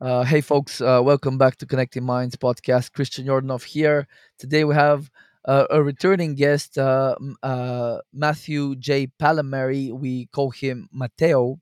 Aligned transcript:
Uh, 0.00 0.24
hey, 0.24 0.40
folks, 0.40 0.80
uh, 0.80 0.98
welcome 1.04 1.36
back 1.36 1.56
to 1.56 1.66
Connecting 1.66 2.04
Minds 2.04 2.34
podcast. 2.34 2.92
Christian 2.92 3.26
Yordanov 3.26 3.62
here. 3.64 4.08
Today 4.38 4.64
we 4.64 4.74
have 4.74 5.10
uh, 5.44 5.66
a 5.68 5.82
returning 5.82 6.34
guest, 6.34 6.78
uh, 6.78 7.16
uh, 7.42 7.98
Matthew 8.10 8.76
J. 8.76 9.08
Pallamary. 9.20 9.92
We 9.92 10.24
call 10.32 10.52
him 10.52 10.88
Mateo. 10.90 11.60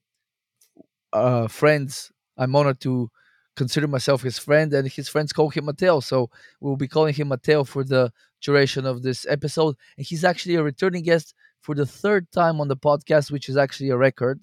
Uh, 1.12 1.48
friends, 1.48 2.12
I'm 2.36 2.54
honored 2.54 2.78
to 2.82 3.10
consider 3.56 3.88
myself 3.88 4.22
his 4.22 4.38
friend, 4.38 4.72
and 4.72 4.86
his 4.86 5.08
friends 5.08 5.32
call 5.32 5.48
him 5.48 5.64
Mateo. 5.64 5.98
So 5.98 6.30
we'll 6.60 6.76
be 6.76 6.86
calling 6.86 7.14
him 7.14 7.28
Mateo 7.28 7.64
for 7.64 7.82
the 7.82 8.12
duration 8.40 8.86
of 8.86 9.02
this 9.02 9.26
episode. 9.28 9.74
And 9.96 10.06
he's 10.06 10.22
actually 10.22 10.54
a 10.54 10.62
returning 10.62 11.02
guest 11.02 11.34
for 11.60 11.74
the 11.74 11.86
third 11.86 12.30
time 12.30 12.60
on 12.60 12.68
the 12.68 12.76
podcast, 12.76 13.32
which 13.32 13.48
is 13.48 13.56
actually 13.56 13.90
a 13.90 13.96
record. 13.96 14.40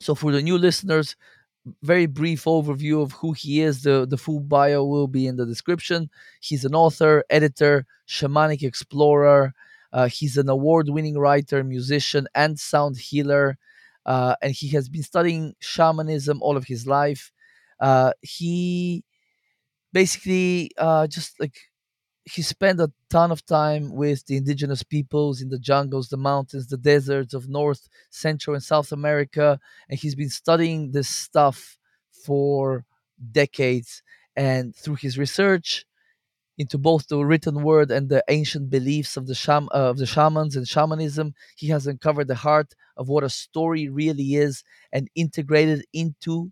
So 0.00 0.14
for 0.14 0.30
the 0.30 0.42
new 0.42 0.56
listeners, 0.58 1.16
very 1.82 2.06
brief 2.06 2.44
overview 2.44 3.02
of 3.02 3.12
who 3.12 3.32
he 3.32 3.60
is. 3.60 3.82
The, 3.82 4.06
the 4.08 4.16
full 4.16 4.40
bio 4.40 4.84
will 4.84 5.06
be 5.06 5.26
in 5.26 5.36
the 5.36 5.46
description. 5.46 6.10
He's 6.40 6.64
an 6.64 6.74
author, 6.74 7.24
editor, 7.30 7.86
shamanic 8.06 8.62
explorer. 8.62 9.54
Uh, 9.92 10.08
he's 10.08 10.36
an 10.36 10.48
award 10.48 10.88
winning 10.90 11.18
writer, 11.18 11.64
musician, 11.64 12.28
and 12.34 12.58
sound 12.58 12.98
healer. 12.98 13.58
Uh, 14.04 14.34
and 14.42 14.52
he 14.52 14.68
has 14.68 14.88
been 14.88 15.02
studying 15.02 15.54
shamanism 15.60 16.42
all 16.42 16.56
of 16.56 16.64
his 16.64 16.86
life. 16.86 17.30
Uh, 17.80 18.12
he 18.22 19.04
basically 19.92 20.70
uh, 20.78 21.06
just 21.06 21.38
like 21.40 21.58
he 22.32 22.42
spent 22.42 22.80
a 22.80 22.92
ton 23.10 23.30
of 23.30 23.44
time 23.46 23.94
with 23.94 24.26
the 24.26 24.36
indigenous 24.36 24.82
peoples 24.82 25.40
in 25.40 25.48
the 25.48 25.58
jungles, 25.58 26.08
the 26.08 26.16
mountains, 26.16 26.66
the 26.66 26.76
deserts 26.76 27.34
of 27.34 27.48
North, 27.48 27.88
Central, 28.10 28.54
and 28.54 28.62
South 28.62 28.92
America. 28.92 29.58
And 29.88 29.98
he's 29.98 30.14
been 30.14 30.30
studying 30.30 30.92
this 30.92 31.08
stuff 31.08 31.78
for 32.24 32.84
decades. 33.32 34.02
And 34.36 34.74
through 34.76 34.96
his 34.96 35.18
research 35.18 35.84
into 36.58 36.76
both 36.76 37.08
the 37.08 37.18
written 37.24 37.62
word 37.62 37.90
and 37.90 38.08
the 38.08 38.24
ancient 38.28 38.70
beliefs 38.70 39.16
of 39.16 39.26
the 39.26 39.34
sham- 39.34 39.68
uh, 39.72 39.90
of 39.90 39.98
the 39.98 40.06
shamans 40.06 40.56
and 40.56 40.66
shamanism, 40.66 41.34
he 41.56 41.68
has 41.68 41.86
uncovered 41.86 42.28
the 42.28 42.34
heart 42.34 42.74
of 42.96 43.08
what 43.08 43.24
a 43.24 43.30
story 43.30 43.88
really 43.88 44.34
is 44.34 44.64
and 44.92 45.08
integrated 45.14 45.84
into 45.92 46.50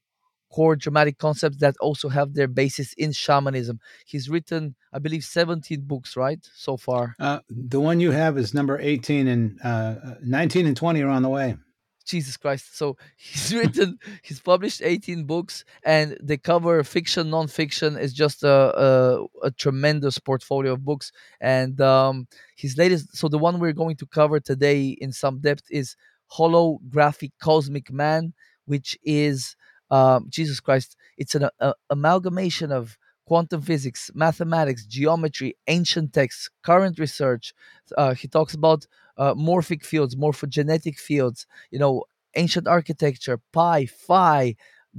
core 0.50 0.76
dramatic 0.76 1.18
concepts 1.18 1.58
that 1.58 1.76
also 1.80 2.08
have 2.08 2.34
their 2.34 2.48
basis 2.48 2.92
in 2.94 3.12
shamanism. 3.12 3.80
He's 4.06 4.28
written, 4.28 4.74
I 4.92 4.98
believe, 4.98 5.24
17 5.24 5.82
books, 5.82 6.16
right, 6.16 6.38
so 6.54 6.76
far. 6.76 7.14
Uh, 7.18 7.40
the 7.48 7.80
one 7.80 8.00
you 8.00 8.10
have 8.12 8.38
is 8.38 8.54
number 8.54 8.78
18 8.80 9.28
and 9.28 9.58
uh, 9.62 9.94
19 10.22 10.66
and 10.66 10.76
20 10.76 11.02
are 11.02 11.08
on 11.08 11.22
the 11.22 11.28
way. 11.28 11.56
Jesus 12.06 12.36
Christ. 12.36 12.76
So 12.76 12.96
he's 13.16 13.54
written, 13.54 13.98
he's 14.22 14.40
published 14.40 14.80
18 14.82 15.24
books 15.24 15.64
and 15.84 16.16
they 16.22 16.38
cover 16.38 16.82
fiction, 16.84 17.30
non-fiction. 17.30 17.96
It's 17.96 18.12
just 18.12 18.42
a, 18.44 18.48
a, 18.80 19.26
a 19.42 19.50
tremendous 19.50 20.18
portfolio 20.18 20.72
of 20.72 20.84
books. 20.84 21.12
And 21.40 21.80
um, 21.80 22.28
his 22.56 22.78
latest, 22.78 23.16
so 23.16 23.28
the 23.28 23.38
one 23.38 23.58
we're 23.58 23.72
going 23.72 23.96
to 23.96 24.06
cover 24.06 24.40
today 24.40 24.96
in 25.00 25.12
some 25.12 25.40
depth 25.40 25.64
is 25.70 25.96
Holographicosmic 26.32 27.90
Man, 27.90 28.32
which 28.64 28.98
is, 29.04 29.56
um, 29.90 30.26
Jesus 30.28 30.60
Christ, 30.60 30.96
it's 31.16 31.34
an 31.34 31.48
a, 31.60 31.74
amalgamation 31.90 32.72
of 32.72 32.98
quantum 33.26 33.60
physics, 33.60 34.10
mathematics, 34.14 34.86
geometry, 34.86 35.56
ancient 35.66 36.12
texts, 36.12 36.48
current 36.62 36.98
research. 36.98 37.52
Uh, 37.96 38.14
he 38.14 38.28
talks 38.28 38.54
about 38.54 38.86
uh, 39.18 39.34
morphic 39.34 39.84
fields, 39.84 40.14
morphogenetic 40.14 40.98
fields, 40.98 41.46
you 41.70 41.78
know, 41.78 42.04
ancient 42.36 42.68
architecture, 42.68 43.40
pi, 43.52 43.86
phi, 43.86 44.54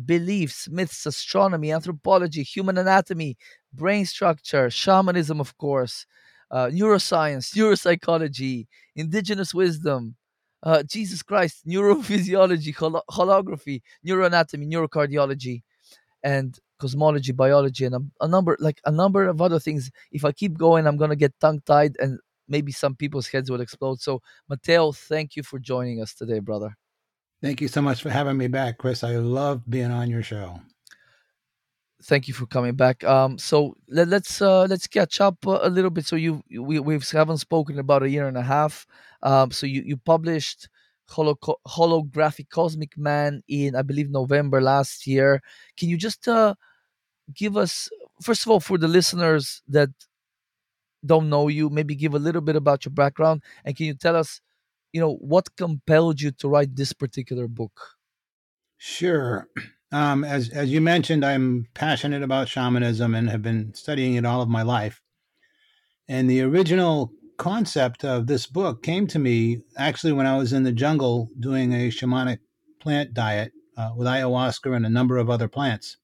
beliefs, 0.05 0.67
myths, 0.69 1.05
astronomy, 1.05 1.71
anthropology, 1.71 2.43
human 2.43 2.77
anatomy, 2.77 3.37
brain 3.73 4.05
structure, 4.05 4.69
shamanism, 4.69 5.39
of 5.39 5.57
course, 5.57 6.05
uh, 6.51 6.67
neuroscience, 6.67 7.55
neuropsychology, 7.55 8.67
indigenous 8.95 9.53
wisdom, 9.53 10.15
uh, 10.63 10.83
Jesus 10.83 11.23
Christ, 11.23 11.67
neurophysiology, 11.67 12.75
holo- 12.75 13.03
holography, 13.09 13.81
neuroanatomy, 14.05 14.67
neurocardiology, 14.71 15.61
and 16.23 16.57
cosmology, 16.79 17.31
biology, 17.31 17.85
and 17.85 17.95
a, 17.95 17.99
a 18.21 18.27
number 18.27 18.57
like 18.59 18.79
a 18.85 18.91
number 18.91 19.27
of 19.27 19.41
other 19.41 19.59
things. 19.59 19.91
If 20.11 20.25
I 20.25 20.31
keep 20.31 20.57
going, 20.57 20.87
I'm 20.87 20.97
gonna 20.97 21.15
get 21.15 21.39
tongue 21.39 21.61
tied 21.65 21.95
and 21.99 22.19
maybe 22.47 22.71
some 22.71 22.95
people's 22.95 23.27
heads 23.27 23.51
will 23.51 23.61
explode. 23.61 24.01
So, 24.01 24.21
Mateo, 24.49 24.91
thank 24.91 25.35
you 25.35 25.43
for 25.43 25.59
joining 25.59 26.01
us 26.01 26.13
today, 26.13 26.39
brother. 26.39 26.75
Thank 27.41 27.61
you 27.61 27.67
so 27.67 27.81
much 27.81 28.01
for 28.01 28.09
having 28.09 28.37
me 28.37 28.47
back, 28.47 28.79
Chris. 28.79 29.03
I 29.03 29.17
love 29.17 29.69
being 29.69 29.91
on 29.91 30.09
your 30.09 30.23
show. 30.23 30.59
Thank 32.03 32.27
you 32.27 32.33
for 32.33 32.45
coming 32.45 32.75
back. 32.75 33.03
Um, 33.03 33.39
so 33.39 33.75
let, 33.89 34.07
let's 34.07 34.39
uh, 34.41 34.65
let's 34.65 34.85
catch 34.85 35.19
up 35.19 35.45
uh, 35.47 35.59
a 35.63 35.69
little 35.69 35.89
bit. 35.89 36.05
So 36.05 36.15
you 36.15 36.43
we 36.51 36.79
we 36.79 36.99
haven't 37.11 37.39
spoken 37.39 37.79
about 37.79 38.03
a 38.03 38.09
year 38.09 38.27
and 38.27 38.37
a 38.37 38.43
half. 38.43 38.85
Um, 39.23 39.49
so 39.51 39.65
you 39.65 39.81
you 39.83 39.97
published 39.97 40.69
Holo- 41.09 41.39
holographicosmic 41.67 42.97
man 42.97 43.41
in 43.47 43.75
I 43.75 43.81
believe 43.81 44.11
November 44.11 44.61
last 44.61 45.07
year. 45.07 45.41
Can 45.75 45.89
you 45.89 45.97
just 45.97 46.27
uh, 46.27 46.53
give 47.33 47.57
us 47.57 47.89
first 48.21 48.45
of 48.45 48.51
all 48.51 48.59
for 48.59 48.77
the 48.77 48.87
listeners 48.87 49.61
that 49.69 49.89
don't 51.05 51.29
know 51.29 51.47
you, 51.47 51.69
maybe 51.69 51.95
give 51.95 52.13
a 52.13 52.19
little 52.19 52.41
bit 52.41 52.55
about 52.55 52.85
your 52.85 52.91
background 52.91 53.43
and 53.65 53.75
can 53.75 53.85
you 53.85 53.93
tell 53.93 54.15
us, 54.15 54.41
you 54.93 55.01
know, 55.01 55.15
what 55.15 55.55
compelled 55.55 56.21
you 56.21 56.31
to 56.31 56.49
write 56.49 56.75
this 56.75 56.93
particular 56.93 57.47
book? 57.47 57.97
Sure. 58.77 59.47
Um, 59.91 60.23
as 60.23 60.49
as 60.49 60.69
you 60.69 60.81
mentioned, 60.81 61.23
I'm 61.23 61.67
passionate 61.73 62.23
about 62.23 62.49
shamanism 62.49 63.15
and 63.15 63.29
have 63.29 63.41
been 63.41 63.73
studying 63.73 64.15
it 64.15 64.25
all 64.25 64.41
of 64.41 64.49
my 64.49 64.61
life. 64.61 65.01
And 66.07 66.29
the 66.29 66.41
original 66.41 67.11
concept 67.37 68.03
of 68.03 68.27
this 68.27 68.47
book 68.47 68.83
came 68.83 69.07
to 69.07 69.19
me 69.19 69.61
actually 69.77 70.11
when 70.13 70.25
I 70.25 70.37
was 70.37 70.53
in 70.53 70.63
the 70.63 70.71
jungle 70.71 71.29
doing 71.39 71.73
a 71.73 71.89
shamanic 71.89 72.39
plant 72.79 73.13
diet 73.13 73.53
uh, 73.77 73.91
with 73.95 74.07
ayahuasca 74.07 74.75
and 74.75 74.85
a 74.85 74.89
number 74.89 75.17
of 75.17 75.29
other 75.29 75.47
plants. 75.47 75.97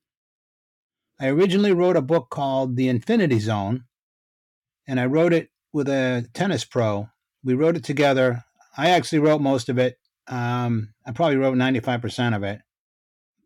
I 1.20 1.28
originally 1.28 1.74
wrote 1.74 1.96
a 1.96 2.02
book 2.02 2.30
called 2.30 2.76
The 2.76 2.88
Infinity 2.88 3.40
Zone, 3.40 3.86
and 4.88 5.00
I 5.00 5.06
wrote 5.06 5.34
it 5.34 5.50
with 5.72 5.88
a 5.88 6.28
tennis 6.34 6.66
pro. 6.66 7.08
We 7.44 7.54
wrote 7.54 7.78
it 7.78 7.84
together. 7.84 8.44
I 8.78 8.90
actually 8.90 9.20
wrote 9.20 9.42
most 9.42 9.70
of 9.70 9.78
it. 9.78 9.98
Um, 10.28 10.94
I 11.06 11.12
probably 11.12 11.38
wrote 11.38 11.56
95% 11.56 12.36
of 12.36 12.44
it, 12.44 12.62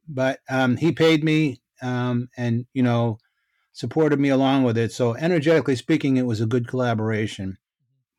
but 0.07 0.40
um, 0.50 0.78
he 0.78 0.91
paid 0.91 1.23
me 1.23 1.62
um, 1.81 2.29
and, 2.38 2.66
you 2.73 2.84
know, 2.84 3.18
supported 3.73 4.19
me 4.19 4.29
along 4.29 4.63
with 4.63 4.78
it. 4.78 4.91
So, 4.91 5.16
energetically 5.16 5.75
speaking, 5.75 6.18
it 6.18 6.25
was 6.25 6.41
a 6.41 6.47
good 6.47 6.68
collaboration. 6.68 7.57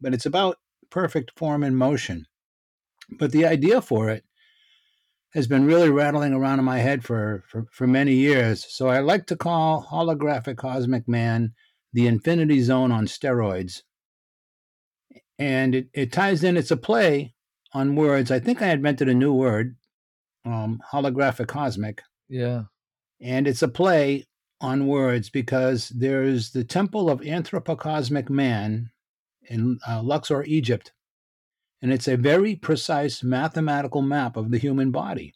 But 0.01 0.15
it's 0.15 0.27
about 0.27 0.59
perfect 0.91 1.33
form 1.37 1.63
and 1.63 1.77
motion. 1.77 2.27
But 3.19 3.33
the 3.33 3.47
idea 3.47 3.81
for 3.81 4.09
it 4.11 4.25
has 5.35 5.47
been 5.47 5.67
really 5.67 5.91
rattling 5.91 6.33
around 6.33 6.59
in 6.59 6.65
my 6.65 6.79
head 6.79 7.05
for, 7.05 7.45
for, 7.49 7.67
for 7.73 7.87
many 7.87 8.15
years. 8.15 8.67
So, 8.69 8.89
I 8.89 9.01
like 9.01 9.27
to 9.27 9.37
call 9.37 9.87
Holographicosmic 9.91 11.09
Man 11.09 11.53
the 11.93 12.07
Infinity 12.07 12.61
Zone 12.61 12.93
on 12.93 13.07
steroids. 13.07 13.83
And 15.39 15.75
it, 15.75 15.89
it 15.95 16.13
ties 16.13 16.45
in, 16.45 16.57
it's 16.57 16.71
a 16.71 16.77
play 16.77 17.35
on 17.73 17.97
words. 17.97 18.31
I 18.31 18.41
think 18.41 18.61
I 18.61 18.71
invented 18.71 19.09
a 19.09 19.15
new 19.15 19.33
word, 19.33 19.77
um, 20.53 20.81
holographicosmic. 20.93 22.01
Yeah. 22.29 22.65
And 23.21 23.47
it's 23.47 23.63
a 23.63 23.69
play 23.69 24.27
on 24.61 24.87
words 24.87 25.31
because 25.31 25.89
there's 25.91 26.51
the 26.51 26.65
Temple 26.65 27.11
of 27.11 27.21
Anthropocosmic 27.21 28.29
Man 28.29 28.91
in 29.49 29.79
uh, 29.89 30.03
Luxor, 30.03 30.45
Egypt. 30.45 30.93
And 31.81 31.93
it's 31.93 32.09
a 32.09 32.17
very 32.17 32.57
precise 32.57 33.23
mathematical 33.23 34.03
map 34.03 34.37
of 34.37 34.51
the 34.51 34.59
human 34.59 34.91
body. 34.91 35.35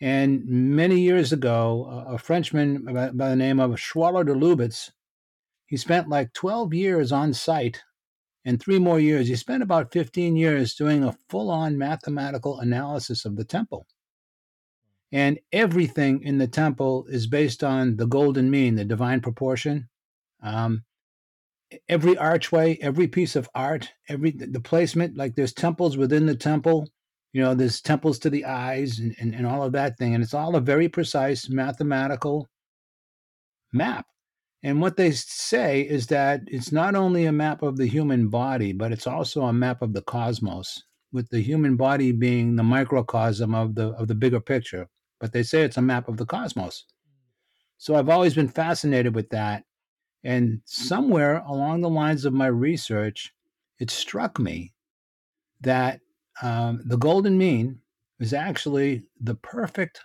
And 0.00 0.44
many 0.46 1.00
years 1.00 1.32
ago, 1.32 2.04
a 2.08 2.18
Frenchman 2.18 2.84
by, 2.84 3.10
by 3.10 3.28
the 3.30 3.36
name 3.36 3.60
of 3.60 3.70
Schwaller 3.72 4.26
de 4.26 4.34
Lubicz, 4.34 4.90
he 5.66 5.76
spent 5.76 6.08
like 6.08 6.32
12 6.34 6.74
years 6.74 7.12
on 7.12 7.32
site 7.32 7.82
and 8.44 8.60
three 8.60 8.78
more 8.78 8.98
years. 8.98 9.28
He 9.28 9.36
spent 9.36 9.62
about 9.62 9.92
15 9.92 10.36
years 10.36 10.74
doing 10.74 11.04
a 11.04 11.16
full 11.28 11.50
on 11.50 11.78
mathematical 11.78 12.58
analysis 12.60 13.24
of 13.24 13.36
the 13.36 13.44
temple. 13.44 13.86
And 15.12 15.38
everything 15.52 16.22
in 16.22 16.38
the 16.38 16.48
temple 16.48 17.06
is 17.08 17.26
based 17.26 17.62
on 17.62 17.96
the 17.96 18.06
golden 18.06 18.50
mean, 18.50 18.76
the 18.76 18.84
divine 18.84 19.20
proportion. 19.20 19.88
Um, 20.42 20.84
every 21.88 22.16
archway, 22.16 22.78
every 22.80 23.06
piece 23.06 23.36
of 23.36 23.48
art, 23.54 23.90
every 24.08 24.30
the 24.30 24.60
placement, 24.60 25.16
like 25.16 25.34
there's 25.34 25.52
temples 25.52 25.98
within 25.98 26.26
the 26.26 26.34
temple. 26.34 26.88
You 27.34 27.42
know, 27.42 27.54
there's 27.54 27.80
temples 27.80 28.18
to 28.20 28.30
the 28.30 28.46
eyes 28.46 28.98
and, 28.98 29.14
and, 29.18 29.34
and 29.34 29.46
all 29.46 29.62
of 29.62 29.72
that 29.72 29.98
thing. 29.98 30.14
And 30.14 30.22
it's 30.24 30.34
all 30.34 30.56
a 30.56 30.60
very 30.60 30.88
precise 30.88 31.48
mathematical 31.48 32.48
map. 33.72 34.06
And 34.62 34.80
what 34.80 34.96
they 34.96 35.10
say 35.10 35.82
is 35.82 36.06
that 36.08 36.42
it's 36.46 36.72
not 36.72 36.94
only 36.94 37.26
a 37.26 37.32
map 37.32 37.62
of 37.62 37.76
the 37.76 37.86
human 37.86 38.28
body, 38.28 38.72
but 38.72 38.92
it's 38.92 39.06
also 39.06 39.42
a 39.42 39.52
map 39.52 39.82
of 39.82 39.92
the 39.92 40.02
cosmos, 40.02 40.84
with 41.12 41.28
the 41.30 41.40
human 41.40 41.76
body 41.76 42.12
being 42.12 42.56
the 42.56 42.62
microcosm 42.62 43.54
of 43.54 43.74
the 43.74 43.88
of 43.88 44.08
the 44.08 44.14
bigger 44.14 44.40
picture. 44.40 44.88
But 45.22 45.32
they 45.32 45.44
say 45.44 45.62
it's 45.62 45.76
a 45.76 45.82
map 45.82 46.08
of 46.08 46.16
the 46.16 46.26
cosmos. 46.26 46.84
So 47.78 47.94
I've 47.94 48.08
always 48.08 48.34
been 48.34 48.48
fascinated 48.48 49.14
with 49.14 49.30
that. 49.30 49.62
And 50.24 50.60
somewhere 50.64 51.44
along 51.46 51.80
the 51.80 51.88
lines 51.88 52.24
of 52.24 52.32
my 52.32 52.48
research, 52.48 53.32
it 53.78 53.88
struck 53.88 54.40
me 54.40 54.74
that 55.60 56.00
um, 56.42 56.82
the 56.86 56.96
golden 56.98 57.38
mean 57.38 57.78
is 58.18 58.34
actually 58.34 59.04
the 59.20 59.36
perfect 59.36 60.00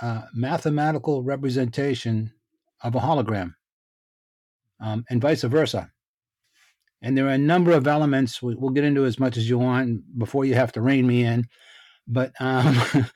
uh, 0.00 0.22
mathematical 0.32 1.24
representation 1.24 2.32
of 2.80 2.94
a 2.94 3.00
hologram, 3.00 3.54
um, 4.80 5.04
and 5.10 5.20
vice 5.20 5.42
versa. 5.42 5.90
And 7.02 7.18
there 7.18 7.26
are 7.26 7.30
a 7.30 7.38
number 7.38 7.72
of 7.72 7.88
elements 7.88 8.40
we, 8.40 8.54
will 8.54 8.70
get 8.70 8.84
into 8.84 9.04
as 9.04 9.18
much 9.18 9.36
as 9.36 9.48
you 9.48 9.58
want 9.58 10.16
before 10.16 10.44
you 10.44 10.54
have 10.54 10.70
to 10.72 10.80
rein 10.80 11.08
me 11.08 11.24
in, 11.24 11.48
but 12.06 12.32
um, 12.40 12.78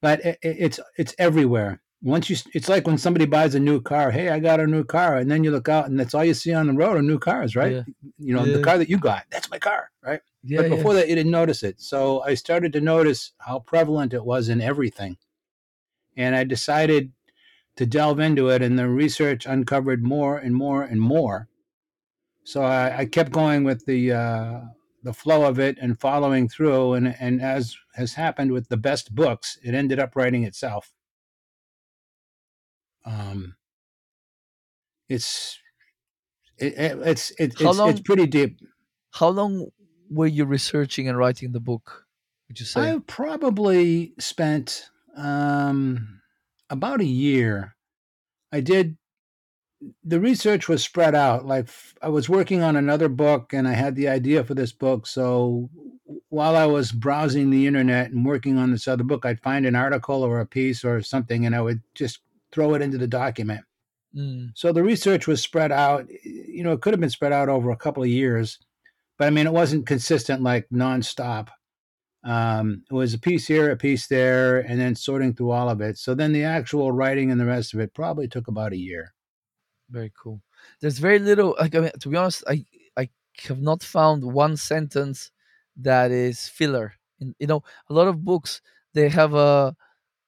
but 0.00 0.24
it, 0.24 0.38
it's 0.42 0.80
it's 0.96 1.14
everywhere. 1.18 1.80
Once 2.00 2.30
you, 2.30 2.36
it's 2.54 2.68
like 2.68 2.86
when 2.86 2.96
somebody 2.96 3.26
buys 3.26 3.56
a 3.56 3.60
new 3.60 3.80
car. 3.80 4.12
Hey, 4.12 4.28
I 4.28 4.38
got 4.38 4.60
a 4.60 4.66
new 4.68 4.84
car, 4.84 5.16
and 5.16 5.28
then 5.28 5.42
you 5.42 5.50
look 5.50 5.68
out, 5.68 5.86
and 5.86 5.98
that's 5.98 6.14
all 6.14 6.24
you 6.24 6.32
see 6.34 6.54
on 6.54 6.68
the 6.68 6.72
road 6.72 6.96
are 6.96 7.02
new 7.02 7.18
cars, 7.18 7.56
right? 7.56 7.72
Yeah. 7.72 7.82
You 8.18 8.34
know, 8.34 8.44
Yeah. 8.44 8.58
the 8.58 8.62
car 8.62 8.78
that 8.78 8.88
you 8.88 8.98
got, 8.98 9.24
that's 9.30 9.50
my 9.50 9.58
car, 9.58 9.90
right? 10.00 10.20
Yeah, 10.44 10.62
but 10.62 10.70
before 10.70 10.94
that, 10.94 11.08
you 11.08 11.16
didn't 11.16 11.32
notice 11.32 11.64
it. 11.64 11.80
So 11.80 12.22
I 12.22 12.34
started 12.34 12.72
to 12.74 12.80
notice 12.80 13.32
how 13.38 13.58
prevalent 13.58 14.14
it 14.14 14.24
was 14.24 14.48
in 14.48 14.60
everything. 14.60 15.16
And 16.16 16.36
I 16.36 16.44
decided 16.44 17.10
to 17.74 17.84
delve 17.84 18.20
into 18.20 18.48
it, 18.48 18.62
and 18.62 18.78
the 18.78 18.88
research 18.88 19.44
uncovered 19.44 20.04
more 20.04 20.38
and 20.38 20.54
more 20.54 20.84
and 20.84 21.00
more. 21.00 21.48
So 22.44 22.62
I, 22.62 22.98
I 22.98 23.04
kept 23.06 23.32
going 23.32 23.64
with 23.64 23.86
the 23.86 24.12
uh, 24.12 24.60
the 25.02 25.12
flow 25.12 25.44
of 25.44 25.58
it 25.58 25.78
and 25.80 25.98
following 25.98 26.48
through. 26.48 26.94
And, 26.94 27.16
and 27.20 27.42
as 27.42 27.76
has 27.98 28.14
happened 28.14 28.52
with 28.52 28.68
the 28.68 28.76
best 28.78 29.14
books, 29.14 29.58
it 29.62 29.74
ended 29.74 29.98
up 29.98 30.16
writing 30.16 30.44
itself. 30.44 30.92
Um, 33.04 33.56
it's 35.08 35.58
it, 36.58 36.74
it- 36.78 36.98
it's 37.06 37.30
it, 37.32 37.52
it's 37.60 37.60
long- 37.62 37.90
it's 37.90 38.00
pretty 38.00 38.26
deep. 38.26 38.60
How 39.12 39.28
long 39.28 39.68
were 40.10 40.26
you 40.26 40.44
researching 40.44 41.08
and 41.08 41.16
writing 41.18 41.52
the 41.52 41.60
book? 41.60 42.06
Would 42.48 42.60
you 42.60 42.66
say? 42.66 42.80
I 42.92 42.98
probably 43.06 44.14
spent 44.18 44.90
um, 45.16 46.20
about 46.70 47.00
a 47.00 47.04
year. 47.06 47.74
I 48.52 48.60
did. 48.60 48.96
The 50.04 50.18
research 50.20 50.68
was 50.68 50.82
spread 50.82 51.14
out. 51.14 51.46
Like 51.46 51.68
I 52.02 52.08
was 52.08 52.28
working 52.28 52.62
on 52.62 52.76
another 52.76 53.08
book, 53.08 53.52
and 53.52 53.66
I 53.68 53.72
had 53.72 53.94
the 53.96 54.08
idea 54.08 54.44
for 54.44 54.54
this 54.54 54.72
book. 54.72 55.06
So 55.06 55.70
while 56.30 56.56
I 56.56 56.66
was 56.66 56.92
browsing 56.92 57.50
the 57.50 57.66
internet 57.66 58.10
and 58.10 58.24
working 58.24 58.58
on 58.58 58.70
this 58.72 58.88
other 58.88 59.04
book, 59.04 59.24
I'd 59.26 59.40
find 59.42 59.66
an 59.66 59.74
article 59.76 60.22
or 60.22 60.40
a 60.40 60.46
piece 60.46 60.84
or 60.84 61.02
something, 61.02 61.46
and 61.46 61.54
I 61.54 61.60
would 61.60 61.82
just 61.94 62.20
throw 62.52 62.74
it 62.74 62.82
into 62.82 62.98
the 62.98 63.06
document. 63.06 63.64
Mm, 64.14 64.52
So 64.54 64.72
the 64.72 64.82
research 64.82 65.26
was 65.26 65.42
spread 65.42 65.72
out. 65.72 66.08
You 66.24 66.62
know, 66.64 66.72
it 66.72 66.80
could 66.80 66.94
have 66.94 67.00
been 67.00 67.10
spread 67.10 67.32
out 67.32 67.48
over 67.48 67.70
a 67.70 67.76
couple 67.76 68.02
of 68.02 68.08
years, 68.08 68.58
but 69.18 69.26
I 69.28 69.30
mean, 69.30 69.46
it 69.46 69.52
wasn't 69.52 69.86
consistent 69.86 70.42
like 70.42 70.68
nonstop. 70.70 71.48
Um, 72.24 72.84
it 72.90 72.94
was 72.94 73.14
a 73.14 73.18
piece 73.18 73.46
here, 73.46 73.70
a 73.70 73.76
piece 73.76 74.08
there, 74.08 74.60
and 74.60 74.80
then 74.80 74.94
sorting 74.96 75.34
through 75.34 75.52
all 75.52 75.70
of 75.70 75.80
it. 75.80 75.98
So 75.98 76.14
then 76.14 76.32
the 76.32 76.44
actual 76.44 76.92
writing 76.92 77.30
and 77.30 77.40
the 77.40 77.46
rest 77.46 77.74
of 77.74 77.80
it 77.80 77.94
probably 77.94 78.28
took 78.28 78.48
about 78.48 78.72
a 78.72 78.78
year. 78.78 79.14
very 79.90 80.12
cool. 80.20 80.42
There's 80.80 80.98
very 80.98 81.18
little. 81.18 81.56
Like 81.58 81.74
I 81.74 81.80
mean, 81.80 81.90
to 82.00 82.08
be 82.08 82.16
honest, 82.16 82.44
I 82.48 82.64
I 82.96 83.08
have 83.48 83.60
not 83.60 83.82
found 83.82 84.24
one 84.24 84.56
sentence 84.56 85.30
that 85.78 86.10
is 86.10 86.48
filler. 86.48 86.94
In, 87.20 87.34
you 87.38 87.46
know, 87.46 87.62
a 87.90 87.94
lot 87.94 88.08
of 88.08 88.24
books 88.24 88.60
they 88.94 89.08
have 89.08 89.34
a 89.34 89.74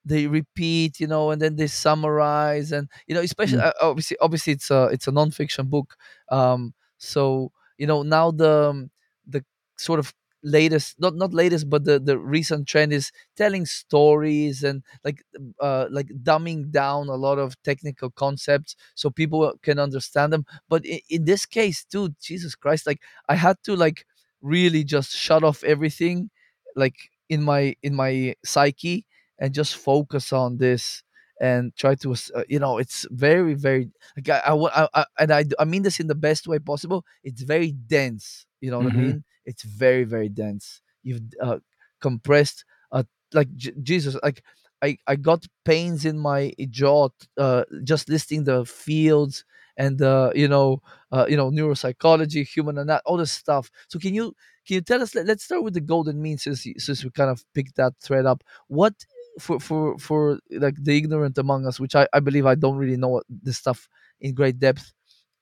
they 0.04 0.26
repeat, 0.26 0.98
you 1.00 1.06
know, 1.06 1.30
and 1.30 1.42
then 1.42 1.56
they 1.56 1.66
summarize, 1.66 2.72
and 2.72 2.88
you 3.06 3.14
know, 3.14 3.20
especially 3.20 3.58
Mm. 3.58 3.66
uh, 3.66 3.72
obviously, 3.82 4.16
obviously, 4.20 4.52
it's 4.54 4.70
a 4.70 4.84
it's 4.92 5.06
a 5.08 5.12
nonfiction 5.12 5.68
book. 5.68 5.94
Um, 6.30 6.74
so 6.98 7.52
you 7.78 7.86
know, 7.86 8.02
now 8.02 8.30
the 8.30 8.70
um, 8.70 8.90
the 9.26 9.44
sort 9.78 10.00
of 10.00 10.14
latest, 10.42 10.96
not 10.98 11.14
not 11.16 11.34
latest, 11.34 11.68
but 11.68 11.84
the 11.84 11.98
the 12.00 12.18
recent 12.18 12.66
trend 12.66 12.92
is 12.92 13.12
telling 13.36 13.66
stories 13.66 14.62
and 14.64 14.82
like 15.04 15.22
uh 15.60 15.86
like 15.90 16.08
dumbing 16.22 16.70
down 16.70 17.08
a 17.08 17.14
lot 17.14 17.38
of 17.38 17.60
technical 17.62 18.10
concepts 18.10 18.74
so 18.94 19.10
people 19.10 19.52
can 19.62 19.78
understand 19.78 20.32
them. 20.32 20.44
But 20.68 20.84
in, 20.86 21.00
in 21.10 21.24
this 21.24 21.44
case, 21.46 21.84
dude, 21.90 22.14
Jesus 22.22 22.54
Christ, 22.54 22.86
like 22.86 23.00
I 23.28 23.34
had 23.34 23.56
to 23.64 23.76
like 23.76 24.06
really 24.42 24.84
just 24.84 25.12
shut 25.12 25.44
off 25.44 25.64
everything, 25.64 26.30
like 26.76 26.96
in 27.28 27.42
my 27.42 27.74
in 27.82 27.94
my 27.94 28.34
psyche 28.44 29.04
and 29.38 29.54
just 29.54 29.76
focus 29.76 30.32
on 30.32 30.58
this 30.58 31.02
and 31.40 31.74
try 31.76 31.94
to 31.94 32.12
uh, 32.12 32.42
you 32.48 32.58
know 32.58 32.78
it's 32.78 33.06
very 33.10 33.54
very 33.54 33.90
like 34.16 34.28
I, 34.44 34.52
I, 34.54 34.88
I, 34.94 35.04
and 35.18 35.32
I, 35.32 35.44
I 35.58 35.64
mean 35.64 35.82
this 35.82 36.00
in 36.00 36.06
the 36.06 36.14
best 36.14 36.46
way 36.46 36.58
possible 36.58 37.04
it's 37.24 37.42
very 37.42 37.72
dense 37.72 38.46
you 38.60 38.70
know 38.70 38.78
what 38.82 38.92
Mhm. 38.92 38.96
i 38.96 38.98
mean 38.98 39.24
it's 39.46 39.62
very 39.62 40.04
very 40.04 40.28
dense 40.28 40.82
you've 41.02 41.22
uh, 41.40 41.58
compressed 42.00 42.64
uh, 42.92 43.04
like 43.32 43.54
J- 43.56 43.72
jesus 43.82 44.16
like 44.22 44.42
I, 44.82 44.96
I 45.06 45.16
got 45.16 45.46
pains 45.64 46.04
in 46.06 46.18
my 46.18 46.52
jaw 46.70 47.08
uh, 47.36 47.64
just 47.84 48.08
listing 48.08 48.44
the 48.44 48.64
fields 48.64 49.44
and 49.84 50.00
uh, 50.02 50.30
you 50.34 50.48
know 50.48 50.82
uh, 51.12 51.26
you 51.28 51.36
know 51.36 51.50
neuropsychology 51.50 52.46
human 52.46 52.78
and 52.78 52.88
that 52.90 53.02
all 53.06 53.16
this 53.16 53.32
stuff. 53.32 53.70
So 53.88 53.98
can 53.98 54.14
you 54.14 54.34
can 54.66 54.74
you 54.76 54.80
tell 54.80 55.02
us 55.02 55.14
let, 55.14 55.26
let's 55.26 55.44
start 55.44 55.62
with 55.64 55.74
the 55.74 55.80
golden 55.92 56.20
mean 56.20 56.38
since 56.38 56.66
since 56.78 57.04
we 57.04 57.10
kind 57.10 57.30
of 57.30 57.44
picked 57.54 57.76
that 57.76 57.94
thread 58.02 58.26
up. 58.26 58.44
What 58.68 58.94
for 59.38 59.60
for 59.60 59.98
for 59.98 60.38
like 60.50 60.76
the 60.82 60.96
ignorant 60.96 61.38
among 61.38 61.64
us 61.64 61.78
which 61.78 61.94
i, 61.94 62.04
I 62.12 62.18
believe 62.18 62.46
i 62.46 62.56
don't 62.56 62.76
really 62.76 62.96
know 62.96 63.22
this 63.28 63.58
stuff 63.58 63.88
in 64.20 64.34
great 64.34 64.58
depth 64.58 64.92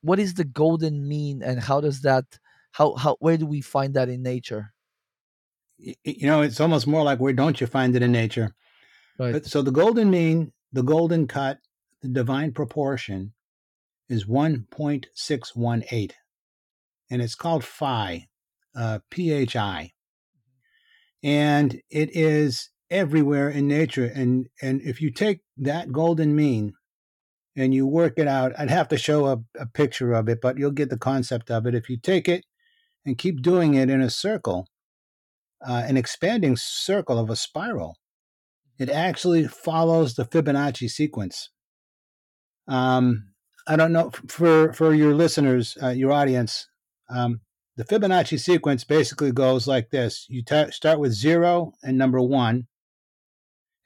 what 0.03 0.19
is 0.19 0.35
the 0.35 0.45
golden 0.45 1.09
mean 1.09 1.43
and 1.43 1.59
how 1.59 1.81
does 1.81 2.03
that 2.03 2.25
how 2.73 2.95
how 2.95 3.17
where 3.21 3.37
do 3.37 3.47
we 3.47 3.61
find 3.61 3.95
that 3.95 4.09
in 4.09 4.23
nature? 4.23 4.73
You 5.79 6.27
know, 6.27 6.43
it's 6.43 6.61
almost 6.61 6.87
more 6.87 7.03
like 7.03 7.21
where 7.21 7.33
don't 7.33 7.61
you 7.61 7.67
find 7.67 7.95
it 7.95 8.03
in 8.03 8.13
nature? 8.13 8.55
right. 9.19 9.33
But 9.33 9.47
so 9.47 9.63
the 9.63 9.71
golden 9.71 10.11
mean, 10.11 10.53
the 10.73 10.83
golden 10.83 11.27
cut, 11.27 11.59
the 12.03 12.09
divine 12.09 12.53
proportion 12.53 13.33
is 14.09 14.25
1.618. 14.27 16.13
And 17.11 17.23
it's 17.23 17.35
called 17.35 17.65
phi, 17.65 18.29
uh, 18.77 18.99
PHI. 19.11 19.93
And 21.23 21.81
it 21.91 22.15
is 22.15 22.71
everywhere 22.91 23.49
in 23.51 23.67
nature. 23.67 24.05
And, 24.07 24.49
and 24.63 24.81
if 24.83 25.01
you 25.01 25.11
take 25.11 25.41
that 25.57 25.93
golden 25.93 26.37
mean 26.37 26.73
and 27.57 27.75
you 27.75 27.87
work 27.87 28.15
it 28.17 28.29
out, 28.29 28.53
I'd 28.59 28.71
have 28.71 28.89
to 28.89 28.99
show 28.99 29.27
a, 29.27 29.39
a 29.59 29.67
picture 29.67 30.13
of 30.13 30.29
it, 30.29 30.41
but 30.41 30.59
you'll 30.59 30.71
get 30.71 30.91
the 30.91 30.99
concept 30.99 31.51
of 31.51 31.67
it. 31.67 31.75
If 31.75 31.89
you 31.89 31.99
take 31.99 32.29
it 32.29 32.45
and 33.05 33.19
keep 33.19 33.43
doing 33.43 33.75
it 33.75 33.91
in 33.91 34.01
a 34.01 34.11
circle, 34.11 34.69
uh, 35.67 35.83
an 35.87 35.97
expanding 35.97 36.57
circle 36.57 37.19
of 37.19 37.31
a 37.31 37.37
spiral, 37.37 37.97
it 38.79 38.89
actually 38.89 39.47
follows 39.49 40.15
the 40.15 40.25
Fibonacci 40.25 40.89
sequence. 40.89 41.51
Um, 42.69 43.31
I 43.69 43.77
don't 43.77 43.93
know 43.93 44.11
for 44.29 44.73
for 44.73 44.95
your 44.95 45.15
listeners, 45.15 45.77
uh, 45.83 45.91
your 45.91 46.11
audience. 46.11 46.69
Um, 47.11 47.43
the 47.77 47.85
Fibonacci 47.85 48.41
sequence 48.41 48.83
basically 48.83 49.31
goes 49.31 49.69
like 49.69 49.91
this: 49.91 50.27
you 50.31 50.43
ta 50.43 50.71
start 50.71 50.99
with 50.99 51.13
zero 51.13 51.75
and 51.83 51.99
number 51.99 52.21
one, 52.21 52.67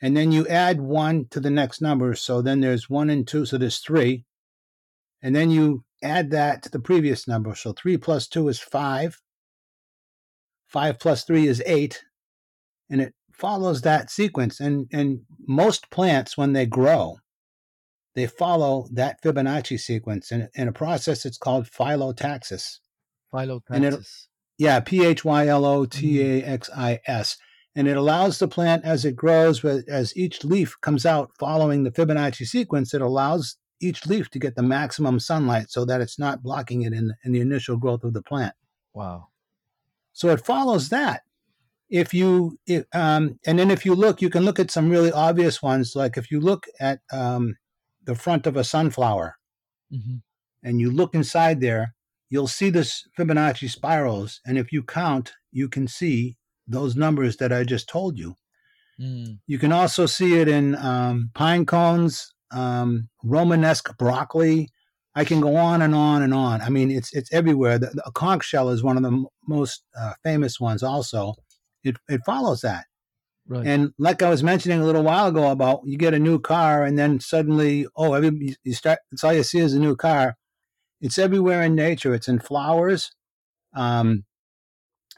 and 0.00 0.16
then 0.16 0.30
you 0.30 0.46
add 0.46 0.80
one 0.80 1.26
to 1.30 1.40
the 1.40 1.50
next 1.50 1.82
number. 1.82 2.14
So 2.14 2.40
then 2.40 2.60
there's 2.60 2.88
one 2.88 3.10
and 3.10 3.26
two, 3.26 3.44
so 3.44 3.58
there's 3.58 3.78
three, 3.78 4.24
and 5.20 5.34
then 5.34 5.50
you 5.50 5.84
add 6.00 6.30
that 6.30 6.62
to 6.62 6.70
the 6.70 6.80
previous 6.80 7.26
number. 7.26 7.54
So 7.56 7.72
three 7.72 7.96
plus 7.96 8.28
two 8.28 8.48
is 8.48 8.60
five. 8.60 9.20
Five 10.68 11.00
plus 11.00 11.24
three 11.24 11.48
is 11.48 11.62
eight, 11.66 12.04
and 12.88 13.00
it 13.00 13.14
follows 13.32 13.82
that 13.82 14.10
sequence. 14.10 14.60
And 14.60 14.86
and 14.92 15.22
most 15.46 15.90
plants, 15.90 16.38
when 16.38 16.52
they 16.52 16.66
grow, 16.66 17.18
they 18.14 18.26
follow 18.26 18.88
that 18.92 19.22
Fibonacci 19.22 19.78
sequence 19.80 20.30
in, 20.30 20.48
in 20.54 20.68
a 20.68 20.72
process 20.72 21.24
it's 21.24 21.38
called 21.38 21.66
it'll- 21.66 22.12
Phyllotaxis. 22.14 22.78
Yeah, 24.58 24.80
P 24.80 25.04
H 25.04 25.24
Y 25.24 25.46
L 25.48 25.64
O 25.64 25.86
T 25.86 26.20
A 26.20 26.42
X 26.44 26.70
I 26.76 27.00
S. 27.06 27.36
And 27.74 27.88
it 27.88 27.96
allows 27.96 28.38
the 28.38 28.46
plant 28.46 28.84
as 28.84 29.04
it 29.04 29.16
grows, 29.16 29.64
as 29.64 30.14
each 30.16 30.44
leaf 30.44 30.76
comes 30.82 31.06
out 31.06 31.30
following 31.38 31.82
the 31.84 31.90
Fibonacci 31.90 32.46
sequence, 32.46 32.92
it 32.92 33.00
allows 33.00 33.56
each 33.80 34.06
leaf 34.06 34.28
to 34.30 34.38
get 34.38 34.54
the 34.54 34.62
maximum 34.62 35.18
sunlight 35.18 35.70
so 35.70 35.84
that 35.86 36.00
it's 36.02 36.18
not 36.18 36.42
blocking 36.42 36.82
it 36.82 36.92
in 36.92 37.08
the, 37.08 37.14
in 37.24 37.32
the 37.32 37.40
initial 37.40 37.76
growth 37.78 38.04
of 38.04 38.12
the 38.12 38.22
plant. 38.22 38.54
wow 38.92 39.28
So 40.12 40.28
it 40.28 40.44
follows 40.44 40.90
that. 40.90 41.22
If 41.88 42.14
you, 42.14 42.58
if, 42.66 42.84
um, 42.94 43.38
and 43.46 43.58
then 43.58 43.70
if 43.70 43.84
you 43.84 43.94
look, 43.94 44.22
you 44.22 44.30
can 44.30 44.44
look 44.44 44.60
at 44.60 44.70
some 44.70 44.88
really 44.90 45.10
obvious 45.10 45.62
ones. 45.62 45.96
Like 45.96 46.16
if 46.16 46.30
you 46.30 46.40
look 46.40 46.66
at 46.78 47.00
um, 47.10 47.56
the 48.04 48.14
front 48.14 48.46
of 48.46 48.56
a 48.56 48.64
sunflower 48.64 49.36
hmm 49.90 50.16
and 50.62 50.80
you 50.80 50.90
look 50.90 51.14
inside 51.14 51.60
there, 51.60 51.94
you'll 52.30 52.46
see 52.46 52.70
this 52.70 53.06
Fibonacci 53.18 53.68
spirals. 53.68 54.40
And 54.46 54.56
if 54.58 54.72
you 54.72 54.82
count, 54.82 55.32
you 55.50 55.68
can 55.68 55.88
see 55.88 56.36
those 56.66 56.96
numbers 56.96 57.36
that 57.38 57.52
I 57.52 57.64
just 57.64 57.88
told 57.88 58.18
you. 58.18 58.36
Mm. 59.00 59.38
You 59.46 59.58
can 59.58 59.72
also 59.72 60.06
see 60.06 60.38
it 60.38 60.48
in 60.48 60.76
um, 60.76 61.30
pine 61.34 61.66
cones, 61.66 62.32
um, 62.52 63.08
Romanesque 63.24 63.96
broccoli. 63.98 64.68
I 65.14 65.24
can 65.24 65.40
go 65.40 65.56
on 65.56 65.82
and 65.82 65.94
on 65.94 66.22
and 66.22 66.32
on. 66.32 66.62
I 66.62 66.70
mean, 66.70 66.90
it's 66.90 67.12
it's 67.12 67.32
everywhere. 67.32 67.78
The, 67.78 67.88
the 67.88 68.10
conch 68.14 68.44
shell 68.44 68.70
is 68.70 68.82
one 68.82 68.96
of 68.96 69.02
the 69.02 69.10
m- 69.10 69.26
most 69.46 69.84
uh, 69.98 70.14
famous 70.22 70.58
ones. 70.58 70.82
Also, 70.82 71.34
it 71.84 71.96
it 72.08 72.22
follows 72.24 72.62
that. 72.62 72.86
Right. 73.46 73.66
And 73.66 73.92
like 73.98 74.22
I 74.22 74.30
was 74.30 74.42
mentioning 74.42 74.80
a 74.80 74.84
little 74.84 75.02
while 75.02 75.26
ago 75.26 75.50
about 75.50 75.80
you 75.84 75.98
get 75.98 76.14
a 76.14 76.18
new 76.18 76.38
car 76.38 76.84
and 76.84 76.98
then 76.98 77.20
suddenly, 77.20 77.86
oh, 77.96 78.14
every, 78.14 78.56
you 78.62 78.74
start, 78.74 79.00
it's 79.10 79.24
all 79.24 79.32
you 79.32 79.42
see 79.42 79.58
is 79.58 79.74
a 79.74 79.80
new 79.80 79.96
car. 79.96 80.36
It's 81.00 81.18
everywhere 81.18 81.62
in 81.62 81.74
nature. 81.74 82.14
It's 82.14 82.28
in 82.28 82.38
flowers. 82.38 83.12
Um, 83.74 84.24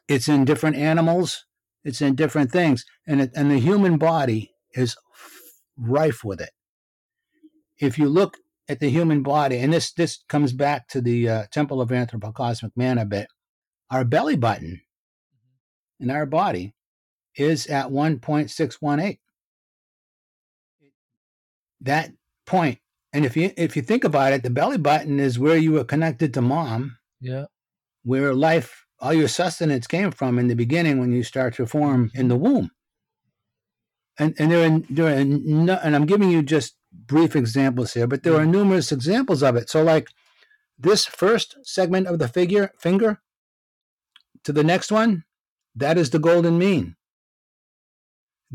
it's 0.09 0.29
in 0.29 0.45
different 0.45 0.77
animals. 0.77 1.45
It's 1.85 2.01
in 2.01 2.15
different 2.15 2.51
things. 2.51 2.85
And, 3.07 3.21
it, 3.21 3.31
and 3.37 3.51
the 3.51 3.59
human 3.59 3.99
body 3.99 4.55
is 4.73 4.97
rife 5.77 6.25
with 6.25 6.41
it. 6.41 6.51
If 7.79 7.99
you 7.99 8.09
look 8.09 8.39
at 8.69 8.81
the 8.81 8.89
human 8.89 9.23
body, 9.23 9.59
and 9.59 9.73
this, 9.73 9.93
this 9.93 10.25
comes 10.29 10.55
back 10.55 10.89
to 10.89 11.03
the 11.03 11.29
uh, 11.29 11.45
Temple 11.53 11.83
of 11.83 11.91
Anthropocosmic 11.91 12.71
Man 12.75 12.97
a 12.97 13.05
bit, 13.05 13.29
our 13.91 14.05
belly 14.05 14.37
button 14.37 14.81
in 16.01 16.11
our 16.11 16.25
body 16.25 16.75
is 17.37 17.67
at 17.67 17.87
1.618. 17.87 19.19
That 21.81 22.13
point, 22.47 22.79
and 23.13 23.25
if 23.25 23.37
you 23.37 23.53
if 23.57 23.77
you 23.77 23.83
think 23.83 24.05
about 24.05 24.33
it, 24.33 24.43
the 24.43 24.51
belly 24.51 24.79
button 24.79 25.21
is 25.21 25.39
where 25.39 25.57
you 25.57 25.73
were 25.73 25.85
connected 25.85 26.33
to 26.35 26.41
mom, 26.41 26.97
yeah. 27.21 27.47
where 28.05 28.35
life, 28.35 28.87
all 29.01 29.13
your 29.13 29.29
sustenance 29.29 29.87
came 29.87 30.11
from 30.11 30.39
in 30.39 30.49
the 30.49 30.55
beginning 30.55 30.99
when 30.99 31.13
you 31.13 31.23
start 31.23 31.55
to 31.57 31.67
form 31.67 32.11
in 32.15 32.29
the 32.29 32.37
womb. 32.37 32.71
And 34.19 34.35
and 34.39 34.51
there 34.51 34.71
are, 34.71 34.81
there 34.89 35.21
are 35.21 35.25
no, 35.25 35.79
and 35.83 35.95
I'm 35.95 36.07
giving 36.07 36.31
you 36.31 36.43
just 36.43 36.77
brief 37.07 37.37
examples 37.37 37.93
here, 37.93 38.07
but 38.07 38.23
there 38.23 38.37
are 38.37 38.47
numerous 38.47 38.93
examples 38.93 39.43
of 39.43 39.57
it. 39.57 39.69
So 39.69 39.83
like 39.83 40.09
this 40.79 41.05
first 41.05 41.57
segment 41.63 42.07
of 42.07 42.19
the 42.19 42.29
figure 42.29 42.73
finger 42.79 43.21
to 44.45 44.53
the 44.53 44.65
next 44.65 44.91
one, 44.91 45.25
that 45.75 45.99
is 45.99 46.11
the 46.11 46.19
golden 46.19 46.59
mean. 46.59 46.97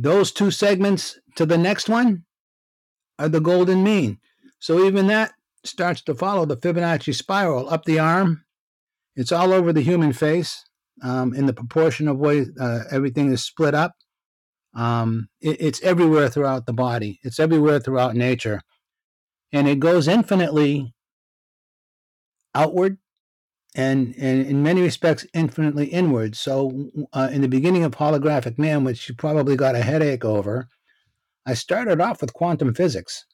Those 0.01 0.31
two 0.31 0.49
segments 0.49 1.19
to 1.35 1.45
the 1.45 1.57
next 1.57 1.89
one 1.89 2.23
are 3.17 3.27
the 3.27 3.41
golden 3.41 3.83
mean. 3.83 4.19
So 4.57 4.85
even 4.85 5.07
that 5.07 5.33
starts 5.65 6.01
to 6.03 6.15
follow 6.15 6.45
the 6.45 6.55
Fibonacci 6.55 7.13
spiral 7.13 7.69
up 7.69 7.83
the 7.83 7.99
arm. 7.99 8.45
It's 9.17 9.33
all 9.33 9.51
over 9.51 9.73
the 9.73 9.81
human 9.81 10.13
face 10.13 10.63
um, 11.03 11.33
in 11.33 11.47
the 11.47 11.53
proportion 11.53 12.07
of 12.07 12.17
way 12.17 12.45
uh, 12.57 12.83
everything 12.89 13.29
is 13.29 13.43
split 13.43 13.75
up. 13.75 13.91
Um, 14.73 15.27
it, 15.41 15.57
it's 15.59 15.81
everywhere 15.81 16.29
throughout 16.29 16.65
the 16.65 16.71
body. 16.71 17.19
It's 17.23 17.37
everywhere 17.37 17.81
throughout 17.81 18.15
nature, 18.15 18.61
and 19.51 19.67
it 19.67 19.81
goes 19.81 20.07
infinitely 20.07 20.93
outward, 22.55 22.99
and, 23.75 24.15
and 24.17 24.45
in 24.45 24.63
many 24.63 24.81
respects 24.81 25.25
infinitely 25.33 25.85
inward. 25.85 26.35
So, 26.35 26.89
uh, 27.13 27.29
in 27.31 27.41
the 27.41 27.47
beginning 27.47 27.83
of 27.83 27.95
holographic 27.95 28.57
man, 28.57 28.83
which 28.83 29.07
you 29.07 29.15
probably 29.15 29.55
got 29.55 29.75
a 29.75 29.81
headache 29.83 30.25
over, 30.25 30.67
I 31.45 31.53
started 31.53 32.01
off 32.01 32.21
with 32.21 32.33
quantum 32.33 32.73
physics 32.73 33.25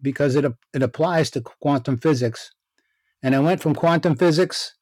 because 0.00 0.36
it 0.36 0.44
it 0.72 0.82
applies 0.82 1.30
to 1.32 1.40
quantum 1.40 1.98
physics, 1.98 2.52
and 3.22 3.34
I 3.34 3.40
went 3.40 3.60
from 3.60 3.74
quantum 3.74 4.16
physics 4.16 4.74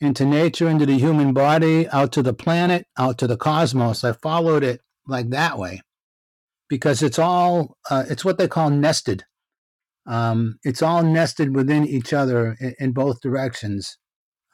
into 0.00 0.24
nature, 0.24 0.68
into 0.68 0.86
the 0.86 0.98
human 0.98 1.32
body, 1.32 1.88
out 1.88 2.12
to 2.12 2.22
the 2.22 2.34
planet, 2.34 2.86
out 2.98 3.18
to 3.18 3.26
the 3.26 3.36
cosmos. 3.36 4.04
I 4.04 4.12
followed 4.12 4.62
it 4.62 4.82
like 5.06 5.30
that 5.30 5.58
way 5.58 5.80
because 6.68 7.02
it's 7.02 7.18
all 7.18 7.76
uh, 7.90 8.04
it's 8.08 8.24
what 8.24 8.38
they 8.38 8.48
call 8.48 8.70
nested. 8.70 9.24
Um, 10.06 10.58
it's 10.62 10.82
all 10.82 11.02
nested 11.02 11.54
within 11.54 11.86
each 11.86 12.12
other 12.12 12.56
in, 12.60 12.74
in 12.78 12.92
both 12.92 13.20
directions. 13.20 13.98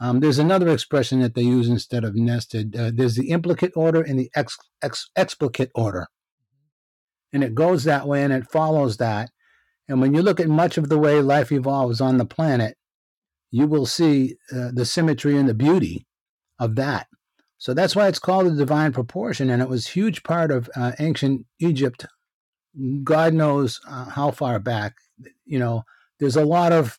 Um, 0.00 0.20
there's 0.20 0.38
another 0.38 0.68
expression 0.68 1.20
that 1.20 1.34
they 1.34 1.42
use 1.42 1.68
instead 1.68 2.04
of 2.04 2.16
nested. 2.16 2.74
Uh, 2.76 2.90
there's 2.92 3.14
the 3.14 3.30
implicate 3.30 3.72
order 3.76 4.00
and 4.00 4.18
the 4.18 4.30
ex, 4.34 4.56
ex, 4.82 5.08
explicate 5.14 5.70
order. 5.74 6.08
And 7.32 7.44
it 7.44 7.54
goes 7.54 7.84
that 7.84 8.08
way 8.08 8.22
and 8.22 8.32
it 8.32 8.50
follows 8.50 8.96
that. 8.96 9.30
And 9.88 10.00
when 10.00 10.14
you 10.14 10.22
look 10.22 10.40
at 10.40 10.48
much 10.48 10.78
of 10.78 10.88
the 10.88 10.98
way 10.98 11.20
life 11.20 11.52
evolves 11.52 12.00
on 12.00 12.18
the 12.18 12.24
planet, 12.24 12.76
you 13.50 13.66
will 13.66 13.86
see 13.86 14.36
uh, 14.52 14.70
the 14.72 14.84
symmetry 14.84 15.36
and 15.36 15.48
the 15.48 15.54
beauty 15.54 16.06
of 16.58 16.74
that. 16.76 17.06
So 17.58 17.74
that's 17.74 17.94
why 17.94 18.08
it's 18.08 18.18
called 18.18 18.46
the 18.46 18.56
divine 18.56 18.92
proportion. 18.92 19.50
And 19.50 19.62
it 19.62 19.68
was 19.68 19.86
huge 19.86 20.24
part 20.24 20.50
of 20.50 20.68
uh, 20.74 20.92
ancient 20.98 21.46
Egypt. 21.60 22.06
God 23.04 23.34
knows 23.34 23.80
uh, 23.88 24.06
how 24.06 24.30
far 24.32 24.58
back. 24.58 24.94
You 25.44 25.58
know, 25.58 25.84
there's 26.18 26.36
a 26.36 26.44
lot 26.44 26.72
of 26.72 26.96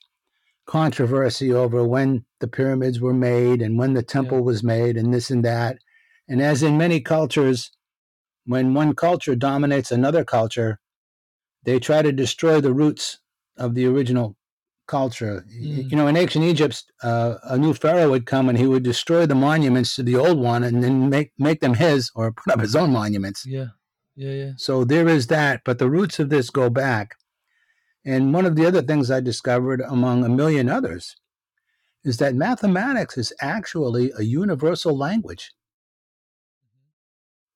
controversy 0.65 1.51
over 1.51 1.85
when 1.85 2.25
the 2.39 2.47
pyramids 2.47 2.99
were 2.99 3.13
made 3.13 3.61
and 3.61 3.77
when 3.77 3.93
the 3.93 4.03
temple 4.03 4.39
yeah. 4.39 4.43
was 4.43 4.63
made 4.63 4.97
and 4.97 5.13
this 5.13 5.29
and 5.29 5.43
that. 5.43 5.77
And 6.27 6.41
as 6.41 6.63
in 6.63 6.77
many 6.77 7.01
cultures, 7.01 7.71
when 8.45 8.73
one 8.73 8.95
culture 8.95 9.35
dominates 9.35 9.91
another 9.91 10.23
culture, 10.23 10.79
they 11.63 11.79
try 11.79 12.01
to 12.01 12.11
destroy 12.11 12.61
the 12.61 12.73
roots 12.73 13.19
of 13.57 13.75
the 13.75 13.85
original 13.85 14.35
culture. 14.87 15.45
Mm. 15.49 15.89
You 15.89 15.97
know, 15.97 16.07
in 16.07 16.17
ancient 16.17 16.43
Egypt, 16.45 16.83
uh, 17.01 17.35
a 17.43 17.57
new 17.57 17.73
pharaoh 17.73 18.09
would 18.09 18.25
come 18.25 18.49
and 18.49 18.57
he 18.57 18.67
would 18.67 18.83
destroy 18.83 19.25
the 19.25 19.35
monuments 19.35 19.95
to 19.95 20.03
the 20.03 20.15
old 20.15 20.39
one 20.39 20.63
and 20.63 20.83
then 20.83 21.09
make 21.09 21.31
make 21.37 21.61
them 21.61 21.75
his 21.75 22.11
or 22.15 22.31
put 22.31 22.53
up 22.53 22.59
his 22.59 22.75
own 22.75 22.91
monuments. 22.91 23.45
Yeah, 23.45 23.67
yeah, 24.15 24.31
yeah. 24.31 24.51
So 24.57 24.83
there 24.83 25.07
is 25.07 25.27
that, 25.27 25.61
but 25.63 25.79
the 25.79 25.89
roots 25.89 26.19
of 26.19 26.29
this 26.29 26.49
go 26.49 26.69
back. 26.69 27.15
And 28.05 28.33
one 28.33 28.45
of 28.45 28.55
the 28.55 28.65
other 28.65 28.81
things 28.81 29.09
I 29.09 29.21
discovered, 29.21 29.81
among 29.81 30.23
a 30.23 30.29
million 30.29 30.69
others, 30.69 31.15
is 32.03 32.17
that 32.17 32.35
mathematics 32.35 33.17
is 33.17 33.33
actually 33.39 34.11
a 34.17 34.23
universal 34.23 34.97
language. 34.97 35.53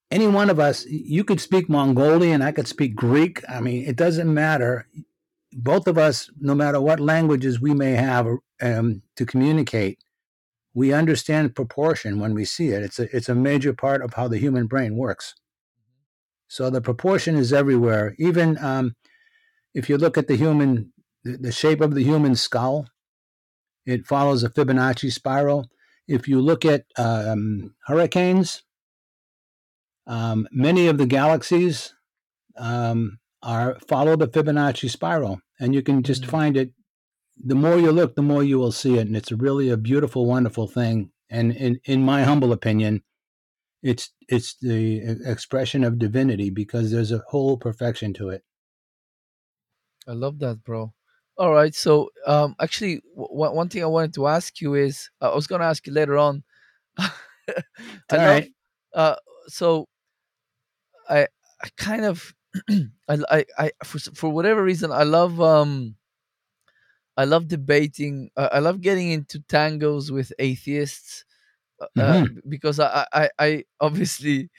Any 0.09 0.27
one 0.27 0.49
of 0.49 0.59
us, 0.59 0.85
you 0.85 1.25
could 1.25 1.41
speak 1.41 1.67
Mongolian, 1.67 2.41
I 2.41 2.53
could 2.53 2.67
speak 2.67 2.95
Greek. 2.95 3.43
I 3.49 3.59
mean, 3.59 3.85
it 3.85 3.97
doesn't 3.97 4.33
matter. 4.33 4.87
Both 5.51 5.85
of 5.87 5.97
us, 5.97 6.29
no 6.39 6.55
matter 6.55 6.79
what 6.79 7.01
languages 7.01 7.59
we 7.59 7.73
may 7.73 7.91
have 7.91 8.27
um, 8.61 9.01
to 9.17 9.25
communicate, 9.25 9.99
we 10.73 10.93
understand 10.93 11.55
proportion 11.55 12.19
when 12.19 12.33
we 12.33 12.45
see 12.45 12.69
it. 12.69 12.83
It's 12.83 12.99
a, 12.99 13.15
it's 13.15 13.27
a 13.27 13.35
major 13.35 13.73
part 13.73 14.01
of 14.01 14.13
how 14.13 14.29
the 14.29 14.37
human 14.37 14.67
brain 14.67 14.95
works. 14.95 15.35
So 16.47 16.69
the 16.69 16.81
proportion 16.81 17.35
is 17.35 17.51
everywhere. 17.51 18.15
Even 18.17 18.57
um, 18.63 18.95
if 19.77 19.89
you 19.89 19.97
look 19.97 20.17
at 20.17 20.27
the 20.27 20.35
human, 20.35 20.91
the 21.23 21.51
shape 21.51 21.81
of 21.81 21.93
the 21.93 22.03
human 22.03 22.35
skull, 22.35 22.87
it 23.85 24.07
follows 24.07 24.43
a 24.43 24.49
Fibonacci 24.49 25.11
spiral. 25.11 25.69
If 26.07 26.27
you 26.27 26.41
look 26.41 26.65
at 26.65 26.85
um, 26.97 27.75
hurricanes, 27.85 28.63
um, 30.07 30.47
many 30.51 30.87
of 30.87 30.97
the 30.97 31.05
galaxies 31.05 31.93
um, 32.57 33.19
are 33.43 33.77
follow 33.87 34.15
the 34.15 34.27
Fibonacci 34.27 34.89
spiral, 34.89 35.41
and 35.59 35.75
you 35.75 35.83
can 35.83 36.01
just 36.01 36.23
mm-hmm. 36.23 36.31
find 36.31 36.57
it. 36.57 36.71
The 37.39 37.53
more 37.53 37.77
you 37.77 37.91
look, 37.91 38.15
the 38.15 38.23
more 38.23 38.43
you 38.43 38.57
will 38.57 38.71
see 38.71 38.97
it, 38.97 39.05
and 39.05 39.15
it's 39.15 39.31
really 39.31 39.69
a 39.69 39.77
beautiful, 39.77 40.25
wonderful 40.25 40.67
thing. 40.67 41.11
And 41.29 41.51
in, 41.55 41.79
in 41.85 42.01
my 42.01 42.23
humble 42.23 42.51
opinion, 42.51 43.03
it's 43.83 44.09
it's 44.27 44.55
the 44.59 45.19
expression 45.23 45.83
of 45.83 45.99
divinity 45.99 46.49
because 46.49 46.89
there's 46.89 47.11
a 47.11 47.23
whole 47.27 47.57
perfection 47.57 48.11
to 48.15 48.29
it. 48.29 48.43
I 50.07 50.13
love 50.13 50.39
that, 50.39 50.63
bro. 50.63 50.93
All 51.37 51.53
right. 51.53 51.73
So, 51.75 52.09
um, 52.25 52.55
actually, 52.59 53.01
w- 53.15 53.53
one 53.53 53.69
thing 53.69 53.83
I 53.83 53.87
wanted 53.87 54.13
to 54.15 54.27
ask 54.27 54.59
you 54.61 54.73
is 54.73 55.09
uh, 55.21 55.31
I 55.31 55.35
was 55.35 55.47
going 55.47 55.61
to 55.61 55.67
ask 55.67 55.85
you 55.85 55.93
later 55.93 56.17
on. 56.17 56.43
I 56.97 57.11
All 58.11 58.17
love, 58.17 58.27
right. 58.27 58.51
Uh, 58.93 59.15
so, 59.47 59.87
I 61.09 61.27
I 61.61 61.69
kind 61.77 62.05
of 62.05 62.33
I, 62.69 63.17
I 63.29 63.45
I 63.57 63.71
for 63.83 63.99
for 63.99 64.29
whatever 64.29 64.63
reason 64.63 64.91
I 64.91 65.03
love 65.03 65.39
um 65.39 65.95
I 67.15 67.25
love 67.25 67.47
debating. 67.47 68.29
Uh, 68.37 68.49
I 68.51 68.59
love 68.59 68.81
getting 68.81 69.11
into 69.11 69.39
tangos 69.39 70.11
with 70.11 70.31
atheists 70.39 71.25
uh, 71.81 71.87
mm-hmm. 71.97 72.39
because 72.49 72.79
I, 72.79 73.05
I 73.13 73.29
I 73.39 73.63
obviously 73.79 74.49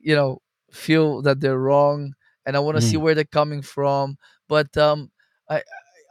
you 0.00 0.14
know 0.14 0.40
feel 0.70 1.22
that 1.22 1.40
they're 1.40 1.58
wrong 1.58 2.14
and 2.44 2.56
I 2.56 2.60
want 2.60 2.78
to 2.78 2.84
mm. 2.84 2.90
see 2.90 2.96
where 2.96 3.14
they're 3.14 3.24
coming 3.24 3.62
from 3.62 4.18
but 4.48 4.76
um, 4.76 5.10
I 5.48 5.62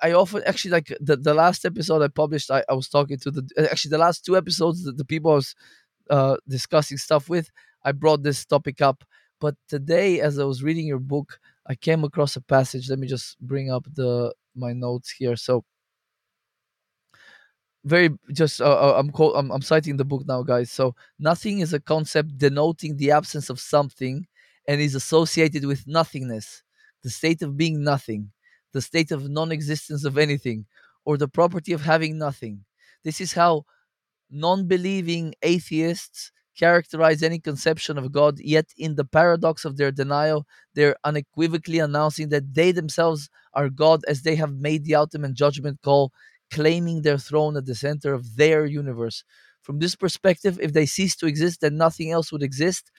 I 0.02 0.14
often 0.14 0.44
actually 0.46 0.72
like 0.72 0.96
the, 1.00 1.18
the 1.18 1.34
last 1.34 1.66
episode 1.66 2.02
I 2.02 2.08
published. 2.08 2.52
I, 2.52 2.64
I 2.70 2.74
was 2.74 2.90
talking 2.90 3.18
to 3.20 3.32
the 3.32 3.70
actually 3.72 3.92
the 3.92 3.98
last 3.98 4.26
two 4.26 4.38
episodes 4.38 4.84
the, 4.84 4.92
the 4.92 5.06
people 5.06 5.32
I 5.32 5.36
was 5.36 5.56
uh, 6.10 6.38
discussing 6.48 6.98
stuff 6.98 7.30
with. 7.30 7.50
I 7.84 7.92
brought 7.92 8.24
this 8.24 8.46
topic 8.46 8.82
up, 8.82 9.04
but 9.40 9.56
today 9.68 10.22
as 10.22 10.40
I 10.40 10.44
was 10.46 10.64
reading 10.64 10.88
your 10.88 11.00
book, 11.00 11.40
I 11.68 11.76
came 11.76 12.04
across 12.04 12.36
a 12.36 12.42
passage. 12.42 12.90
Let 12.90 13.00
me 13.00 13.08
just 13.08 13.40
bring 13.40 13.72
up 13.72 13.86
the 13.94 14.34
my 14.56 14.74
notes 14.74 15.12
here. 15.12 15.36
So 15.36 15.64
very 17.86 18.10
just 18.34 18.62
uh, 18.62 18.66
uh 18.66 18.94
I'm, 18.98 19.10
quote, 19.10 19.34
I'm 19.36 19.52
I'm 19.52 19.62
citing 19.62 19.98
the 19.98 20.06
book 20.06 20.24
now, 20.28 20.44
guys. 20.44 20.72
So 20.72 20.96
nothing 21.20 21.60
is 21.60 21.74
a 21.74 21.80
concept 21.80 22.38
denoting 22.38 22.98
the 22.98 23.12
absence 23.12 23.50
of 23.50 23.60
something 23.60 24.28
and 24.68 24.82
is 24.82 24.96
associated 24.96 25.66
with 25.66 25.88
nothingness, 25.88 26.64
the 27.04 27.10
state 27.10 27.42
of 27.42 27.58
being 27.58 27.84
nothing, 27.84 28.32
the 28.74 28.82
state 28.82 29.12
of 29.12 29.30
non 29.30 29.52
existence 29.52 30.04
of 30.06 30.18
anything, 30.18 30.66
or 31.06 31.18
the 31.18 31.28
property 31.28 31.74
of 31.74 31.82
having 31.82 32.18
nothing. 32.18 32.66
This 33.04 33.22
is 33.22 33.34
how 33.34 33.66
non 34.30 34.68
believing 34.68 35.36
atheists 35.42 36.32
characterize 36.58 37.22
any 37.22 37.40
conception 37.40 37.98
of 37.98 38.12
God, 38.12 38.40
yet, 38.40 38.66
in 38.78 38.96
the 38.96 39.06
paradox 39.06 39.64
of 39.64 39.78
their 39.78 39.92
denial, 39.92 40.46
they're 40.74 40.96
unequivocally 41.04 41.80
announcing 41.80 42.30
that 42.30 42.54
they 42.54 42.72
themselves 42.72 43.30
are 43.54 43.70
God 43.70 44.02
as 44.08 44.24
they 44.24 44.36
have 44.36 44.54
made 44.54 44.84
the 44.84 44.96
ultimate 44.96 45.34
judgment 45.34 45.80
call, 45.84 46.12
claiming 46.52 47.02
their 47.02 47.18
throne 47.18 47.56
at 47.58 47.66
the 47.66 47.76
center 47.76 48.14
of 48.14 48.36
their 48.38 48.66
universe. 48.66 49.24
From 49.62 49.80
this 49.80 49.96
perspective, 49.96 50.60
if 50.62 50.74
they 50.74 50.86
cease 50.86 51.16
to 51.18 51.28
exist, 51.28 51.62
then 51.62 51.78
nothing 51.78 52.12
else 52.12 52.32
would 52.32 52.44
exist, 52.44 52.90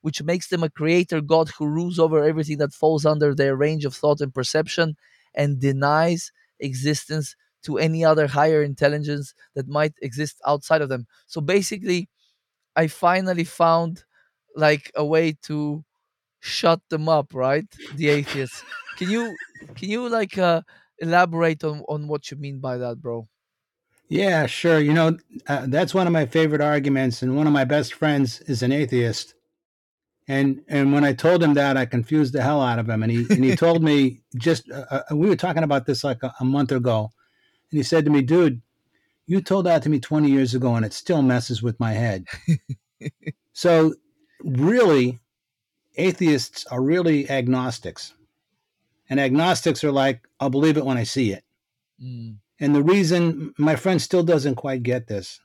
which 0.00 0.22
makes 0.22 0.48
them 0.48 0.62
a 0.62 0.70
creator 0.70 1.20
God 1.20 1.48
who 1.50 1.66
rules 1.66 1.98
over 1.98 2.22
everything 2.24 2.58
that 2.58 2.72
falls 2.72 3.04
under 3.06 3.34
their 3.34 3.56
range 3.56 3.84
of 3.84 3.94
thought 3.94 4.20
and 4.20 4.34
perception 4.34 4.96
and 5.34 5.60
denies 5.60 6.32
existence 6.60 7.36
to 7.62 7.78
any 7.78 8.04
other 8.04 8.26
higher 8.28 8.62
intelligence 8.62 9.34
that 9.54 9.68
might 9.68 9.94
exist 10.00 10.40
outside 10.46 10.80
of 10.80 10.88
them. 10.88 11.06
So 11.26 11.40
basically, 11.40 12.08
I 12.76 12.86
finally 12.88 13.44
found 13.44 14.04
like 14.56 14.90
a 14.94 15.04
way 15.04 15.32
to 15.42 15.84
shut 16.40 16.82
them 16.90 17.08
up, 17.08 17.34
right? 17.34 17.66
The 17.90 18.08
atheists. 18.10 18.64
Can 18.96 19.08
you 19.10 19.38
can 19.76 19.90
you 19.90 20.08
like 20.08 20.38
uh 20.38 20.62
elaborate 20.98 21.64
on 21.64 21.82
on 21.88 22.08
what 22.08 22.30
you 22.30 22.36
mean 22.38 22.60
by 22.60 22.78
that, 22.78 23.00
bro? 23.02 23.28
Yeah, 24.08 24.46
sure. 24.46 24.78
You 24.78 24.94
know, 24.94 25.18
uh, 25.46 25.66
that's 25.68 25.94
one 25.94 26.06
of 26.06 26.12
my 26.12 26.26
favorite 26.26 26.60
arguments, 26.60 27.22
and 27.22 27.36
one 27.36 27.46
of 27.46 27.52
my 27.52 27.64
best 27.64 27.92
friends 27.94 28.40
is 28.42 28.62
an 28.62 28.72
atheist. 28.72 29.34
And 30.28 30.62
and 30.68 30.92
when 30.92 31.04
I 31.04 31.14
told 31.14 31.42
him 31.42 31.54
that, 31.54 31.78
I 31.78 31.86
confused 31.86 32.34
the 32.34 32.42
hell 32.42 32.60
out 32.60 32.78
of 32.78 32.88
him, 32.88 33.02
and 33.02 33.10
he 33.10 33.26
and 33.30 33.42
he 33.42 33.56
told 33.66 33.82
me 33.82 34.20
just 34.36 34.70
uh, 34.70 34.84
uh, 34.90 35.16
we 35.16 35.26
were 35.26 35.36
talking 35.36 35.62
about 35.62 35.86
this 35.86 36.04
like 36.04 36.22
a, 36.22 36.34
a 36.38 36.44
month 36.44 36.70
ago, 36.70 37.10
and 37.70 37.78
he 37.78 37.82
said 37.82 38.04
to 38.04 38.10
me, 38.10 38.20
"Dude, 38.20 38.60
you 39.26 39.40
told 39.40 39.64
that 39.64 39.82
to 39.82 39.88
me 39.88 39.98
20 39.98 40.30
years 40.30 40.54
ago, 40.54 40.74
and 40.74 40.84
it 40.84 40.92
still 40.92 41.22
messes 41.22 41.62
with 41.62 41.80
my 41.80 41.94
head." 41.94 42.26
so, 43.54 43.94
really, 44.44 45.18
atheists 45.96 46.66
are 46.66 46.82
really 46.82 47.28
agnostics, 47.30 48.12
and 49.08 49.18
agnostics 49.18 49.82
are 49.82 49.92
like, 49.92 50.28
"I'll 50.40 50.50
believe 50.50 50.76
it 50.76 50.84
when 50.84 50.98
I 50.98 51.04
see 51.04 51.32
it." 51.32 51.44
Mm. 52.02 52.36
And 52.60 52.74
the 52.74 52.82
reason 52.82 53.54
my 53.56 53.76
friend 53.76 54.02
still 54.02 54.22
doesn't 54.22 54.56
quite 54.56 54.82
get 54.82 55.06
this, 55.06 55.40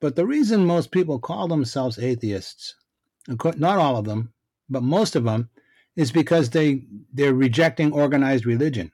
but 0.00 0.16
the 0.16 0.26
reason 0.26 0.66
most 0.66 0.90
people 0.90 1.20
call 1.20 1.46
themselves 1.46 1.96
atheists, 1.96 2.74
not 3.28 3.78
all 3.78 3.96
of 3.96 4.04
them, 4.04 4.32
but 4.68 4.82
most 4.82 5.16
of 5.16 5.24
them, 5.24 5.50
is 5.96 6.12
because 6.12 6.50
they 6.50 6.84
they're 7.12 7.34
rejecting 7.34 7.92
organized 7.92 8.46
religion. 8.46 8.92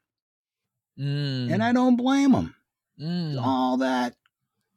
Mm. 0.98 1.52
And 1.52 1.62
I 1.62 1.72
don't 1.72 1.96
blame 1.96 2.32
them. 2.32 2.54
Mm. 3.00 3.40
All 3.40 3.76
that 3.78 4.16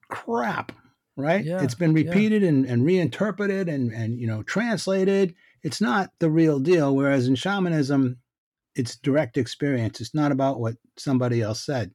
crap, 0.10 0.72
right? 1.16 1.44
Yeah, 1.44 1.64
it's 1.64 1.76
been 1.76 1.96
yeah. 1.96 2.04
repeated 2.04 2.44
and, 2.44 2.66
and 2.66 2.86
reinterpreted 2.86 3.70
and, 3.70 3.92
and 3.92 4.20
you 4.20 4.28
know 4.28 4.44
translated. 4.44 5.34
It's 5.64 5.82
not 5.82 6.12
the 6.20 6.30
real 6.30 6.60
deal. 6.60 6.96
Whereas 6.96 7.28
in 7.28 7.36
shamanism, 7.36 8.18
it's 8.76 8.96
direct 8.98 9.38
experience. 9.38 10.00
It's 10.02 10.16
not 10.16 10.32
about 10.32 10.60
what 10.60 10.76
somebody 10.98 11.42
else 11.42 11.66
said. 11.66 11.92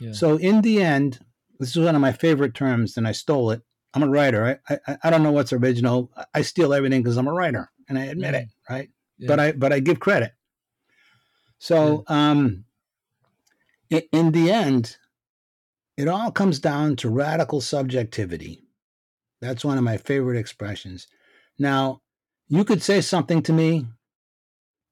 Yeah. 0.00 0.12
So 0.12 0.36
in 0.36 0.62
the 0.62 0.82
end, 0.82 1.20
this 1.58 1.76
is 1.76 1.84
one 1.84 1.94
of 1.94 2.00
my 2.00 2.12
favorite 2.12 2.54
terms, 2.54 2.96
and 2.96 3.06
I 3.06 3.12
stole 3.12 3.50
it. 3.50 3.62
I'm 3.94 4.02
a 4.02 4.08
writer. 4.08 4.60
I 4.68 4.78
I, 4.86 4.98
I 5.04 5.10
don't 5.10 5.22
know 5.22 5.32
what's 5.32 5.52
original. 5.52 6.10
I 6.34 6.42
steal 6.42 6.72
everything 6.74 7.02
because 7.02 7.16
I'm 7.16 7.28
a 7.28 7.32
writer, 7.32 7.70
and 7.88 7.98
I 7.98 8.04
admit 8.06 8.34
Mm. 8.34 8.42
it, 8.42 8.48
right? 8.68 8.90
Yeah. 9.18 9.26
But 9.28 9.40
I 9.40 9.52
but 9.52 9.72
I 9.72 9.80
give 9.80 10.00
credit. 10.00 10.32
So 11.58 12.04
um, 12.06 12.64
i- 13.92 14.08
in 14.12 14.32
the 14.32 14.50
end, 14.50 14.96
it 15.96 16.08
all 16.08 16.30
comes 16.30 16.58
down 16.58 16.96
to 16.96 17.10
radical 17.10 17.60
subjectivity. 17.60 18.64
That's 19.40 19.64
one 19.64 19.78
of 19.78 19.84
my 19.84 19.96
favorite 19.96 20.38
expressions. 20.38 21.06
Now, 21.58 22.02
you 22.48 22.64
could 22.64 22.82
say 22.82 23.00
something 23.00 23.42
to 23.42 23.52
me. 23.52 23.86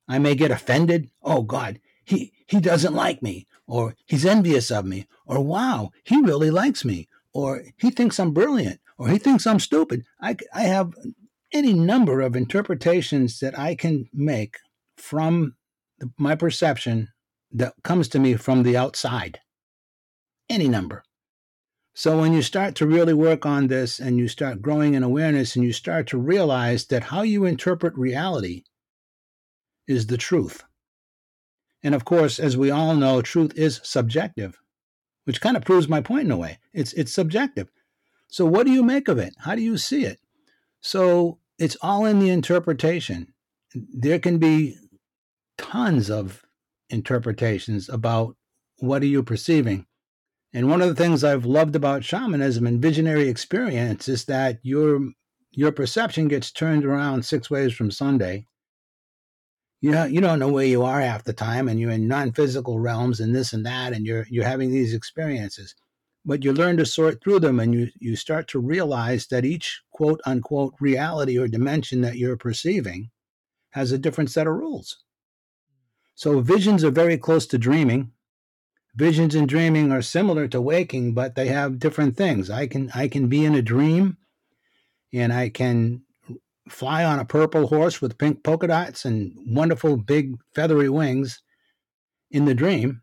I 0.09 0.19
may 0.19 0.35
get 0.35 0.51
offended. 0.51 1.11
Oh 1.23 1.43
God, 1.43 1.81
he 2.05 2.33
he 2.47 2.61
doesn't 2.61 2.95
like 2.95 3.23
me, 3.23 3.47
or 3.67 3.95
he's 4.07 4.25
envious 4.27 4.71
of 4.71 4.87
me, 4.87 5.07
or 5.27 5.41
wow, 5.43 5.91
he 6.05 6.21
really 6.23 6.51
likes 6.51 6.85
me, 6.85 7.09
or 7.33 7.63
he 7.77 7.91
thinks 7.91 8.19
I'm 8.19 8.33
brilliant, 8.33 8.81
or 8.99 9.09
he 9.09 9.19
thinks 9.19 9.47
I'm 9.47 9.61
stupid. 9.61 10.05
I, 10.21 10.37
I 10.53 10.63
have 10.63 10.93
any 11.53 11.73
number 11.73 12.21
of 12.21 12.37
interpretations 12.37 13.39
that 13.41 13.59
I 13.59 13.75
can 13.75 14.09
make 14.13 14.57
from 14.97 15.55
the, 15.99 16.11
my 16.19 16.35
perception 16.35 17.09
that 17.53 17.75
comes 17.83 18.09
to 18.09 18.19
me 18.19 18.35
from 18.35 18.63
the 18.63 18.77
outside. 18.77 19.41
Any 20.51 20.69
number. 20.69 21.05
So 21.95 22.21
when 22.21 22.33
you 22.33 22.43
start 22.43 22.75
to 22.77 22.87
really 22.87 23.15
work 23.15 23.45
on 23.45 23.67
this 23.67 23.99
and 23.99 24.19
you 24.19 24.29
start 24.29 24.63
growing 24.63 24.95
in 24.95 25.03
awareness 25.03 25.57
and 25.57 25.65
you 25.65 25.73
start 25.73 26.07
to 26.09 26.19
realize 26.19 26.87
that 26.87 27.05
how 27.05 27.23
you 27.23 27.45
interpret 27.45 27.97
reality 27.97 28.65
is 29.87 30.07
the 30.07 30.17
truth. 30.17 30.63
And 31.83 31.95
of 31.95 32.05
course, 32.05 32.39
as 32.39 32.57
we 32.57 32.71
all 32.71 32.95
know, 32.95 33.23
truth 33.23 33.53
is 33.57 33.81
subjective, 33.83 34.61
which 35.25 35.41
kind 35.41 35.57
of 35.57 35.65
proves 35.65 35.89
my 35.89 36.01
point 36.01 36.27
in 36.27 36.31
a 36.31 36.37
way. 36.37 36.59
It's 36.73 36.93
it's 36.93 37.13
subjective. 37.13 37.69
So 38.29 38.45
what 38.45 38.67
do 38.67 38.73
you 38.73 38.83
make 38.83 39.09
of 39.09 39.19
it? 39.19 39.35
How 39.39 39.55
do 39.55 39.63
you 39.63 39.79
see 39.79 40.05
it? 40.05 40.19
So 40.81 41.39
it's 41.59 41.77
all 41.83 42.07
in 42.07 42.21
the 42.21 42.31
interpretation. 42.31 43.35
There 43.75 44.19
can 44.19 44.39
be 44.39 44.77
tons 45.57 46.11
of 46.11 46.43
interpretations 46.91 47.89
about 47.89 48.37
what 48.79 49.03
are 49.03 49.07
you 49.07 49.23
perceiving. 49.23 49.87
And 50.53 50.71
one 50.71 50.81
of 50.81 50.89
the 50.89 50.95
things 50.95 51.25
I've 51.25 51.45
loved 51.45 51.77
about 51.77 52.05
shamanism 52.05 52.67
and 52.67 52.81
visionary 52.81 53.29
experience 53.29 54.09
is 54.09 54.25
that 54.27 54.59
your 54.63 55.01
your 55.51 55.73
perception 55.73 56.29
gets 56.29 56.53
turned 56.53 56.85
around 56.85 57.25
six 57.25 57.51
ways 57.51 57.73
from 57.73 57.91
Sunday. 57.91 58.47
You 59.81 59.91
know, 59.91 60.05
you 60.05 60.21
don't 60.21 60.39
know 60.39 60.51
where 60.51 60.67
you 60.67 60.83
are 60.85 61.01
half 61.01 61.25
the 61.25 61.33
time, 61.33 61.69
and 61.69 61.79
you're 61.79 61.91
in 61.91 62.09
non-physical 62.09 62.79
realms 62.79 63.21
and 63.21 63.35
this 63.35 63.53
and 63.53 63.65
that, 63.67 63.93
and 63.93 64.07
you're 64.07 64.27
you're 64.31 64.45
having 64.45 64.71
these 64.71 64.95
experiences. 64.95 65.75
But 66.29 66.45
you 66.45 66.53
learn 66.53 66.77
to 66.77 66.85
sort 66.85 67.25
through 67.25 67.41
them, 67.41 67.59
and 67.59 67.75
you 67.75 67.89
you 67.99 68.15
start 68.15 68.49
to 68.49 68.61
realize 68.61 69.29
that 69.29 69.47
each 69.47 69.81
quote 69.91 70.21
unquote 70.27 70.75
reality 70.79 71.39
or 71.39 71.49
dimension 71.49 72.03
that 72.03 72.19
you're 72.19 72.37
perceiving 72.37 73.11
has 73.71 73.93
a 73.93 73.99
different 73.99 74.31
set 74.31 74.47
of 74.47 74.53
rules. 74.55 74.99
So 76.15 76.41
visions 76.41 76.85
are 76.85 76.91
very 76.91 77.17
close 77.17 77.47
to 77.47 77.59
dreaming. 77.59 78.13
Visions 78.95 79.35
and 79.35 79.49
dreaming 79.49 79.91
are 79.91 80.03
similar 80.03 80.49
to 80.49 80.61
waking 80.61 81.15
but 81.15 81.35
they 81.35 81.49
have 81.49 81.79
different 81.79 82.19
things. 82.19 82.51
I 82.51 82.67
can 82.67 82.91
i 82.95 83.09
can 83.09 83.29
be 83.29 83.47
in 83.47 83.55
a 83.55 83.63
dream 83.63 84.19
and 85.15 85.33
i 85.33 85.49
can 85.49 86.03
fly 86.69 87.05
on 87.05 87.19
a 87.19 87.25
purple 87.25 87.69
horse 87.69 88.03
with 88.03 88.19
pink 88.19 88.45
polka 88.45 88.67
dots 88.67 89.07
and 89.07 89.33
wonderful 89.47 89.97
big 89.97 90.37
feathery 90.55 90.91
wings 90.91 91.41
in 92.31 92.45
the 92.45 92.55
dream 92.55 93.03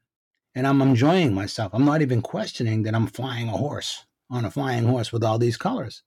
and 0.55 0.65
i'm 0.67 0.81
enjoying 0.81 1.33
myself 1.33 1.71
i'm 1.73 1.85
not 1.85 2.01
even 2.01 2.21
questioning 2.21 2.83
that 2.83 2.95
i'm 2.95 3.07
flying 3.07 3.49
a 3.49 3.57
horse 3.57 4.05
on 4.29 4.45
a 4.45 4.51
flying 4.51 4.85
horse 4.85 5.11
with 5.11 5.23
all 5.23 5.37
these 5.37 5.57
colors 5.57 6.03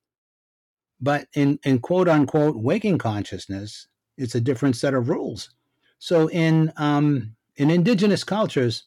but 1.01 1.29
in 1.35 1.59
in 1.65 1.79
quote 1.79 2.09
unquote 2.09 2.57
waking 2.57 2.99
consciousness 2.99 3.87
it's 4.17 4.35
a 4.35 4.41
different 4.41 4.77
set 4.77 4.95
of 4.95 5.09
rules 5.09 5.51
so 5.99 6.29
in 6.31 6.73
um 6.77 7.35
in 7.57 7.71
indigenous 7.71 8.25
cultures 8.25 8.85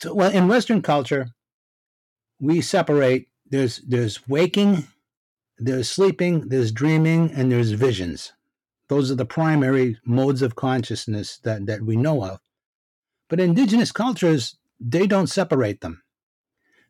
so, 0.00 0.14
well, 0.14 0.30
in 0.30 0.48
Western 0.48 0.82
culture, 0.82 1.28
we 2.40 2.60
separate. 2.60 3.28
There's 3.50 3.78
there's 3.78 4.26
waking, 4.28 4.86
there's 5.58 5.90
sleeping, 5.90 6.48
there's 6.48 6.72
dreaming, 6.72 7.32
and 7.32 7.52
there's 7.52 7.72
visions. 7.72 8.32
Those 8.88 9.10
are 9.10 9.16
the 9.16 9.26
primary 9.26 9.98
modes 10.04 10.42
of 10.42 10.56
consciousness 10.56 11.38
that, 11.44 11.66
that 11.66 11.82
we 11.82 11.96
know 11.96 12.24
of. 12.24 12.40
But 13.30 13.40
indigenous 13.40 13.92
cultures, 13.92 14.58
they 14.80 15.06
don't 15.06 15.28
separate 15.28 15.80
them. 15.80 16.02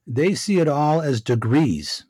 They 0.07 0.35
see 0.35 0.59
it 0.59 0.68
all 0.68 1.03
as 1.03 1.20
degrees, 1.20 2.07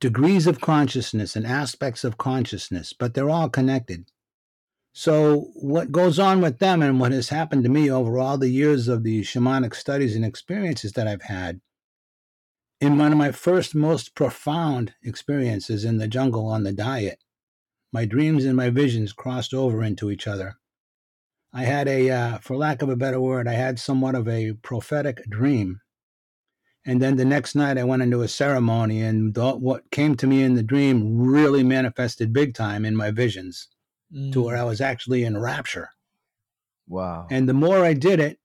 degrees 0.00 0.48
of 0.48 0.60
consciousness 0.60 1.36
and 1.36 1.46
aspects 1.46 2.02
of 2.02 2.18
consciousness, 2.18 2.92
but 2.92 3.14
they're 3.14 3.30
all 3.30 3.48
connected. 3.48 4.10
So, 4.92 5.52
what 5.54 5.92
goes 5.92 6.18
on 6.18 6.42
with 6.42 6.58
them 6.58 6.82
and 6.82 6.98
what 6.98 7.12
has 7.12 7.28
happened 7.30 7.62
to 7.62 7.70
me 7.70 7.90
over 7.90 8.18
all 8.18 8.36
the 8.36 8.50
years 8.50 8.88
of 8.88 9.04
the 9.04 9.22
shamanic 9.22 9.74
studies 9.74 10.16
and 10.16 10.24
experiences 10.24 10.92
that 10.92 11.06
I've 11.06 11.22
had, 11.22 11.60
in 12.80 12.98
one 12.98 13.12
of 13.12 13.16
my 13.16 13.30
first, 13.30 13.76
most 13.76 14.16
profound 14.16 14.92
experiences 15.04 15.84
in 15.84 15.98
the 15.98 16.08
jungle 16.08 16.46
on 16.46 16.64
the 16.64 16.72
diet, 16.72 17.22
my 17.92 18.04
dreams 18.04 18.44
and 18.44 18.56
my 18.56 18.70
visions 18.70 19.12
crossed 19.12 19.54
over 19.54 19.84
into 19.84 20.10
each 20.10 20.26
other. 20.26 20.58
I 21.54 21.64
had 21.64 21.86
a, 21.88 22.10
uh, 22.10 22.38
for 22.38 22.56
lack 22.56 22.82
of 22.82 22.88
a 22.88 22.96
better 22.96 23.20
word, 23.20 23.46
I 23.46 23.52
had 23.52 23.78
somewhat 23.78 24.14
of 24.14 24.26
a 24.26 24.54
prophetic 24.54 25.22
dream. 25.28 25.80
And 26.84 27.00
then 27.00 27.16
the 27.16 27.24
next 27.24 27.54
night, 27.54 27.78
I 27.78 27.84
went 27.84 28.02
into 28.02 28.22
a 28.22 28.28
ceremony, 28.28 29.02
and 29.02 29.34
the, 29.34 29.52
what 29.52 29.90
came 29.90 30.16
to 30.16 30.26
me 30.26 30.42
in 30.42 30.54
the 30.54 30.62
dream 30.62 31.20
really 31.20 31.62
manifested 31.62 32.32
big 32.32 32.54
time 32.54 32.84
in 32.84 32.96
my 32.96 33.10
visions 33.10 33.68
to 34.32 34.42
where 34.42 34.56
Mm. 34.56 34.60
I 34.60 34.64
was 34.64 34.80
actually 34.80 35.24
in 35.24 35.38
rapture. 35.38 35.90
Wow. 36.86 37.26
And 37.30 37.48
the 37.48 37.54
more 37.54 37.84
I 37.84 37.94
did 37.94 38.20
it, 38.20 38.38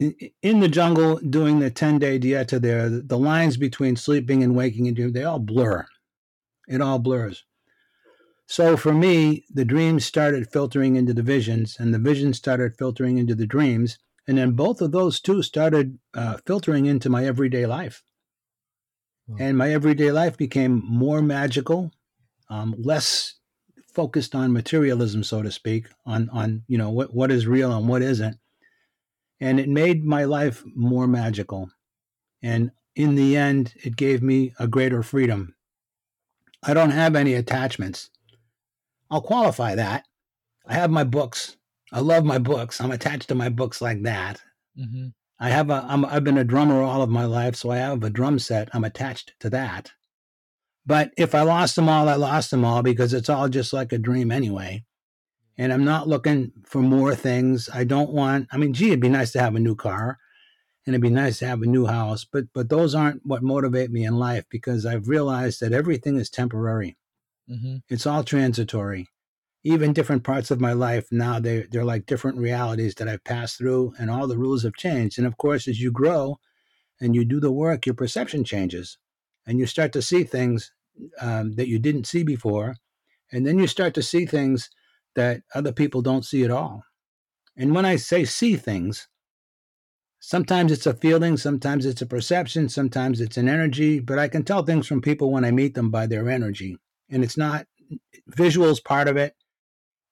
in, 0.00 0.14
in 0.42 0.60
the 0.60 0.68
jungle 0.68 1.16
doing 1.16 1.60
the 1.60 1.70
10 1.70 1.98
day 1.98 2.18
dieta 2.18 2.60
there, 2.60 2.90
the, 2.90 3.18
lines 3.18 3.56
between 3.56 3.96
sleeping 3.96 4.42
and 4.42 4.54
waking 4.54 4.86
and 4.86 4.96
dreaming, 4.96 5.14
they 5.14 5.24
all 5.24 5.38
blur. 5.38 5.86
It 6.68 6.80
all 6.80 6.98
blurs. 6.98 7.44
So 8.46 8.76
for 8.76 8.92
me, 8.92 9.44
the 9.52 9.64
dreams 9.64 10.04
started 10.04 10.50
filtering 10.50 10.96
into 10.96 11.14
the 11.14 11.22
visions, 11.22 11.76
and 11.78 11.94
the 11.94 11.98
visions 11.98 12.36
started 12.36 12.76
filtering 12.76 13.18
into 13.18 13.34
the 13.34 13.46
dreams. 13.46 13.98
And 14.26 14.38
then 14.38 14.52
both 14.52 14.80
of 14.80 14.92
those 14.92 15.20
two 15.20 15.42
started 15.42 15.98
uh, 16.14 16.38
filtering 16.46 16.86
into 16.86 17.10
my 17.10 17.26
everyday 17.26 17.66
life. 17.66 18.02
Wow. 19.26 19.36
And 19.40 19.58
my 19.58 19.72
everyday 19.72 20.12
life 20.12 20.36
became 20.36 20.82
more 20.84 21.22
magical, 21.22 21.92
um, 22.50 22.74
less 22.78 23.34
focused 23.94 24.34
on 24.34 24.52
materialism, 24.52 25.24
so 25.24 25.42
to 25.42 25.50
speak, 25.50 25.88
on 26.04 26.28
on 26.30 26.62
you 26.66 26.76
know 26.76 26.90
what 26.90 27.14
what 27.14 27.30
is 27.30 27.46
real 27.46 27.72
and 27.72 27.88
what 27.88 28.02
isn't. 28.02 28.36
And 29.40 29.58
it 29.58 29.68
made 29.68 30.04
my 30.04 30.24
life 30.24 30.62
more 30.74 31.06
magical. 31.06 31.70
And 32.42 32.72
in 32.94 33.14
the 33.14 33.36
end, 33.36 33.74
it 33.82 33.96
gave 33.96 34.22
me 34.22 34.52
a 34.58 34.68
greater 34.68 35.02
freedom. 35.02 35.54
I 36.62 36.74
don't 36.74 36.90
have 36.90 37.16
any 37.16 37.34
attachments. 37.34 38.10
I'll 39.10 39.22
qualify 39.22 39.74
that. 39.76 40.06
I 40.66 40.74
have 40.74 40.90
my 40.90 41.04
books. 41.04 41.56
I 41.92 42.00
love 42.00 42.24
my 42.24 42.38
books. 42.38 42.80
I'm 42.80 42.90
attached 42.92 43.28
to 43.28 43.34
my 43.34 43.48
books 43.48 43.80
like 43.82 44.02
that. 44.02 44.42
hmm 44.76 45.08
I 45.40 45.50
have 45.50 45.70
a 45.70 45.84
I'm, 45.88 46.04
I've 46.04 46.24
been 46.24 46.38
a 46.38 46.44
drummer 46.44 46.82
all 46.82 47.02
of 47.02 47.10
my 47.10 47.24
life, 47.24 47.56
so 47.56 47.70
I 47.70 47.78
have 47.78 48.04
a 48.04 48.10
drum 48.10 48.38
set. 48.38 48.68
I'm 48.72 48.84
attached 48.84 49.34
to 49.40 49.50
that. 49.50 49.92
But 50.86 51.12
if 51.18 51.34
I 51.34 51.42
lost 51.42 51.76
them 51.76 51.88
all, 51.88 52.08
I 52.08 52.14
lost 52.14 52.50
them 52.50 52.64
all 52.64 52.82
because 52.82 53.12
it's 53.14 53.28
all 53.28 53.48
just 53.48 53.72
like 53.72 53.92
a 53.92 53.98
dream 53.98 54.30
anyway. 54.32 54.84
And 55.58 55.72
I'm 55.72 55.84
not 55.84 56.08
looking 56.08 56.52
for 56.64 56.80
more 56.82 57.14
things. 57.14 57.68
I 57.72 57.84
don't 57.84 58.12
want. 58.12 58.48
I 58.52 58.56
mean, 58.58 58.72
gee, 58.74 58.88
it'd 58.88 59.00
be 59.00 59.08
nice 59.08 59.32
to 59.32 59.40
have 59.40 59.54
a 59.56 59.60
new 59.60 59.76
car, 59.76 60.18
and 60.86 60.94
it'd 60.94 61.02
be 61.02 61.10
nice 61.10 61.40
to 61.40 61.46
have 61.46 61.62
a 61.62 61.66
new 61.66 61.86
house. 61.86 62.24
But 62.24 62.46
but 62.54 62.68
those 62.70 62.94
aren't 62.94 63.26
what 63.26 63.42
motivate 63.42 63.90
me 63.90 64.04
in 64.04 64.18
life 64.18 64.44
because 64.50 64.86
I've 64.86 65.08
realized 65.08 65.60
that 65.60 65.72
everything 65.72 66.16
is 66.18 66.30
temporary. 66.30 66.96
Hmm 67.48 67.76
It's 67.88 68.06
all 68.06 68.24
transitory. 68.24 69.08
Even 69.64 69.92
different 69.94 70.24
parts 70.24 70.50
of 70.50 70.60
my 70.60 70.72
life 70.74 71.08
now 71.12 71.40
they 71.40 71.66
they're 71.70 71.84
like 71.84 72.06
different 72.06 72.38
realities 72.38 72.94
that 72.96 73.08
I've 73.08 73.24
passed 73.24 73.58
through, 73.58 73.94
and 73.98 74.10
all 74.10 74.26
the 74.28 74.38
rules 74.38 74.62
have 74.64 74.74
changed. 74.74 75.18
And 75.18 75.26
of 75.26 75.36
course, 75.38 75.68
as 75.68 75.80
you 75.80 75.92
grow 75.92 76.38
and 77.00 77.14
you 77.16 77.24
do 77.24 77.40
the 77.40 77.52
work, 77.52 77.86
your 77.86 77.94
perception 77.96 78.44
changes, 78.44 78.98
and 79.46 79.58
you 79.60 79.66
start 79.66 79.92
to 79.94 80.02
see 80.02 80.24
things 80.24 80.72
um, 81.20 81.54
that 81.56 81.68
you 81.68 81.78
didn't 81.80 82.06
see 82.06 82.24
before, 82.24 82.76
and 83.32 83.46
then 83.46 83.58
you 83.58 83.66
start 83.68 83.94
to 83.94 84.02
see 84.02 84.26
things 84.26 84.70
that 85.16 85.42
other 85.54 85.72
people 85.72 86.02
don't 86.02 86.24
see 86.26 86.44
at 86.44 86.50
all. 86.52 86.84
And 87.56 87.74
when 87.74 87.84
I 87.86 87.96
say 87.96 88.24
see 88.26 88.56
things, 88.56 89.08
sometimes 90.18 90.72
it's 90.72 90.86
a 90.86 90.94
feeling, 90.94 91.36
sometimes 91.36 91.86
it's 91.86 92.02
a 92.02 92.06
perception, 92.06 92.68
sometimes 92.68 93.20
it's 93.20 93.36
an 93.36 93.48
energy, 93.48 94.00
but 94.00 94.18
I 94.18 94.26
can 94.26 94.42
tell 94.42 94.64
things 94.64 94.88
from 94.88 95.00
people 95.00 95.30
when 95.30 95.44
I 95.44 95.52
meet 95.52 95.74
them 95.74 95.90
by 95.92 96.06
their 96.08 96.28
energy. 96.28 96.78
And 97.10 97.22
it's 97.24 97.36
not 97.36 97.66
visuals 98.30 98.82
part 98.82 99.08
of 99.08 99.16
it, 99.16 99.34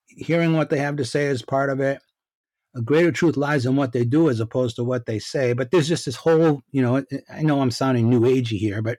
hearing 0.09 0.55
what 0.55 0.70
they 0.70 0.78
have 0.78 0.96
to 0.96 1.05
say 1.05 1.26
is 1.26 1.42
part 1.42 1.70
of 1.70 1.81
it. 1.81 2.00
A 2.74 2.83
greater 2.83 3.12
truth 3.12 3.37
lies 3.37 3.66
in 3.66 3.76
what 3.76 3.92
they 3.92 4.05
do 4.05 4.31
as 4.31 4.40
opposed 4.40 4.76
to 4.76 4.85
what 4.85 5.07
they 5.07 5.18
say. 5.18 5.52
But 5.55 5.70
there's 5.70 5.88
just 5.88 6.07
this 6.07 6.16
whole, 6.16 6.62
you 6.70 6.83
know, 6.83 7.05
I 7.31 7.42
know 7.42 7.61
I'm 7.61 7.70
sounding 7.70 8.09
new 8.11 8.20
agey 8.22 8.59
here, 8.59 8.83
but 8.83 8.98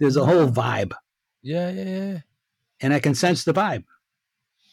there's 0.00 0.16
a 0.16 0.24
whole 0.26 0.48
vibe, 0.48 0.92
Yeah, 1.42 1.70
yeah, 1.70 1.84
yeah. 1.84 2.20
and 2.80 2.92
I 2.94 3.00
can 3.00 3.14
sense 3.14 3.44
the 3.44 3.52
vibe. 3.52 3.84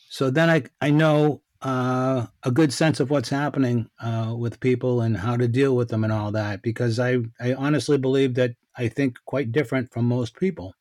So 0.09 0.29
then 0.29 0.49
I 0.49 0.63
I 0.81 0.89
know 0.91 1.41
uh, 1.61 2.27
a 2.43 2.51
good 2.51 2.71
sense 2.73 2.99
of 2.99 3.09
what's 3.09 3.29
happening 3.29 3.89
uh, 3.99 4.35
with 4.37 4.59
people 4.59 5.01
and 5.01 5.17
how 5.17 5.37
to 5.37 5.47
deal 5.47 5.75
with 5.75 5.89
them 5.89 6.03
and 6.03 6.13
all 6.13 6.31
that 6.31 6.61
because 6.61 6.99
I 6.99 7.19
I 7.39 7.53
honestly 7.53 7.97
believe 7.97 8.35
that 8.35 8.55
I 8.77 8.87
think 8.87 9.17
quite 9.25 9.51
different 9.51 9.91
from 9.91 10.05
most 10.05 10.35
people. 10.35 10.73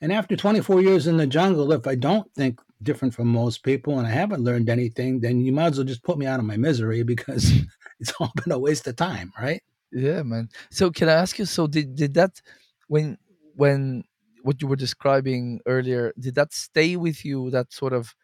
And 0.00 0.12
after 0.12 0.36
24 0.36 0.80
years 0.82 1.06
in 1.06 1.16
the 1.16 1.26
jungle, 1.26 1.72
if 1.72 1.86
I 1.86 1.94
don't 1.94 2.32
think 2.34 2.60
different 2.82 3.14
from 3.14 3.28
most 3.28 3.62
people 3.64 3.98
and 3.98 4.06
I 4.06 4.10
haven't 4.10 4.44
learned 4.44 4.68
anything, 4.68 5.20
then 5.20 5.40
you 5.40 5.52
might 5.52 5.68
as 5.68 5.78
well 5.78 5.86
just 5.86 6.04
put 6.04 6.18
me 6.18 6.26
out 6.26 6.38
of 6.38 6.46
my 6.46 6.56
misery 6.56 7.02
because 7.14 7.52
it's 8.00 8.12
all 8.20 8.32
been 8.44 8.52
a 8.52 8.58
waste 8.58 8.86
of 8.86 8.96
time, 8.96 9.32
right? 9.38 9.62
Yeah, 9.90 10.22
man. 10.22 10.48
So 10.70 10.90
can 10.90 11.08
I 11.08 11.14
ask 11.14 11.38
you? 11.38 11.46
So 11.46 11.66
did 11.66 11.96
did 11.96 12.14
that 12.14 12.40
when 12.88 13.16
when 13.56 14.04
what 14.42 14.60
you 14.62 14.68
were 14.68 14.76
describing 14.76 15.60
earlier 15.66 16.12
did 16.18 16.34
that 16.36 16.52
stay 16.52 16.96
with 16.96 17.24
you? 17.24 17.50
That 17.50 17.72
sort 17.72 17.94
of 17.94 18.14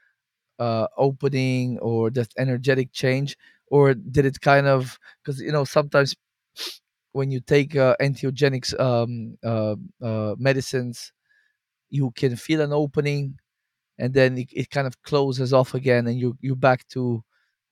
uh, 0.59 0.89
opening 0.97 1.79
or 1.81 2.11
that 2.11 2.29
energetic 2.39 2.93
change, 2.93 3.37
or 3.69 3.95
did 3.95 4.27
it 4.27 4.41
kind 4.41 4.67
of 4.67 4.99
because 5.23 5.41
you 5.41 5.53
know 5.53 5.65
sometimes 5.65 6.15
when 7.13 7.31
you 7.31 7.41
take 7.41 7.77
uh, 7.77 7.97
entheogenics 8.01 8.79
um, 8.81 9.39
uh, 9.45 9.77
uh, 10.03 10.35
medicines, 10.39 11.13
you 11.95 12.13
can 12.13 12.37
feel 12.37 12.61
an 12.63 12.73
opening, 12.75 13.39
and 13.99 14.15
then 14.15 14.39
it, 14.39 14.49
it 14.53 14.71
kind 14.71 14.87
of 14.87 15.01
closes 15.03 15.53
off 15.53 15.75
again, 15.75 16.07
and 16.09 16.19
you 16.19 16.37
you 16.41 16.57
back 16.57 16.87
to 16.89 17.23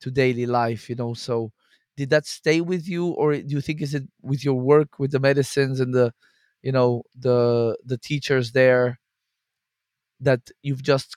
to 0.03 0.11
daily 0.11 0.47
life. 0.47 0.89
You 0.91 0.97
know, 0.97 1.15
so 1.15 1.53
did 1.97 2.11
that 2.11 2.27
stay 2.27 2.61
with 2.63 2.89
you, 2.89 3.09
or 3.09 3.35
do 3.37 3.45
you 3.57 3.61
think 3.61 3.83
is 3.83 3.95
it 3.95 4.05
with 4.23 4.45
your 4.45 4.55
work 4.61 4.99
with 4.99 5.13
the 5.13 5.21
medicines 5.21 5.81
and 5.81 5.95
the 5.95 6.13
you 6.63 6.73
know 6.73 7.03
the 7.19 7.77
the 7.87 7.99
teachers 7.99 8.53
there 8.53 8.99
that 10.21 10.41
you've 10.63 10.83
just 10.83 11.17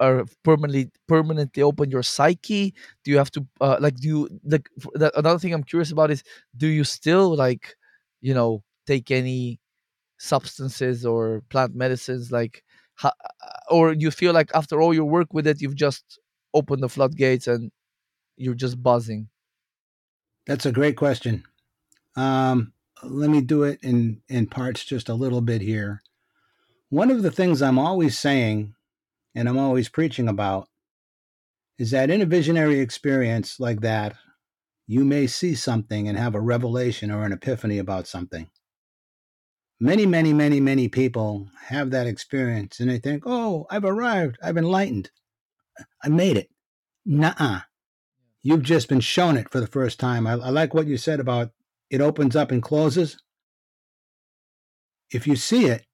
are 0.00 0.24
permanently 0.44 0.90
permanently 1.08 1.62
open 1.62 1.90
your 1.90 2.02
psyche 2.02 2.74
do 3.04 3.10
you 3.12 3.18
have 3.18 3.30
to 3.30 3.46
uh, 3.60 3.78
like 3.80 3.96
do 3.96 4.08
you 4.08 4.28
like 4.44 4.68
another 5.16 5.38
thing 5.38 5.54
i'm 5.54 5.64
curious 5.64 5.92
about 5.92 6.10
is 6.10 6.22
do 6.56 6.66
you 6.68 6.84
still 6.84 7.36
like 7.36 7.76
you 8.20 8.34
know 8.34 8.62
take 8.86 9.10
any 9.10 9.60
substances 10.18 11.04
or 11.06 11.42
plant 11.50 11.74
medicines 11.74 12.32
like 12.32 12.64
or 13.70 13.92
you 13.92 14.10
feel 14.10 14.32
like 14.32 14.50
after 14.54 14.80
all 14.80 14.94
your 14.94 15.04
work 15.04 15.32
with 15.34 15.46
it 15.46 15.60
you've 15.60 15.76
just 15.76 16.18
opened 16.54 16.82
the 16.82 16.88
floodgates 16.88 17.46
and 17.46 17.70
you're 18.36 18.54
just 18.54 18.82
buzzing 18.82 19.28
That's 20.46 20.66
a 20.66 20.72
great 20.72 20.96
question. 20.96 21.44
Um, 22.16 22.72
let 23.02 23.30
me 23.30 23.40
do 23.40 23.64
it 23.64 23.80
in, 23.82 24.22
in 24.28 24.46
parts 24.46 24.84
just 24.84 25.08
a 25.08 25.14
little 25.14 25.40
bit 25.40 25.60
here. 25.60 26.02
One 26.90 27.10
of 27.10 27.22
the 27.22 27.30
things 27.30 27.62
I'm 27.62 27.78
always 27.78 28.18
saying 28.18 28.74
and 29.34 29.48
I'm 29.48 29.58
always 29.58 29.88
preaching 29.88 30.28
about 30.28 30.68
is 31.78 31.90
that 31.90 32.10
in 32.10 32.22
a 32.22 32.26
visionary 32.26 32.80
experience 32.80 33.60
like 33.60 33.80
that, 33.82 34.16
you 34.86 35.04
may 35.04 35.26
see 35.26 35.54
something 35.54 36.08
and 36.08 36.18
have 36.18 36.34
a 36.34 36.40
revelation 36.40 37.10
or 37.10 37.24
an 37.24 37.32
epiphany 37.32 37.78
about 37.78 38.06
something. 38.06 38.48
Many, 39.78 40.06
many, 40.06 40.32
many, 40.32 40.58
many 40.58 40.88
people 40.88 41.48
have 41.68 41.90
that 41.90 42.06
experience 42.06 42.80
and 42.80 42.88
they 42.88 42.98
think, 42.98 43.24
oh, 43.26 43.66
I've 43.70 43.84
arrived. 43.84 44.38
I've 44.42 44.56
enlightened. 44.56 45.10
I 46.02 46.08
made 46.08 46.36
it. 46.36 46.50
Nuh 47.04 47.60
You've 48.42 48.62
just 48.62 48.88
been 48.88 49.00
shown 49.00 49.36
it 49.36 49.50
for 49.50 49.60
the 49.60 49.66
first 49.66 49.98
time. 49.98 50.26
I, 50.26 50.32
I 50.32 50.50
like 50.50 50.72
what 50.72 50.86
you 50.86 50.96
said 50.96 51.20
about 51.20 51.50
it 51.90 52.00
opens 52.00 52.36
up 52.36 52.50
and 52.50 52.62
closes. 52.62 53.18
If 55.10 55.26
you 55.26 55.36
see 55.36 55.66
it 55.66 55.84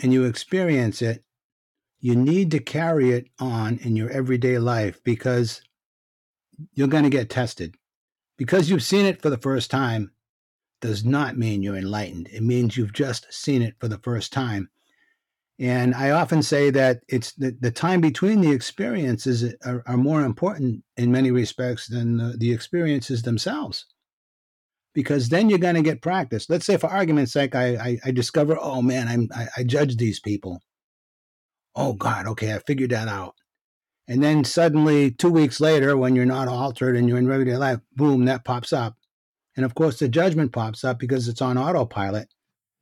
and 0.00 0.12
you 0.12 0.24
experience 0.24 1.00
it, 1.00 1.22
you 2.00 2.16
need 2.16 2.50
to 2.52 2.60
carry 2.60 3.10
it 3.10 3.28
on 3.38 3.78
in 3.78 3.94
your 3.94 4.10
everyday 4.10 4.58
life 4.58 5.04
because 5.04 5.60
you're 6.72 6.88
going 6.88 7.04
to 7.04 7.10
get 7.10 7.30
tested. 7.30 7.74
Because 8.36 8.70
you've 8.70 8.82
seen 8.82 9.04
it 9.04 9.20
for 9.20 9.28
the 9.28 9.38
first 9.38 9.70
time 9.70 10.12
does 10.80 11.04
not 11.04 11.36
mean 11.36 11.62
you're 11.62 11.76
enlightened. 11.76 12.28
It 12.32 12.42
means 12.42 12.76
you've 12.76 12.92
just 12.92 13.32
seen 13.32 13.62
it 13.62 13.74
for 13.78 13.88
the 13.88 13.98
first 13.98 14.32
time. 14.32 14.70
And 15.58 15.94
I 15.94 16.10
often 16.10 16.42
say 16.42 16.70
that 16.70 17.02
it's 17.06 17.32
the, 17.32 17.54
the 17.60 17.70
time 17.70 18.00
between 18.00 18.40
the 18.40 18.50
experiences 18.50 19.54
are, 19.66 19.82
are 19.86 19.98
more 19.98 20.22
important 20.22 20.82
in 20.96 21.12
many 21.12 21.30
respects 21.30 21.86
than 21.86 22.16
the, 22.16 22.36
the 22.38 22.52
experiences 22.52 23.22
themselves. 23.22 23.84
Because 24.94 25.28
then 25.28 25.50
you're 25.50 25.58
going 25.58 25.74
to 25.74 25.82
get 25.82 26.00
practice. 26.02 26.48
Let's 26.48 26.64
say, 26.64 26.78
for 26.78 26.88
argument's 26.88 27.32
sake, 27.32 27.54
I, 27.54 27.76
I, 27.76 27.98
I 28.06 28.10
discover, 28.10 28.56
oh 28.58 28.80
man, 28.80 29.06
I'm, 29.06 29.28
I, 29.34 29.48
I 29.58 29.62
judge 29.62 29.96
these 29.96 30.18
people. 30.18 30.62
Oh 31.76 31.92
God, 31.92 32.26
okay, 32.26 32.54
I 32.54 32.58
figured 32.60 32.90
that 32.90 33.06
out. 33.06 33.34
And 34.08 34.22
then 34.22 34.42
suddenly, 34.42 35.12
two 35.12 35.30
weeks 35.30 35.60
later, 35.60 35.96
when 35.96 36.16
you're 36.16 36.24
not 36.24 36.48
altered 36.48 36.96
and 36.96 37.08
you're 37.08 37.18
in 37.18 37.30
everyday 37.30 37.56
life, 37.56 37.78
boom, 37.94 38.24
that 38.24 38.44
pops 38.44 38.72
up. 38.72 38.96
And 39.60 39.66
of 39.66 39.74
course, 39.74 39.98
the 39.98 40.08
judgment 40.08 40.52
pops 40.52 40.84
up 40.84 40.98
because 40.98 41.28
it's 41.28 41.42
on 41.42 41.58
autopilot 41.58 42.28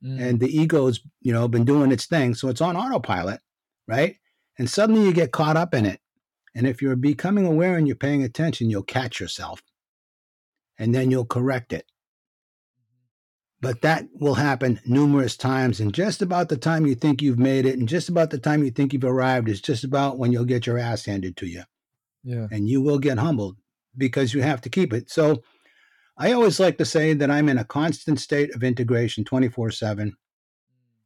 Mm. 0.01 0.21
and 0.21 0.39
the 0.39 0.47
ego's, 0.47 1.01
you 1.19 1.33
know, 1.33 1.49
been 1.49 1.65
doing 1.65 1.91
its 1.91 2.05
thing. 2.05 2.33
So 2.33 2.47
it's 2.47 2.61
on 2.61 2.77
autopilot, 2.77 3.41
right? 3.85 4.15
And 4.57 4.69
suddenly 4.69 5.03
you 5.03 5.11
get 5.11 5.33
caught 5.33 5.57
up 5.57 5.73
in 5.73 5.85
it. 5.85 5.99
And 6.55 6.65
if 6.65 6.81
you're 6.81 6.95
becoming 6.95 7.45
aware 7.45 7.75
and 7.75 7.85
you're 7.85 7.97
paying 7.97 8.23
attention, 8.23 8.69
you'll 8.69 8.83
catch 8.83 9.19
yourself 9.19 9.61
and 10.77 10.95
then 10.95 11.11
you'll 11.11 11.25
correct 11.25 11.73
it. 11.73 11.85
But 13.59 13.81
that 13.81 14.07
will 14.13 14.35
happen 14.35 14.79
numerous 14.85 15.35
times. 15.35 15.81
And 15.81 15.93
just 15.93 16.21
about 16.21 16.47
the 16.47 16.55
time 16.55 16.85
you 16.85 16.95
think 16.95 17.21
you've 17.21 17.37
made 17.37 17.65
it, 17.65 17.77
and 17.77 17.89
just 17.89 18.07
about 18.07 18.29
the 18.29 18.37
time 18.37 18.63
you 18.63 18.71
think 18.71 18.93
you've 18.93 19.03
arrived, 19.03 19.49
is 19.49 19.59
just 19.59 19.83
about 19.83 20.17
when 20.17 20.31
you'll 20.31 20.45
get 20.45 20.65
your 20.65 20.77
ass 20.77 21.03
handed 21.03 21.35
to 21.35 21.45
you. 21.45 21.63
Yeah. 22.23 22.47
And 22.51 22.69
you 22.69 22.81
will 22.81 22.99
get 22.99 23.17
humbled 23.17 23.57
because 23.97 24.33
you 24.33 24.43
have 24.43 24.61
to 24.61 24.69
keep 24.69 24.93
it. 24.93 25.09
So 25.11 25.43
I 26.19 26.33
always 26.33 26.59
like 26.59 26.77
to 26.77 26.85
say 26.85 27.13
that 27.13 27.31
I'm 27.31 27.49
in 27.49 27.57
a 27.57 27.63
constant 27.63 28.19
state 28.19 28.53
of 28.53 28.63
integration 28.63 29.23
24 29.23 29.71
7. 29.71 30.15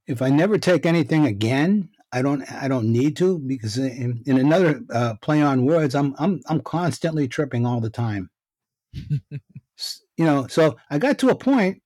If 0.07 0.21
I 0.21 0.29
never 0.29 0.57
take 0.57 0.85
anything 0.85 1.25
again, 1.25 1.89
I 2.11 2.21
don't 2.21 2.43
I 2.51 2.67
don't 2.67 2.91
need 2.91 3.15
to 3.17 3.39
because 3.39 3.77
in, 3.77 4.21
in 4.25 4.37
another 4.37 4.81
uh, 4.91 5.15
play 5.21 5.41
on 5.41 5.65
words, 5.65 5.95
I'm 5.95 6.13
I'm 6.19 6.41
I'm 6.47 6.61
constantly 6.61 7.27
tripping 7.27 7.65
all 7.65 7.79
the 7.79 7.89
time. 7.89 8.29
you 10.17 10.25
know, 10.25 10.47
so 10.47 10.77
I 10.89 10.97
got 10.97 11.17
to 11.19 11.29
a 11.29 11.35
point 11.35 11.81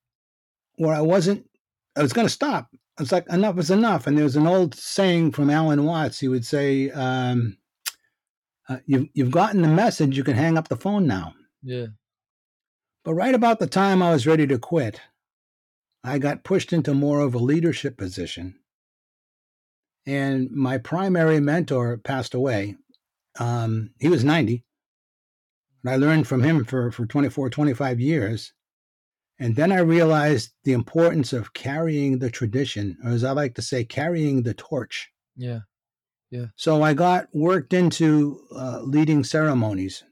where 0.75 0.95
I 0.95 1.01
wasn't, 1.01 1.49
I 1.95 2.01
was 2.01 2.13
going 2.13 2.27
to 2.27 2.33
stop. 2.33 2.69
I 2.97 3.03
was 3.03 3.11
like, 3.11 3.27
enough 3.29 3.57
is 3.59 3.71
enough. 3.71 4.07
And 4.07 4.17
there's 4.17 4.35
an 4.35 4.47
old 4.47 4.75
saying 4.75 5.31
from 5.31 5.49
Alan 5.49 5.85
Watts. 5.85 6.19
He 6.19 6.27
would 6.27 6.45
say, 6.45 6.89
um, 6.91 7.57
uh, 8.69 8.77
you've, 8.85 9.07
you've 9.13 9.31
gotten 9.31 9.61
the 9.61 9.67
message. 9.67 10.17
You 10.17 10.23
can 10.23 10.35
hang 10.35 10.57
up 10.57 10.67
the 10.67 10.75
phone 10.75 11.07
now. 11.07 11.33
Yeah. 11.63 11.87
But 13.07 13.13
right 13.13 13.33
about 13.33 13.59
the 13.59 13.67
time 13.67 14.01
I 14.01 14.11
was 14.11 14.27
ready 14.27 14.45
to 14.47 14.59
quit, 14.59 14.99
I 16.03 16.19
got 16.19 16.43
pushed 16.43 16.73
into 16.73 16.93
more 16.93 17.21
of 17.21 17.33
a 17.33 17.39
leadership 17.39 17.95
position. 17.95 18.59
And 20.05 20.51
my 20.51 20.77
primary 20.77 21.39
mentor 21.39 21.95
passed 21.95 22.33
away. 22.33 22.75
Um, 23.39 23.91
he 23.97 24.09
was 24.09 24.25
90. 24.25 24.65
And 25.85 25.93
I 25.93 25.95
learned 25.95 26.27
from 26.27 26.43
him 26.43 26.65
for, 26.65 26.91
for 26.91 27.05
24, 27.05 27.49
25 27.49 28.01
years. 28.01 28.51
And 29.39 29.55
then 29.55 29.71
I 29.71 29.79
realized 29.79 30.51
the 30.65 30.73
importance 30.73 31.31
of 31.31 31.53
carrying 31.53 32.19
the 32.19 32.29
tradition, 32.29 32.97
or 33.05 33.11
as 33.11 33.23
I 33.23 33.31
like 33.31 33.55
to 33.55 33.61
say, 33.61 33.85
carrying 33.85 34.43
the 34.43 34.53
torch. 34.53 35.13
Yeah. 35.37 35.59
Yeah. 36.29 36.47
So 36.57 36.83
I 36.83 36.93
got 36.93 37.29
worked 37.31 37.71
into 37.71 38.41
uh, 38.53 38.81
leading 38.81 39.23
ceremonies. 39.23 40.03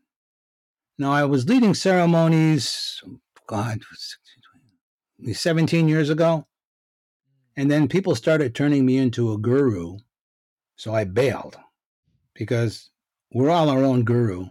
Now 0.97 1.11
I 1.11 1.25
was 1.25 1.47
leading 1.47 1.73
ceremonies, 1.73 3.01
God, 3.47 3.81
17 5.31 5.87
years 5.87 6.09
ago. 6.09 6.47
And 7.57 7.71
then 7.71 7.87
people 7.87 8.15
started 8.15 8.53
turning 8.53 8.85
me 8.85 8.97
into 8.97 9.31
a 9.31 9.37
guru. 9.37 9.97
So 10.75 10.93
I 10.93 11.05
bailed 11.05 11.57
because 12.33 12.89
we're 13.31 13.49
all 13.49 13.69
our 13.69 13.83
own 13.83 14.03
guru. 14.03 14.47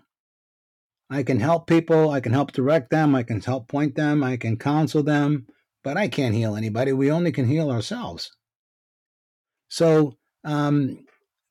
I 1.11 1.23
can 1.23 1.39
help 1.39 1.67
people, 1.67 2.11
I 2.11 2.21
can 2.21 2.33
help 2.33 2.53
direct 2.53 2.91
them, 2.91 3.15
I 3.15 3.23
can 3.23 3.41
help 3.41 3.69
point 3.69 3.95
them, 3.95 4.25
I 4.25 4.37
can 4.37 4.57
counsel 4.57 5.03
them, 5.03 5.47
but 5.83 5.97
I 5.97 6.09
can't 6.09 6.35
heal 6.35 6.57
anybody. 6.57 6.93
We 6.93 7.11
only 7.11 7.31
can 7.31 7.47
heal 7.47 7.71
ourselves. 7.71 8.35
So, 9.69 10.17
um, 10.45 11.05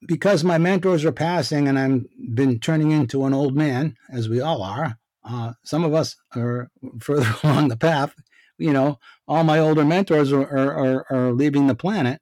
because 0.08 0.44
my 0.44 0.58
mentors 0.58 1.06
are 1.06 1.12
passing 1.12 1.68
and 1.68 1.80
I've 1.80 2.06
been 2.36 2.60
turning 2.60 2.92
into 2.92 3.26
an 3.26 3.34
old 3.34 3.56
man, 3.56 3.96
as 4.12 4.30
we 4.30 4.42
all 4.42 4.62
are, 4.62 4.98
uh, 5.24 5.54
some 5.63 5.84
of 5.84 5.94
us 5.94 6.16
are 6.36 6.70
further 7.00 7.34
along 7.44 7.70
the 7.70 7.78
path. 7.78 8.13
You 8.58 8.74
know, 8.74 9.00
all 9.28 9.44
my 9.44 9.60
older 9.60 9.84
mentors 9.84 10.32
are, 10.32 10.44
are, 10.44 11.06
are, 11.10 11.32
leaving 11.32 11.68
the 11.68 11.76
planet. 11.76 12.22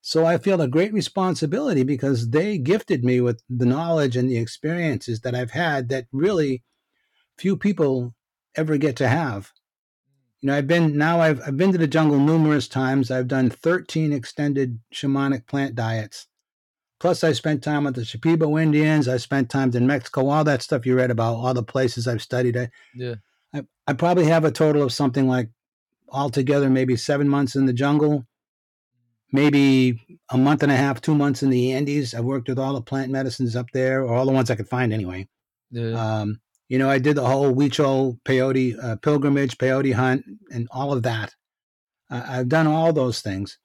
So 0.00 0.24
I 0.24 0.38
feel 0.38 0.60
a 0.60 0.68
great 0.68 0.92
responsibility 0.92 1.82
because 1.82 2.30
they 2.30 2.56
gifted 2.56 3.04
me 3.04 3.20
with 3.20 3.42
the 3.50 3.66
knowledge 3.66 4.16
and 4.16 4.30
the 4.30 4.38
experiences 4.38 5.20
that 5.20 5.34
I've 5.34 5.50
had 5.50 5.90
that 5.90 6.06
really 6.12 6.62
few 7.36 7.56
people 7.56 8.14
ever 8.54 8.78
get 8.78 8.96
to 8.96 9.08
have. 9.08 9.52
You 10.40 10.46
know, 10.46 10.56
I've 10.56 10.66
been 10.66 10.96
now 10.96 11.20
I've 11.20 11.42
I've 11.46 11.58
been 11.58 11.72
to 11.72 11.78
the 11.78 11.86
jungle 11.86 12.18
numerous 12.18 12.66
times. 12.66 13.10
I've 13.10 13.28
done 13.28 13.50
13 13.50 14.12
extended 14.12 14.80
shamanic 14.92 15.46
plant 15.46 15.74
diets. 15.74 16.26
Plus, 17.00 17.24
I 17.24 17.32
spent 17.32 17.64
time 17.64 17.84
with 17.84 17.94
the 17.94 18.02
Shipibo 18.02 18.62
Indians. 18.62 19.08
I 19.08 19.16
spent 19.16 19.48
time 19.48 19.74
in 19.74 19.86
Mexico. 19.86 20.28
All 20.28 20.44
that 20.44 20.62
stuff 20.62 20.84
you 20.84 20.94
read 20.94 21.10
about, 21.10 21.34
all 21.36 21.54
the 21.54 21.62
places 21.62 22.06
I've 22.06 22.20
studied. 22.20 22.58
I, 22.58 22.70
yeah, 22.94 23.14
I, 23.54 23.64
I 23.86 23.94
probably 23.94 24.26
have 24.26 24.44
a 24.44 24.52
total 24.52 24.82
of 24.82 24.92
something 24.92 25.26
like 25.26 25.48
altogether 26.10 26.68
maybe 26.68 26.96
seven 26.96 27.26
months 27.26 27.56
in 27.56 27.64
the 27.64 27.72
jungle, 27.72 28.26
maybe 29.32 29.98
a 30.30 30.36
month 30.36 30.62
and 30.62 30.70
a 30.70 30.76
half, 30.76 31.00
two 31.00 31.14
months 31.14 31.42
in 31.42 31.48
the 31.48 31.72
Andes. 31.72 32.14
I've 32.14 32.24
worked 32.24 32.48
with 32.48 32.58
all 32.58 32.74
the 32.74 32.82
plant 32.82 33.10
medicines 33.10 33.56
up 33.56 33.70
there, 33.72 34.02
or 34.02 34.14
all 34.14 34.26
the 34.26 34.32
ones 34.32 34.50
I 34.50 34.56
could 34.56 34.68
find 34.68 34.92
anyway. 34.92 35.26
Yeah. 35.70 35.92
Um, 35.92 36.40
you 36.68 36.78
know, 36.78 36.90
I 36.90 36.98
did 36.98 37.16
the 37.16 37.26
whole 37.26 37.54
Huichol 37.54 38.20
peyote 38.24 38.76
uh, 38.82 38.96
pilgrimage, 38.96 39.56
peyote 39.56 39.94
hunt, 39.94 40.24
and 40.52 40.68
all 40.70 40.92
of 40.92 41.02
that. 41.04 41.34
Uh, 42.10 42.22
I've 42.26 42.48
done 42.48 42.66
all 42.66 42.92
those 42.92 43.22
things. 43.22 43.58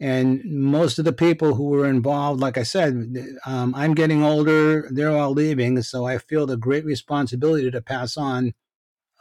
And 0.00 0.44
most 0.44 0.98
of 1.00 1.04
the 1.04 1.12
people 1.12 1.54
who 1.54 1.64
were 1.64 1.88
involved, 1.88 2.40
like 2.40 2.56
I 2.56 2.62
said, 2.62 3.16
um, 3.44 3.74
I'm 3.74 3.94
getting 3.94 4.22
older, 4.22 4.88
they're 4.92 5.16
all 5.16 5.32
leaving. 5.32 5.82
So 5.82 6.06
I 6.06 6.18
feel 6.18 6.46
the 6.46 6.56
great 6.56 6.84
responsibility 6.84 7.70
to 7.70 7.82
pass 7.82 8.16
on 8.16 8.54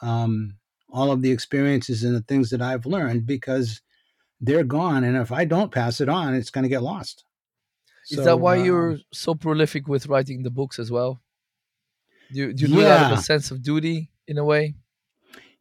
um, 0.02 0.58
all 0.90 1.12
of 1.12 1.24
the 1.24 1.32
experiences 1.32 2.04
and 2.04 2.16
the 2.16 2.22
things 2.22 2.52
that 2.52 2.62
I've 2.62 2.86
learned 2.86 3.26
because 3.26 3.82
they're 4.40 4.64
gone. 4.64 5.04
And 5.04 5.18
if 5.18 5.32
I 5.32 5.46
don't 5.46 5.72
pass 5.72 6.00
it 6.00 6.10
on, 6.10 6.36
it's 6.36 6.52
going 6.52 6.64
to 6.64 6.70
get 6.70 6.84
lost. 6.84 7.26
Is 8.12 8.18
so, 8.18 8.24
that 8.24 8.38
why 8.38 8.60
uh, 8.60 8.64
you're 8.64 8.98
so 9.12 9.34
prolific 9.34 9.88
with 9.88 10.06
writing 10.06 10.44
the 10.44 10.52
books 10.52 10.78
as 10.78 10.92
well? 10.92 11.20
Do 12.32 12.40
you, 12.40 12.54
do 12.54 12.62
you 12.64 12.68
do 12.68 12.82
yeah. 12.82 12.88
that 12.88 13.04
out 13.06 13.12
of 13.14 13.20
a 13.20 13.22
sense 13.22 13.52
of 13.52 13.64
duty 13.64 14.12
in 14.28 14.38
a 14.38 14.46
way? 14.46 14.76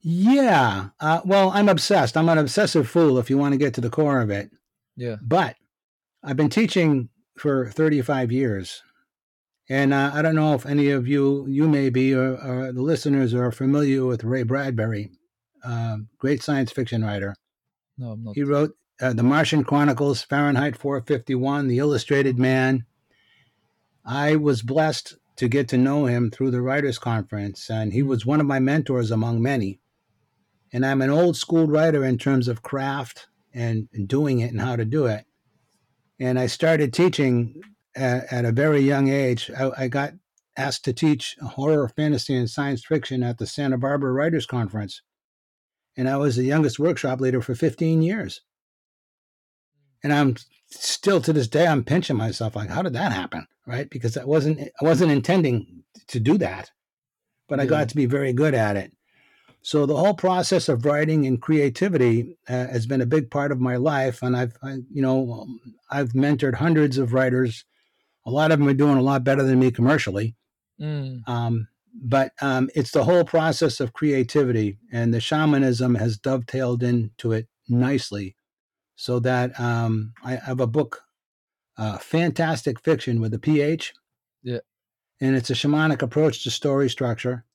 Yeah. 0.00 0.90
Uh, 1.00 1.20
well, 1.24 1.50
I'm 1.50 1.68
obsessed. 1.68 2.16
I'm 2.16 2.28
an 2.28 2.38
obsessive 2.38 2.88
fool 2.88 3.18
if 3.18 3.30
you 3.30 3.38
want 3.38 3.54
to 3.54 3.58
get 3.58 3.74
to 3.74 3.80
the 3.80 3.90
core 3.90 4.20
of 4.20 4.30
it. 4.30 4.50
Yeah. 4.96 5.16
But 5.22 5.56
I've 6.22 6.36
been 6.36 6.50
teaching 6.50 7.10
for 7.36 7.70
35 7.70 8.32
years. 8.32 8.82
And 9.68 9.92
uh, 9.92 10.12
I 10.14 10.22
don't 10.22 10.36
know 10.36 10.54
if 10.54 10.64
any 10.64 10.90
of 10.90 11.08
you, 11.08 11.46
you 11.48 11.68
may 11.68 11.90
be, 11.90 12.14
or, 12.14 12.36
or 12.36 12.72
the 12.72 12.82
listeners 12.82 13.34
are 13.34 13.50
familiar 13.50 14.04
with 14.04 14.24
Ray 14.24 14.44
Bradbury, 14.44 15.10
uh, 15.64 15.98
great 16.18 16.42
science 16.42 16.70
fiction 16.70 17.04
writer. 17.04 17.34
No, 17.98 18.12
I'm 18.12 18.22
not. 18.22 18.34
He 18.36 18.44
wrote 18.44 18.76
uh, 19.00 19.12
The 19.12 19.24
Martian 19.24 19.64
Chronicles, 19.64 20.22
Fahrenheit 20.22 20.76
451, 20.76 21.66
The 21.66 21.78
Illustrated 21.78 22.38
Man. 22.38 22.84
I 24.04 24.36
was 24.36 24.62
blessed 24.62 25.16
to 25.36 25.48
get 25.48 25.68
to 25.68 25.78
know 25.78 26.06
him 26.06 26.30
through 26.30 26.52
the 26.52 26.62
Writers 26.62 26.98
Conference, 26.98 27.68
and 27.68 27.92
he 27.92 28.02
was 28.02 28.24
one 28.24 28.40
of 28.40 28.46
my 28.46 28.60
mentors 28.60 29.10
among 29.10 29.42
many. 29.42 29.80
And 30.72 30.86
I'm 30.86 31.02
an 31.02 31.10
old 31.10 31.36
school 31.36 31.66
writer 31.66 32.04
in 32.04 32.18
terms 32.18 32.46
of 32.46 32.62
craft 32.62 33.26
and, 33.56 33.88
and 33.92 34.06
doing 34.06 34.40
it 34.40 34.52
and 34.52 34.60
how 34.60 34.76
to 34.76 34.84
do 34.84 35.06
it. 35.06 35.24
And 36.20 36.38
I 36.38 36.46
started 36.46 36.92
teaching 36.92 37.60
at, 37.96 38.32
at 38.32 38.44
a 38.44 38.52
very 38.52 38.80
young 38.80 39.08
age. 39.08 39.50
I, 39.58 39.70
I 39.76 39.88
got 39.88 40.12
asked 40.56 40.84
to 40.84 40.92
teach 40.92 41.36
horror, 41.40 41.88
fantasy, 41.88 42.34
and 42.36 42.48
science 42.48 42.84
fiction 42.84 43.22
at 43.22 43.38
the 43.38 43.46
Santa 43.46 43.78
Barbara 43.78 44.12
Writers 44.12 44.46
Conference. 44.46 45.02
And 45.96 46.08
I 46.08 46.16
was 46.18 46.36
the 46.36 46.44
youngest 46.44 46.78
workshop 46.78 47.20
leader 47.20 47.40
for 47.40 47.54
15 47.54 48.02
years. 48.02 48.42
And 50.02 50.12
I'm 50.12 50.36
still 50.70 51.20
to 51.22 51.32
this 51.32 51.48
day, 51.48 51.66
I'm 51.66 51.84
pinching 51.84 52.16
myself 52.16 52.54
like, 52.54 52.68
how 52.68 52.82
did 52.82 52.92
that 52.92 53.12
happen? 53.12 53.46
Right? 53.66 53.88
Because 53.88 54.16
I 54.16 54.24
wasn't, 54.24 54.60
I 54.60 54.84
wasn't 54.84 55.12
intending 55.12 55.82
to 56.08 56.20
do 56.20 56.38
that, 56.38 56.70
but 57.48 57.58
yeah. 57.58 57.64
I 57.64 57.66
got 57.66 57.88
to 57.88 57.96
be 57.96 58.06
very 58.06 58.32
good 58.32 58.54
at 58.54 58.76
it. 58.76 58.92
So 59.62 59.84
the 59.84 59.96
whole 59.96 60.14
process 60.14 60.68
of 60.68 60.84
writing 60.84 61.26
and 61.26 61.42
creativity 61.42 62.38
uh, 62.48 62.68
has 62.68 62.86
been 62.86 63.00
a 63.00 63.06
big 63.06 63.30
part 63.30 63.50
of 63.50 63.60
my 63.60 63.76
life, 63.76 64.22
and 64.22 64.36
I've, 64.36 64.56
I, 64.62 64.74
you 64.92 65.02
know, 65.02 65.46
I've 65.90 66.10
mentored 66.10 66.54
hundreds 66.54 66.98
of 66.98 67.12
writers. 67.12 67.64
A 68.26 68.30
lot 68.30 68.52
of 68.52 68.58
them 68.58 68.68
are 68.68 68.74
doing 68.74 68.96
a 68.96 69.02
lot 69.02 69.24
better 69.24 69.42
than 69.42 69.58
me 69.58 69.70
commercially. 69.72 70.36
Mm. 70.80 71.28
Um, 71.28 71.68
but 72.00 72.32
um, 72.40 72.68
it's 72.74 72.92
the 72.92 73.04
whole 73.04 73.24
process 73.24 73.80
of 73.80 73.92
creativity, 73.92 74.78
and 74.92 75.12
the 75.12 75.20
shamanism 75.20 75.94
has 75.96 76.18
dovetailed 76.18 76.82
into 76.82 77.32
it 77.32 77.48
nicely, 77.68 78.36
so 78.94 79.18
that 79.20 79.58
um, 79.58 80.12
I 80.22 80.36
have 80.36 80.60
a 80.60 80.66
book, 80.66 81.02
uh, 81.76 81.98
Phantastic 81.98 82.80
Fiction 82.80 83.20
with 83.20 83.34
a 83.34 83.38
PH. 83.38 83.94
Yeah, 84.42 84.58
and 85.20 85.34
it's 85.34 85.50
a 85.50 85.54
shamanic 85.54 86.02
approach 86.02 86.44
to 86.44 86.50
story 86.50 86.88
structure 86.90 87.46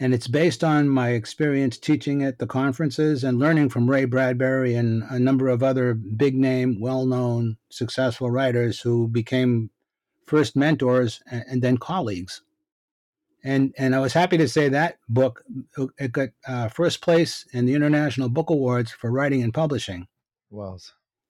and 0.00 0.14
it's 0.14 0.26
based 0.26 0.64
on 0.64 0.88
my 0.88 1.10
experience 1.10 1.76
teaching 1.76 2.22
at 2.22 2.38
the 2.38 2.46
conferences 2.46 3.22
and 3.22 3.38
learning 3.38 3.68
from 3.68 3.88
Ray 3.88 4.06
Bradbury 4.06 4.74
and 4.74 5.02
a 5.10 5.18
number 5.18 5.48
of 5.48 5.62
other 5.62 5.92
big 5.92 6.34
name, 6.34 6.80
well 6.80 7.04
known, 7.04 7.58
successful 7.68 8.30
writers 8.30 8.80
who 8.80 9.06
became 9.06 9.68
first 10.26 10.56
mentors 10.56 11.22
and, 11.30 11.60
then 11.60 11.76
colleagues. 11.76 12.40
And, 13.44 13.74
and 13.76 13.94
I 13.94 14.00
was 14.00 14.14
happy 14.14 14.38
to 14.38 14.48
say 14.48 14.70
that 14.70 14.96
book 15.06 15.44
it 15.98 16.12
got 16.12 16.30
uh, 16.48 16.68
first 16.68 17.02
place 17.02 17.46
in 17.52 17.66
the 17.66 17.74
International 17.74 18.30
Book 18.30 18.48
Awards 18.48 18.90
for 18.90 19.10
writing 19.10 19.42
and 19.42 19.52
publishing. 19.52 20.06
Wow! 20.50 20.78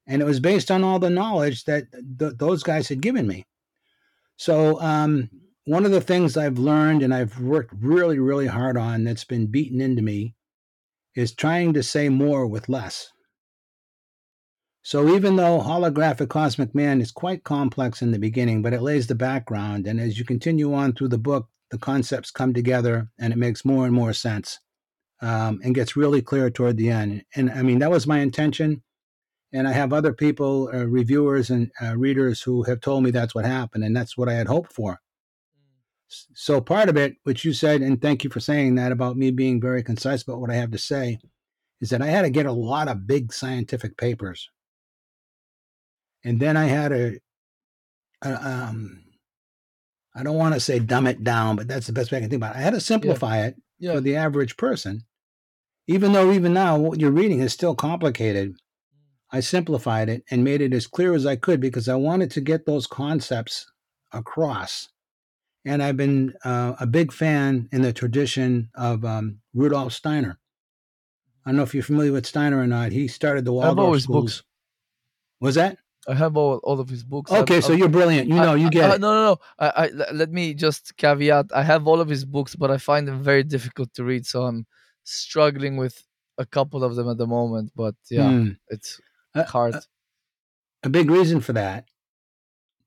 And 0.07 0.23
it 0.23 0.25
was 0.25 0.41
based 0.41 0.71
on 0.71 0.85
all 0.85 0.99
the 0.99 1.11
knowledge 1.11 1.65
that 1.65 1.85
th- 1.93 2.35
those 2.37 2.63
guys 2.63 2.89
had 2.89 3.01
given 3.01 3.27
me. 3.27 3.47
So 4.37 4.81
um, 4.81 5.31
one 5.65 5.85
of 5.85 5.91
the 5.91 6.01
things 6.01 6.37
I've 6.37 6.59
learned 6.59 7.03
and 7.03 7.13
I've 7.13 7.39
worked 7.41 7.75
really, 7.79 8.19
really 8.19 8.47
hard 8.47 8.77
on 8.77 9.05
that's 9.05 9.25
been 9.25 9.47
beaten 9.47 9.81
into 9.81 10.03
me 10.03 10.35
is 11.15 11.35
trying 11.35 11.75
to 11.75 11.83
say 11.83 12.09
more 12.09 12.47
with 12.47 12.69
less. 12.69 13.11
So 14.83 15.15
even 15.15 15.37
though 15.37 15.61
holographicosmic 15.61 16.75
man 16.75 17.01
is 17.01 17.13
quite 17.13 17.45
complex 17.45 18.01
in 18.01 18.13
the 18.13 18.19
beginning, 18.19 18.63
but 18.63 18.73
it 18.73 18.81
lays 18.81 19.07
the 19.07 19.15
background, 19.15 19.87
and 19.87 20.01
as 20.01 20.19
you 20.19 20.25
continue 20.25 20.73
on 20.73 20.95
through 20.95 21.09
the 21.09 21.19
book, 21.19 21.49
the 21.71 21.79
concepts 21.79 22.31
come 22.31 22.55
together 22.55 23.09
and 23.19 23.33
it 23.33 23.39
makes 23.39 23.65
more 23.65 23.85
and 23.85 23.95
more 23.95 24.13
sense 24.13 24.59
um, 25.21 25.61
and 25.63 25.75
gets 25.75 25.97
really 25.97 26.23
clear 26.23 26.51
toward 26.51 26.77
the 26.77 26.91
end. 26.91 27.23
And 27.37 27.51
I 27.51 27.63
mean, 27.63 27.79
that 27.81 27.91
was 27.91 28.07
my 28.07 28.21
intention. 28.21 28.83
And 29.53 29.69
I 29.69 29.73
have 29.73 29.93
other 29.93 30.13
people, 30.13 30.71
uh, 30.73 30.87
reviewers 30.87 31.51
and 31.51 31.71
uh, 31.83 31.97
readers, 31.97 32.41
who 32.41 32.63
have 32.65 32.81
told 32.81 33.03
me 33.03 33.11
that's 33.11 33.35
what 33.35 33.45
happened, 33.45 33.85
and 33.85 33.97
that's 33.97 34.17
what 34.17 34.29
I 34.29 34.35
had 34.35 34.47
hoped 34.47 34.73
for. 34.73 35.01
So 36.35 36.61
part 36.61 36.89
of 36.89 36.97
it, 36.97 37.15
which 37.23 37.45
you 37.45 37.53
said, 37.53 37.83
and 37.83 38.01
thank 38.01 38.25
you 38.25 38.31
for 38.31 38.41
saying 38.41 38.75
that 38.75 38.91
about 38.91 39.17
me 39.17 39.31
being 39.31 39.61
very 39.61 39.83
concise 39.83 40.23
about 40.23 40.41
what 40.41 40.51
I 40.51 40.57
have 40.57 40.73
to 40.73 40.79
say, 40.79 41.19
is 41.81 41.91
that 41.91 42.03
I 42.03 42.07
had 42.07 42.23
to 42.23 42.31
get 42.31 42.47
a 42.47 42.53
lot 42.53 42.89
of 42.89 43.07
big 43.07 43.33
scientific 43.33 43.97
papers, 43.97 44.51
and 46.25 46.41
then 46.41 46.57
I 46.57 46.65
had 46.65 46.89
to, 46.89 47.19
um, 48.23 49.05
I 50.15 50.23
don't 50.23 50.37
want 50.37 50.55
to 50.55 50.61
say 50.61 50.81
dumb 50.81 51.07
it 51.07 51.23
down, 51.23 51.57
but 51.57 51.69
that's 51.69 51.87
the 51.87 51.93
best 51.93 52.11
way 52.11 52.19
I 52.19 52.21
can 52.23 52.31
think 52.31 52.41
about 52.41 52.57
it. 52.57 52.59
I 52.59 52.63
had 52.63 52.75
to 52.75 52.81
simplify 52.81 53.39
yeah. 53.39 53.47
it 53.47 53.57
yeah. 53.79 53.93
for 53.95 54.01
the 54.01 54.17
average 54.17 54.57
person, 54.57 55.05
even 55.87 56.13
though 56.13 56.33
even 56.33 56.53
now 56.53 56.77
what 56.77 56.99
you're 56.99 57.13
reading 57.13 57.41
is 57.41 57.53
still 57.53 57.75
complicated. 57.75 58.55
I 59.33 59.39
simplified 59.39 60.09
it 60.09 60.25
and 60.29 60.43
made 60.43 60.61
it 60.61 60.75
as 60.75 60.89
clear 60.89 61.15
as 61.15 61.25
I 61.25 61.37
could 61.37 61.61
because 61.61 61.89
I 61.89 61.95
wanted 61.95 62.33
to 62.33 62.41
get 62.41 62.67
those 62.67 62.89
concepts 62.89 63.65
across 64.13 64.89
and 65.65 65.83
I've 65.83 65.97
been 65.97 66.35
uh, 66.45 66.75
a 66.81 66.87
big 66.87 67.13
fan 67.13 67.69
in 67.73 67.83
the 67.83 67.93
tradition 67.93 68.71
of 68.75 69.05
um, 69.05 69.41
Rudolf 69.55 69.93
Steiner. 69.93 70.39
I 71.45 71.51
don't 71.51 71.57
know 71.57 71.63
if 71.63 71.75
you're 71.75 71.83
familiar 71.83 72.13
with 72.13 72.27
Steiner 72.27 72.59
or 72.61 72.67
not. 72.67 72.93
He 72.93 73.09
started 73.09 73.45
the 73.45 73.53
Waldorf 73.53 73.67
I 73.67 73.69
have 73.71 73.79
all 73.79 73.95
his 73.95 74.03
schools. 74.05 74.23
books. 74.25 74.43
Was 75.41 75.55
that? 75.57 75.79
I 76.09 76.15
have 76.15 76.37
all, 76.37 76.57
all 76.65 76.81
of 76.81 76.89
his 76.89 77.05
books. 77.05 77.31
Okay, 77.31 77.57
I'm, 77.57 77.63
so 77.63 77.73
I'm, 77.73 77.79
you're 77.79 77.89
brilliant. 77.89 78.29
You 78.29 78.35
know, 78.37 78.53
I, 78.53 78.57
you 78.57 78.71
get 78.71 78.91
I, 78.91 78.95
it. 78.95 79.01
No, 79.01 79.13
no, 79.13 79.25
no. 79.25 79.37
I, 79.59 79.69
I, 79.85 80.13
let 80.13 80.31
me 80.31 80.55
just 80.55 80.97
caveat. 80.97 81.47
I 81.55 81.63
have 81.63 81.87
all 81.87 82.01
of 82.01 82.09
his 82.09 82.25
books, 82.25 82.57
but 82.57 82.71
I 82.71 82.79
find 82.79 83.07
them 83.07 83.23
very 83.23 83.43
difficult 83.43 83.93
to 83.95 84.05
read. 84.05 84.27
So 84.27 84.45
I'm 84.45 84.67
struggling 85.05 85.77
with 85.77 86.03
a 86.39 86.47
couple 86.47 86.85
of 86.85 86.95
them 86.97 87.09
at 87.09 87.19
the 87.19 87.27
moment. 87.27 87.73
But 87.77 87.95
yeah, 88.11 88.31
Hmm. 88.31 88.49
it's 88.69 89.01
Uh, 89.35 89.45
hard. 89.45 89.75
uh, 89.75 89.81
A 90.83 90.89
big 90.89 91.11
reason 91.11 91.41
for 91.41 91.53
that 91.53 91.89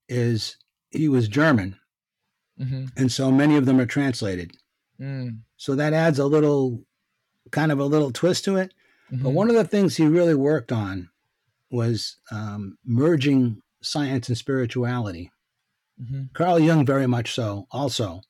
is 0.10 0.58
he 0.92 1.08
was 1.08 1.28
German, 1.28 1.78
hmm 2.58 2.86
and 2.98 3.12
so 3.12 3.32
many 3.32 3.56
of 3.58 3.66
them 3.66 3.80
are 3.80 3.86
translated. 3.86 4.52
Mm. 5.00 5.40
So 5.58 5.76
that 5.76 5.94
adds 5.94 6.20
a 6.20 6.26
little, 6.26 6.84
kind 7.52 7.72
of 7.72 7.80
a 7.80 7.86
little 7.86 8.12
twist 8.12 8.46
to 8.46 8.58
it. 8.58 8.74
But 9.12 9.20
Mhm. 9.32 9.34
one 9.34 9.50
of 9.50 9.56
the 9.56 9.64
things 9.66 9.96
he 9.98 10.06
really 10.08 10.36
worked 10.36 10.72
on 10.72 11.10
was 11.70 12.18
um, 12.32 12.78
merging 12.86 13.60
science 13.82 14.28
and 14.30 14.38
spirituality. 14.38 15.32
Mhm. 16.02 16.34
Carl 16.34 16.60
Jung, 16.60 16.86
very 16.86 17.08
much 17.08 17.34
so, 17.34 17.68
also. 17.72 18.22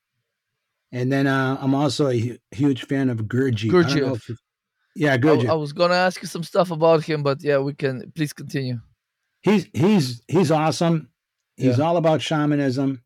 And 0.91 1.11
then 1.11 1.27
uh, 1.27 1.57
I'm 1.59 1.73
also 1.75 2.07
a 2.07 2.17
hu- 2.19 2.37
huge 2.51 2.85
fan 2.85 3.09
of 3.09 3.17
Gurdjieff. 3.27 3.69
I 3.69 3.73
Gurdjieff. 3.73 4.37
yeah, 4.95 5.13
I, 5.13 5.17
Gurdjieff. 5.17 5.49
I 5.49 5.53
was 5.55 5.73
gonna 5.73 5.95
ask 5.95 6.21
you 6.21 6.27
some 6.27 6.43
stuff 6.43 6.71
about 6.71 7.03
him, 7.03 7.23
but 7.23 7.41
yeah, 7.43 7.57
we 7.59 7.73
can. 7.73 8.11
Please 8.15 8.31
continue. 8.33 8.79
he's 9.41 9.67
he's 9.73 10.21
he's 10.27 10.51
awesome. 10.51 11.09
He's 11.57 11.77
Yeah. 11.77 11.83
all 11.85 11.97
about 11.97 12.21
shamanism, 12.21 13.01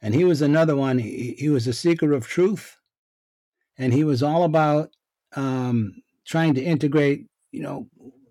and 0.00 0.14
he 0.14 0.24
was 0.24 0.42
another 0.42 0.76
one. 0.76 0.98
He, 0.98 1.34
he 1.38 1.48
was 1.48 1.66
a 1.66 1.72
seeker 1.72 2.12
of 2.12 2.26
truth, 2.26 2.76
and 3.76 3.92
he 3.92 4.04
was 4.04 4.22
all 4.22 4.44
about 4.44 4.90
um, 5.36 6.02
trying 6.26 6.54
to 6.54 6.62
integrate, 6.62 7.26
you 7.52 7.62
know, 7.62 7.88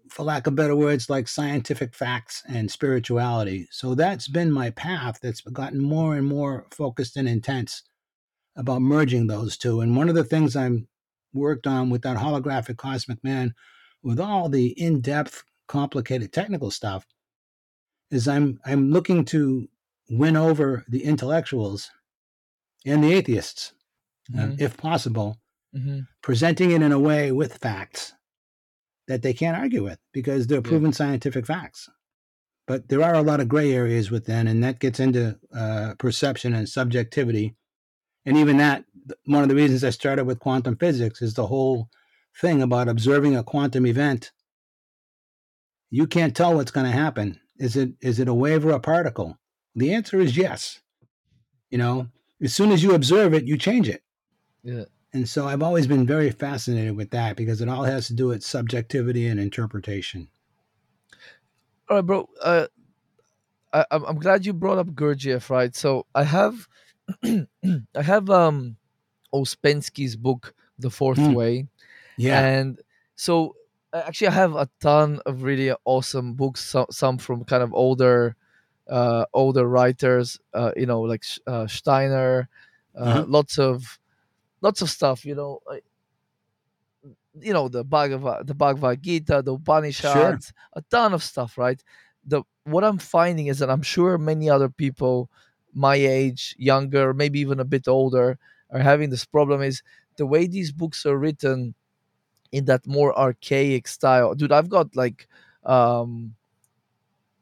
for 0.10 0.24
lack 0.24 0.48
of 0.48 0.56
better 0.56 0.76
words, 0.76 1.10
like 1.10 1.28
scientific 1.28 1.94
facts 1.94 2.42
and 2.48 2.72
spirituality. 2.72 3.68
So 3.72 3.94
that's 3.94 4.28
been 4.28 4.52
my 4.52 4.70
path. 4.72 5.20
That's 5.22 5.42
gotten 5.42 5.82
more 5.82 6.16
and 6.16 6.26
more 6.26 6.66
focused 6.72 7.18
and 7.18 7.28
intense 7.28 7.84
about 8.56 8.82
merging 8.82 9.28
those 9.28 9.58
two. 9.58 9.82
And 9.82 9.96
one 9.96 10.10
of 10.10 10.16
the 10.16 10.24
things 10.24 10.56
I'm 10.56 10.88
worked 11.34 11.68
on 11.68 11.90
with 11.90 12.02
that 12.04 12.18
holographicosmic 12.18 13.18
man, 13.24 13.54
with 14.02 14.20
all 14.20 14.50
the 14.50 14.70
in-depth, 14.82 15.44
complicated 15.68 16.32
technical 16.32 16.72
stuff 16.72 17.06
is 18.10 18.28
I'm 18.28 18.58
I'm 18.66 18.92
looking 18.92 19.26
to 19.26 19.68
win 20.10 20.36
over 20.36 20.84
the 20.88 21.04
intellectuals 21.04 21.90
and 22.86 23.04
the 23.04 23.14
atheists, 23.14 23.74
uh, 24.34 24.48
Mhm. 24.48 24.62
if 24.62 24.78
possible, 24.78 25.38
hmm 25.74 26.02
presenting 26.22 26.72
it 26.72 26.82
in 26.82 26.92
a 26.92 27.00
way 27.00 27.32
with 27.32 27.58
facts 27.58 28.14
that 29.08 29.22
they 29.22 29.34
can't 29.34 29.56
argue 29.58 29.84
with 29.84 30.00
because 30.12 30.48
they're 30.48 30.58
Yeah. 30.58 30.62
proven 30.70 30.92
scientific 30.92 31.46
facts. 31.46 31.90
But 32.66 32.90
there 32.90 33.02
are 33.02 33.14
a 33.14 33.22
lot 33.22 33.40
of 33.40 33.48
gray 33.48 33.72
areas 33.74 34.12
within, 34.12 34.48
and 34.48 34.62
that 34.64 34.80
gets 34.80 35.00
into 35.00 35.40
uh, 35.54 35.96
perception 35.96 36.54
and 36.54 36.68
subjectivity. 36.68 37.56
And 38.26 38.36
even 38.36 38.58
that, 38.58 38.84
one 39.26 39.44
of 39.44 39.48
the 39.48 39.56
reasons 39.56 39.86
I 39.86 39.92
started 39.92 40.26
with 40.26 40.40
quantum 40.40 40.76
physics 40.76 41.22
is 41.22 41.34
the 41.36 41.48
whole 41.48 41.90
thing 42.42 42.62
about 42.62 42.90
observing 42.90 43.38
a 43.38 43.44
quantum 43.44 43.86
event. 43.86 44.32
You 45.90 46.08
can't 46.08 46.36
tell 46.36 46.56
what's 46.56 46.72
going 46.72 46.86
to 46.86 46.92
happen. 46.92 47.40
Is 47.58 47.78
it 47.78 47.94
is 48.02 48.20
it 48.20 48.28
a 48.28 48.34
wave 48.34 48.66
or 48.66 48.72
a 48.72 48.80
particle? 48.82 49.40
The 49.78 49.94
answer 49.94 50.20
is 50.20 50.36
yes. 50.36 50.82
You 51.70 51.78
know, 51.78 52.08
as 52.42 52.54
soon 52.54 52.72
as 52.72 52.82
you 52.84 52.94
observe 52.94 53.34
it, 53.34 53.46
you 53.46 53.58
change 53.58 53.88
it. 53.88 54.02
Yeah. 54.64 54.86
And 55.14 55.30
so 55.30 55.48
I've 55.48 55.64
always 55.64 55.88
been 55.88 56.06
very 56.06 56.32
fascinated 56.32 56.96
with 56.98 57.12
that 57.12 57.36
because 57.38 57.62
it 57.62 57.70
all 57.70 57.84
has 57.84 58.08
to 58.08 58.14
do 58.14 58.28
with 58.28 58.44
subjectivity 58.44 59.26
and 59.28 59.40
interpretation. 59.40 60.28
All 61.90 61.98
right, 61.98 62.06
bro. 62.06 62.28
Uh, 62.42 62.68
I, 63.72 63.86
I'm 63.92 64.04
I'm 64.06 64.20
glad 64.20 64.46
you 64.46 64.54
brought 64.54 64.78
up 64.78 64.88
Gurdjieff, 64.88 65.50
right? 65.50 65.74
So 65.76 66.06
I 66.14 66.24
have, 66.24 66.68
I 67.24 67.48
have 68.02 68.30
um, 68.30 68.76
Ouspensky's 69.34 70.16
book, 70.16 70.54
The 70.80 70.90
Fourth 70.90 71.18
Mm. 71.20 71.34
Way, 71.34 71.68
Yeah. 72.18 72.42
and 72.46 72.80
so 73.16 73.56
actually 73.94 74.28
I 74.28 74.32
have 74.32 74.56
a 74.56 74.70
ton 74.82 75.20
of 75.26 75.44
really 75.44 75.74
awesome 75.86 76.34
books. 76.34 76.64
Some 76.66 76.88
some 76.92 77.18
from 77.18 77.46
kind 77.46 77.64
of 77.64 77.74
older, 77.74 78.36
uh, 78.90 79.26
older 79.34 79.68
writers. 79.68 80.40
Uh, 80.54 80.72
you 80.78 80.86
know, 80.86 81.02
like 81.02 81.24
uh, 81.48 81.68
Steiner. 81.68 82.50
Uh, 82.96 83.00
Uh-huh. 83.04 83.26
Lots 83.28 83.60
of, 83.60 84.00
lots 84.62 84.82
of 84.82 84.90
stuff. 84.90 85.26
You 85.26 85.36
know, 85.36 85.62
you 87.40 87.54
know 87.54 87.68
the 87.70 87.84
Bhagavad, 87.84 88.48
the 88.48 88.54
Bhagavad 88.56 89.02
Gita, 89.02 89.42
the 89.42 89.54
Upanishads, 89.54 90.54
a 90.74 90.82
ton 90.90 91.14
of 91.14 91.24
stuff, 91.24 91.58
right? 91.58 91.82
The 92.26 92.42
what 92.64 92.84
I'm 92.84 92.98
finding 92.98 93.48
is 93.48 93.60
that 93.60 93.70
I'm 93.70 93.84
sure 93.84 94.18
many 94.18 94.50
other 94.50 94.70
people 94.70 95.30
my 95.74 95.96
age, 95.96 96.56
younger, 96.58 97.14
maybe 97.14 97.40
even 97.40 97.60
a 97.60 97.66
bit 97.66 97.88
older, 97.88 98.40
are 98.72 98.80
having 98.80 99.10
this 99.12 99.26
problem. 99.26 99.62
Is 99.62 99.84
the 100.16 100.26
way 100.26 100.48
these 100.48 100.72
books 100.72 101.06
are 101.06 101.18
written 101.18 101.76
in 102.52 102.66
that 102.66 102.88
more 102.88 103.18
archaic 103.18 103.88
style, 103.88 104.34
dude? 104.36 104.52
I've 104.52 104.70
got 104.70 104.96
like, 104.96 105.28
um, 105.66 106.36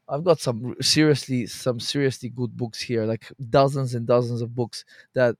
I've 0.08 0.24
got 0.24 0.40
some 0.40 0.76
seriously, 0.80 1.46
some 1.46 1.80
seriously 1.80 2.28
good 2.28 2.56
books 2.56 2.80
here, 2.80 3.04
like 3.04 3.30
dozens 3.50 3.94
and 3.94 4.06
dozens 4.06 4.40
of 4.40 4.54
books 4.54 4.84
that 5.14 5.36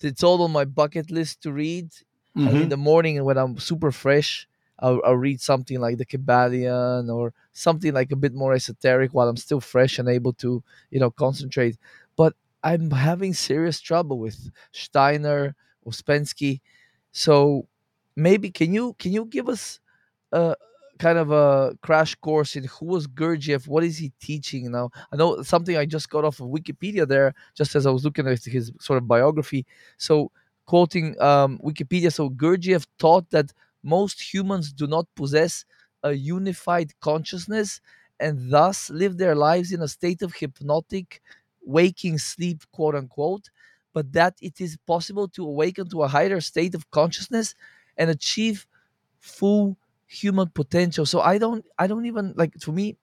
it's 0.00 0.22
all 0.22 0.42
on 0.42 0.52
my 0.52 0.64
bucket 0.64 1.10
list 1.10 1.42
to 1.42 1.52
read 1.52 1.90
and 2.36 2.48
mm-hmm. 2.48 2.62
in 2.64 2.68
the 2.68 2.76
morning 2.76 3.24
when 3.24 3.38
I'm 3.38 3.58
super 3.58 3.90
fresh, 3.90 4.46
I'll, 4.78 5.00
I'll 5.06 5.16
read 5.16 5.40
something 5.40 5.80
like 5.80 5.96
the 5.96 6.04
Kybalion 6.04 7.12
or 7.12 7.32
something 7.52 7.94
like 7.94 8.12
a 8.12 8.16
bit 8.16 8.34
more 8.34 8.52
esoteric 8.52 9.14
while 9.14 9.26
I'm 9.26 9.38
still 9.38 9.60
fresh 9.60 9.98
and 9.98 10.06
able 10.06 10.34
to, 10.34 10.62
you 10.90 11.00
know, 11.00 11.10
concentrate. 11.10 11.78
But 12.14 12.34
I'm 12.62 12.90
having 12.90 13.32
serious 13.32 13.80
trouble 13.80 14.18
with 14.18 14.50
Steiner, 14.72 15.54
Ouspensky. 15.86 16.60
So 17.10 17.68
maybe 18.16 18.50
can 18.50 18.74
you 18.74 18.94
can 18.98 19.12
you 19.12 19.24
give 19.24 19.48
us 19.48 19.80
a 20.30 20.56
kind 20.98 21.18
of 21.18 21.30
a 21.30 21.76
crash 21.82 22.14
course 22.16 22.56
in 22.56 22.64
who 22.64 22.86
was 22.86 23.06
Gurdjieff? 23.06 23.68
What 23.68 23.84
is 23.84 23.98
he 23.98 24.12
teaching 24.20 24.70
now? 24.70 24.90
I 25.12 25.16
know 25.16 25.42
something 25.42 25.76
I 25.76 25.86
just 25.86 26.10
got 26.10 26.24
off 26.24 26.40
of 26.40 26.48
Wikipedia 26.48 27.06
there, 27.06 27.34
just 27.54 27.74
as 27.74 27.86
I 27.86 27.90
was 27.90 28.04
looking 28.04 28.26
at 28.26 28.44
his 28.44 28.72
sort 28.80 28.96
of 28.98 29.06
biography. 29.08 29.66
So 29.98 30.30
quoting 30.66 31.20
um, 31.20 31.58
Wikipedia, 31.64 32.12
so 32.12 32.30
Gurdjieff 32.30 32.86
taught 32.98 33.30
that 33.30 33.52
most 33.82 34.20
humans 34.34 34.72
do 34.72 34.86
not 34.86 35.06
possess 35.14 35.64
a 36.02 36.12
unified 36.12 36.98
consciousness 37.00 37.80
and 38.18 38.50
thus 38.50 38.90
live 38.90 39.18
their 39.18 39.34
lives 39.34 39.72
in 39.72 39.82
a 39.82 39.88
state 39.88 40.22
of 40.22 40.34
hypnotic 40.34 41.20
waking 41.64 42.18
sleep, 42.18 42.62
quote 42.72 42.94
unquote, 42.94 43.50
but 43.92 44.12
that 44.12 44.34
it 44.40 44.60
is 44.60 44.76
possible 44.86 45.28
to 45.28 45.44
awaken 45.44 45.88
to 45.88 46.02
a 46.02 46.08
higher 46.08 46.40
state 46.40 46.74
of 46.74 46.90
consciousness 46.90 47.54
and 47.96 48.10
achieve 48.10 48.66
full 49.20 49.76
human 50.06 50.48
potential. 50.50 51.06
So 51.06 51.20
I 51.20 51.38
don't 51.38 51.64
I 51.78 51.86
don't 51.86 52.06
even 52.06 52.34
like 52.36 52.54
to 52.60 52.72
me 52.72 52.96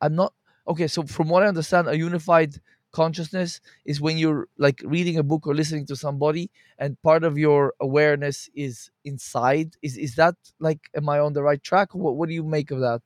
I'm 0.00 0.14
not 0.14 0.34
okay, 0.68 0.86
so 0.88 1.02
from 1.04 1.28
what 1.28 1.42
I 1.42 1.46
understand 1.48 1.88
a 1.88 1.96
unified 1.96 2.60
consciousness 2.92 3.60
is 3.84 4.00
when 4.00 4.18
you're 4.18 4.48
like 4.58 4.80
reading 4.84 5.16
a 5.18 5.22
book 5.22 5.46
or 5.46 5.54
listening 5.54 5.86
to 5.86 5.96
somebody 5.96 6.50
and 6.78 7.00
part 7.02 7.24
of 7.24 7.38
your 7.38 7.72
awareness 7.80 8.50
is 8.54 8.90
inside 9.04 9.76
is 9.82 9.96
is 9.96 10.14
that 10.16 10.34
like 10.60 10.90
am 10.94 11.08
i 11.08 11.18
on 11.18 11.32
the 11.32 11.42
right 11.42 11.62
track 11.62 11.94
what, 11.94 12.16
what 12.16 12.28
do 12.28 12.34
you 12.34 12.44
make 12.44 12.70
of 12.70 12.80
that 12.80 13.00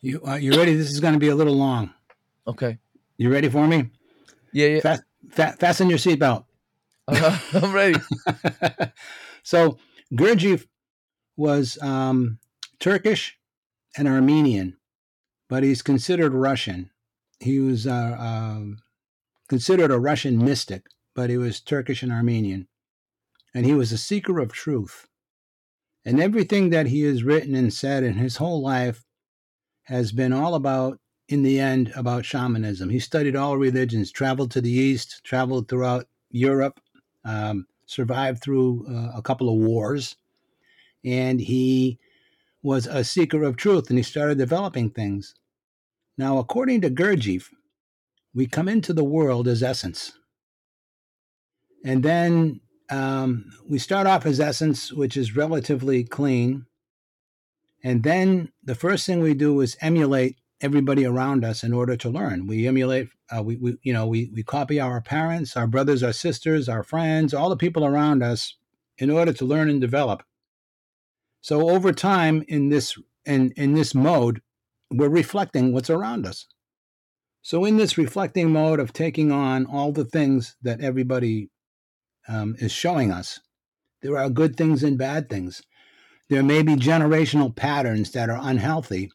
You 0.00 0.22
uh, 0.26 0.36
you 0.36 0.52
ready? 0.56 0.74
This 0.74 0.90
is 0.90 1.00
going 1.00 1.12
to 1.12 1.20
be 1.20 1.28
a 1.28 1.34
little 1.34 1.54
long. 1.54 1.92
okay 2.46 2.78
You 3.18 3.30
ready 3.30 3.48
for 3.50 3.66
me? 3.66 3.90
yeah 4.52 4.66
yeah 4.66 4.80
Fast, 4.80 5.02
fa- 5.30 5.56
fasten 5.58 5.90
your 5.90 5.98
seatbelt. 5.98 6.44
i'm 7.08 7.72
ready 7.72 7.94
so 9.42 9.78
Gurdjieff 10.14 10.66
was 11.36 11.78
um, 11.82 12.38
Turkish 12.80 13.38
and 13.96 14.08
Armenian, 14.08 14.78
but 15.48 15.62
he's 15.62 15.82
considered 15.82 16.32
Russian. 16.32 16.90
He 17.38 17.60
was 17.60 17.86
uh, 17.86 18.16
um, 18.18 18.78
considered 19.48 19.90
a 19.90 19.98
Russian 19.98 20.42
mystic, 20.42 20.86
but 21.14 21.30
he 21.30 21.36
was 21.36 21.60
Turkish 21.60 22.02
and 22.02 22.10
Armenian. 22.10 22.68
And 23.54 23.66
he 23.66 23.74
was 23.74 23.92
a 23.92 23.98
seeker 23.98 24.38
of 24.38 24.52
truth. 24.52 25.06
And 26.04 26.20
everything 26.20 26.70
that 26.70 26.86
he 26.86 27.02
has 27.02 27.22
written 27.22 27.54
and 27.54 27.72
said 27.72 28.02
in 28.02 28.14
his 28.14 28.38
whole 28.38 28.62
life 28.62 29.04
has 29.84 30.12
been 30.12 30.32
all 30.32 30.54
about, 30.54 30.98
in 31.28 31.42
the 31.42 31.60
end, 31.60 31.92
about 31.94 32.24
shamanism. 32.24 32.88
He 32.88 33.00
studied 33.00 33.36
all 33.36 33.58
religions, 33.58 34.10
traveled 34.10 34.50
to 34.52 34.60
the 34.60 34.70
East, 34.70 35.20
traveled 35.24 35.68
throughout 35.68 36.06
Europe, 36.30 36.80
um, 37.24 37.66
survived 37.86 38.40
through 38.40 38.86
uh, 38.88 39.18
a 39.18 39.22
couple 39.22 39.48
of 39.48 39.56
wars, 39.56 40.16
and 41.04 41.40
he 41.40 41.98
was 42.62 42.86
a 42.86 43.04
seeker 43.04 43.42
of 43.42 43.56
truth 43.56 43.88
and 43.88 43.98
he 43.98 44.02
started 44.02 44.38
developing 44.38 44.90
things. 44.90 45.34
Now, 46.18 46.38
according 46.38 46.82
to 46.82 46.90
Gurdjieff, 46.90 47.46
we 48.34 48.46
come 48.46 48.68
into 48.68 48.92
the 48.92 49.04
world 49.04 49.48
as 49.48 49.62
essence. 49.62 50.12
And 51.84 52.02
then 52.02 52.60
um, 52.90 53.50
we 53.68 53.78
start 53.78 54.06
off 54.06 54.26
as 54.26 54.40
essence, 54.40 54.92
which 54.92 55.16
is 55.16 55.36
relatively 55.36 56.04
clean. 56.04 56.66
And 57.82 58.02
then 58.02 58.52
the 58.62 58.74
first 58.74 59.06
thing 59.06 59.20
we 59.20 59.34
do 59.34 59.60
is 59.60 59.76
emulate 59.80 60.36
everybody 60.60 61.06
around 61.06 61.44
us 61.44 61.64
in 61.64 61.72
order 61.72 61.96
to 61.96 62.10
learn. 62.10 62.46
We 62.46 62.68
emulate, 62.68 63.08
uh, 63.34 63.42
we, 63.42 63.56
we, 63.56 63.78
you 63.82 63.94
know, 63.94 64.06
we, 64.06 64.30
we 64.34 64.42
copy 64.42 64.78
our 64.78 65.00
parents, 65.00 65.56
our 65.56 65.66
brothers, 65.66 66.02
our 66.02 66.12
sisters, 66.12 66.68
our 66.68 66.82
friends, 66.82 67.32
all 67.32 67.48
the 67.48 67.56
people 67.56 67.86
around 67.86 68.22
us 68.22 68.56
in 68.98 69.10
order 69.10 69.32
to 69.32 69.44
learn 69.46 69.70
and 69.70 69.80
develop. 69.80 70.22
So 71.40 71.70
over 71.70 71.92
time 71.92 72.44
in 72.48 72.68
this 72.68 72.96
in, 73.24 73.52
in 73.56 73.74
this 73.74 73.94
mode, 73.94 74.42
we're 74.90 75.08
reflecting 75.08 75.72
what's 75.72 75.90
around 75.90 76.26
us. 76.26 76.46
So 77.42 77.64
in 77.64 77.76
this 77.76 77.96
reflecting 77.96 78.50
mode 78.52 78.80
of 78.80 78.92
taking 78.92 79.32
on 79.32 79.66
all 79.66 79.92
the 79.92 80.04
things 80.04 80.56
that 80.62 80.80
everybody 80.80 81.50
um, 82.28 82.56
is 82.58 82.72
showing 82.72 83.10
us, 83.10 83.40
there 84.02 84.16
are 84.16 84.30
good 84.30 84.56
things 84.56 84.82
and 84.82 84.98
bad 84.98 85.28
things. 85.28 85.62
There 86.28 86.42
may 86.42 86.62
be 86.62 86.76
generational 86.76 87.54
patterns 87.54 88.12
that 88.12 88.30
are 88.30 88.38
unhealthy, 88.40 89.10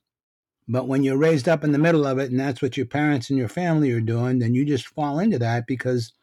but 0.67 0.87
when 0.87 1.03
you're 1.03 1.17
raised 1.17 1.47
up 1.47 1.63
in 1.63 1.71
the 1.71 1.77
middle 1.77 2.05
of 2.05 2.17
it 2.17 2.31
and 2.31 2.39
that's 2.39 2.61
what 2.61 2.77
your 2.77 2.85
parents 2.87 3.29
and 3.29 3.37
your 3.37 3.47
family 3.47 3.91
are 3.91 4.01
doing, 4.01 4.39
then 4.39 4.53
you 4.53 4.65
just 4.65 4.87
fall 4.87 5.19
into 5.19 5.39
that 5.39 5.65
because 5.67 6.13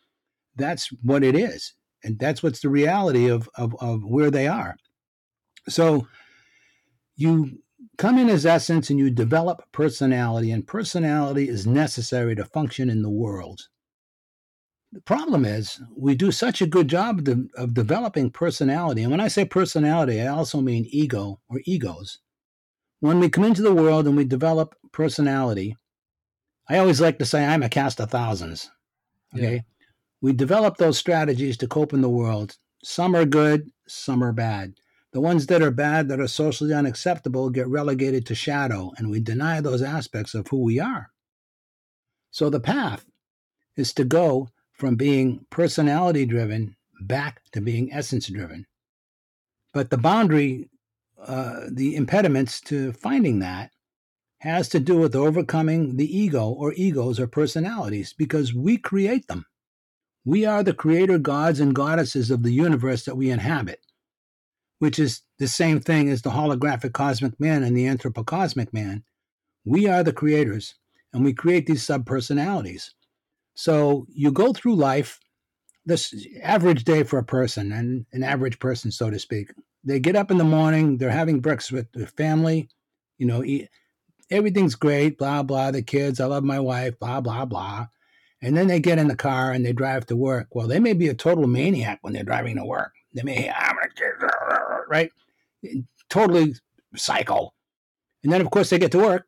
that's 0.57 0.89
what 1.03 1.23
it 1.23 1.35
is. 1.35 1.75
And 2.05 2.19
that's 2.19 2.43
what's 2.43 2.61
the 2.61 2.69
reality 2.69 3.29
of, 3.29 3.49
of, 3.55 3.75
of 3.81 4.05
where 4.05 4.31
they 4.31 4.49
are. 4.49 4.77
So 5.69 6.07
you 7.17 7.59
come 7.99 8.19
in 8.19 8.29
as 8.29 8.47
essence 8.47 8.91
and 8.91 8.99
you 8.99 9.11
develop 9.11 9.63
personality, 9.73 10.51
and 10.51 10.67
personality 10.67 11.49
is 11.49 11.67
necessary 11.67 12.35
to 12.37 12.45
function 12.45 12.91
in 12.91 13.03
the 13.03 13.11
world. 13.11 13.69
The 14.93 15.01
problem 15.01 15.45
is, 15.45 15.81
we 15.97 16.15
do 16.15 16.31
such 16.31 16.61
a 16.61 16.67
good 16.67 16.89
job 16.89 17.19
of, 17.19 17.25
de- 17.25 17.49
of 17.57 17.75
developing 17.75 18.31
personality. 18.31 19.03
And 19.03 19.11
when 19.11 19.21
I 19.21 19.29
say 19.29 19.45
personality, 19.45 20.21
I 20.21 20.27
also 20.27 20.61
mean 20.61 20.87
ego 20.91 21.41
or 21.49 21.63
egos. 21.65 22.19
When 23.01 23.19
we 23.19 23.31
come 23.31 23.45
into 23.45 23.63
the 23.63 23.75
world 23.75 24.07
and 24.07 24.17
we 24.17 24.25
develop 24.25 24.75
personality, 24.93 25.77
I 26.69 26.79
always 26.79 27.01
like 27.01 27.19
to 27.19 27.25
say, 27.25 27.45
I'm 27.45 27.63
a 27.63 27.69
cast 27.69 28.01
of 28.01 28.11
thousands. 28.11 28.71
Okay. 29.35 29.55
Yeah. 29.55 29.61
We 30.21 30.33
develop 30.33 30.77
those 30.77 30.99
strategies 30.99 31.57
to 31.59 31.67
cope 31.67 31.93
in 31.95 32.03
the 32.03 32.11
world. 32.11 32.57
Some 32.85 33.17
are 33.17 33.25
good, 33.25 33.71
some 33.89 34.23
are 34.23 34.33
bad. 34.33 34.75
The 35.13 35.21
ones 35.21 35.47
that 35.47 35.63
are 35.63 35.71
bad, 35.71 36.09
that 36.09 36.21
are 36.21 36.29
socially 36.29 36.73
unacceptable, 36.73 37.51
get 37.51 37.69
relegated 37.69 38.25
to 38.27 38.35
shadow, 38.35 38.93
and 38.97 39.11
we 39.11 39.21
deny 39.21 39.61
those 39.61 39.83
aspects 39.83 40.35
of 40.35 40.49
who 40.49 40.63
we 40.63 40.81
are. 40.81 41.11
So 42.31 42.49
the 42.49 42.61
path 42.61 43.05
is 43.77 43.93
to 43.95 44.05
go 44.05 44.49
from 44.73 44.97
being 44.97 45.45
personality 45.51 46.25
driven 46.25 46.77
back 47.03 47.43
to 47.53 47.61
being 47.61 47.93
essence 47.93 48.29
driven. 48.29 48.67
But 49.75 49.91
the 49.91 49.99
boundary, 49.99 50.71
uh, 51.23 51.67
the 51.71 51.95
impediments 51.95 52.61
to 52.63 52.93
finding 52.93 53.41
that 53.41 53.71
has 54.39 54.69
to 54.71 54.81
do 54.81 54.97
with 54.97 55.15
overcoming 55.15 55.97
the 55.97 56.19
ego 56.19 56.49
or 56.49 56.73
egos 56.73 57.21
or 57.21 57.27
personalities 57.27 58.15
because 58.17 58.55
we 58.55 58.77
create 58.77 59.29
them. 59.29 59.45
We 60.25 60.47
are 60.47 60.63
the 60.63 60.75
creator 60.75 61.19
gods 61.19 61.61
and 61.61 61.75
goddesses 61.75 62.31
of 62.31 62.43
the 62.43 62.53
universe 62.53 63.05
that 63.05 63.17
we 63.17 63.31
inhabit 63.31 63.81
which 64.83 64.99
is 64.99 65.23
the 65.39 65.47
same 65.47 65.79
thing 65.79 66.09
as 66.09 66.23
the 66.23 66.31
holographicosmic 66.31 67.39
man 67.39 67.63
and 67.63 67.77
the 67.77 67.87
anthropocosmic 67.87 68.73
man. 68.73 69.05
We 69.65 69.87
are 69.87 70.03
the 70.03 70.13
creators, 70.13 70.75
and 71.13 71.25
we 71.25 71.33
create 71.35 71.69
these 71.69 71.87
subpersonalities. 71.87 72.91
So 73.55 74.09
you 74.13 74.33
go 74.33 74.53
through 74.53 74.75
life, 74.75 75.21
this 75.87 76.13
average 76.43 76.83
day 76.83 77.05
for 77.05 77.21
a 77.21 77.25
person, 77.25 77.71
and 77.71 78.07
an 78.13 78.25
average 78.25 78.59
person, 78.59 78.91
so 78.91 79.09
to 79.09 79.21
speak. 79.21 79.53
They 79.85 80.01
get 80.01 80.17
up 80.17 80.33
in 80.33 80.39
the 80.39 80.43
morning, 80.43 80.99
they're 80.99 81.11
having 81.11 81.39
breakfast 81.39 81.71
with 81.71 81.93
their 81.93 82.09
family, 82.09 82.69
you 83.19 83.27
know, 83.29 83.45
eat, 83.45 83.69
everything's 84.33 84.75
great, 84.75 85.17
blah, 85.17 85.45
blah, 85.45 85.71
the 85.71 85.83
kids, 85.83 86.19
I 86.19 86.25
love 86.25 86.43
my 86.43 86.59
wife, 86.59 86.99
blah, 86.99 87.21
blah, 87.21 87.45
blah. 87.45 87.87
And 88.41 88.57
then 88.57 88.67
they 88.67 88.81
get 88.81 88.99
in 88.99 89.07
the 89.07 89.15
car 89.15 89.53
and 89.53 89.65
they 89.65 89.73
drive 89.73 90.07
to 90.07 90.17
work. 90.17 90.49
Well, 90.51 90.67
they 90.67 90.81
may 90.81 90.93
be 90.93 91.07
a 91.07 91.15
total 91.15 91.47
maniac 91.47 92.01
when 92.03 92.15
they're 92.15 92.25
driving 92.25 92.57
to 92.57 92.65
work. 92.65 92.91
They 93.15 93.23
may, 93.23 93.49
I'm 93.49 93.77
gonna 93.77 93.89
get, 93.95 94.32
right? 94.93 95.11
Totally 96.11 96.55
psycho. 96.95 97.53
And 98.23 98.33
then, 98.33 98.43
of 98.43 98.51
course, 98.51 98.71
they 98.71 98.79
get 98.79 98.93
to 98.93 98.99
work. 98.99 99.27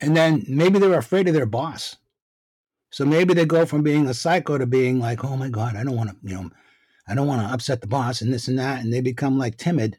And 0.00 0.16
then 0.16 0.44
maybe 0.48 0.78
they're 0.78 0.98
afraid 0.98 1.28
of 1.28 1.34
their 1.34 1.46
boss. 1.46 1.96
So 2.90 3.04
maybe 3.04 3.32
they 3.32 3.46
go 3.46 3.64
from 3.64 3.82
being 3.82 4.06
a 4.06 4.14
psycho 4.14 4.58
to 4.58 4.66
being 4.66 4.98
like, 4.98 5.24
oh 5.24 5.36
my 5.36 5.48
God, 5.48 5.76
I 5.76 5.84
don't 5.84 5.96
want 5.96 6.10
to, 6.10 6.16
you 6.22 6.34
know, 6.34 6.50
I 7.08 7.14
don't 7.14 7.26
want 7.26 7.46
to 7.46 7.52
upset 7.54 7.80
the 7.80 7.86
boss 7.86 8.20
and 8.20 8.32
this 8.32 8.48
and 8.48 8.58
that. 8.58 8.82
And 8.82 8.92
they 8.92 9.00
become 9.00 9.38
like 9.38 9.56
timid. 9.56 9.98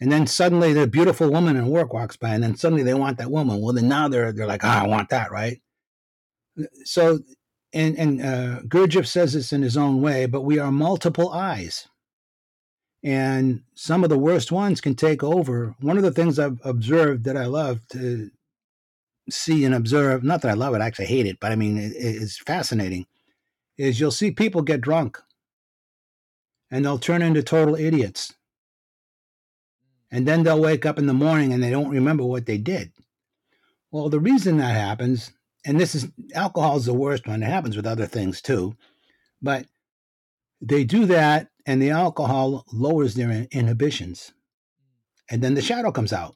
And 0.00 0.12
then 0.12 0.26
suddenly 0.26 0.72
the 0.72 0.86
beautiful 0.86 1.30
woman 1.30 1.56
in 1.56 1.68
work 1.68 1.92
walks 1.92 2.16
by, 2.16 2.30
and 2.30 2.42
then 2.42 2.56
suddenly 2.56 2.84
they 2.84 2.94
want 2.94 3.18
that 3.18 3.30
woman. 3.30 3.60
Well, 3.60 3.74
then 3.74 3.88
now 3.88 4.06
they're 4.08 4.32
they're 4.32 4.46
like, 4.46 4.64
ah, 4.64 4.84
I 4.84 4.86
want 4.86 5.08
that, 5.08 5.32
right? 5.32 5.60
So 6.84 7.18
and 7.72 7.98
and 7.98 8.22
uh, 8.22 8.60
Gurdjieff 8.68 9.06
says 9.06 9.32
this 9.32 9.52
in 9.52 9.62
his 9.62 9.76
own 9.76 10.00
way, 10.00 10.26
but 10.26 10.42
we 10.42 10.58
are 10.60 10.70
multiple 10.70 11.30
eyes, 11.32 11.87
and 13.02 13.62
some 13.74 14.02
of 14.02 14.10
the 14.10 14.18
worst 14.18 14.50
ones 14.50 14.80
can 14.80 14.94
take 14.94 15.22
over. 15.22 15.74
One 15.80 15.96
of 15.96 16.02
the 16.02 16.10
things 16.10 16.38
I've 16.38 16.60
observed 16.64 17.24
that 17.24 17.36
I 17.36 17.46
love 17.46 17.80
to 17.92 18.30
see 19.30 19.64
and 19.64 19.74
observe, 19.74 20.24
not 20.24 20.42
that 20.42 20.50
I 20.50 20.54
love 20.54 20.74
it, 20.74 20.80
I 20.80 20.86
actually 20.86 21.06
hate 21.06 21.26
it, 21.26 21.38
but 21.40 21.52
I 21.52 21.56
mean 21.56 21.78
it, 21.78 21.92
it's 21.96 22.38
fascinating, 22.38 23.06
is 23.76 24.00
you'll 24.00 24.10
see 24.10 24.30
people 24.30 24.62
get 24.62 24.80
drunk, 24.80 25.18
and 26.70 26.84
they'll 26.84 26.98
turn 26.98 27.22
into 27.22 27.42
total 27.42 27.76
idiots, 27.76 28.34
and 30.10 30.26
then 30.26 30.42
they'll 30.42 30.60
wake 30.60 30.86
up 30.86 30.98
in 30.98 31.06
the 31.06 31.12
morning 31.14 31.52
and 31.52 31.62
they 31.62 31.70
don't 31.70 31.90
remember 31.90 32.24
what 32.24 32.46
they 32.46 32.58
did. 32.58 32.92
Well, 33.90 34.08
the 34.08 34.20
reason 34.20 34.56
that 34.58 34.74
happens 34.74 35.32
and 35.64 35.78
this 35.78 35.94
is 35.94 36.08
alcohol 36.34 36.76
is 36.76 36.86
the 36.86 36.94
worst 36.94 37.26
one. 37.26 37.42
It 37.42 37.46
happens 37.46 37.76
with 37.76 37.86
other 37.86 38.06
things 38.06 38.40
too, 38.40 38.74
but 39.42 39.66
they 40.60 40.84
do 40.84 41.06
that, 41.06 41.48
and 41.68 41.82
the 41.82 41.90
alcohol 41.90 42.64
lowers 42.72 43.12
their 43.14 43.46
inhibitions, 43.52 44.32
and 45.30 45.42
then 45.42 45.52
the 45.52 45.60
shadow 45.60 45.92
comes 45.92 46.14
out, 46.14 46.34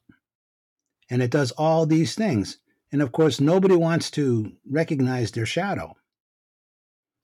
and 1.09 1.23
it 1.23 1.31
does 1.31 1.53
all 1.53 1.87
these 1.87 2.15
things. 2.15 2.59
And 2.93 3.01
of 3.01 3.13
course, 3.13 3.41
nobody 3.41 3.75
wants 3.75 4.11
to 4.11 4.53
recognize 4.71 5.31
their 5.31 5.47
shadow. 5.47 5.95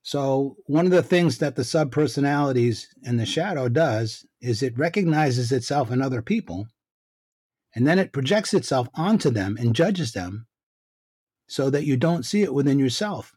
So, 0.00 0.56
one 0.64 0.86
of 0.86 0.90
the 0.90 1.02
things 1.02 1.36
that 1.36 1.56
the 1.56 1.62
subpersonalities 1.62 2.86
and 3.04 3.20
the 3.20 3.26
shadow 3.26 3.68
does 3.68 4.24
is 4.40 4.62
it 4.62 4.78
recognizes 4.78 5.52
itself 5.52 5.90
in 5.90 6.00
other 6.00 6.22
people, 6.22 6.66
and 7.74 7.86
then 7.86 7.98
it 7.98 8.14
projects 8.14 8.54
itself 8.54 8.88
onto 8.94 9.28
them 9.28 9.59
and 9.61 9.76
judges 9.76 10.12
them 10.12 10.46
so 11.46 11.68
that 11.68 11.84
you 11.84 11.98
don't 11.98 12.24
see 12.24 12.40
it 12.40 12.54
within 12.54 12.78
yourself. 12.78 13.34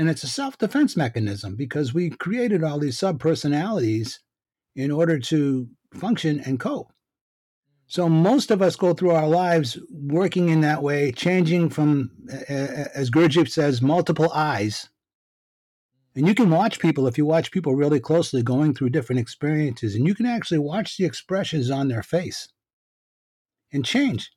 And 0.00 0.08
it's 0.08 0.24
a 0.24 0.28
self 0.28 0.56
defense 0.56 0.96
mechanism 0.96 1.56
because 1.56 1.92
we 1.92 2.08
created 2.08 2.64
all 2.64 2.78
these 2.78 2.98
sub 2.98 3.20
personalities 3.20 4.20
in 4.74 4.90
order 4.90 5.18
to 5.18 5.68
function 5.92 6.40
and 6.40 6.58
cope. 6.58 6.90
So 7.86 8.08
most 8.08 8.50
of 8.50 8.62
us 8.62 8.76
go 8.76 8.94
through 8.94 9.10
our 9.10 9.28
lives 9.28 9.78
working 9.92 10.48
in 10.48 10.62
that 10.62 10.82
way, 10.82 11.12
changing 11.12 11.68
from, 11.68 12.12
as 12.48 13.10
Gurdjieff 13.10 13.50
says, 13.50 13.82
multiple 13.82 14.32
eyes. 14.32 14.88
And 16.16 16.26
you 16.26 16.34
can 16.34 16.48
watch 16.48 16.78
people, 16.78 17.06
if 17.06 17.18
you 17.18 17.26
watch 17.26 17.50
people 17.50 17.74
really 17.74 18.00
closely, 18.00 18.42
going 18.42 18.72
through 18.72 18.90
different 18.90 19.20
experiences, 19.20 19.94
and 19.94 20.06
you 20.06 20.14
can 20.14 20.24
actually 20.24 20.60
watch 20.60 20.96
the 20.96 21.04
expressions 21.04 21.70
on 21.70 21.88
their 21.88 22.02
face 22.02 22.48
and 23.70 23.84
change 23.84 24.30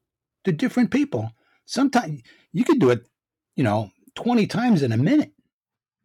to 0.43 0.51
different 0.51 0.91
people. 0.91 1.31
Sometimes 1.63 2.21
you 2.51 2.65
could 2.65 2.79
do 2.79 2.89
it, 2.89 3.07
you 3.55 3.63
know, 3.63 3.91
20 4.15 4.45
times 4.47 4.83
in 4.83 4.91
a 4.91 4.97
minute. 4.97 5.32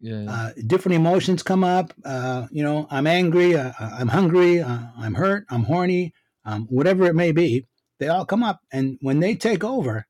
Yeah. 0.01 0.31
Uh, 0.31 0.53
different 0.67 0.97
emotions 0.97 1.43
come 1.43 1.65
up. 1.65 1.93
Uh, 2.05 2.47
you 2.51 2.63
know, 2.63 2.87
I'm 2.91 3.07
angry, 3.07 3.57
uh, 3.57 3.73
I'm 3.81 4.09
hungry, 4.09 4.61
uh, 4.61 4.79
I'm 4.97 5.15
hurt, 5.15 5.45
I'm 5.51 5.65
horny, 5.65 6.15
um, 6.45 6.67
whatever 6.71 7.07
it 7.07 7.15
may 7.15 7.33
be, 7.33 7.67
they 7.99 8.09
all 8.09 8.25
come 8.25 8.43
up. 8.43 8.61
And 8.71 8.99
when 9.01 9.21
they 9.21 9.35
take 9.35 9.65
over, 9.65 10.07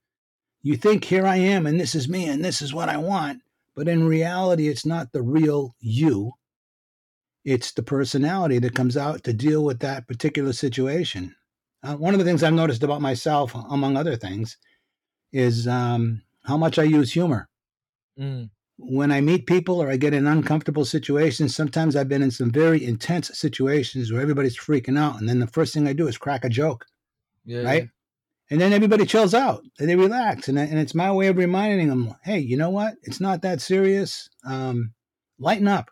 you 0.62 0.76
think, 0.76 1.05
here 1.05 1.26
I 1.26 1.36
am, 1.36 1.66
and 1.66 1.80
this 1.80 1.95
is 1.95 2.09
me, 2.09 2.28
and 2.28 2.45
this 2.45 2.61
is 2.61 2.74
what 2.74 2.89
I 2.89 2.99
want. 2.99 3.43
But 3.74 3.89
in 3.89 4.07
reality, 4.07 4.68
it's 4.68 4.84
not 4.84 5.12
the 5.12 5.22
real 5.22 5.74
you. 5.80 6.32
It's 7.45 7.72
the 7.72 7.82
personality 7.82 8.59
that 8.59 8.74
comes 8.74 8.97
out 8.97 9.24
to 9.24 9.32
deal 9.32 9.64
with 9.64 9.78
that 9.80 10.07
particular 10.07 10.53
situation. 10.53 11.34
Uh, 11.82 11.95
one 11.95 12.12
of 12.12 12.18
the 12.18 12.24
things 12.24 12.43
I've 12.43 12.53
noticed 12.53 12.82
about 12.82 13.01
myself, 13.01 13.55
among 13.55 13.97
other 13.97 14.16
things, 14.16 14.59
is 15.32 15.66
um, 15.68 16.22
how 16.45 16.57
much 16.57 16.78
I 16.78 16.82
use 16.82 17.12
humor. 17.12 17.49
Mm. 18.18 18.51
When 18.81 19.11
I 19.11 19.20
meet 19.20 19.47
people 19.47 19.83
or 19.83 19.91
I 19.91 19.97
get 19.97 20.14
in 20.14 20.26
uncomfortable 20.26 20.85
situations, 20.85 21.55
sometimes 21.55 21.97
I've 21.97 22.09
been 22.09 22.22
in 22.22 22.31
some 22.31 22.51
very 22.51 22.85
intense 22.85 23.31
situations 23.37 24.12
where 24.12 24.20
everybody's 24.22 24.57
freaking 24.57 24.97
out. 24.99 25.18
And 25.18 25.29
then 25.29 25.41
the 25.41 25.49
first 25.49 25.74
thing 25.74 25.89
I 25.89 25.93
do 25.93 26.07
is 26.07 26.16
crack 26.16 26.45
a 26.45 26.49
joke, 26.49 26.87
Yeah. 27.45 27.62
right? 27.62 27.89
And 28.51 28.61
then 28.61 28.72
everybody 28.72 29.05
chills 29.05 29.35
out 29.35 29.62
and 29.81 29.89
they 29.89 29.97
relax. 29.97 30.49
And, 30.49 30.59
I- 30.61 30.64
and 30.64 30.79
it's 30.79 30.95
my 30.95 31.11
way 31.12 31.26
of 31.26 31.37
reminding 31.37 31.89
them, 31.89 32.14
hey, 32.22 32.39
you 32.39 32.57
know 32.57 32.70
what? 32.70 32.95
It's 33.03 33.20
not 33.20 33.43
that 33.43 33.61
serious. 33.61 34.31
Um, 34.45 34.95
lighten 35.39 35.66
up. 35.68 35.91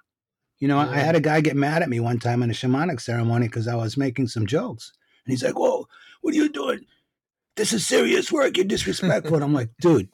You 0.58 0.68
know, 0.68 0.78
I- 0.78 0.92
I 0.94 0.98
had 0.98 1.16
a 1.16 1.20
guy 1.20 1.40
get 1.40 1.56
mad 1.56 1.82
at 1.82 1.88
me 1.90 1.98
one 2.00 2.18
time 2.20 2.42
in 2.42 2.50
a 2.50 2.54
shamanic 2.54 3.00
ceremony 3.00 3.48
because 3.48 3.66
I 3.68 3.74
was 3.74 3.96
making 3.96 4.28
some 4.28 4.46
jokes. 4.46 4.92
And 5.26 5.32
he's 5.32 5.42
like, 5.42 5.58
whoa, 5.58 5.86
what 6.22 6.32
are 6.34 6.36
you 6.36 6.48
doing? 6.48 6.86
This 7.56 7.72
is 7.72 7.84
serious 7.86 8.30
work. 8.30 8.56
You're 8.56 8.64
disrespectful. 8.64 9.34
and 9.34 9.44
I'm 9.44 9.52
like, 9.52 9.70
dude, 9.80 10.08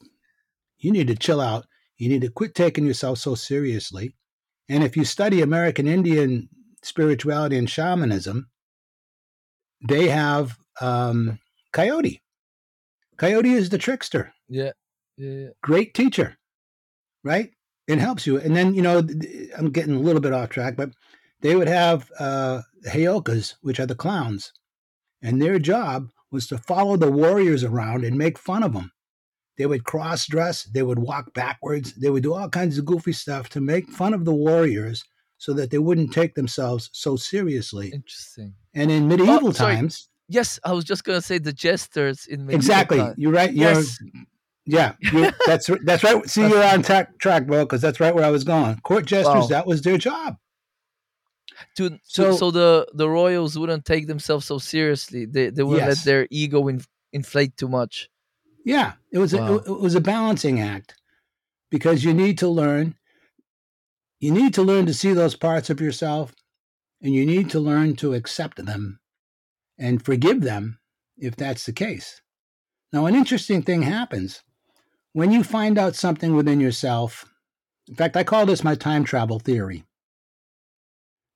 you 0.79 0.91
need 0.91 1.09
to 1.09 1.15
chill 1.17 1.41
out. 1.41 1.67
You 2.03 2.09
need 2.09 2.23
to 2.23 2.31
quit 2.31 2.57
taking 2.57 2.85
yourself 2.85 3.19
so 3.19 3.37
seriously. 3.37 4.17
And 4.69 4.83
if 4.83 4.97
you 4.97 5.05
study 5.05 5.41
American 5.41 5.87
Indian 5.87 6.49
spirituality 6.83 7.57
and 7.57 7.71
shamanism, 7.71 8.49
they 9.89 10.09
have 10.09 10.59
um, 10.81 11.39
Coyote. 11.73 12.21
Coyote 13.19 13.53
is 13.53 13.69
the 13.69 13.79
trickster, 13.79 14.33
Yeah. 14.49 14.73
Yeah. 15.17 15.51
great 15.63 15.95
teacher, 15.95 16.39
right? 17.23 17.53
It 17.87 18.01
helps 18.01 18.27
you. 18.27 18.37
And 18.37 18.57
then, 18.57 18.75
you 18.75 18.83
know, 18.83 18.99
I'm 19.57 19.71
getting 19.71 19.95
a 19.95 20.01
little 20.01 20.21
bit 20.21 20.33
off 20.33 20.49
track, 20.49 20.75
but 20.77 20.91
they 21.41 21.55
would 21.55 21.69
have 21.69 22.11
uh, 22.19 22.63
Heyokas, 22.85 23.55
which 23.61 23.79
are 23.79 23.87
the 23.87 23.95
clowns. 23.95 24.53
And 25.23 25.41
their 25.41 25.61
job 25.61 26.09
was 26.33 26.49
to 26.49 26.59
follow 26.59 26.97
the 26.97 27.13
warriors 27.13 27.63
around 27.63 28.05
and 28.05 28.19
make 28.19 28.39
fun 28.41 28.65
of 28.65 28.73
them. 28.73 28.91
They 29.63 29.67
would 29.67 29.85
cross 29.85 30.27
dress, 30.27 30.65
they 30.65 30.83
would 30.83 30.99
walk 30.99 31.33
backwards, 31.35 31.93
they 31.95 32.11
would 32.11 32.25
do 32.25 32.35
all 32.35 32.49
kinds 32.49 32.79
of 32.79 32.85
goofy 32.85 33.13
stuff 33.13 33.49
to 33.51 33.61
make 33.61 33.89
fun 33.89 34.13
of 34.13 34.25
the 34.25 34.35
warriors 34.35 35.05
so 35.39 35.53
that 35.53 35.71
they 35.71 35.79
wouldn't 35.79 36.13
take 36.13 36.35
themselves 36.35 36.91
so 36.93 37.15
seriously. 37.15 37.93
Interesting. 37.95 38.55
And 38.75 38.91
in 38.91 39.05
oh, 39.05 39.07
medieval 39.07 39.49
Oh, 39.51 39.53
times, 39.53 40.09
Yes, 40.27 40.59
I 40.65 40.73
was 40.73 40.85
just 40.85 41.05
gonna 41.05 41.23
say 41.23 41.39
the 41.39 41.53
jesters 41.53 42.27
in 42.27 42.41
medieval 42.41 42.57
exactly, 42.57 43.07
you're 43.17 43.31
right. 43.31 43.53
You're, 43.53 43.71
Yes. 43.71 43.99
Yeah, 44.67 44.95
that's 45.47 45.71
that's 45.85 46.03
right. 46.03 46.29
See, 46.29 46.41
you're 46.41 46.65
on 46.65 46.83
track, 46.83 47.17
track, 47.21 47.47
bro, 47.47 47.65
because 47.65 47.81
that's 47.83 48.01
right 48.01 48.13
where 48.13 48.25
I 48.25 48.31
was 48.31 48.43
going. 48.43 48.81
Court 48.81 49.07
jesters, 49.07 49.43
Wow. 49.43 49.47
that 49.47 49.69
was 49.69 49.83
their 49.83 49.97
job. 49.97 50.39
To, 51.77 51.91
so, 52.03 52.33
So- 52.33 52.37
so 52.37 52.51
the 52.51 52.89
the 52.95 53.09
royals 53.09 53.57
wouldn't 53.57 53.85
take 53.85 54.09
themselves 54.09 54.45
so 54.45 54.59
seriously. 54.59 55.25
They 55.25 55.51
they 55.51 55.63
wouldn't 55.63 55.87
Yes. 55.87 55.99
let 55.99 56.05
their 56.05 56.27
ego 56.33 56.67
in, 56.67 56.83
inflate 57.13 57.57
too 57.57 57.69
much. 57.69 58.09
Yeah, 58.65 58.95
it 59.11 59.19
was 59.19 59.35
Wow. 59.35 59.57
a, 59.59 59.73
it 59.73 59.81
was 59.81 59.95
a 59.95 60.01
balancing 60.01 60.61
act 60.61 60.95
because 61.71 62.05
you 62.05 62.15
need 62.15 62.39
to 62.39 62.49
learn. 62.49 62.97
You 64.21 64.31
need 64.31 64.55
to 64.55 64.63
learn 64.63 64.87
to 64.87 64.95
see 64.95 65.13
those 65.13 65.35
parts 65.37 65.69
of 65.69 65.81
yourself, 65.81 66.35
and 67.01 67.13
you 67.13 67.27
need 67.27 67.51
to 67.51 67.61
learn 67.61 67.97
to 67.97 68.15
accept 68.15 68.65
them 68.65 69.01
and 69.79 70.05
forgive 70.05 70.43
them 70.43 70.79
if 71.17 71.35
that's 71.35 71.67
the 71.67 71.73
case. 71.73 72.21
Now, 72.93 73.07
an 73.07 73.15
interesting 73.17 73.63
thing 73.63 73.83
happens 73.83 74.43
when 75.13 75.33
you 75.33 75.43
find 75.43 75.79
out 75.79 75.97
something 75.97 76.37
within 76.37 76.61
yourself. 76.61 77.25
In 77.89 77.97
fact, 77.97 78.17
I 78.17 78.23
call 78.25 78.47
this 78.47 78.63
my 78.63 78.75
time 78.77 79.05
travel 79.05 79.39
theory. 79.41 79.85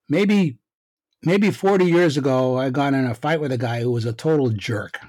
Maybe, 0.08 0.58
maybe 1.24 1.50
40 1.50 1.86
years 1.86 2.16
ago, 2.16 2.56
I 2.56 2.70
got 2.70 2.94
in 2.94 3.04
a 3.06 3.14
fight 3.14 3.40
with 3.40 3.50
a 3.50 3.58
guy 3.58 3.80
who 3.80 3.90
was 3.90 4.04
a 4.04 4.12
total 4.12 4.50
jerk. 4.50 5.00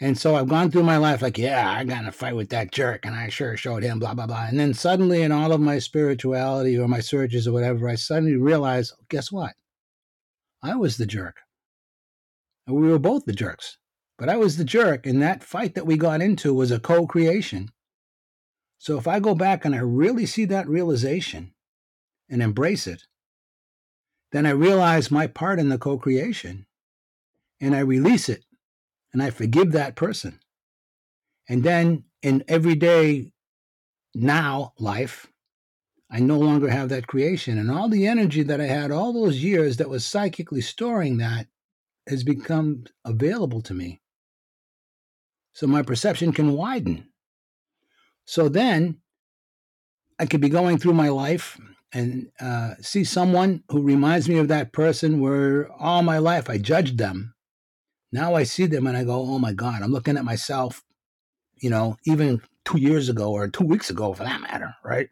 And 0.00 0.16
so 0.16 0.36
I've 0.36 0.48
gone 0.48 0.70
through 0.70 0.84
my 0.84 0.96
life 0.96 1.22
like, 1.22 1.38
yeah, 1.38 1.70
I 1.70 1.82
got 1.82 2.02
in 2.02 2.08
a 2.08 2.12
fight 2.12 2.36
with 2.36 2.50
that 2.50 2.70
jerk, 2.70 3.04
and 3.04 3.16
I 3.16 3.28
sure 3.28 3.56
showed 3.56 3.82
him, 3.82 3.98
blah, 3.98 4.14
blah, 4.14 4.26
blah. 4.26 4.46
And 4.46 4.58
then 4.58 4.72
suddenly, 4.72 5.22
in 5.22 5.32
all 5.32 5.52
of 5.52 5.60
my 5.60 5.80
spirituality 5.80 6.78
or 6.78 6.86
my 6.86 7.00
searches 7.00 7.48
or 7.48 7.52
whatever, 7.52 7.88
I 7.88 7.96
suddenly 7.96 8.36
realized, 8.36 8.94
oh, 8.96 9.04
guess 9.08 9.32
what? 9.32 9.54
I 10.62 10.76
was 10.76 10.96
the 10.96 11.06
jerk. 11.06 11.38
We 12.68 12.88
were 12.88 12.98
both 12.98 13.24
the 13.24 13.32
jerks. 13.32 13.78
But 14.18 14.28
I 14.28 14.36
was 14.36 14.56
the 14.56 14.64
jerk, 14.64 15.06
and 15.06 15.20
that 15.22 15.44
fight 15.44 15.74
that 15.74 15.86
we 15.86 15.96
got 15.96 16.20
into 16.20 16.54
was 16.54 16.70
a 16.70 16.80
co 16.80 17.06
creation. 17.06 17.70
So 18.78 18.98
if 18.98 19.08
I 19.08 19.18
go 19.18 19.34
back 19.34 19.64
and 19.64 19.74
I 19.74 19.78
really 19.78 20.26
see 20.26 20.44
that 20.46 20.68
realization 20.68 21.54
and 22.28 22.42
embrace 22.42 22.86
it, 22.86 23.02
then 24.30 24.46
I 24.46 24.50
realize 24.50 25.10
my 25.10 25.26
part 25.26 25.58
in 25.58 25.68
the 25.68 25.78
co 25.78 25.98
creation 25.98 26.66
and 27.60 27.74
I 27.74 27.80
release 27.80 28.28
it 28.28 28.44
and 29.12 29.22
I 29.22 29.30
forgive 29.30 29.72
that 29.72 29.96
person. 29.96 30.40
And 31.48 31.62
then 31.62 32.04
in 32.22 32.44
everyday 32.48 33.32
now 34.14 34.72
life, 34.78 35.26
I 36.10 36.20
no 36.20 36.38
longer 36.38 36.68
have 36.68 36.88
that 36.88 37.06
creation. 37.06 37.58
And 37.58 37.70
all 37.70 37.88
the 37.88 38.06
energy 38.06 38.42
that 38.42 38.60
I 38.60 38.66
had 38.66 38.90
all 38.90 39.12
those 39.12 39.42
years 39.42 39.76
that 39.76 39.88
was 39.88 40.04
psychically 40.04 40.60
storing 40.60 41.18
that 41.18 41.46
has 42.08 42.24
become 42.24 42.84
available 43.04 43.60
to 43.62 43.74
me. 43.74 44.00
So 45.52 45.66
my 45.66 45.82
perception 45.82 46.32
can 46.32 46.52
widen. 46.52 47.08
So 48.24 48.48
then 48.48 48.98
I 50.18 50.26
could 50.26 50.40
be 50.40 50.48
going 50.48 50.78
through 50.78 50.94
my 50.94 51.08
life 51.08 51.58
and 51.92 52.30
uh, 52.40 52.74
see 52.80 53.04
someone 53.04 53.62
who 53.70 53.82
reminds 53.82 54.28
me 54.28 54.38
of 54.38 54.48
that 54.48 54.72
person 54.72 55.20
where 55.20 55.70
all 55.72 56.02
my 56.02 56.18
life 56.18 56.50
I 56.50 56.58
judged 56.58 56.98
them 56.98 57.34
now 58.12 58.34
I 58.34 58.44
see 58.44 58.66
them 58.66 58.86
and 58.86 58.96
I 58.96 59.04
go, 59.04 59.20
oh 59.20 59.38
my 59.38 59.52
God, 59.52 59.82
I'm 59.82 59.92
looking 59.92 60.16
at 60.16 60.24
myself, 60.24 60.82
you 61.56 61.70
know, 61.70 61.96
even 62.04 62.40
two 62.64 62.78
years 62.78 63.08
ago 63.08 63.32
or 63.32 63.48
two 63.48 63.64
weeks 63.64 63.90
ago 63.90 64.12
for 64.12 64.24
that 64.24 64.40
matter, 64.40 64.74
right? 64.84 65.08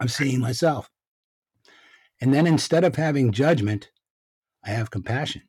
I'm 0.00 0.08
seeing 0.08 0.40
myself. 0.40 0.88
And 2.20 2.34
then 2.34 2.46
instead 2.46 2.84
of 2.84 2.96
having 2.96 3.32
judgment, 3.32 3.90
I 4.64 4.70
have 4.70 4.90
compassion. 4.90 5.42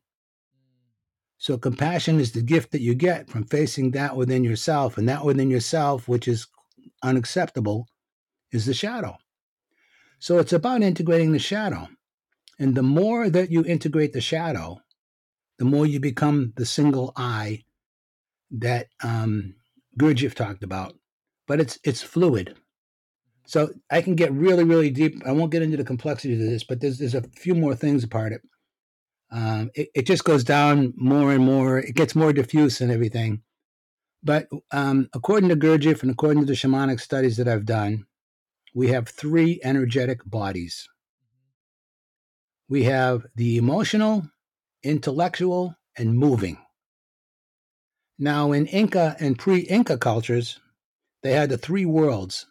So 1.38 1.56
compassion 1.56 2.20
is 2.20 2.32
the 2.32 2.42
gift 2.42 2.70
that 2.72 2.82
you 2.82 2.94
get 2.94 3.28
from 3.28 3.44
facing 3.44 3.92
that 3.92 4.14
within 4.14 4.44
yourself. 4.44 4.98
And 4.98 5.08
that 5.08 5.24
within 5.24 5.50
yourself, 5.50 6.06
which 6.06 6.28
is 6.28 6.46
unacceptable, 7.02 7.86
is 8.52 8.66
the 8.66 8.74
shadow. 8.74 9.16
So 10.18 10.38
it's 10.38 10.52
about 10.52 10.82
integrating 10.82 11.32
the 11.32 11.38
shadow. 11.38 11.88
And 12.58 12.74
the 12.74 12.82
more 12.82 13.30
that 13.30 13.50
you 13.50 13.64
integrate 13.64 14.12
the 14.12 14.20
shadow, 14.20 14.80
the 15.60 15.66
more 15.66 15.86
you 15.86 16.00
become 16.00 16.54
the 16.56 16.64
single 16.64 17.12
eye 17.16 17.62
that 18.50 18.88
um, 19.04 19.54
Gurdjieff 20.00 20.34
talked 20.34 20.64
about. 20.64 20.94
But 21.46 21.60
it's 21.60 21.78
it's 21.84 22.02
fluid. 22.02 22.56
So 23.44 23.68
I 23.90 24.00
can 24.00 24.14
get 24.14 24.32
really, 24.32 24.64
really 24.64 24.90
deep. 24.90 25.22
I 25.26 25.32
won't 25.32 25.52
get 25.52 25.60
into 25.60 25.76
the 25.76 25.84
complexities 25.84 26.42
of 26.42 26.48
this, 26.48 26.64
but 26.64 26.80
there's 26.80 26.98
there's 26.98 27.14
a 27.14 27.28
few 27.36 27.54
more 27.54 27.74
things 27.74 28.02
about 28.02 28.32
it. 28.32 28.40
Um, 29.30 29.70
it, 29.74 29.90
it 29.94 30.06
just 30.06 30.24
goes 30.24 30.44
down 30.44 30.94
more 30.96 31.30
and 31.30 31.44
more. 31.44 31.78
It 31.78 31.94
gets 31.94 32.14
more 32.16 32.32
diffuse 32.32 32.80
and 32.80 32.90
everything. 32.90 33.42
But 34.22 34.48
um, 34.72 35.10
according 35.12 35.50
to 35.50 35.56
Gurdjieff 35.56 36.00
and 36.00 36.10
according 36.10 36.40
to 36.40 36.46
the 36.46 36.54
shamanic 36.54 37.00
studies 37.00 37.36
that 37.36 37.48
I've 37.48 37.66
done, 37.66 38.06
we 38.74 38.88
have 38.88 39.08
three 39.08 39.60
energetic 39.62 40.24
bodies. 40.24 40.88
We 42.66 42.84
have 42.84 43.26
the 43.34 43.58
emotional, 43.58 44.30
intellectual, 44.82 45.76
and 45.98 46.16
moving. 46.16 46.58
Now, 48.18 48.52
in 48.52 48.66
Inca 48.66 49.16
and 49.20 49.38
pre 49.38 49.60
Inca 49.60 49.98
cultures, 49.98 50.60
they 51.22 51.32
had 51.32 51.50
the 51.50 51.58
three 51.58 51.86
worlds. 51.86 52.46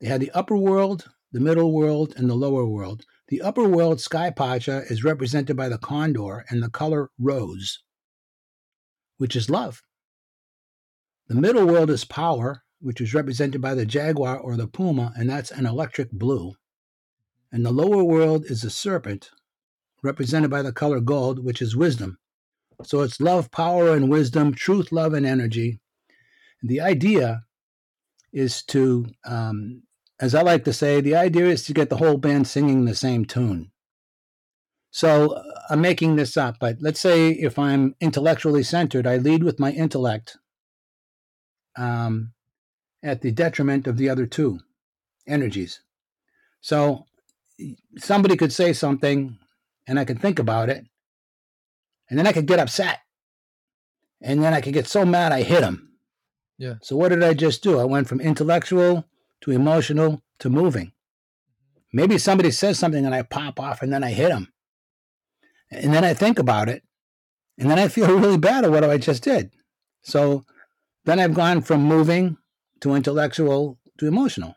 They 0.00 0.08
had 0.08 0.20
the 0.20 0.30
upper 0.32 0.56
world, 0.56 1.10
the 1.32 1.40
middle 1.40 1.72
world, 1.72 2.14
and 2.16 2.30
the 2.30 2.34
lower 2.34 2.66
world. 2.66 3.04
The 3.28 3.42
upper 3.42 3.68
world, 3.68 4.00
Sky 4.00 4.30
Pacha, 4.30 4.82
is 4.90 5.04
represented 5.04 5.56
by 5.56 5.68
the 5.68 5.78
condor 5.78 6.44
and 6.50 6.62
the 6.62 6.70
color 6.70 7.10
rose. 7.18 7.80
which 9.18 9.36
is 9.36 9.50
love. 9.50 9.82
The 11.28 11.34
middle 11.34 11.66
world 11.66 11.90
is 11.90 12.04
power, 12.04 12.64
which 12.80 13.00
is 13.00 13.14
represented 13.14 13.60
by 13.60 13.74
the 13.74 13.86
jaguar 13.86 14.38
or 14.38 14.56
the 14.56 14.68
puma, 14.68 15.12
and 15.16 15.28
that's 15.30 15.50
an 15.50 15.66
electric 15.66 16.10
blue. 16.12 16.54
And 17.52 17.64
the 17.64 17.72
lower 17.72 18.04
world 18.04 18.44
is 18.46 18.62
the 18.62 18.70
serpent, 18.70 19.30
represented 20.04 20.50
by 20.50 20.62
the 20.62 20.72
color 20.72 21.00
gold, 21.00 21.44
which 21.44 21.60
is 21.62 21.74
wisdom. 21.74 22.18
So 22.84 23.00
it's 23.00 23.20
love, 23.20 23.50
power, 23.50 23.94
and 23.94 24.10
wisdom, 24.10 24.54
truth, 24.54 24.92
love, 24.92 25.14
and 25.14 25.24
energy. 25.24 25.80
The 26.62 26.80
idea 26.80 27.44
is 28.32 28.62
to, 28.64 29.06
um, 29.24 29.82
as 30.20 30.34
I 30.34 30.42
like 30.42 30.64
to 30.64 30.72
say, 30.72 31.00
the 31.00 31.16
idea 31.16 31.46
is 31.46 31.64
to 31.64 31.72
get 31.72 31.88
the 31.88 31.96
whole 31.96 32.18
band 32.18 32.46
singing 32.46 32.84
the 32.84 32.94
same 32.94 33.24
tune. 33.24 33.70
So 34.90 35.32
uh, 35.32 35.42
I'm 35.70 35.80
making 35.80 36.16
this 36.16 36.36
up, 36.36 36.56
but 36.60 36.76
let's 36.80 37.00
say 37.00 37.30
if 37.30 37.58
I'm 37.58 37.94
intellectually 38.00 38.62
centered, 38.62 39.06
I 39.06 39.16
lead 39.16 39.42
with 39.42 39.58
my 39.58 39.72
intellect 39.72 40.36
um, 41.76 42.32
at 43.02 43.20
the 43.20 43.32
detriment 43.32 43.86
of 43.86 43.96
the 43.96 44.08
other 44.08 44.26
two 44.26 44.60
energies. 45.26 45.80
So 46.60 47.06
somebody 47.98 48.36
could 48.36 48.52
say 48.52 48.72
something 48.72 49.38
and 49.86 49.98
I 49.98 50.04
could 50.04 50.20
think 50.20 50.38
about 50.38 50.68
it, 50.68 50.86
and 52.08 52.18
then 52.18 52.26
I 52.26 52.32
could 52.32 52.46
get 52.46 52.58
upset. 52.58 53.00
And 54.20 54.42
then 54.42 54.54
I 54.54 54.60
could 54.60 54.72
get 54.72 54.86
so 54.86 55.04
mad 55.04 55.32
I 55.32 55.42
hit 55.42 55.62
him. 55.62 55.90
Yeah. 56.58 56.74
So 56.82 56.96
what 56.96 57.10
did 57.10 57.22
I 57.22 57.34
just 57.34 57.62
do? 57.62 57.78
I 57.78 57.84
went 57.84 58.08
from 58.08 58.20
intellectual 58.20 59.04
to 59.42 59.50
emotional 59.50 60.22
to 60.38 60.48
moving. 60.48 60.92
Maybe 61.92 62.18
somebody 62.18 62.50
says 62.50 62.78
something 62.78 63.04
and 63.04 63.14
I 63.14 63.22
pop 63.22 63.60
off 63.60 63.82
and 63.82 63.92
then 63.92 64.02
I 64.02 64.10
hit 64.10 64.32
him. 64.32 64.52
And 65.70 65.92
then 65.92 66.04
I 66.04 66.14
think 66.14 66.38
about 66.38 66.68
it. 66.68 66.82
And 67.58 67.70
then 67.70 67.78
I 67.78 67.88
feel 67.88 68.18
really 68.18 68.38
bad 68.38 68.64
at 68.64 68.70
what 68.70 68.84
I 68.84 68.98
just 68.98 69.22
did. 69.22 69.50
So 70.02 70.44
then 71.04 71.20
I've 71.20 71.34
gone 71.34 71.60
from 71.60 71.82
moving 71.82 72.36
to 72.80 72.94
intellectual 72.94 73.78
to 73.98 74.06
emotional. 74.06 74.54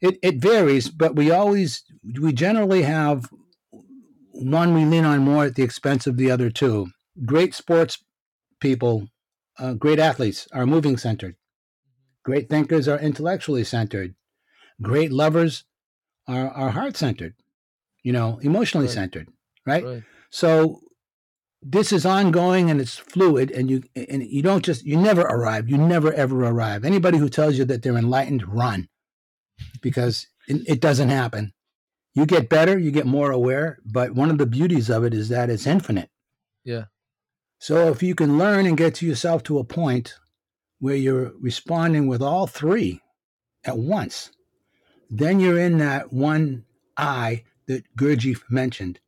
It, 0.00 0.18
it 0.22 0.36
varies, 0.36 0.88
but 0.88 1.16
we 1.16 1.30
always, 1.30 1.82
we 2.20 2.32
generally 2.32 2.82
have 2.82 3.28
one 4.38 4.74
we 4.74 4.84
lean 4.84 5.04
on 5.04 5.20
more 5.20 5.44
at 5.44 5.54
the 5.54 5.62
expense 5.62 6.06
of 6.06 6.16
the 6.16 6.30
other 6.30 6.50
two. 6.50 6.88
Great 7.24 7.54
sports 7.54 7.98
people, 8.60 9.08
uh, 9.58 9.74
great 9.74 9.98
athletes 9.98 10.46
are 10.52 10.66
moving 10.66 10.96
centered. 10.96 11.36
Great 12.24 12.48
thinkers 12.48 12.86
are 12.88 12.98
intellectually 12.98 13.64
centered. 13.64 14.14
Great 14.80 15.10
lovers 15.10 15.64
are, 16.26 16.48
are 16.50 16.70
heart 16.70 16.96
centered, 16.96 17.34
you 18.02 18.12
know, 18.12 18.38
emotionally 18.42 18.86
Right. 18.86 18.94
centered, 18.94 19.28
right? 19.66 19.84
Right. 19.84 20.02
So 20.30 20.80
this 21.60 21.92
is 21.92 22.06
ongoing 22.06 22.70
and 22.70 22.80
it's 22.80 22.96
fluid 22.96 23.50
and 23.50 23.68
you 23.68 23.82
and 23.96 24.22
you 24.22 24.42
don't 24.42 24.64
just 24.64 24.84
you 24.84 24.96
never 24.96 25.22
arrive. 25.22 25.68
You 25.68 25.78
never 25.78 26.12
ever 26.12 26.44
arrive. 26.44 26.84
Anybody 26.84 27.18
who 27.18 27.28
tells 27.28 27.58
you 27.58 27.64
that 27.64 27.82
they're 27.82 27.96
enlightened, 27.96 28.46
run. 28.46 28.88
Because 29.82 30.28
it, 30.46 30.62
it 30.68 30.80
doesn't 30.80 31.08
happen. 31.08 31.52
You 32.18 32.26
get 32.26 32.48
better, 32.48 32.76
you 32.76 32.90
get 32.90 33.06
more 33.06 33.30
aware, 33.30 33.78
but 33.84 34.12
one 34.12 34.28
of 34.28 34.38
the 34.38 34.46
beauties 34.46 34.90
of 34.90 35.04
it 35.04 35.14
is 35.14 35.28
that 35.28 35.50
it's 35.50 35.68
infinite. 35.68 36.10
Yeah. 36.64 36.86
So 37.60 37.92
if 37.92 38.02
you 38.02 38.16
can 38.16 38.36
learn 38.36 38.66
and 38.66 38.76
get 38.76 38.96
to 38.96 39.06
yourself 39.06 39.44
to 39.44 39.60
a 39.60 39.64
point 39.64 40.14
where 40.80 40.96
you're 40.96 41.32
responding 41.40 42.08
with 42.08 42.20
all 42.20 42.48
three 42.48 43.02
at 43.62 43.78
once, 43.78 44.32
then 45.08 45.38
you're 45.38 45.60
in 45.60 45.78
that 45.78 46.12
one 46.12 46.64
I 46.96 47.44
that 47.68 47.84
Gurdjieff 47.96 48.42
mentioned. 48.50 48.98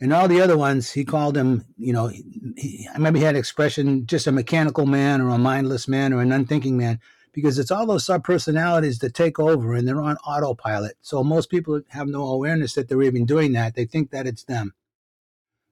And 0.00 0.12
all 0.12 0.26
the 0.26 0.40
other 0.40 0.58
ones, 0.58 0.90
he 0.90 1.04
called 1.04 1.36
him, 1.36 1.64
you 1.76 1.92
know, 1.92 2.08
he, 2.08 2.88
I 2.90 2.94
remember 2.94 3.20
he 3.20 3.24
had 3.24 3.36
an 3.36 3.38
expression, 3.38 4.06
just 4.06 4.26
a 4.26 4.32
mechanical 4.32 4.86
man 4.86 5.20
or 5.20 5.28
a 5.28 5.38
mindless 5.38 5.86
man 5.86 6.12
or 6.12 6.20
an 6.20 6.32
unthinking 6.32 6.76
man, 6.76 6.98
because 7.32 7.58
it's 7.58 7.70
all 7.70 7.86
those 7.86 8.06
subpersonalities 8.06 9.00
that 9.00 9.14
take 9.14 9.38
over 9.38 9.74
and 9.74 9.86
they're 9.86 10.00
on 10.00 10.16
autopilot. 10.18 10.96
So 11.00 11.22
most 11.22 11.50
people 11.50 11.80
have 11.88 12.08
no 12.08 12.26
awareness 12.26 12.74
that 12.74 12.88
they're 12.88 13.02
even 13.02 13.26
doing 13.26 13.52
that. 13.52 13.74
They 13.74 13.84
think 13.84 14.10
that 14.10 14.26
it's 14.26 14.44
them. 14.44 14.74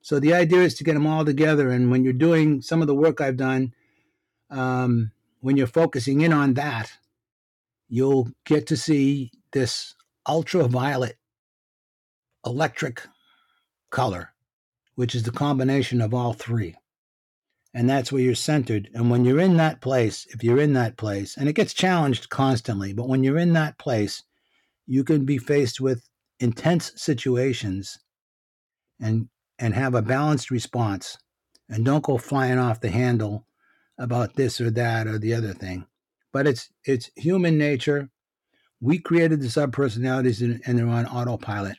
So 0.01 0.19
the 0.19 0.33
idea 0.33 0.61
is 0.61 0.75
to 0.75 0.83
get 0.83 0.93
them 0.93 1.07
all 1.07 1.25
together. 1.25 1.69
And 1.69 1.91
when 1.91 2.03
you're 2.03 2.13
doing 2.13 2.61
some 2.61 2.81
of 2.81 2.87
the 2.87 2.95
work 2.95 3.19
I've 3.19 3.37
done, 3.37 3.73
um, 4.49 5.11
when 5.41 5.57
you're 5.57 5.67
focusing 5.67 6.21
in 6.21 6.33
on 6.33 6.53
that, 6.55 6.91
you'll 7.87 8.29
get 8.45 8.67
to 8.67 8.77
see 8.77 9.31
this 9.51 9.95
ultraviolet 10.27 11.17
electric 12.45 13.01
color, 13.89 14.33
which 14.95 15.15
is 15.15 15.23
the 15.23 15.31
combination 15.31 16.01
of 16.01 16.13
all 16.13 16.33
three. 16.33 16.75
And 17.73 17.89
that's 17.89 18.11
where 18.11 18.21
you're 18.21 18.35
centered. 18.35 18.89
And 18.93 19.11
when 19.11 19.25
you're 19.25 19.39
in 19.39 19.57
that 19.57 19.79
place, 19.79 20.25
if 20.29 20.43
you're 20.43 20.59
in 20.59 20.73
that 20.73 20.97
place, 20.97 21.37
and 21.37 21.47
it 21.47 21.53
gets 21.53 21.73
challenged 21.73 22.29
constantly, 22.29 22.93
but 22.93 23.07
when 23.07 23.23
you're 23.23 23.37
in 23.37 23.53
that 23.53 23.77
place, 23.77 24.23
you 24.87 25.03
can 25.03 25.23
be 25.23 25.37
faced 25.37 25.79
with 25.79 26.09
intense 26.39 26.91
situations 26.95 27.99
and 28.99 29.29
and 29.59 29.73
have 29.73 29.93
a 29.93 30.01
balanced 30.01 30.49
response 30.49 31.17
and 31.69 31.85
don't 31.85 32.03
go 32.03 32.17
flying 32.17 32.57
off 32.57 32.81
the 32.81 32.89
handle 32.89 33.45
about 33.99 34.35
this 34.35 34.59
or 34.59 34.71
that 34.71 35.05
or 35.05 35.19
the 35.19 35.33
other 35.33 35.53
thing. 35.53 35.85
But 36.31 36.47
it's 36.47 36.69
it's 36.85 37.11
human 37.15 37.57
nature. 37.57 38.09
We 38.81 38.97
created 38.97 39.41
the 39.41 39.47
subpersonalities 39.47 40.41
and, 40.41 40.61
and 40.65 40.79
they're 40.79 40.87
on 40.87 41.05
autopilot. 41.05 41.77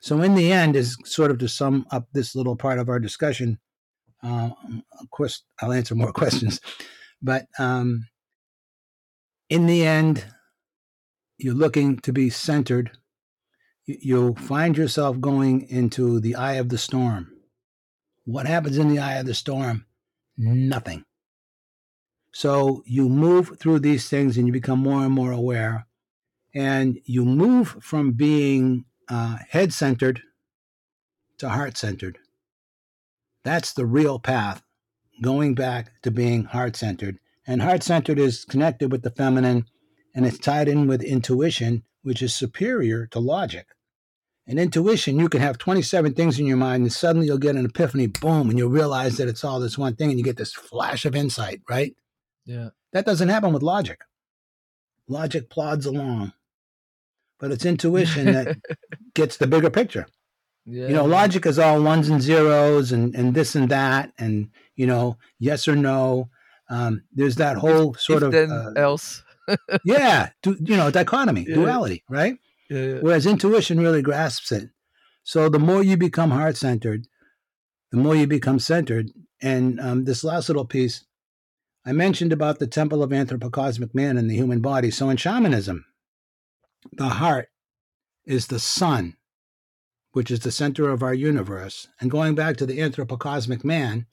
So 0.00 0.22
in 0.22 0.34
the 0.34 0.50
end, 0.50 0.76
is 0.76 0.96
sort 1.04 1.30
of 1.30 1.38
to 1.38 1.48
sum 1.48 1.86
up 1.90 2.08
this 2.12 2.34
little 2.34 2.56
part 2.56 2.78
of 2.78 2.88
our 2.88 2.98
discussion. 2.98 3.58
Uh, 4.22 4.50
of 5.00 5.10
course, 5.10 5.42
I'll 5.60 5.72
answer 5.72 5.94
more 5.94 6.12
questions, 6.22 6.60
but 7.22 7.46
um, 7.58 8.06
in 9.48 9.66
the 9.66 9.84
end, 9.86 10.24
you're 11.38 11.54
looking 11.54 11.98
to 12.00 12.12
be 12.12 12.30
centered. 12.30 12.92
You- 13.86 13.98
You'll 14.00 14.36
find 14.36 14.76
yourself 14.76 15.20
going 15.20 15.62
into 15.68 16.20
the 16.20 16.36
eye 16.36 16.54
of 16.54 16.68
the 16.68 16.78
storm. 16.78 17.32
What 18.24 18.46
happens 18.46 18.78
in 18.78 18.88
the 18.88 18.98
eye 19.00 19.16
of 19.16 19.26
the 19.26 19.34
storm? 19.34 19.86
Nothing. 20.36 21.04
So 22.32 22.82
you 22.86 23.08
move 23.08 23.58
through 23.58 23.80
these 23.80 24.08
things 24.08 24.36
and 24.36 24.46
you 24.46 24.52
become 24.52 24.78
more 24.78 25.02
and 25.04 25.12
more 25.12 25.32
aware. 25.32 25.86
And 26.54 27.00
you 27.04 27.24
move 27.24 27.76
from 27.80 28.12
being 28.12 28.84
uh, 29.08 29.38
head 29.48 29.72
centered 29.72 30.22
to 31.38 31.48
heart 31.48 31.76
centered. 31.76 32.18
That's 33.50 33.72
the 33.72 33.84
real 33.84 34.20
path, 34.20 34.62
going 35.20 35.56
back 35.56 36.00
to 36.02 36.12
being 36.12 36.44
heart 36.44 36.76
centered. 36.76 37.18
And 37.44 37.60
heart 37.60 37.82
centered 37.82 38.16
is 38.16 38.44
connected 38.44 38.92
with 38.92 39.02
the 39.02 39.10
feminine 39.10 39.64
and 40.14 40.24
it's 40.24 40.38
tied 40.38 40.68
in 40.68 40.86
with 40.86 41.02
intuition, 41.02 41.82
which 42.04 42.22
is 42.22 42.32
superior 42.32 43.08
to 43.08 43.18
logic. 43.18 43.66
And 44.46 44.60
intuition, 44.60 45.18
you 45.18 45.28
can 45.28 45.40
have 45.40 45.58
27 45.58 46.14
things 46.14 46.38
in 46.38 46.46
your 46.46 46.58
mind 46.58 46.84
and 46.84 46.92
suddenly 46.92 47.26
you'll 47.26 47.38
get 47.38 47.56
an 47.56 47.64
epiphany, 47.64 48.06
boom, 48.06 48.50
and 48.50 48.56
you'll 48.56 48.70
realize 48.70 49.16
that 49.16 49.26
it's 49.26 49.42
all 49.42 49.58
this 49.58 49.76
one 49.76 49.96
thing 49.96 50.10
and 50.10 50.18
you 50.20 50.24
get 50.24 50.36
this 50.36 50.54
flash 50.54 51.04
of 51.04 51.16
insight, 51.16 51.60
right? 51.68 51.96
Yeah. 52.46 52.68
That 52.92 53.04
doesn't 53.04 53.30
happen 53.30 53.52
with 53.52 53.64
logic. 53.64 54.02
Logic 55.08 55.50
plods 55.50 55.86
along, 55.86 56.34
but 57.40 57.50
it's 57.50 57.64
intuition 57.64 58.26
that 58.26 58.58
gets 59.14 59.38
the 59.38 59.48
bigger 59.48 59.70
picture. 59.70 60.06
Yeah. 60.66 60.88
You 60.88 60.94
know, 60.94 61.04
logic 61.04 61.46
is 61.46 61.58
all 61.58 61.82
ones 61.82 62.08
and 62.08 62.20
zeros 62.22 62.92
and, 62.92 63.14
and 63.14 63.34
this 63.34 63.54
and 63.54 63.68
that, 63.70 64.12
and, 64.18 64.50
you 64.76 64.86
know, 64.86 65.16
yes 65.38 65.66
or 65.66 65.76
no. 65.76 66.28
Um, 66.68 67.02
there's 67.12 67.36
that 67.36 67.56
whole 67.56 67.94
sort 67.94 68.22
if 68.22 68.26
of, 68.26 68.32
then 68.32 68.50
uh, 68.52 68.72
else. 68.76 69.22
yeah, 69.84 70.30
du- 70.42 70.58
you 70.60 70.76
know, 70.76 70.90
dichotomy, 70.90 71.44
Yeah. 71.48 71.54
duality, 71.56 72.04
right? 72.08 72.36
Yeah, 72.68 72.78
yeah. 72.84 72.98
Whereas 73.00 73.26
intuition 73.26 73.80
really 73.80 74.02
grasps 74.02 74.52
it. 74.52 74.70
So 75.24 75.48
the 75.48 75.58
more 75.58 75.82
you 75.82 75.96
become 75.96 76.30
heart 76.30 76.56
centered, 76.56 77.06
the 77.90 77.96
more 77.98 78.14
you 78.14 78.26
become 78.26 78.58
centered. 78.60 79.10
And 79.42 79.80
um, 79.80 80.04
this 80.04 80.22
last 80.22 80.48
little 80.48 80.64
piece, 80.64 81.04
I 81.84 81.92
mentioned 81.92 82.32
about 82.32 82.58
the 82.58 82.66
temple 82.66 83.02
of 83.02 83.10
anthropocosmic 83.10 83.94
man 83.94 84.18
in 84.18 84.28
the 84.28 84.36
human 84.36 84.60
body. 84.60 84.90
So 84.90 85.08
in 85.10 85.16
shamanism, 85.16 85.84
the 86.92 87.08
heart 87.08 87.48
is 88.24 88.46
the 88.46 88.60
sun, 88.60 89.16
which 90.12 90.30
is 90.30 90.40
the 90.40 90.52
center 90.52 90.90
of 90.90 91.02
our 91.02 91.14
universe. 91.14 91.88
And 92.00 92.10
going 92.10 92.34
back 92.34 92.56
to 92.56 92.66
the 92.66 92.78
anthropocosmic 92.78 93.64
man, 93.64 94.06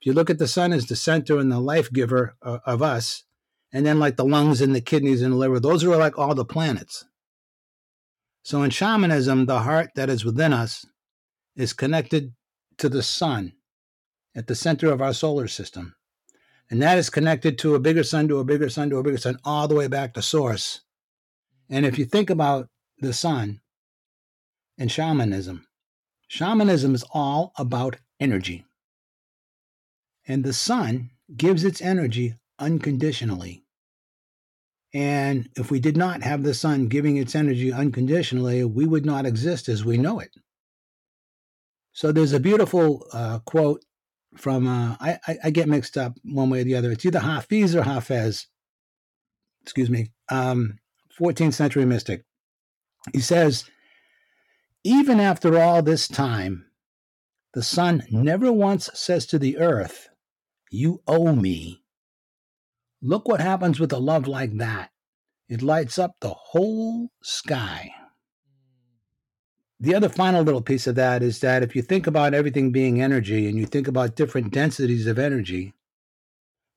if 0.00 0.06
you 0.06 0.12
look 0.12 0.30
at 0.30 0.38
the 0.38 0.48
sun 0.48 0.72
as 0.72 0.86
the 0.86 0.96
center 0.96 1.38
and 1.38 1.50
the 1.50 1.60
life 1.60 1.92
giver 1.92 2.36
uh, 2.42 2.58
of 2.66 2.82
us, 2.82 3.24
and 3.72 3.84
then 3.84 3.98
like 3.98 4.16
the 4.16 4.24
lungs 4.24 4.60
and 4.60 4.74
the 4.74 4.80
kidneys 4.80 5.22
and 5.22 5.32
the 5.32 5.36
liver, 5.36 5.60
those 5.60 5.84
are 5.84 5.96
like 5.96 6.18
all 6.18 6.34
the 6.34 6.44
planets. 6.44 7.04
So 8.42 8.62
in 8.62 8.70
shamanism, 8.70 9.46
the 9.46 9.60
heart 9.60 9.90
that 9.96 10.08
is 10.08 10.24
within 10.24 10.52
us 10.52 10.86
is 11.56 11.72
connected 11.72 12.32
to 12.78 12.88
the 12.88 13.02
sun 13.02 13.52
at 14.34 14.46
the 14.46 14.54
center 14.54 14.92
of 14.92 15.00
our 15.00 15.12
solar 15.12 15.48
system. 15.48 15.94
And 16.70 16.82
that 16.82 16.98
is 16.98 17.10
connected 17.10 17.58
to 17.58 17.74
a 17.74 17.80
bigger 17.80 18.02
sun, 18.02 18.28
to 18.28 18.38
a 18.38 18.44
bigger 18.44 18.68
sun, 18.68 18.90
to 18.90 18.98
a 18.98 19.02
bigger 19.02 19.18
sun, 19.18 19.38
all 19.44 19.68
the 19.68 19.74
way 19.74 19.88
back 19.88 20.14
to 20.14 20.22
source. 20.22 20.82
And 21.70 21.86
if 21.86 21.98
you 21.98 22.04
think 22.04 22.30
about 22.30 22.68
the 22.98 23.12
sun 23.12 23.60
and 24.78 24.90
shamanism, 24.90 25.66
shamanism 26.28 26.94
is 26.94 27.04
all 27.12 27.52
about 27.56 27.96
energy. 28.20 28.64
And 30.26 30.44
the 30.44 30.52
sun 30.52 31.10
gives 31.34 31.64
its 31.64 31.80
energy 31.80 32.34
unconditionally. 32.58 33.64
And 34.92 35.48
if 35.56 35.70
we 35.70 35.78
did 35.78 35.96
not 35.96 36.22
have 36.22 36.42
the 36.42 36.54
sun 36.54 36.88
giving 36.88 37.16
its 37.16 37.34
energy 37.34 37.72
unconditionally, 37.72 38.64
we 38.64 38.86
would 38.86 39.04
not 39.04 39.26
exist 39.26 39.68
as 39.68 39.84
we 39.84 39.98
know 39.98 40.20
it. 40.20 40.30
So 41.92 42.12
there's 42.12 42.32
a 42.32 42.40
beautiful 42.40 43.06
uh, 43.12 43.40
quote 43.40 43.84
from, 44.36 44.66
uh, 44.66 44.96
I, 45.00 45.18
I, 45.44 45.50
get 45.50 45.68
mixed 45.68 45.96
up 45.96 46.14
one 46.24 46.50
way 46.50 46.60
or 46.60 46.64
the 46.64 46.74
other. 46.74 46.92
It's 46.92 47.06
either 47.06 47.20
Hafiz 47.20 47.74
or 47.74 47.82
Hafez, 47.82 48.46
excuse 49.62 49.88
me, 49.88 50.10
um, 50.30 50.78
14th 51.18 51.54
century 51.54 51.86
mystic. 51.86 52.24
He 53.14 53.20
says, 53.20 53.64
even 54.86 55.18
after 55.18 55.58
all 55.58 55.82
this 55.82 56.06
time, 56.06 56.64
the 57.54 57.62
sun 57.62 58.04
never 58.08 58.52
once 58.52 58.88
says 58.94 59.26
to 59.26 59.38
the 59.38 59.58
earth, 59.58 60.10
You 60.70 61.02
owe 61.08 61.34
me. 61.34 61.82
Look 63.02 63.26
what 63.26 63.40
happens 63.40 63.80
with 63.80 63.92
a 63.92 63.98
love 63.98 64.28
like 64.28 64.58
that. 64.58 64.90
It 65.48 65.60
lights 65.60 65.98
up 65.98 66.12
the 66.20 66.34
whole 66.34 67.10
sky. 67.20 67.90
The 69.80 69.94
other 69.94 70.08
final 70.08 70.42
little 70.42 70.62
piece 70.62 70.86
of 70.86 70.94
that 70.94 71.20
is 71.20 71.40
that 71.40 71.64
if 71.64 71.74
you 71.74 71.82
think 71.82 72.06
about 72.06 72.32
everything 72.32 72.70
being 72.70 73.02
energy 73.02 73.48
and 73.48 73.58
you 73.58 73.66
think 73.66 73.88
about 73.88 74.14
different 74.14 74.52
densities 74.52 75.08
of 75.08 75.18
energy, 75.18 75.74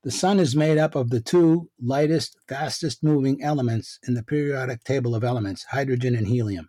the 0.04 0.12
sun 0.12 0.40
is 0.40 0.56
made 0.56 0.80
up 0.80 0.96
of 0.96 1.12
the 1.12 1.22
two 1.22 1.70
lightest, 1.80 2.38
fastest 2.48 3.04
moving 3.04 3.44
elements 3.44 4.00
in 4.08 4.16
the 4.16 4.24
periodic 4.24 4.84
table 4.84 5.14
of 5.14 5.24
elements, 5.24 5.66
hydrogen 5.66 6.16
and 6.16 6.26
helium. 6.28 6.69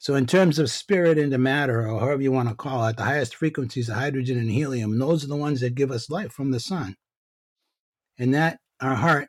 So, 0.00 0.14
in 0.14 0.26
terms 0.26 0.60
of 0.60 0.70
spirit 0.70 1.18
into 1.18 1.38
matter, 1.38 1.88
or 1.88 1.98
however 1.98 2.22
you 2.22 2.30
want 2.30 2.48
to 2.48 2.54
call 2.54 2.86
it, 2.86 2.96
the 2.96 3.04
highest 3.04 3.34
frequencies 3.34 3.88
of 3.88 3.96
hydrogen 3.96 4.38
and 4.38 4.50
helium, 4.50 4.98
those 4.98 5.24
are 5.24 5.28
the 5.28 5.36
ones 5.36 5.60
that 5.60 5.74
give 5.74 5.90
us 5.90 6.08
life 6.08 6.32
from 6.32 6.52
the 6.52 6.60
sun. 6.60 6.94
And 8.16 8.32
that, 8.34 8.60
our 8.80 8.94
heart, 8.94 9.28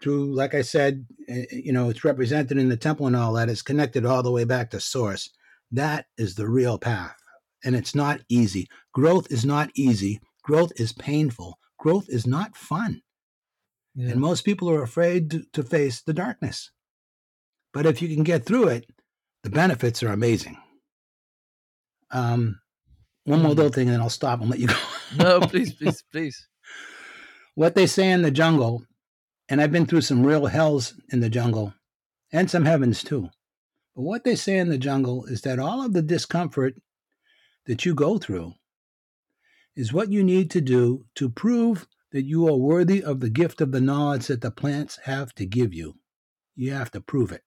through, 0.00 0.34
like 0.34 0.54
I 0.54 0.62
said, 0.62 1.06
eh, 1.28 1.46
eh, 1.50 1.56
you 1.64 1.72
know, 1.72 1.88
it's 1.88 2.04
represented 2.04 2.58
in 2.58 2.68
the 2.68 2.76
temple 2.76 3.06
and 3.06 3.16
all 3.16 3.32
that, 3.32 3.48
is 3.48 3.62
connected 3.62 4.06
all 4.06 4.22
the 4.22 4.30
way 4.30 4.44
back 4.44 4.70
to 4.70 4.80
source. 4.80 5.30
That 5.72 6.06
is 6.16 6.34
the 6.36 6.48
real 6.48 6.78
path. 6.78 7.16
And 7.64 7.74
it's 7.74 7.94
not 7.94 8.20
easy. 8.28 8.68
Growth 8.92 9.32
is 9.32 9.44
not 9.44 9.70
easy. 9.74 10.20
Growth 10.42 10.72
is 10.76 10.92
painful. 10.92 11.58
Growth 11.78 12.06
is 12.08 12.26
not 12.26 12.56
fun. 12.56 13.00
Yeah. 13.94 14.10
And 14.10 14.20
most 14.20 14.44
people 14.44 14.70
are 14.70 14.82
afraid 14.82 15.30
to, 15.30 15.44
to 15.54 15.62
face 15.62 16.02
the 16.02 16.12
darkness. 16.12 16.70
But 17.72 17.86
if 17.86 18.02
you 18.02 18.14
can 18.14 18.24
get 18.24 18.44
through 18.44 18.68
it, 18.68 18.86
the 19.44 19.50
benefits 19.50 20.02
are 20.02 20.08
amazing. 20.08 20.56
Um, 22.10 22.60
one 23.24 23.42
more 23.42 23.52
little 23.52 23.70
hmm. 23.70 23.74
thing, 23.74 23.88
and 23.88 23.94
then 23.94 24.00
I'll 24.00 24.08
stop 24.08 24.40
and 24.40 24.50
let 24.50 24.58
you 24.58 24.68
go. 24.68 24.76
no, 25.16 25.40
please, 25.42 25.72
please, 25.74 26.02
please. 26.10 26.48
What 27.54 27.74
they 27.74 27.86
say 27.86 28.10
in 28.10 28.22
the 28.22 28.30
jungle, 28.30 28.84
and 29.48 29.60
I've 29.60 29.70
been 29.70 29.86
through 29.86 30.00
some 30.00 30.26
real 30.26 30.46
hells 30.46 30.94
in 31.10 31.20
the 31.20 31.28
jungle, 31.28 31.74
and 32.32 32.50
some 32.50 32.64
heavens 32.64 33.04
too. 33.04 33.28
But 33.94 34.02
what 34.02 34.24
they 34.24 34.34
say 34.34 34.58
in 34.58 34.70
the 34.70 34.78
jungle 34.78 35.26
is 35.26 35.42
that 35.42 35.58
all 35.58 35.84
of 35.84 35.92
the 35.92 36.02
discomfort 36.02 36.74
that 37.66 37.84
you 37.84 37.94
go 37.94 38.18
through 38.18 38.54
is 39.76 39.92
what 39.92 40.10
you 40.10 40.24
need 40.24 40.50
to 40.52 40.60
do 40.60 41.04
to 41.16 41.28
prove 41.28 41.86
that 42.12 42.24
you 42.24 42.48
are 42.48 42.56
worthy 42.56 43.02
of 43.02 43.20
the 43.20 43.30
gift 43.30 43.60
of 43.60 43.72
the 43.72 43.80
knowledge 43.80 44.26
that 44.28 44.40
the 44.40 44.50
plants 44.50 44.98
have 45.04 45.34
to 45.34 45.46
give 45.46 45.74
you. 45.74 45.94
You 46.56 46.72
have 46.72 46.90
to 46.92 47.00
prove 47.00 47.30
it. 47.30 47.42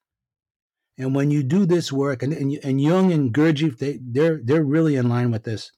And 0.98 1.14
when 1.14 1.30
you 1.30 1.44
do 1.44 1.66
this 1.66 1.92
work, 1.92 2.24
and, 2.24 2.34
and, 2.34 2.60
and 2.64 2.82
Jung 2.82 3.12
and 3.12 3.34
Gurdjieff, 3.34 3.78
they, 3.78 4.00
they're, 4.02 4.42
they're 4.44 4.64
really 4.64 4.96
in 4.96 5.10
line 5.10 5.32
with 5.32 5.44
this. 5.44 5.72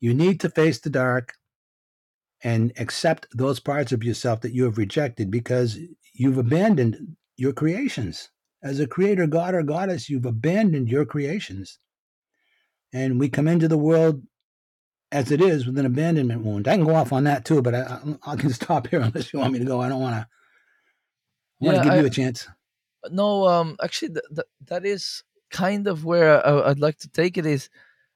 You 0.00 0.12
need 0.12 0.40
to 0.40 0.50
face 0.50 0.80
the 0.80 0.90
dark 0.90 1.34
and 2.42 2.72
accept 2.78 3.26
those 3.32 3.60
parts 3.60 3.92
of 3.92 4.04
yourself 4.04 4.40
that 4.40 4.54
you 4.54 4.64
have 4.64 4.78
rejected 4.78 5.30
because 5.30 5.78
you've 6.14 6.38
abandoned 6.38 7.16
your 7.36 7.52
creations. 7.52 8.30
As 8.62 8.80
a 8.80 8.88
creator, 8.88 9.26
God 9.26 9.54
or 9.54 9.62
goddess, 9.62 10.08
you've 10.08 10.26
abandoned 10.26 10.88
your 10.88 11.04
creations. 11.04 11.78
And 12.92 13.20
we 13.20 13.28
come 13.28 13.46
into 13.46 13.68
the 13.68 13.78
world 13.78 14.22
as 15.12 15.30
it 15.30 15.40
is 15.40 15.66
with 15.66 15.78
an 15.78 15.86
abandonment 15.86 16.42
wound. 16.42 16.66
I 16.66 16.76
can 16.76 16.84
go 16.84 16.94
off 16.94 17.12
on 17.12 17.24
that 17.24 17.44
too, 17.44 17.62
but 17.62 17.74
I, 17.74 17.82
I, 17.82 18.32
I 18.32 18.36
can 18.36 18.50
stop 18.52 18.88
here 18.88 19.00
unless 19.00 19.32
you 19.32 19.38
want 19.38 19.52
me 19.52 19.60
to 19.60 19.64
go. 19.64 19.80
I 19.80 19.88
don't 19.88 20.00
want 20.00 20.16
to. 20.16 20.26
I 21.60 21.64
want 21.64 21.78
to 21.78 21.84
give 21.84 21.92
I, 21.92 22.00
you 22.00 22.06
a 22.06 22.10
chance 22.10 22.46
no 23.10 23.46
um 23.46 23.76
actually 23.82 24.08
th- 24.08 24.24
th- 24.34 24.48
that 24.66 24.84
is 24.84 25.22
kind 25.50 25.86
of 25.86 26.04
where 26.04 26.44
I, 26.46 26.68
would 26.68 26.80
like 26.80 26.98
to 26.98 27.08
take 27.08 27.38
it 27.38 27.46
is 27.46 27.68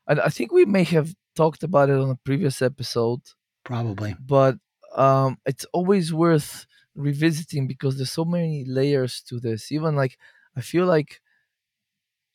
and 0.07 0.21
i 0.21 0.29
think 0.29 0.53
we 0.53 0.65
may 0.65 0.85
have 0.85 1.15
talked 1.35 1.63
about 1.63 1.89
it 1.89 1.99
on 1.99 2.11
a 2.11 2.17
previous 2.17 2.61
episode 2.61 3.21
probably. 3.65 4.15
but 4.21 4.57
um 4.95 5.39
it's 5.47 5.65
always 5.73 6.13
worth 6.13 6.67
revisiting 6.95 7.67
because 7.67 7.97
there's 7.97 8.13
so 8.13 8.27
many 8.27 8.67
layers 8.67 9.23
to 9.23 9.41
this. 9.41 9.73
Even 9.73 9.97
like 9.97 10.19
i 10.57 10.61
feel 10.61 10.85
like 10.85 11.23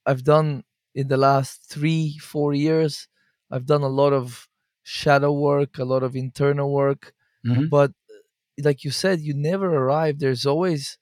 i've 0.08 0.24
done 0.24 0.64
in 0.96 1.08
the 1.10 1.18
last 1.18 1.70
three 1.70 2.18
four 2.18 2.56
years 2.56 3.08
i've 3.52 3.68
done 3.68 3.84
a 3.84 3.88
lot 4.02 4.14
of 4.14 4.48
shadow 4.82 5.32
work 5.32 5.78
a 5.78 5.86
lot 5.86 6.02
of 6.02 6.16
internal 6.16 6.72
work 6.72 7.14
mm-hmm. 7.46 7.68
but 7.68 7.92
like 8.64 8.84
you 8.84 8.92
said 8.92 9.22
you 9.22 9.34
never 9.34 9.74
arrive. 9.76 10.20
There's 10.20 10.46
always 10.46 10.98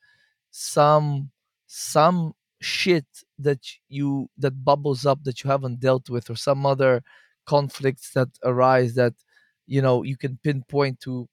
some 0.51 1.31
some 1.67 2.33
shit 2.61 3.05
that 3.39 3.59
you 3.89 4.29
that 4.37 4.63
bubbles 4.63 5.05
up 5.05 5.23
that 5.23 5.43
you 5.43 5.49
haven't 5.49 5.79
dealt 5.79 6.09
with 6.09 6.29
or 6.29 6.35
some 6.35 6.65
other 6.65 7.03
conflicts 7.45 8.11
that 8.13 8.29
arise 8.43 8.95
that 8.95 9.13
you 9.67 9.81
know 9.81 10.03
you 10.03 10.17
can 10.17 10.39
pinpoint 10.43 10.99
to 11.01 11.27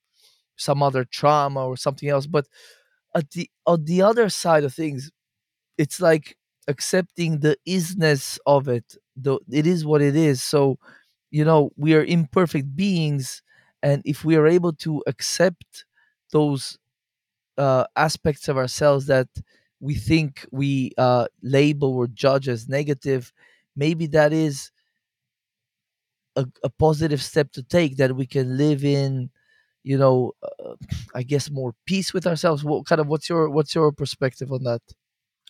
some 0.57 0.83
other 0.83 1.05
trauma 1.05 1.67
or 1.67 1.77
something 1.77 2.09
else. 2.09 2.27
But 2.27 2.47
at 3.15 3.31
the 3.33 3.51
on 3.67 3.85
the 3.85 4.03
other 4.03 4.29
side 4.29 4.65
of 4.65 4.75
things 4.75 5.11
it's 5.79 6.01
like 6.01 6.37
accepting 6.69 7.41
the 7.41 7.57
isness 7.69 8.39
of 8.47 8.69
it 8.69 8.97
though 9.17 9.41
it 9.51 9.67
is 9.67 9.85
what 9.87 10.03
it 10.03 10.17
is. 10.17 10.43
So 10.43 10.79
you 11.31 11.45
know 11.45 11.71
we 11.77 11.95
are 11.95 12.05
imperfect 12.05 12.77
beings 12.77 13.43
and 13.83 14.03
if 14.05 14.25
we 14.25 14.37
are 14.37 14.47
able 14.47 14.73
to 14.75 15.03
accept 15.07 15.85
those 16.33 16.79
uh, 17.59 17.85
aspects 17.97 18.49
of 18.49 18.57
ourselves 18.57 19.07
that 19.07 19.29
we 19.83 19.95
think 19.95 20.47
we 20.53 20.93
uh, 20.97 21.27
label 21.43 21.93
or 21.95 22.07
judge 22.07 22.49
as 22.49 22.69
negative, 22.69 23.33
maybe 23.75 24.07
that 24.07 24.33
is 24.33 24.71
a, 26.37 26.47
a, 26.63 26.71
positive 26.71 27.21
step 27.21 27.51
to 27.53 27.65
take 27.65 27.97
that 27.97 28.15
we 28.15 28.25
can 28.25 28.57
live 28.57 28.85
in, 28.85 29.29
you 29.83 29.99
know, 29.99 30.33
uh, 30.43 30.77
I 31.17 31.25
guess 31.25 31.51
more 31.51 31.75
peace 31.85 32.15
with 32.15 32.29
ourselves. 32.29 32.63
What 32.63 32.87
kind 32.87 33.01
of 33.01 33.09
what's 33.09 33.29
your 33.29 33.51
what's 33.51 33.75
your 33.75 33.91
perspective 33.91 34.53
on 34.53 34.63
that? 34.63 34.83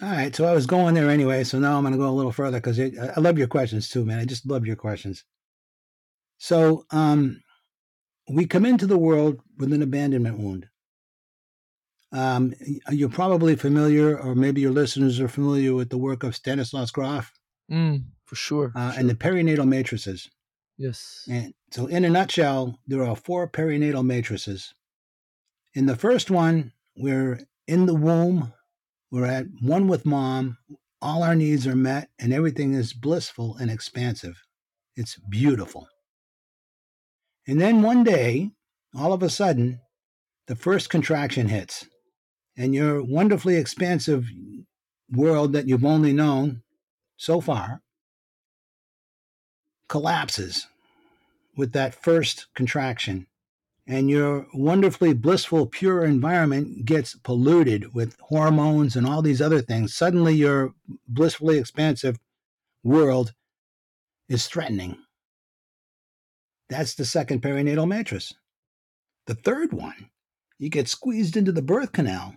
All 0.00 0.08
right, 0.08 0.34
so 0.34 0.46
I 0.46 0.54
was 0.54 0.66
going 0.66 0.94
there 0.94 1.10
anyway, 1.10 1.44
so 1.44 1.58
now 1.58 1.76
I'm 1.76 1.82
going 1.82 1.92
to 1.92 1.98
go 1.98 2.08
a 2.08 2.10
little 2.10 2.32
further 2.32 2.58
because 2.58 2.80
I 2.80 3.20
love 3.20 3.36
your 3.36 3.46
questions 3.46 3.90
too, 3.90 4.06
man. 4.06 4.18
I 4.18 4.24
just 4.24 4.46
love 4.46 4.66
your 4.66 4.76
questions. 4.76 5.24
So, 6.38 6.86
um, 6.90 7.42
we 8.30 8.46
come 8.46 8.64
into 8.64 8.86
the 8.86 8.96
world 8.96 9.40
with 9.58 9.72
an 9.74 9.82
abandonment 9.82 10.38
wound. 10.38 10.68
Um, 12.12 12.54
you're 12.90 13.08
probably 13.08 13.56
familiar, 13.56 14.18
or 14.18 14.34
maybe 14.34 14.60
your 14.60 14.72
listeners 14.72 15.18
are 15.18 15.28
familiar 15.28 15.74
with 15.74 15.88
the 15.88 15.98
work 15.98 16.22
of 16.22 16.36
Stanislav 16.36 16.92
Grof. 16.92 17.32
Mm, 17.70 18.04
for 18.24 18.36
sure, 18.36 18.72
uh, 18.76 18.92
sure. 18.92 19.00
And 19.00 19.08
the 19.08 19.14
perinatal 19.14 19.66
matrices. 19.66 20.28
Yes. 20.76 21.24
And 21.30 21.54
so, 21.70 21.86
in 21.86 22.04
a 22.04 22.10
nutshell, 22.10 22.78
there 22.86 23.04
are 23.04 23.16
four 23.16 23.48
perinatal 23.48 24.04
matrices. 24.04 24.74
In 25.74 25.86
the 25.86 25.96
first 25.96 26.30
one, 26.30 26.72
we're 26.96 27.40
in 27.66 27.86
the 27.86 27.94
womb, 27.94 28.52
we're 29.10 29.26
at 29.26 29.46
one 29.62 29.88
with 29.88 30.04
mom, 30.04 30.58
all 31.00 31.22
our 31.22 31.34
needs 31.34 31.66
are 31.66 31.76
met, 31.76 32.10
and 32.18 32.32
everything 32.32 32.74
is 32.74 32.92
blissful 32.92 33.56
and 33.56 33.70
expansive. 33.70 34.42
It's 34.96 35.16
beautiful. 35.16 35.88
And 37.46 37.60
then 37.60 37.82
one 37.82 38.04
day, 38.04 38.50
all 38.94 39.12
of 39.14 39.22
a 39.22 39.30
sudden, 39.30 39.80
the 40.46 40.56
first 40.56 40.90
contraction 40.90 41.48
hits 41.48 41.86
and 42.56 42.74
your 42.74 43.02
wonderfully 43.02 43.56
expansive 43.56 44.26
world 45.10 45.52
that 45.52 45.68
you've 45.68 45.84
only 45.84 46.12
known 46.12 46.62
so 47.16 47.40
far 47.40 47.82
collapses 49.88 50.66
with 51.56 51.72
that 51.72 51.94
first 51.94 52.46
contraction. 52.54 53.26
And 53.86 54.08
your 54.08 54.46
wonderfully 54.54 55.12
blissful, 55.12 55.66
pure 55.66 56.04
environment 56.04 56.84
gets 56.84 57.16
polluted 57.16 57.92
with 57.94 58.16
hormones 58.20 58.94
and 58.94 59.06
all 59.06 59.22
these 59.22 59.42
other 59.42 59.60
things. 59.60 59.94
Suddenly, 59.94 60.34
your 60.34 60.72
blissfully 61.08 61.58
expansive 61.58 62.18
world 62.84 63.34
is 64.28 64.46
threatening. 64.46 64.96
That's 66.68 66.94
the 66.94 67.04
second 67.04 67.42
perinatal 67.42 67.88
matrix. 67.88 68.32
The 69.26 69.34
third 69.34 69.72
one, 69.72 70.10
you 70.58 70.70
get 70.70 70.88
squeezed 70.88 71.36
into 71.36 71.52
the 71.52 71.60
birth 71.60 71.92
canal 71.92 72.36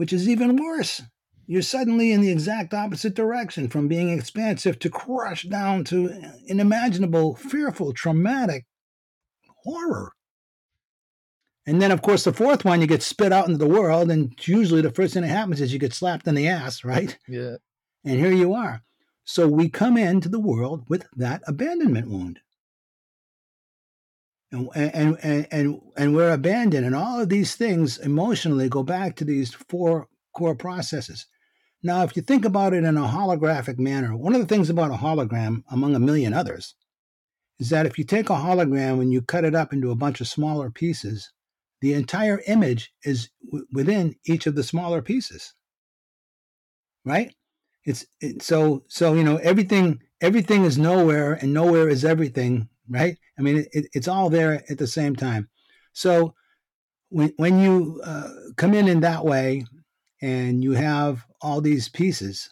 which 0.00 0.14
is 0.14 0.26
even 0.26 0.56
worse. 0.56 1.02
You're 1.46 1.60
suddenly 1.60 2.10
in 2.10 2.22
the 2.22 2.30
exact 2.30 2.72
opposite 2.72 3.12
direction 3.12 3.68
from 3.68 3.86
being 3.86 4.08
expansive 4.08 4.78
to 4.78 4.88
crushed 4.88 5.50
down 5.50 5.84
to 5.84 6.22
unimaginable, 6.48 7.36
fearful, 7.36 7.92
traumatic 7.92 8.64
horror. 9.62 10.12
And 11.66 11.82
then, 11.82 11.90
of 11.90 12.00
course, 12.00 12.24
the 12.24 12.32
fourth 12.32 12.64
one, 12.64 12.80
you 12.80 12.86
get 12.86 13.02
spit 13.02 13.30
out 13.30 13.44
into 13.44 13.58
the 13.58 13.68
world. 13.68 14.10
And 14.10 14.32
usually 14.48 14.80
the 14.80 14.90
first 14.90 15.12
thing 15.12 15.20
that 15.20 15.28
happens 15.28 15.60
is 15.60 15.70
you 15.70 15.78
get 15.78 15.92
slapped 15.92 16.26
in 16.26 16.34
the 16.34 16.48
ass, 16.48 16.82
right? 16.84 17.18
Yeah. 17.28 17.56
And 18.02 18.18
here 18.18 18.32
you 18.32 18.54
are. 18.54 18.82
So 19.24 19.48
we 19.48 19.68
come 19.68 19.98
into 19.98 20.30
the 20.30 20.40
world 20.40 20.86
with 20.88 21.04
that 21.14 21.42
abandonment 21.46 22.08
wound. 22.08 22.40
And, 24.52 24.68
and, 24.74 25.16
and, 25.22 25.80
and, 25.96 26.14
we're 26.14 26.32
abandoned. 26.32 26.84
And 26.84 26.94
all 26.94 27.20
of 27.20 27.28
these 27.28 27.54
things 27.54 27.98
emotionally 27.98 28.68
go 28.68 28.82
back 28.82 29.14
to 29.16 29.24
these 29.24 29.54
four 29.54 30.08
core 30.34 30.56
processes. 30.56 31.26
Now, 31.82 32.02
if 32.02 32.16
you 32.16 32.22
think 32.22 32.44
about 32.44 32.74
it 32.74 32.84
in 32.84 32.96
a 32.96 33.02
holographic 33.02 33.78
manner, 33.78 34.16
one 34.16 34.34
of 34.34 34.40
the 34.40 34.46
things 34.46 34.68
about 34.68 34.90
a 34.90 34.96
hologram, 34.96 35.62
among 35.70 35.94
a 35.94 36.00
million 36.00 36.34
others, 36.34 36.74
is 37.58 37.70
that 37.70 37.86
if 37.86 37.98
you 37.98 38.04
take 38.04 38.28
a 38.28 38.34
hologram 38.34 39.00
and 39.00 39.12
you 39.12 39.22
cut 39.22 39.44
it 39.44 39.54
up 39.54 39.72
into 39.72 39.90
a 39.90 39.96
bunch 39.96 40.20
of 40.20 40.28
smaller 40.28 40.70
pieces, 40.70 41.30
the 41.80 41.94
entire 41.94 42.42
image 42.46 42.92
is 43.04 43.30
w- 43.46 43.66
within 43.72 44.16
each 44.26 44.46
of 44.46 44.54
the 44.54 44.62
smaller 44.62 45.00
pieces. 45.00 45.54
Right? 47.04 47.34
It's 47.84 48.04
it, 48.20 48.42
so 48.42 48.84
so 48.88 49.14
you 49.14 49.24
know 49.24 49.36
everything 49.36 50.00
everything 50.20 50.64
is 50.64 50.76
nowhere 50.76 51.32
and 51.32 51.52
nowhere 51.54 51.88
is 51.88 52.04
everything. 52.04 52.68
Right? 52.90 53.16
I 53.38 53.42
mean 53.42 53.66
it, 53.72 53.86
it's 53.92 54.08
all 54.08 54.28
there 54.28 54.62
at 54.68 54.78
the 54.78 54.86
same 54.86 55.16
time. 55.16 55.48
So 55.92 56.34
when 57.08 57.32
when 57.36 57.60
you 57.60 58.00
uh, 58.04 58.30
come 58.56 58.74
in 58.74 58.88
in 58.88 59.00
that 59.00 59.24
way 59.24 59.64
and 60.20 60.62
you 60.62 60.72
have 60.72 61.24
all 61.40 61.60
these 61.60 61.88
pieces, 61.88 62.50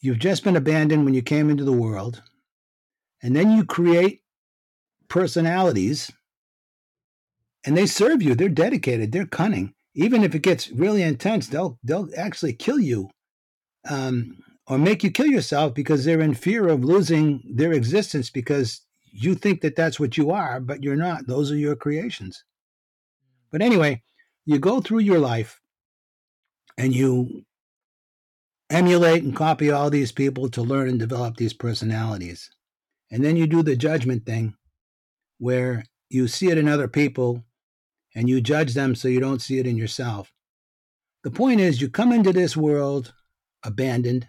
you've 0.00 0.18
just 0.18 0.44
been 0.44 0.56
abandoned 0.56 1.04
when 1.04 1.14
you 1.14 1.22
came 1.22 1.50
into 1.50 1.64
the 1.64 1.72
world, 1.72 2.22
and 3.22 3.36
then 3.36 3.50
you 3.50 3.64
create 3.64 4.22
personalities 5.08 6.10
and 7.64 7.76
they 7.76 7.86
serve 7.86 8.22
you. 8.22 8.34
They're 8.34 8.48
dedicated. 8.48 9.12
They're 9.12 9.26
cunning. 9.26 9.74
Even 9.94 10.24
if 10.24 10.34
it 10.34 10.42
gets 10.42 10.70
really 10.70 11.02
intense, 11.02 11.48
they'll 11.48 11.78
they'll 11.84 12.08
actually 12.16 12.54
kill 12.54 12.80
you, 12.80 13.10
um, 13.88 14.38
or 14.66 14.78
make 14.78 15.02
you 15.02 15.10
kill 15.10 15.26
yourself 15.26 15.74
because 15.74 16.04
they're 16.04 16.20
in 16.20 16.34
fear 16.34 16.68
of 16.68 16.84
losing 16.84 17.42
their 17.54 17.72
existence 17.72 18.30
because 18.30 18.80
you 19.04 19.34
think 19.34 19.60
that 19.60 19.76
that's 19.76 20.00
what 20.00 20.16
you 20.16 20.30
are, 20.30 20.60
but 20.60 20.82
you're 20.82 20.96
not. 20.96 21.26
Those 21.26 21.50
are 21.50 21.56
your 21.56 21.76
creations. 21.76 22.44
But 23.50 23.60
anyway, 23.60 24.02
you 24.46 24.58
go 24.58 24.80
through 24.80 25.00
your 25.00 25.18
life, 25.18 25.60
and 26.78 26.94
you 26.94 27.44
emulate 28.70 29.22
and 29.22 29.36
copy 29.36 29.70
all 29.70 29.90
these 29.90 30.12
people 30.12 30.48
to 30.48 30.62
learn 30.62 30.88
and 30.88 30.98
develop 30.98 31.36
these 31.36 31.52
personalities, 31.52 32.50
and 33.10 33.22
then 33.22 33.36
you 33.36 33.46
do 33.46 33.62
the 33.62 33.76
judgment 33.76 34.24
thing, 34.24 34.54
where 35.38 35.84
you 36.08 36.28
see 36.28 36.50
it 36.50 36.58
in 36.58 36.68
other 36.68 36.88
people 36.88 37.44
and 38.14 38.28
you 38.28 38.40
judge 38.40 38.74
them 38.74 38.94
so 38.94 39.08
you 39.08 39.20
don't 39.20 39.42
see 39.42 39.58
it 39.58 39.66
in 39.66 39.76
yourself. 39.76 40.32
The 41.24 41.30
point 41.30 41.60
is, 41.60 41.80
you 41.80 41.88
come 41.88 42.12
into 42.12 42.32
this 42.32 42.56
world 42.56 43.14
abandoned, 43.64 44.26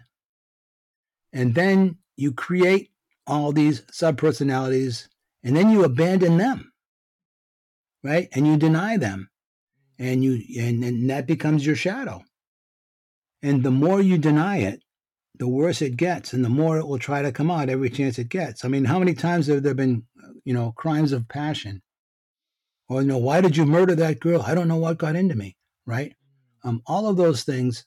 and 1.34 1.54
then 1.54 1.98
you 2.16 2.32
create 2.32 2.90
all 3.26 3.52
these 3.52 3.82
subpersonalities, 3.92 5.08
and 5.42 5.56
then 5.56 5.68
you 5.68 5.84
abandon 5.84 6.38
them, 6.38 6.72
right? 8.02 8.28
And 8.32 8.46
you 8.46 8.56
deny 8.56 8.96
them, 8.96 9.28
and 9.98 10.24
you 10.24 10.40
and, 10.62 10.82
and 10.84 11.10
that 11.10 11.26
becomes 11.26 11.66
your 11.66 11.76
shadow. 11.76 12.22
And 13.42 13.62
the 13.62 13.70
more 13.70 14.00
you 14.00 14.16
deny 14.16 14.58
it, 14.58 14.82
the 15.36 15.48
worse 15.48 15.82
it 15.82 15.96
gets, 15.96 16.32
and 16.32 16.44
the 16.44 16.48
more 16.48 16.78
it 16.78 16.86
will 16.86 16.98
try 16.98 17.20
to 17.20 17.32
come 17.32 17.50
out 17.50 17.68
every 17.68 17.90
chance 17.90 18.18
it 18.18 18.28
gets. 18.28 18.64
I 18.64 18.68
mean, 18.68 18.84
how 18.84 18.98
many 18.98 19.14
times 19.14 19.48
have 19.48 19.62
there 19.62 19.74
been, 19.74 20.04
you 20.44 20.54
know, 20.54 20.72
crimes 20.76 21.12
of 21.12 21.28
passion? 21.28 21.82
Or, 22.88 23.02
you 23.02 23.08
know, 23.08 23.18
why 23.18 23.40
did 23.40 23.56
you 23.56 23.66
murder 23.66 23.94
that 23.96 24.20
girl? 24.20 24.42
I 24.42 24.54
don't 24.54 24.68
know 24.68 24.76
what 24.76 24.98
got 24.98 25.16
into 25.16 25.34
me, 25.34 25.56
right? 25.86 26.14
Um, 26.62 26.82
all 26.86 27.08
of 27.08 27.16
those 27.16 27.42
things 27.42 27.84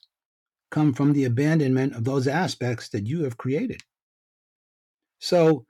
come 0.70 0.93
from 0.93 1.13
the 1.13 1.26
abandonment 1.26 1.95
of 1.95 2.03
those 2.03 2.28
aspects 2.28 2.89
that 2.89 3.07
you 3.07 3.24
have 3.24 3.38
created. 3.38 3.82
So 5.20 5.65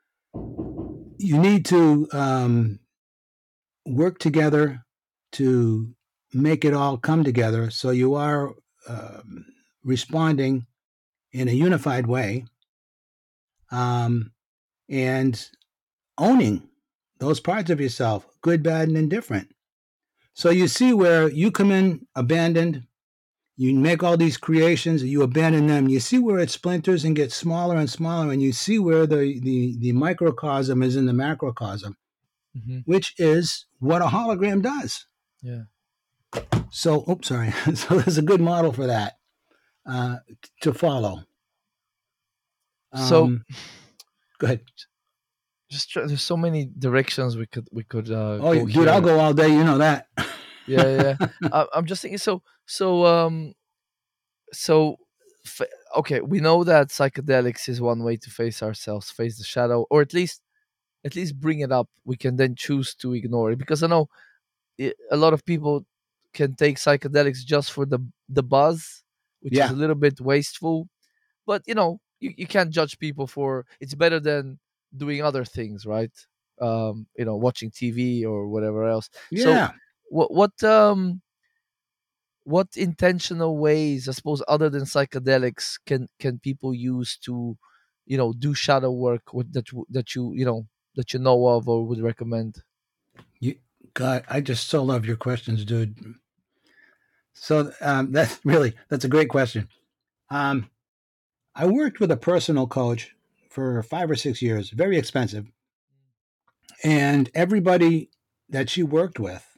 you 1.18 1.38
need 1.38 1.66
to 1.66 2.08
um, 2.12 2.80
work 3.86 4.20
together 4.20 4.84
to 5.34 5.94
make 6.34 6.66
it 6.66 6.74
all 6.74 6.98
come 6.98 7.24
together 7.24 7.70
so 7.70 7.90
you 7.90 8.16
are 8.16 8.54
um, 8.88 9.46
responding 9.84 10.66
in 11.32 11.48
a 11.48 11.54
unified 11.54 12.08
way 12.08 12.46
um, 13.72 14.32
and 14.90 15.50
owning 16.18 16.68
those 17.20 17.40
parts 17.40 17.70
of 17.70 17.82
yourself, 17.82 18.28
good, 18.42 18.62
bad, 18.64 18.88
and 18.88 18.98
indifferent. 18.98 19.54
So 20.34 20.50
you 20.50 20.68
see 20.68 20.94
where 20.94 21.30
you 21.30 21.52
come 21.52 21.72
in 21.72 22.06
abandoned, 22.16 22.84
you 23.60 23.74
make 23.74 24.04
all 24.04 24.16
these 24.18 24.38
creations, 24.38 25.04
you 25.04 25.24
abandon 25.24 25.66
them. 25.68 25.88
You 25.90 26.00
see 26.00 26.20
where 26.20 26.38
it 26.40 26.52
splinters 26.52 27.04
and 27.04 27.16
gets 27.16 27.36
smaller 27.36 27.76
and 27.76 27.90
smaller, 27.90 28.32
and 28.32 28.42
you 28.42 28.54
see 28.54 28.78
where 28.80 29.06
the 29.08 29.40
the, 29.42 29.76
the 29.80 29.92
microcosm 29.94 30.84
is 30.84 30.96
in 30.96 31.06
the 31.08 31.14
macrocosm, 31.14 31.98
Mm-hmm. 32.58 32.80
which 32.86 33.14
is 33.18 33.66
what 33.80 34.02
a 34.02 34.06
hologram 34.06 34.62
does. 34.64 35.06
Yeah. 35.44 35.64
So, 36.72 37.04
oops, 37.10 37.28
sorry. 37.28 37.52
so 37.76 38.00
there's 38.00 38.18
a 38.18 38.22
good 38.24 38.42
model 38.42 38.72
for 38.74 38.88
that 38.88 39.14
uh, 39.86 40.18
to 40.62 40.74
follow. 40.74 41.24
So- 42.96 43.24
Um, 43.26 43.46
go 44.40 44.46
ahead. 44.48 44.62
Just 45.70 45.90
try, 45.92 46.06
there's 46.06 46.22
so 46.22 46.38
many 46.38 46.66
directions 46.80 47.36
we 47.36 47.46
could 47.46 47.68
we 47.74 47.84
could. 47.84 48.10
Uh, 48.10 48.40
Oh, 48.42 48.54
dude, 48.54 48.70
here. 48.70 48.90
I'll 48.90 49.02
go 49.02 49.20
all 49.20 49.34
day. 49.34 49.50
You 49.50 49.64
know 49.66 49.78
that. 49.80 50.08
yeah 50.68 51.16
yeah 51.20 51.28
I, 51.54 51.66
i'm 51.74 51.86
just 51.86 52.02
thinking 52.02 52.18
so 52.18 52.42
so 52.66 53.06
um 53.06 53.54
so 54.54 54.98
f- 55.46 55.68
okay 55.96 56.22
we 56.22 56.40
know 56.40 56.64
that 56.64 56.90
psychedelics 56.90 57.68
is 57.70 57.82
one 57.82 58.04
way 58.04 58.16
to 58.18 58.30
face 58.30 58.62
ourselves 58.64 59.10
face 59.12 59.38
the 59.38 59.44
shadow 59.44 59.86
or 59.90 60.02
at 60.02 60.14
least 60.14 60.42
at 61.06 61.16
least 61.16 61.40
bring 61.40 61.60
it 61.62 61.72
up 61.72 61.88
we 62.06 62.16
can 62.18 62.36
then 62.38 62.56
choose 62.56 62.94
to 62.96 63.14
ignore 63.14 63.52
it 63.52 63.58
because 63.60 63.84
i 63.84 63.88
know 63.88 64.08
a 65.12 65.18
lot 65.18 65.34
of 65.34 65.46
people 65.46 65.86
can 66.34 66.56
take 66.56 66.78
psychedelics 66.78 67.44
just 67.46 67.72
for 67.72 67.86
the 67.86 68.00
the 68.30 68.44
buzz 68.44 69.04
which 69.42 69.54
Yeah. 69.54 69.66
is 69.66 69.72
a 69.72 69.76
little 69.76 69.96
bit 69.96 70.20
wasteful 70.22 70.88
but 71.46 71.62
you 71.66 71.76
know 71.76 72.00
you, 72.20 72.34
you 72.38 72.48
can't 72.48 72.72
judge 72.72 73.00
people 73.00 73.28
for 73.28 73.66
it's 73.80 73.96
better 73.96 74.20
than 74.20 74.60
doing 74.96 75.22
other 75.24 75.46
things 75.46 75.86
right 75.86 76.12
um 76.62 77.06
you 77.18 77.26
know 77.26 77.36
watching 77.36 77.70
tv 77.72 78.24
or 78.26 78.48
whatever 78.48 78.88
else 78.88 79.10
So- 79.36 79.50
yeah. 79.50 79.72
What 80.10 80.34
what 80.34 80.64
um 80.64 81.22
what 82.44 82.68
intentional 82.76 83.58
ways 83.58 84.08
i 84.08 84.12
suppose 84.12 84.42
other 84.48 84.70
than 84.70 84.84
psychedelics 84.84 85.80
can 85.86 86.08
can 86.20 86.40
people 86.40 86.74
use 86.74 87.18
to 87.18 87.58
you 88.06 88.18
know 88.18 88.34
do 88.34 88.54
shadow 88.54 88.92
work 88.92 89.34
with 89.34 89.52
that 89.54 89.68
that 89.90 90.16
you 90.16 90.34
you 90.34 90.46
know 90.46 90.66
that 90.96 91.14
you 91.14 91.20
know 91.20 91.48
of 91.48 91.68
or 91.68 91.86
would 91.86 92.02
recommend 92.02 92.64
you 93.40 93.56
God, 93.98 94.26
I 94.30 94.42
just 94.42 94.68
so 94.68 94.84
love 94.84 95.08
your 95.08 95.16
questions, 95.16 95.66
dude. 95.66 95.98
So 97.34 97.72
um, 97.82 98.12
that's 98.12 98.40
really 98.44 98.76
that's 98.90 99.06
a 99.06 99.10
great 99.10 99.30
question. 99.30 99.70
Um, 100.30 100.70
I 101.56 101.66
worked 101.66 102.00
with 102.00 102.12
a 102.12 102.18
personal 102.18 102.68
coach 102.68 103.16
for 103.50 103.82
five 103.82 104.12
or 104.12 104.16
six 104.16 104.40
years, 104.40 104.70
very 104.70 104.98
expensive, 105.00 105.48
and 106.84 107.32
everybody 107.34 108.12
that 108.50 108.70
she 108.70 108.84
worked 108.84 109.20
with 109.20 109.57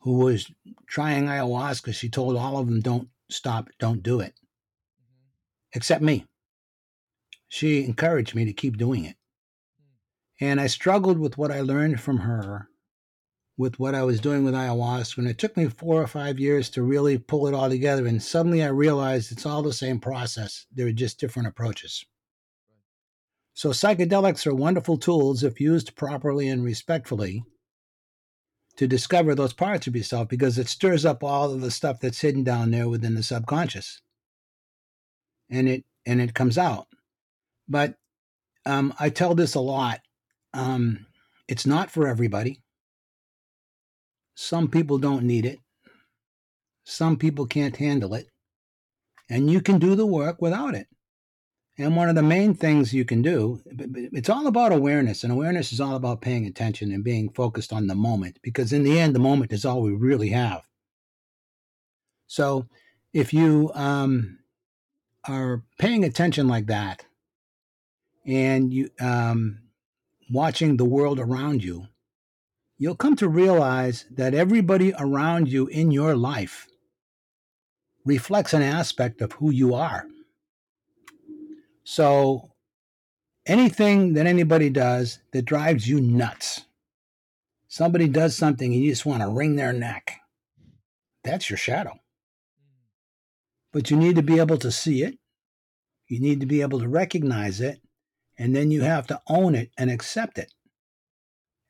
who 0.00 0.18
was 0.18 0.50
trying 0.86 1.26
ayahuasca, 1.26 1.94
she 1.94 2.08
told 2.08 2.36
all 2.36 2.58
of 2.58 2.66
them, 2.66 2.80
"Don't 2.80 3.08
stop, 3.30 3.68
don't 3.78 4.02
do 4.02 4.20
it," 4.20 4.34
mm-hmm. 4.34 5.74
except 5.74 6.02
me. 6.02 6.26
She 7.48 7.84
encouraged 7.84 8.34
me 8.34 8.44
to 8.44 8.52
keep 8.52 8.76
doing 8.76 9.04
it, 9.04 9.16
and 10.40 10.60
I 10.60 10.66
struggled 10.66 11.18
with 11.18 11.38
what 11.38 11.50
I 11.50 11.60
learned 11.60 12.00
from 12.00 12.18
her 12.18 12.68
with 13.58 13.80
what 13.80 13.94
I 13.94 14.04
was 14.04 14.20
doing 14.20 14.44
with 14.44 14.54
ayahuasca. 14.54 15.18
And 15.18 15.28
it 15.28 15.36
took 15.36 15.56
me 15.56 15.66
four 15.66 16.00
or 16.00 16.06
five 16.06 16.38
years 16.38 16.70
to 16.70 16.82
really 16.82 17.18
pull 17.18 17.48
it 17.48 17.54
all 17.54 17.68
together. 17.68 18.06
And 18.06 18.22
suddenly 18.22 18.62
I 18.62 18.68
realized 18.68 19.32
it's 19.32 19.44
all 19.44 19.62
the 19.62 19.72
same 19.72 19.98
process, 19.98 20.64
there 20.72 20.86
are 20.86 20.92
just 20.92 21.18
different 21.18 21.48
approaches. 21.48 22.06
So, 23.52 23.70
psychedelics 23.70 24.46
are 24.46 24.54
wonderful 24.54 24.96
tools 24.96 25.42
if 25.42 25.60
used 25.60 25.96
properly 25.96 26.48
and 26.48 26.62
respectfully 26.62 27.42
to 28.78 28.86
discover 28.88 29.34
those 29.34 29.52
parts 29.52 29.86
of 29.86 29.94
yourself 29.94 30.28
because 30.28 30.58
it 30.58 30.68
stirs 30.68 31.04
up 31.04 31.22
all 31.22 31.52
of 31.52 31.60
the 31.60 31.70
stuff 31.70 32.00
that's 32.00 32.20
hidden 32.20 32.42
down 32.42 32.70
there 32.70 32.88
within 32.88 33.14
the 33.14 33.22
subconscious 33.22 34.00
and 35.50 35.68
it 35.68 35.84
and 36.06 36.20
it 36.20 36.34
comes 36.34 36.56
out 36.56 36.86
but 37.68 37.94
um, 38.64 38.94
i 38.98 39.10
tell 39.10 39.34
this 39.34 39.54
a 39.54 39.60
lot 39.60 40.00
um, 40.54 41.06
it's 41.46 41.66
not 41.66 41.90
for 41.90 42.08
everybody 42.08 42.62
some 44.40 44.68
people 44.68 44.98
don't 44.98 45.24
need 45.24 45.44
it. 45.44 45.58
Some 46.84 47.16
people 47.16 47.44
can't 47.44 47.74
handle 47.76 48.14
it. 48.14 48.28
And 49.28 49.50
you 49.50 49.60
can 49.60 49.80
do 49.80 49.96
the 49.96 50.06
work 50.06 50.40
without 50.40 50.76
it. 50.76 50.86
And 51.80 51.94
one 51.94 52.08
of 52.08 52.16
the 52.16 52.22
main 52.22 52.54
things 52.54 52.92
you 52.92 53.04
can 53.04 53.22
do, 53.22 53.62
it's 54.12 54.28
all 54.28 54.48
about 54.48 54.72
awareness, 54.72 55.22
and 55.22 55.32
awareness 55.32 55.72
is 55.72 55.80
all 55.80 55.94
about 55.94 56.20
paying 56.20 56.44
attention 56.44 56.90
and 56.90 57.04
being 57.04 57.30
focused 57.30 57.72
on 57.72 57.86
the 57.86 57.94
moment, 57.94 58.40
because 58.42 58.72
in 58.72 58.82
the 58.82 58.98
end, 58.98 59.14
the 59.14 59.20
moment 59.20 59.52
is 59.52 59.64
all 59.64 59.80
we 59.80 59.92
really 59.92 60.30
have. 60.30 60.62
So 62.26 62.66
if 63.12 63.32
you 63.32 63.70
um, 63.74 64.40
are 65.28 65.62
paying 65.78 66.04
attention 66.04 66.48
like 66.48 66.66
that, 66.66 67.04
and 68.26 68.74
you 68.74 68.90
um, 69.00 69.60
watching 70.30 70.76
the 70.76 70.84
world 70.84 71.20
around 71.20 71.62
you, 71.62 71.86
you'll 72.76 72.96
come 72.96 73.14
to 73.16 73.28
realize 73.28 74.04
that 74.10 74.34
everybody 74.34 74.92
around 74.98 75.48
you 75.48 75.68
in 75.68 75.92
your 75.92 76.16
life 76.16 76.66
reflects 78.04 78.52
an 78.52 78.62
aspect 78.62 79.20
of 79.20 79.32
who 79.32 79.50
you 79.50 79.74
are. 79.74 80.06
So 81.90 82.50
anything 83.46 84.12
that 84.12 84.26
anybody 84.26 84.68
does 84.68 85.20
that 85.32 85.46
drives 85.46 85.88
you 85.88 86.02
nuts, 86.02 86.66
somebody 87.66 88.08
does 88.08 88.36
something 88.36 88.74
and 88.74 88.82
you 88.82 88.90
just 88.90 89.06
want 89.06 89.22
to 89.22 89.30
wring 89.30 89.56
their 89.56 89.72
neck, 89.72 90.20
that's 91.24 91.48
your 91.48 91.56
shadow. 91.56 91.98
But 93.72 93.90
you 93.90 93.96
need 93.96 94.16
to 94.16 94.22
be 94.22 94.38
able 94.38 94.58
to 94.58 94.70
see 94.70 95.02
it. 95.02 95.16
You 96.08 96.20
need 96.20 96.40
to 96.40 96.46
be 96.46 96.60
able 96.60 96.78
to 96.80 96.88
recognize 96.88 97.58
it. 97.58 97.80
And 98.36 98.54
then 98.54 98.70
you 98.70 98.82
have 98.82 99.06
to 99.06 99.22
own 99.26 99.54
it 99.54 99.70
and 99.78 99.90
accept 99.90 100.36
it. 100.36 100.52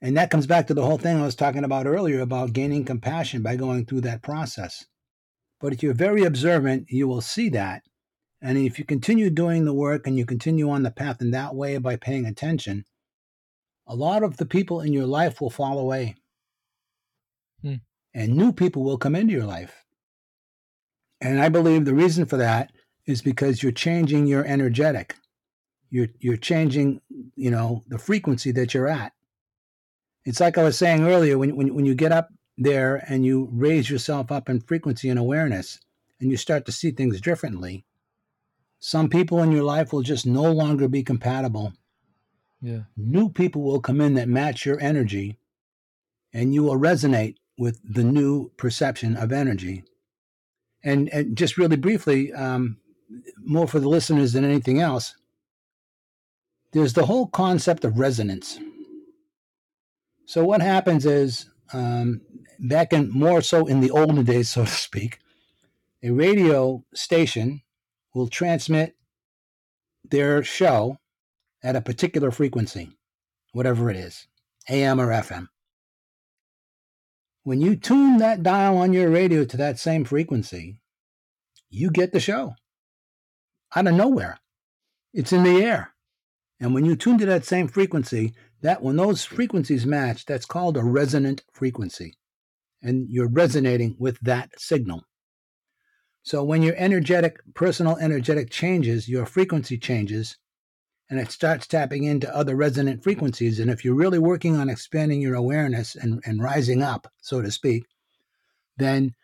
And 0.00 0.16
that 0.16 0.30
comes 0.30 0.48
back 0.48 0.66
to 0.66 0.74
the 0.74 0.84
whole 0.84 0.98
thing 0.98 1.16
I 1.16 1.24
was 1.24 1.36
talking 1.36 1.62
about 1.62 1.86
earlier 1.86 2.20
about 2.22 2.52
gaining 2.52 2.84
compassion 2.84 3.40
by 3.40 3.54
going 3.54 3.86
through 3.86 4.00
that 4.00 4.22
process. 4.22 4.84
But 5.60 5.72
if 5.72 5.80
you're 5.80 5.94
very 5.94 6.24
observant, 6.24 6.90
you 6.90 7.06
will 7.06 7.20
see 7.20 7.48
that 7.50 7.84
and 8.40 8.56
if 8.56 8.78
you 8.78 8.84
continue 8.84 9.30
doing 9.30 9.64
the 9.64 9.74
work 9.74 10.06
and 10.06 10.16
you 10.16 10.24
continue 10.24 10.70
on 10.70 10.82
the 10.82 10.90
path 10.90 11.20
in 11.20 11.32
that 11.32 11.54
way 11.54 11.78
by 11.78 11.96
paying 11.96 12.24
attention, 12.24 12.84
a 13.86 13.94
lot 13.94 14.22
of 14.22 14.36
the 14.36 14.46
people 14.46 14.80
in 14.80 14.92
your 14.92 15.06
life 15.06 15.40
will 15.40 15.50
fall 15.50 15.78
away. 15.78 16.16
Hmm. 17.62 17.74
And 18.14 18.36
new 18.36 18.52
people 18.52 18.84
will 18.84 18.98
come 18.98 19.16
into 19.16 19.32
your 19.32 19.44
life. 19.44 19.84
And 21.20 21.40
I 21.40 21.48
believe 21.48 21.84
the 21.84 21.94
reason 21.94 22.26
for 22.26 22.36
that 22.36 22.70
is 23.06 23.22
because 23.22 23.62
you're 23.62 23.72
changing 23.72 24.26
your 24.26 24.44
energetic. 24.44 25.16
You're 25.90 26.08
you're 26.20 26.36
changing, 26.36 27.00
you 27.34 27.50
know, 27.50 27.82
the 27.88 27.98
frequency 27.98 28.52
that 28.52 28.74
you're 28.74 28.88
at. 28.88 29.12
It's 30.24 30.40
like 30.40 30.58
I 30.58 30.62
was 30.62 30.76
saying 30.76 31.02
earlier, 31.02 31.38
when 31.38 31.56
when, 31.56 31.74
when 31.74 31.86
you 31.86 31.94
get 31.94 32.12
up 32.12 32.28
there 32.56 33.02
and 33.08 33.24
you 33.24 33.48
raise 33.50 33.88
yourself 33.90 34.30
up 34.30 34.48
in 34.48 34.60
frequency 34.60 35.08
and 35.08 35.18
awareness 35.18 35.80
and 36.20 36.30
you 36.30 36.36
start 36.36 36.66
to 36.66 36.72
see 36.72 36.90
things 36.90 37.20
differently, 37.20 37.86
some 38.80 39.08
people 39.08 39.42
in 39.42 39.52
your 39.52 39.64
life 39.64 39.92
will 39.92 40.02
just 40.02 40.26
no 40.26 40.50
longer 40.50 40.88
be 40.88 41.02
compatible. 41.02 41.72
Yeah. 42.60 42.82
New 42.96 43.28
people 43.30 43.62
will 43.62 43.80
come 43.80 44.00
in 44.00 44.14
that 44.14 44.28
match 44.28 44.64
your 44.64 44.80
energy, 44.80 45.38
and 46.32 46.54
you 46.54 46.64
will 46.64 46.78
resonate 46.78 47.36
with 47.56 47.80
the 47.84 48.04
new 48.04 48.50
perception 48.56 49.16
of 49.16 49.32
energy. 49.32 49.84
And, 50.84 51.08
and 51.08 51.36
just 51.36 51.58
really 51.58 51.76
briefly, 51.76 52.32
um, 52.32 52.78
more 53.38 53.66
for 53.66 53.80
the 53.80 53.88
listeners 53.88 54.32
than 54.32 54.44
anything 54.44 54.80
else, 54.80 55.16
there's 56.72 56.92
the 56.92 57.06
whole 57.06 57.26
concept 57.26 57.84
of 57.84 57.98
resonance. 57.98 58.60
So, 60.26 60.44
what 60.44 60.60
happens 60.60 61.06
is, 61.06 61.48
um, 61.72 62.20
back 62.60 62.92
in 62.92 63.10
more 63.10 63.40
so 63.40 63.66
in 63.66 63.80
the 63.80 63.90
olden 63.90 64.24
days, 64.24 64.50
so 64.50 64.64
to 64.64 64.70
speak, 64.70 65.18
a 66.02 66.10
radio 66.10 66.84
station 66.94 67.62
will 68.18 68.28
transmit 68.28 68.96
their 70.10 70.42
show 70.42 70.98
at 71.62 71.76
a 71.76 71.80
particular 71.80 72.32
frequency, 72.32 72.90
whatever 73.52 73.88
it 73.90 73.96
is, 73.96 74.26
AM 74.68 75.00
or 75.00 75.06
FM. 75.06 75.46
When 77.44 77.60
you 77.60 77.76
tune 77.76 78.18
that 78.18 78.42
dial 78.42 78.76
on 78.76 78.92
your 78.92 79.08
radio 79.08 79.44
to 79.44 79.56
that 79.58 79.78
same 79.78 80.04
frequency, 80.04 80.80
you 81.70 81.92
get 81.92 82.10
the 82.10 82.18
show 82.18 82.54
out 83.76 83.86
of 83.86 83.94
nowhere. 83.94 84.40
It's 85.14 85.32
in 85.32 85.44
the 85.44 85.62
air. 85.62 85.94
And 86.58 86.74
when 86.74 86.84
you 86.84 86.96
tune 86.96 87.18
to 87.18 87.26
that 87.26 87.44
same 87.44 87.68
frequency, 87.68 88.34
that 88.62 88.82
when 88.82 88.96
those 88.96 89.24
frequencies 89.24 89.86
match, 89.86 90.26
that's 90.26 90.44
called 90.44 90.76
a 90.76 90.82
resonant 90.82 91.44
frequency. 91.52 92.14
And 92.82 93.08
you're 93.08 93.28
resonating 93.28 93.94
with 93.96 94.18
that 94.22 94.58
signal. 94.58 95.04
So 96.28 96.44
when 96.44 96.62
your 96.62 96.74
energetic, 96.76 97.40
personal 97.54 97.96
energetic 97.96 98.50
changes, 98.50 99.08
your 99.08 99.24
frequency 99.24 99.78
changes, 99.78 100.36
and 101.08 101.18
it 101.18 101.30
starts 101.30 101.66
tapping 101.66 102.04
into 102.04 102.36
other 102.36 102.54
resonant 102.54 103.02
frequencies. 103.02 103.58
And 103.58 103.70
if 103.70 103.82
you're 103.82 103.94
really 103.94 104.18
working 104.18 104.54
on 104.54 104.68
expanding 104.68 105.22
your 105.22 105.36
awareness 105.36 105.96
and, 105.96 106.22
and 106.26 106.42
rising 106.42 106.82
up, 106.82 107.10
so 107.22 107.40
to 107.40 107.50
speak, 107.50 107.86
then 108.76 109.14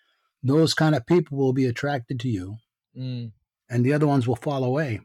those 0.42 0.72
kind 0.72 0.94
of 0.94 1.04
people 1.04 1.36
will 1.36 1.52
be 1.52 1.66
attracted 1.66 2.18
to 2.20 2.28
you 2.30 2.56
mm. 2.96 3.30
and 3.68 3.84
the 3.84 3.92
other 3.92 4.06
ones 4.06 4.26
will 4.26 4.36
fall 4.36 4.64
away. 4.64 5.02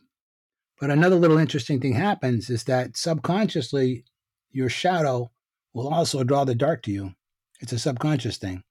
But 0.79 0.91
another 0.91 1.17
little 1.17 1.37
interesting 1.37 1.81
thing 1.81 1.95
happens 1.95 2.49
is 2.49 2.63
that 2.63 2.95
subconsciously, 2.95 4.05
your 4.51 4.69
shadow 4.69 5.31
will 5.73 5.93
also 5.93 6.23
draw 6.23 6.45
the 6.45 6.55
dark 6.55 6.81
to 6.83 6.91
you. 6.91 7.15
It's 7.59 7.73
a 7.73 7.77
subconscious 7.77 8.37
thing 8.37 8.63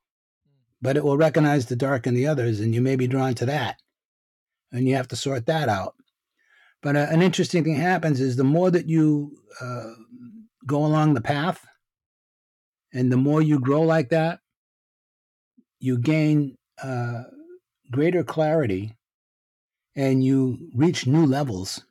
but 0.81 0.97
it 0.97 1.05
will 1.05 1.16
recognize 1.16 1.66
the 1.66 1.76
dark 1.76 2.07
in 2.07 2.14
the 2.14 2.26
others, 2.26 2.61
and 2.61 2.74
you 2.74 2.81
may 2.81 2.97
be 2.97 3.07
drawn 3.07 3.35
to 3.35 3.47
that. 3.47 3.76
And 4.72 4.87
you 4.87 4.95
have 4.97 5.09
to 5.09 5.16
sort 5.16 5.47
that 5.47 5.68
out. 5.68 5.95
But 6.83 6.97
uh, 6.97 7.07
an 7.11 7.22
interesting 7.22 7.64
thing 7.64 7.74
happens 7.74 8.20
is 8.20 8.37
the 8.37 8.45
more 8.45 8.70
that 8.70 8.89
you 8.89 9.39
uh, 9.61 9.93
go 10.66 10.85
along 10.85 11.14
the 11.14 11.20
path, 11.20 11.64
and 12.93 13.11
the 13.11 13.16
more 13.16 13.43
you 13.43 13.59
grow 13.59 13.83
like 13.83 14.11
that, 14.11 14.41
you 15.81 15.99
gain 15.99 16.57
uh, 16.83 17.24
greater 17.91 18.24
clarity 18.24 18.95
and 19.97 20.22
you 20.22 20.70
reach 20.74 21.07
new 21.07 21.26
levels. 21.26 21.85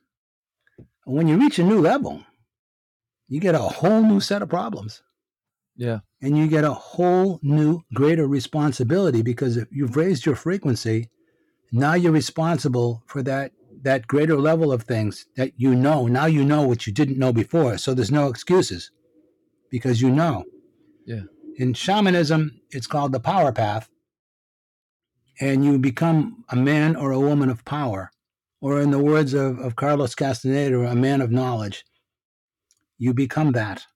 When 1.04 1.28
you 1.28 1.36
reach 1.38 1.58
a 1.58 1.64
new 1.64 1.80
level, 1.80 2.24
you 3.28 3.40
get 3.40 3.54
a 3.54 3.58
whole 3.58 4.02
new 4.02 4.20
set 4.20 4.42
of 4.42 4.48
problems. 4.48 5.02
Yeah. 5.78 6.00
And 6.20 6.36
you 6.36 6.48
get 6.48 6.64
a 6.64 6.74
whole 6.74 7.38
new, 7.40 7.82
greater 7.94 8.26
responsibility 8.26 9.22
because 9.22 9.56
if 9.56 9.68
you've 9.70 9.96
raised 9.96 10.26
your 10.26 10.34
frequency, 10.34 11.08
now 11.72 11.94
you're 11.94 12.12
responsible 12.12 13.02
for 13.06 13.22
that 13.22 13.52
that 13.82 14.08
greater 14.08 14.36
level 14.36 14.72
of 14.72 14.82
things 14.82 15.26
that 15.36 15.52
you 15.56 15.72
know. 15.72 16.08
Now 16.08 16.26
you 16.26 16.44
know 16.44 16.62
what 16.62 16.84
you 16.84 16.92
didn't 16.92 17.16
know 17.16 17.32
before. 17.32 17.78
So 17.78 17.94
there's 17.94 18.10
no 18.10 18.26
excuses 18.26 18.90
because 19.70 20.02
you 20.02 20.10
know. 20.10 20.44
Yeah. 21.06 21.22
In 21.56 21.74
shamanism, 21.74 22.60
it's 22.70 22.88
called 22.88 23.12
the 23.12 23.20
power 23.20 23.52
path. 23.52 23.88
And 25.40 25.64
you 25.64 25.78
become 25.78 26.44
a 26.48 26.56
man 26.56 26.96
or 26.96 27.12
a 27.12 27.20
woman 27.20 27.50
of 27.50 27.64
power. 27.64 28.10
Or 28.60 28.80
in 28.80 28.90
the 28.90 28.98
words 28.98 29.32
of, 29.32 29.60
of 29.60 29.76
Carlos 29.76 30.16
Castaneda, 30.16 30.80
a 30.80 30.96
man 30.96 31.20
of 31.20 31.30
knowledge. 31.30 31.84
You 32.98 33.14
become 33.14 33.52
that. 33.52 33.86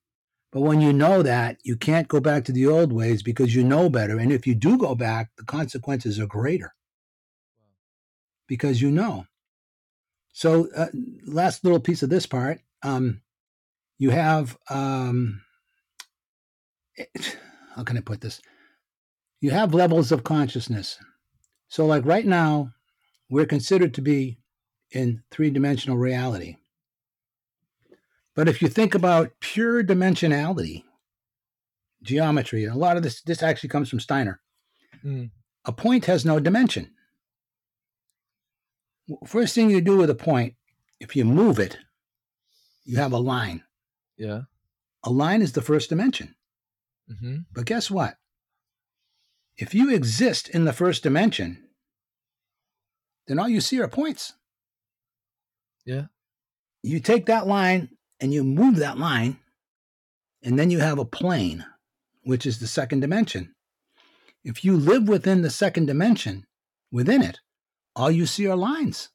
But 0.52 0.60
when 0.60 0.82
you 0.82 0.92
know 0.92 1.22
that, 1.22 1.56
you 1.64 1.76
can't 1.76 2.08
go 2.08 2.20
back 2.20 2.44
to 2.44 2.52
the 2.52 2.66
old 2.66 2.92
ways 2.92 3.22
because 3.22 3.54
you 3.54 3.64
know 3.64 3.88
better. 3.88 4.18
And 4.18 4.30
if 4.30 4.46
you 4.46 4.54
do 4.54 4.76
go 4.76 4.94
back, 4.94 5.30
the 5.38 5.44
consequences 5.44 6.20
are 6.20 6.26
greater 6.26 6.74
because 8.46 8.82
you 8.82 8.90
know. 8.90 9.26
So, 10.34 10.68
uh, 10.76 10.88
last 11.26 11.64
little 11.64 11.80
piece 11.80 12.02
of 12.02 12.10
this 12.10 12.26
part 12.26 12.60
um, 12.82 13.22
you 13.98 14.10
have, 14.10 14.58
um, 14.68 15.42
how 17.74 17.84
can 17.84 17.96
I 17.96 18.00
put 18.00 18.20
this? 18.20 18.40
You 19.40 19.50
have 19.50 19.74
levels 19.74 20.12
of 20.12 20.24
consciousness. 20.24 20.98
So, 21.68 21.86
like 21.86 22.04
right 22.04 22.26
now, 22.26 22.72
we're 23.30 23.46
considered 23.46 23.94
to 23.94 24.02
be 24.02 24.38
in 24.90 25.22
three 25.30 25.50
dimensional 25.50 25.96
reality. 25.96 26.56
But 28.34 28.48
if 28.48 28.62
you 28.62 28.68
think 28.68 28.94
about 28.94 29.32
pure 29.40 29.84
dimensionality, 29.84 30.84
geometry, 32.02 32.64
a 32.64 32.74
lot 32.74 32.96
of 32.96 33.02
this 33.02 33.22
this 33.22 33.42
actually 33.42 33.68
comes 33.68 33.90
from 33.90 34.00
Steiner. 34.00 34.40
Mm. 35.04 35.30
A 35.64 35.72
point 35.72 36.06
has 36.06 36.24
no 36.24 36.40
dimension. 36.40 36.90
First 39.26 39.54
thing 39.54 39.70
you 39.70 39.80
do 39.80 39.96
with 39.96 40.10
a 40.10 40.14
point, 40.14 40.54
if 41.00 41.14
you 41.14 41.24
move 41.24 41.58
it, 41.58 41.78
you 42.84 42.96
have 42.96 43.12
a 43.12 43.18
line. 43.18 43.62
Yeah. 44.16 44.42
A 45.04 45.10
line 45.10 45.42
is 45.42 45.52
the 45.52 45.62
first 45.62 45.88
dimension. 45.88 46.34
Mm-hmm. 47.10 47.38
But 47.52 47.66
guess 47.66 47.90
what? 47.90 48.16
If 49.56 49.74
you 49.74 49.90
exist 49.90 50.48
in 50.48 50.64
the 50.64 50.72
first 50.72 51.02
dimension, 51.02 51.62
then 53.26 53.38
all 53.38 53.48
you 53.48 53.60
see 53.60 53.80
are 53.80 53.88
points. 53.88 54.32
Yeah. 55.84 56.06
You 56.82 57.00
take 57.00 57.26
that 57.26 57.46
line 57.46 57.90
and 58.22 58.32
you 58.32 58.44
move 58.44 58.76
that 58.76 58.98
line, 58.98 59.38
and 60.44 60.58
then 60.58 60.70
you 60.70 60.78
have 60.78 60.98
a 60.98 61.04
plane, 61.04 61.66
which 62.22 62.46
is 62.46 62.60
the 62.60 62.68
second 62.68 63.00
dimension. 63.00 63.52
If 64.44 64.64
you 64.64 64.76
live 64.76 65.08
within 65.08 65.42
the 65.42 65.50
second 65.50 65.86
dimension, 65.86 66.46
within 66.92 67.22
it, 67.22 67.40
all 67.96 68.10
you 68.10 68.26
see 68.26 68.46
are 68.46 68.56
lines. 68.56 69.10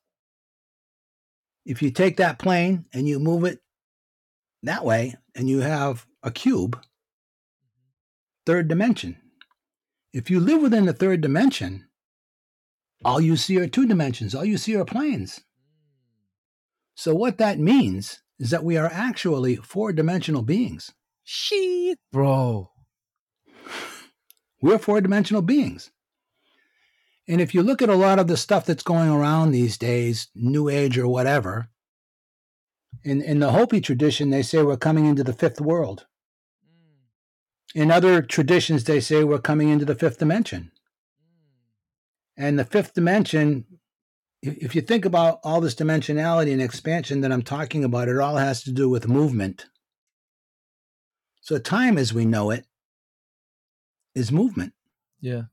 if 1.65 1.81
you 1.81 1.91
take 1.91 2.17
that 2.17 2.39
plane 2.39 2.85
and 2.93 3.07
you 3.07 3.19
move 3.19 3.43
it 3.43 3.59
that 4.63 4.85
way 4.85 5.15
and 5.35 5.49
you 5.49 5.59
have 5.61 6.05
a 6.23 6.31
cube, 6.31 6.81
third 8.45 8.67
dimension. 8.67 9.17
If 10.13 10.29
you 10.29 10.39
live 10.39 10.61
within 10.61 10.85
the 10.85 10.93
third 10.93 11.21
dimension, 11.21 11.87
all 13.05 13.21
you 13.21 13.35
see 13.37 13.59
are 13.59 13.67
two 13.67 13.85
dimensions, 13.85 14.33
all 14.33 14.45
you 14.45 14.57
see 14.57 14.75
are 14.75 14.85
planes. 14.85 15.41
So, 16.95 17.13
what 17.13 17.37
that 17.37 17.59
means 17.59 18.21
is 18.39 18.49
that 18.51 18.63
we 18.63 18.77
are 18.77 18.89
actually 18.91 19.55
four 19.55 19.91
dimensional 19.91 20.41
beings. 20.41 20.93
Shit, 21.23 21.99
bro. 22.11 22.71
We're 24.61 24.77
four 24.77 25.01
dimensional 25.01 25.41
beings. 25.41 25.91
And 27.27 27.41
if 27.41 27.53
you 27.53 27.61
look 27.61 27.81
at 27.81 27.89
a 27.89 27.95
lot 27.95 28.19
of 28.19 28.27
the 28.27 28.37
stuff 28.37 28.65
that's 28.65 28.83
going 28.83 29.09
around 29.09 29.51
these 29.51 29.77
days, 29.77 30.29
New 30.33 30.69
Age 30.69 30.97
or 30.97 31.07
whatever, 31.07 31.69
in, 33.03 33.21
in 33.21 33.39
the 33.39 33.51
Hopi 33.51 33.81
tradition, 33.81 34.29
they 34.29 34.41
say 34.41 34.63
we're 34.63 34.77
coming 34.77 35.05
into 35.05 35.23
the 35.23 35.33
fifth 35.33 35.59
world. 35.59 36.05
Mm. 36.65 37.81
In 37.81 37.91
other 37.91 38.21
traditions, 38.21 38.85
they 38.85 38.99
say 38.99 39.23
we're 39.23 39.39
coming 39.39 39.69
into 39.69 39.85
the 39.85 39.95
fifth 39.95 40.19
dimension. 40.19 40.71
Mm. 41.21 42.45
And 42.45 42.59
the 42.59 42.65
fifth 42.65 42.93
dimension, 42.93 43.65
if 44.41 44.75
you 44.75 44.81
think 44.81 45.05
about 45.05 45.39
all 45.43 45.61
this 45.61 45.75
dimensionality 45.75 46.51
and 46.51 46.61
expansion 46.61 47.21
that 47.21 47.31
I'm 47.31 47.41
talking 47.41 47.83
about, 47.83 48.07
it 48.07 48.19
all 48.19 48.37
has 48.37 48.63
to 48.63 48.71
do 48.71 48.89
with 48.89 49.07
movement. 49.07 49.65
So, 51.41 51.57
time 51.57 51.97
as 51.97 52.13
we 52.13 52.25
know 52.25 52.51
it 52.51 52.65
is 54.13 54.31
movement. 54.31 54.73
Yeah. 55.21 55.43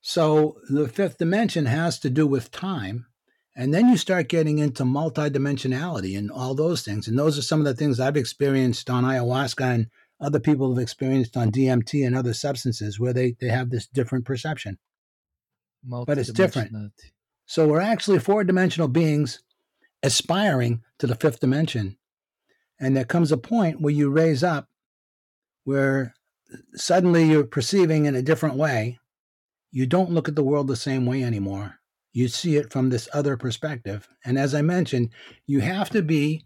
So, 0.00 0.56
the 0.68 0.88
fifth 0.88 1.18
dimension 1.18 1.66
has 1.66 1.98
to 2.00 2.10
do 2.10 2.26
with 2.26 2.50
time. 2.50 3.06
And 3.56 3.72
then 3.72 3.88
you 3.88 3.96
start 3.96 4.28
getting 4.28 4.58
into 4.58 4.82
multidimensionality 4.82 6.18
and 6.18 6.30
all 6.30 6.54
those 6.54 6.82
things. 6.82 7.06
And 7.06 7.16
those 7.16 7.38
are 7.38 7.42
some 7.42 7.60
of 7.60 7.66
the 7.66 7.74
things 7.74 8.00
I've 8.00 8.16
experienced 8.16 8.90
on 8.90 9.04
ayahuasca 9.04 9.74
and 9.74 9.86
other 10.20 10.40
people 10.40 10.74
have 10.74 10.82
experienced 10.82 11.36
on 11.36 11.52
DMT 11.52 12.04
and 12.04 12.16
other 12.16 12.34
substances 12.34 12.98
where 12.98 13.12
they, 13.12 13.36
they 13.40 13.48
have 13.48 13.70
this 13.70 13.86
different 13.86 14.24
perception. 14.24 14.78
But 15.84 16.18
it's 16.18 16.32
different. 16.32 16.72
So 17.46 17.68
we're 17.68 17.80
actually 17.80 18.18
four 18.18 18.44
dimensional 18.44 18.88
beings 18.88 19.42
aspiring 20.02 20.82
to 20.98 21.06
the 21.06 21.14
fifth 21.14 21.40
dimension. 21.40 21.96
And 22.80 22.96
there 22.96 23.04
comes 23.04 23.32
a 23.32 23.36
point 23.36 23.80
where 23.80 23.94
you 23.94 24.10
raise 24.10 24.42
up 24.42 24.68
where 25.64 26.14
suddenly 26.74 27.24
you're 27.24 27.44
perceiving 27.44 28.06
in 28.06 28.14
a 28.14 28.22
different 28.22 28.56
way. 28.56 28.98
You 29.70 29.86
don't 29.86 30.12
look 30.12 30.28
at 30.28 30.36
the 30.36 30.44
world 30.44 30.68
the 30.68 30.76
same 30.76 31.06
way 31.06 31.24
anymore. 31.24 31.76
You 32.12 32.28
see 32.28 32.56
it 32.56 32.72
from 32.72 32.90
this 32.90 33.08
other 33.12 33.36
perspective. 33.36 34.08
And 34.24 34.38
as 34.38 34.54
I 34.54 34.62
mentioned, 34.62 35.10
you 35.46 35.60
have 35.60 35.90
to 35.90 36.02
be 36.02 36.44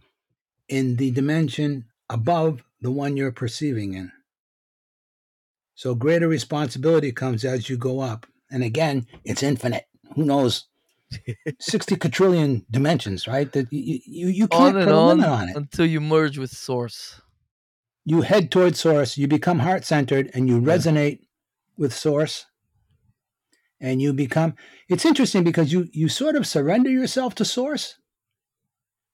in 0.69 0.97
the 0.97 1.11
dimension 1.11 1.85
above 2.09 2.63
the 2.81 2.91
one 2.91 3.17
you're 3.17 3.33
perceiving 3.33 3.93
in. 3.93 4.13
So 5.75 5.95
greater 5.95 6.27
responsibility 6.27 7.13
comes 7.13 7.45
as 7.45 7.69
you 7.69 7.77
go 7.77 8.01
up. 8.01 8.27
And 8.51 8.63
again, 8.63 9.07
it's 9.25 9.43
infinite. 9.43 9.85
Who 10.15 10.25
knows? 10.25 10.68
60 11.61 11.97
quadrillion 11.97 12.65
dimensions, 12.71 13.27
right? 13.27 13.51
That 13.53 13.73
you, 13.73 14.01
you, 14.05 14.29
you 14.29 14.49
can't 14.49 14.77
On 14.77 14.85
put 14.85 14.93
a 14.93 14.97
on, 14.97 15.09
limit 15.09 15.29
on 15.29 15.49
it. 15.49 15.57
until 15.57 15.87
you 15.87 16.01
merge 16.01 16.39
with 16.39 16.51
source. 16.51 17.21
You 18.05 18.23
head 18.23 18.51
towards 18.51 18.81
source, 18.81 19.19
you 19.19 19.29
become 19.29 19.59
heart 19.61 19.85
centered, 19.85 20.31
and 20.35 20.49
you 20.49 20.57
Yeah. 20.57 20.77
resonate 20.77 21.21
with 21.77 21.95
source. 21.95 22.47
And 23.81 24.03
you 24.03 24.13
become 24.13 24.55
it's 24.89 25.05
interesting 25.07 25.45
because 25.45 25.73
you 25.73 25.89
you 25.93 26.09
sort 26.09 26.35
of 26.35 26.47
surrender 26.47 26.91
yourself 26.91 27.35
to 27.37 27.45
source. 27.45 27.97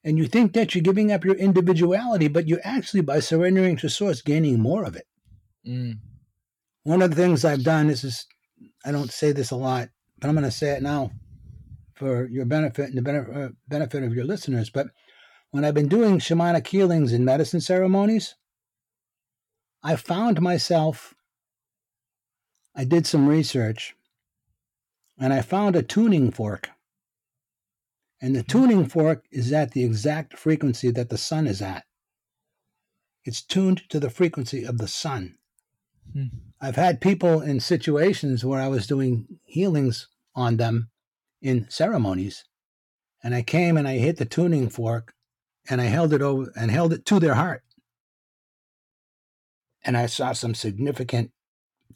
And 0.03 0.19
you 0.19 0.27
think 0.27 0.53
that 0.53 0.75
you're 0.75 0.83
giving 0.83 1.13
up 1.13 1.25
your 1.25 1.35
individuality, 1.35 2.29
but 2.29 2.47
you're 2.49 2.61
actually 2.65 3.01
by 3.03 3.21
surrendering 3.21 3.77
to 3.79 3.89
source 3.89 4.23
gaining 4.23 4.61
more 4.61 4.85
of 4.85 4.97
it. 4.97 5.07
Mm. 5.67 5.99
One 6.85 7.03
of 7.03 7.11
the 7.11 7.17
things 7.17 7.45
I've 7.45 7.63
done 7.65 7.89
this 7.89 8.05
is 8.05 8.27
I 8.85 8.93
don't 8.93 9.11
say 9.11 9.33
this 9.33 9.51
a 9.51 9.57
lot, 9.57 9.89
but 10.19 10.29
I'm 10.29 10.35
going 10.35 10.45
to 10.45 10.51
say 10.51 10.71
it 10.77 10.83
now 10.83 11.11
for 12.05 12.27
your 12.27 12.45
benefit 12.45 12.91
and 12.91 12.99
the 12.99 13.03
benefit, 13.03 13.35
uh, 13.35 13.49
benefit 13.67 14.03
of 14.03 14.13
your 14.13 14.27
listeners. 14.27 14.69
But 14.69 14.89
when 15.53 15.65
I've 15.65 15.73
been 15.73 15.89
doing 15.89 16.19
shamanic 16.19 16.67
healings 16.67 17.15
and 17.15 17.25
medicine 17.25 17.63
ceremonies, 17.63 18.35
I 19.83 19.97
found 19.97 20.43
myself, 20.43 21.15
I 22.77 22.85
did 22.85 23.07
some 23.07 23.27
research 23.27 23.97
and 25.19 25.33
I 25.33 25.41
found 25.41 25.77
a 25.77 25.83
tuning 25.83 26.31
fork. 26.31 26.69
And 28.21 28.37
the 28.37 28.43
tuning 28.43 28.85
fork 28.85 29.25
is 29.33 29.51
at 29.51 29.71
the 29.71 29.83
exact 29.83 30.37
frequency 30.37 30.91
that 30.91 31.09
the 31.09 31.17
sun 31.17 31.47
is 31.47 31.63
at. 31.63 31.85
It's 33.25 33.41
tuned 33.41 33.89
to 33.89 33.99
the 33.99 34.11
frequency 34.11 34.65
of 34.65 34.77
the 34.77 34.89
sun. 34.89 35.37
Hmm. 36.13 36.27
I've 36.61 36.77
had 36.77 37.01
people 37.01 37.41
in 37.41 37.61
situations 37.61 38.45
where 38.45 38.61
I 38.61 38.69
was 38.69 38.87
doing 38.87 39.39
healings 39.45 40.09
on 40.35 40.59
them 40.59 40.91
in 41.45 41.69
ceremonies, 41.71 42.47
and 43.23 43.35
I 43.37 43.43
came 43.43 43.77
and 43.79 43.89
I 43.89 43.99
hit 43.99 44.19
the 44.19 44.27
tuning 44.27 44.71
fork 44.71 45.15
and 45.71 45.81
I 45.81 45.87
held 45.87 46.13
it 46.15 46.23
over 46.23 46.53
and 46.57 46.71
held 46.73 46.93
it 46.95 47.07
to 47.07 47.21
their 47.21 47.35
heart. 47.35 47.63
And 49.85 49.97
I 49.97 50.07
saw 50.07 50.33
some 50.33 50.55
significant 50.55 51.33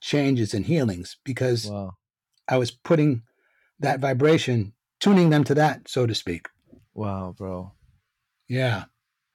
changes 0.00 0.54
and 0.54 0.66
healings 0.66 1.18
because 1.24 1.66
Wow. 1.66 1.96
I 2.48 2.58
was 2.58 2.70
putting 2.70 3.22
that 3.80 4.00
vibration, 4.00 4.74
tuning 5.00 5.30
them 5.30 5.44
to 5.44 5.54
that, 5.54 5.88
so 5.88 6.06
to 6.06 6.14
speak. 6.14 6.48
Wow, 6.94 7.34
bro. 7.36 7.72
Yeah. 8.48 8.84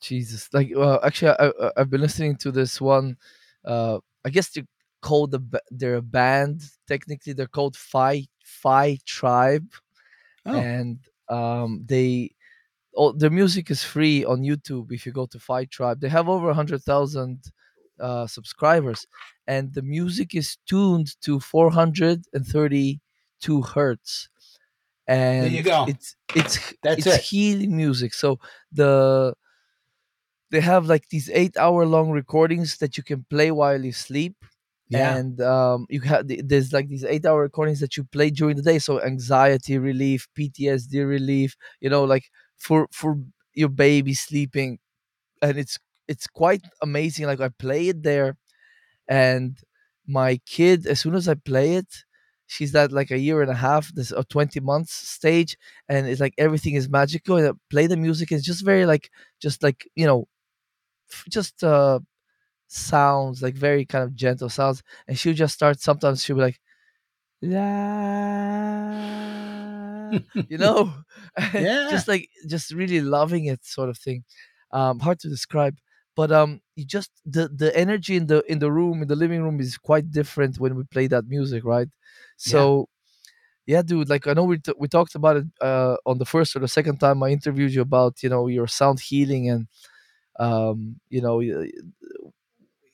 Jesus. 0.01 0.49
Like, 0.53 0.71
well, 0.75 0.99
actually, 1.03 1.31
I, 1.39 1.47
I, 1.47 1.71
I've 1.77 1.89
been 1.89 2.01
listening 2.01 2.37
to 2.37 2.51
this 2.51 2.81
one. 2.81 3.17
Uh, 3.65 3.99
I 4.25 4.29
guess 4.29 4.49
they 4.51 4.63
called 5.01 5.31
the 5.31 5.39
they're 5.71 5.95
a 5.95 6.01
band. 6.01 6.63
Technically, 6.87 7.33
they're 7.33 7.47
called 7.47 7.75
Phi 7.77 8.27
Phi 8.43 8.99
Tribe, 9.05 9.69
Oh, 10.45 10.59
and 10.59 10.99
um, 11.29 11.83
they 11.85 12.35
all 12.93 13.13
their 13.13 13.29
music 13.29 13.71
is 13.71 13.83
free 13.83 14.25
on 14.25 14.41
YouTube. 14.41 14.91
If 14.91 15.05
you 15.05 15.11
go 15.11 15.25
to 15.27 15.39
Phi 15.39 15.65
Tribe, 15.65 15.99
they 15.99 16.09
have 16.09 16.29
over 16.29 16.53
hundred 16.53 16.83
thousand 16.83 17.39
uh, 17.99 18.27
subscribers, 18.27 19.07
and 19.47 19.73
the 19.73 19.81
music 19.81 20.35
is 20.35 20.57
tuned 20.65 21.19
to 21.21 21.39
four 21.39 21.71
hundred 21.71 22.25
and 22.33 22.45
thirty-two 22.45 23.61
hertz. 23.61 24.29
And 25.07 25.51
you 25.51 25.63
go. 25.63 25.85
It's 25.87 26.15
it's 26.35 26.73
That's 26.81 27.05
it's 27.05 27.17
it. 27.17 27.21
healing 27.21 27.75
music. 27.75 28.13
So 28.13 28.39
the 28.71 29.33
they 30.49 30.61
have 30.61 30.85
like 30.85 31.09
these 31.09 31.29
eight 31.29 31.57
hour 31.57 31.85
long 31.85 32.11
recordings 32.11 32.77
that 32.77 32.95
you 32.95 33.03
can 33.03 33.25
play 33.29 33.51
while 33.51 33.83
you 33.83 33.91
sleep 33.91 34.35
yeah. 34.89 35.15
and 35.17 35.41
um, 35.41 35.85
you 35.89 36.01
have 36.01 36.25
there's 36.27 36.73
like 36.73 36.87
these 36.87 37.03
eight 37.05 37.25
hour 37.25 37.41
recordings 37.41 37.79
that 37.79 37.97
you 37.97 38.03
play 38.05 38.29
during 38.29 38.55
the 38.55 38.61
day 38.61 38.79
so 38.79 39.01
anxiety 39.01 39.77
relief 39.77 40.27
ptsd 40.37 41.07
relief 41.07 41.55
you 41.81 41.89
know 41.89 42.03
like 42.03 42.25
for 42.57 42.87
for 42.91 43.17
your 43.53 43.69
baby 43.69 44.13
sleeping 44.13 44.79
and 45.41 45.57
it's 45.57 45.79
it's 46.07 46.27
quite 46.27 46.61
amazing 46.81 47.25
like 47.25 47.41
i 47.41 47.49
play 47.49 47.89
it 47.89 48.03
there 48.03 48.37
and 49.07 49.57
my 50.07 50.39
kid 50.45 50.85
as 50.87 50.99
soon 50.99 51.15
as 51.15 51.27
i 51.27 51.33
play 51.33 51.75
it 51.75 52.05
she's 52.47 52.75
at 52.75 52.91
like 52.91 53.11
a 53.11 53.17
year 53.17 53.41
and 53.41 53.51
a 53.51 53.55
half 53.55 53.93
this 53.95 54.11
or 54.11 54.23
20 54.23 54.59
months 54.59 54.93
stage 54.93 55.57
and 55.89 56.07
it's 56.07 56.21
like 56.21 56.33
everything 56.37 56.75
is 56.75 56.89
magical 56.89 57.37
and 57.37 57.47
I 57.47 57.51
play 57.69 57.87
the 57.87 57.97
music 57.97 58.31
it's 58.31 58.45
just 58.45 58.65
very 58.65 58.85
like 58.85 59.09
just 59.41 59.63
like 59.63 59.87
you 59.95 60.05
know 60.05 60.27
just 61.29 61.63
uh 61.63 61.99
sounds 62.73 63.41
like 63.41 63.55
very 63.55 63.85
kind 63.85 64.03
of 64.03 64.15
gentle 64.15 64.49
sounds 64.49 64.83
and 65.07 65.17
she'll 65.19 65.33
just 65.33 65.53
start 65.55 65.79
sometimes 65.79 66.23
she'll 66.23 66.35
be 66.37 66.41
like 66.41 66.59
la 67.41 67.59
you 70.49 70.57
know? 70.57 70.93
Yeah. 71.57 71.87
just 71.89 72.07
like 72.07 72.29
just 72.47 72.71
really 72.71 73.01
loving 73.01 73.45
it 73.45 73.63
sort 73.65 73.89
of 73.89 73.97
thing. 73.97 74.23
Um 74.71 74.99
hard 74.99 75.19
to 75.21 75.29
describe 75.29 75.77
but 76.15 76.31
um 76.31 76.61
you 76.75 76.85
just 76.85 77.11
the 77.25 77.47
the 77.49 77.75
energy 77.77 78.15
in 78.15 78.27
the 78.27 78.43
in 78.51 78.59
the 78.59 78.71
room 78.71 79.01
in 79.01 79.07
the 79.07 79.15
living 79.15 79.41
room 79.43 79.59
is 79.59 79.77
quite 79.77 80.11
different 80.11 80.59
when 80.59 80.75
we 80.75 80.83
play 80.85 81.07
that 81.07 81.25
music 81.27 81.63
right? 81.65 81.89
So 82.37 82.87
yeah. 83.65 83.81
dude 83.81 84.09
like 84.09 84.27
i 84.27 84.33
know 84.33 84.43
we, 84.45 84.57
t- 84.57 84.73
we 84.77 84.87
talked 84.87 85.15
about 85.15 85.37
it 85.37 85.45
uh 85.61 85.95
on 86.05 86.17
the 86.17 86.25
first 86.25 86.55
or 86.55 86.59
the 86.59 86.67
second 86.67 86.97
time 86.99 87.23
i 87.23 87.29
interviewed 87.29 87.73
you 87.73 87.81
about 87.81 88.21
you 88.23 88.29
know 88.29 88.47
your 88.47 88.67
sound 88.67 88.99
healing 88.99 89.49
and 89.49 89.67
um 90.39 90.95
you 91.09 91.21
know 91.21 91.39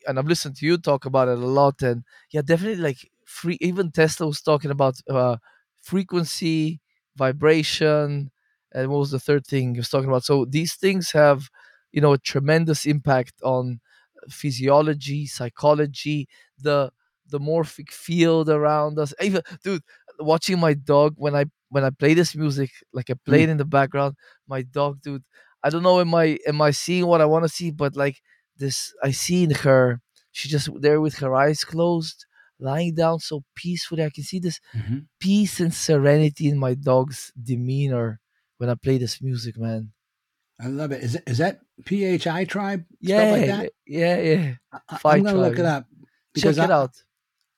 and 0.10 0.20
I've 0.20 0.28
listened 0.28 0.58
to 0.58 0.66
you 0.66 0.78
talk 0.78 1.06
about 1.06 1.30
it 1.30 1.40
a 1.40 1.48
lot, 1.48 1.82
and 1.84 2.04
yeah, 2.32 2.42
definitely 2.42 2.84
like 2.84 3.10
free. 3.26 3.58
Even 3.62 3.92
Tesla 3.92 4.28
was 4.28 4.42
talking 4.42 4.72
about 4.72 4.96
uh, 5.10 5.38
frequency, 5.82 6.82
vibration, 7.16 8.32
and 8.74 8.90
what 8.90 9.00
was 9.00 9.12
the 9.12 9.20
third 9.20 9.48
thing 9.48 9.76
he 9.76 9.80
was 9.80 9.90
talking 9.90 10.10
about? 10.10 10.26
So 10.26 10.46
these 10.46 10.76
things 10.76 11.12
have, 11.12 11.50
you 11.92 12.02
know, 12.02 12.14
a 12.14 12.18
tremendous 12.20 12.86
impact 12.86 13.34
on 13.44 13.82
physiology, 14.30 15.26
psychology, 15.28 16.28
the 16.58 16.92
the 17.28 17.40
morphic 17.40 17.92
field 17.92 18.50
around 18.50 18.98
us. 19.00 19.14
Even 19.22 19.42
dude, 19.64 19.84
watching 20.20 20.60
my 20.60 20.74
dog 20.74 21.14
when 21.18 21.36
I 21.36 21.46
when 21.70 21.84
I 21.84 21.92
play 21.92 22.14
this 22.14 22.36
music, 22.36 22.72
like 22.94 23.10
I 23.10 23.16
play 23.26 23.42
Mm. 23.42 23.44
it 23.44 23.50
in 23.50 23.58
the 23.58 23.66
background, 23.66 24.16
my 24.48 24.62
dog, 24.64 25.02
dude. 25.02 25.24
I 25.64 25.70
don't 25.70 25.84
know, 25.84 26.00
am 26.00 26.16
I 26.16 26.40
am 26.48 26.62
I 26.62 26.72
seeing 26.72 27.06
what 27.06 27.22
I 27.22 27.26
want 27.26 27.44
to 27.46 27.50
see? 27.50 27.72
But 27.72 27.96
like 27.96 28.22
this, 28.60 28.94
I 29.04 29.12
see 29.12 29.44
in 29.44 29.52
her, 29.52 30.02
she 30.32 30.50
just 30.50 30.70
there 30.82 31.02
with 31.02 31.16
her 31.20 31.34
eyes 31.36 31.64
closed, 31.64 32.26
lying 32.60 32.96
down 32.96 33.20
so 33.20 33.44
peacefully. 33.56 34.04
I 34.04 34.10
can 34.12 34.24
see 34.24 34.40
this 34.40 34.60
Mhm. 34.76 35.08
peace 35.20 35.60
and 35.60 35.74
serenity 35.74 36.48
in 36.50 36.58
my 36.60 36.74
dog's 36.76 37.32
demeanor 37.42 38.20
when 38.58 38.70
I 38.70 38.76
play 38.76 38.98
this 39.00 39.22
music, 39.22 39.58
man. 39.58 39.92
I 40.62 40.68
love 40.68 40.92
it. 40.92 41.02
Is 41.04 41.16
it 41.16 41.24
is 41.26 41.38
that 41.40 41.62
PHI 41.86 42.44
tribe 42.46 42.84
stuff 42.84 42.92
Yeah, 43.02 43.32
like 43.32 43.46
that? 43.48 43.72
yeah, 43.88 44.18
yeah. 44.22 44.56
I, 44.74 44.80
I'm 45.16 45.24
gonna 45.24 45.40
look 45.40 45.58
it 45.60 45.66
up 45.66 45.86
Check 46.38 46.58
it 46.58 46.60
I, 46.60 46.74
out. 46.74 46.92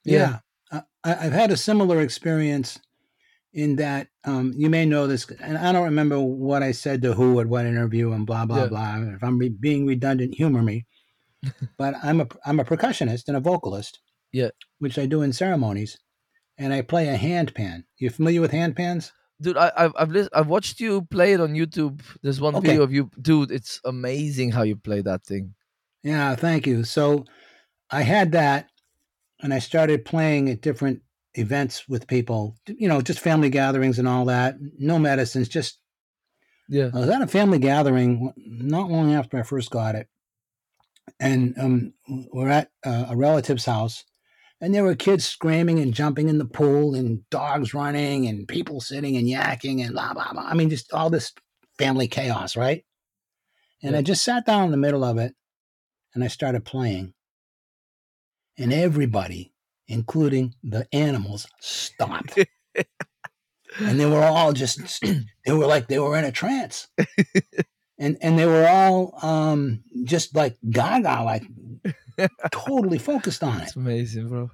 Yeah, 0.06 0.40
I, 0.72 0.84
I- 1.03 1.26
I've 1.26 1.34
had 1.34 1.52
a 1.52 1.57
similar 1.57 1.99
experience 2.02 2.80
in 3.53 3.76
that 3.78 4.07
um, 4.23 4.53
you 4.56 4.69
may 4.69 4.86
know 4.86 5.07
this, 5.07 5.30
and 5.41 5.57
I 5.57 5.72
don't 5.73 5.84
remember 5.84 6.19
what 6.22 6.64
I 6.64 6.72
said 6.72 7.02
to 7.02 7.14
who 7.14 7.40
at 7.41 7.48
what 7.48 7.65
interview 7.65 8.11
and 8.14 8.26
blah 8.26 8.45
blah 8.45 8.64
Yeah. 8.64 8.68
blah. 8.68 9.02
If 9.15 9.23
I'm 9.23 9.40
being 9.60 9.86
redundant, 9.86 10.36
humor 10.36 10.61
me. 10.61 10.86
but 11.77 11.95
I'm 12.03 12.22
a 12.22 12.27
I'm 12.45 12.59
a 12.59 12.65
percussionist 12.65 13.27
and 13.27 13.38
a 13.38 13.39
vocalist. 13.39 13.99
Yeah. 14.34 14.49
which 14.80 14.97
I 14.97 15.05
do 15.07 15.23
in 15.23 15.34
ceremonies, 15.34 15.97
and 16.57 16.73
I 16.73 16.81
play 16.84 17.09
a 17.09 17.18
handpan. 17.18 17.84
You 17.97 18.09
familiar 18.09 18.39
with 18.39 18.51
handpans? 18.53 19.11
Dude, 19.41 19.57
I, 19.57 19.72
I've 19.76 19.91
I've, 19.97 20.09
lis- 20.11 20.30
I've 20.34 20.47
watched 20.47 20.80
you 20.80 21.01
play 21.11 21.34
it 21.34 21.41
on 21.41 21.53
YouTube. 21.53 22.01
There's 22.23 22.39
one 22.39 22.55
Okay. 22.55 22.68
video 22.68 22.84
of 22.84 22.93
you, 22.93 23.09
dude. 23.22 23.51
It's 23.51 23.81
amazing 23.84 24.51
how 24.51 24.61
you 24.63 24.76
play 24.77 25.01
that 25.01 25.26
thing. 25.26 25.53
Yeah, 26.03 26.35
thank 26.35 26.65
you. 26.65 26.84
So 26.85 27.26
I 27.89 28.03
had 28.03 28.31
that, 28.31 28.69
and 29.41 29.53
I 29.53 29.59
started 29.59 30.05
playing 30.05 30.49
at 30.49 30.61
different 30.61 31.01
events 31.34 31.89
with 31.89 32.07
people. 32.07 32.55
You 32.68 32.88
know, 32.88 33.01
just 33.01 33.19
family 33.19 33.49
gatherings 33.49 33.99
and 33.99 34.07
all 34.07 34.26
that. 34.26 34.55
No 34.80 34.97
medicines, 34.97 35.49
just 35.49 35.80
Yeah, 36.69 36.89
I 36.93 36.99
was 36.99 37.09
at 37.09 37.22
a 37.22 37.27
family 37.27 37.59
gathering 37.59 38.31
not 38.38 38.89
long 38.89 39.13
after 39.13 39.38
I 39.38 39.43
first 39.43 39.72
got 39.72 39.95
it, 39.95 40.07
and 41.19 41.56
um, 41.60 41.94
we're 42.32 42.49
at 42.49 42.72
uh, 42.86 43.06
a 43.10 43.15
relative's 43.15 43.65
house, 43.65 44.03
and 44.60 44.73
there 44.73 44.84
were 44.84 44.95
kids 44.95 45.26
screaming 45.26 45.80
and 45.80 45.94
jumping 45.94 46.30
in 46.30 46.38
the 46.38 46.45
pool, 46.45 46.95
and 46.95 47.28
dogs 47.30 47.73
running, 47.73 48.28
and 48.28 48.48
people 48.48 48.82
sitting 48.82 49.18
and 49.18 49.28
yakking, 49.28 49.84
and 49.84 49.94
blah 49.94 50.14
blah 50.14 50.32
blah. 50.34 50.44
I 50.44 50.53
mean, 50.53 50.69
just 50.69 50.94
all 50.94 51.10
this 51.10 51.34
family 51.78 52.07
chaos, 52.07 52.56
right? 52.56 52.84
And 53.84 53.94
Yeah. 53.94 53.99
I 53.99 54.02
just 54.02 54.23
sat 54.23 54.45
down 54.45 54.65
in 54.65 54.72
the 54.72 54.78
middle 54.78 55.03
of 55.03 55.18
it, 55.18 55.34
and 56.14 56.23
I 56.23 56.28
started 56.28 56.65
playing, 56.65 57.14
and 58.57 58.72
everybody, 58.73 59.53
including 59.88 60.56
the 60.64 60.88
animals, 60.94 61.48
stopped. 61.60 62.38
and 63.80 63.99
they 63.99 64.06
were 64.06 64.23
all 64.23 64.53
just 64.53 65.02
they 65.45 65.53
were 65.53 65.65
like 65.65 65.88
they 65.88 65.99
were 65.99 66.18
in 66.18 66.26
a 66.26 66.32
trance 66.32 66.88
and 68.02 68.18
and 68.22 68.38
they 68.38 68.45
were 68.45 68.68
all 68.68 69.18
um 69.22 69.84
just 70.03 70.36
like 70.36 70.57
gaga 70.69 71.23
like 71.23 71.44
totally 72.52 72.98
focused 72.98 73.44
on 73.44 73.61
it. 73.61 73.64
it's 73.64 73.76
amazing, 73.76 74.28
bro. 74.28 74.49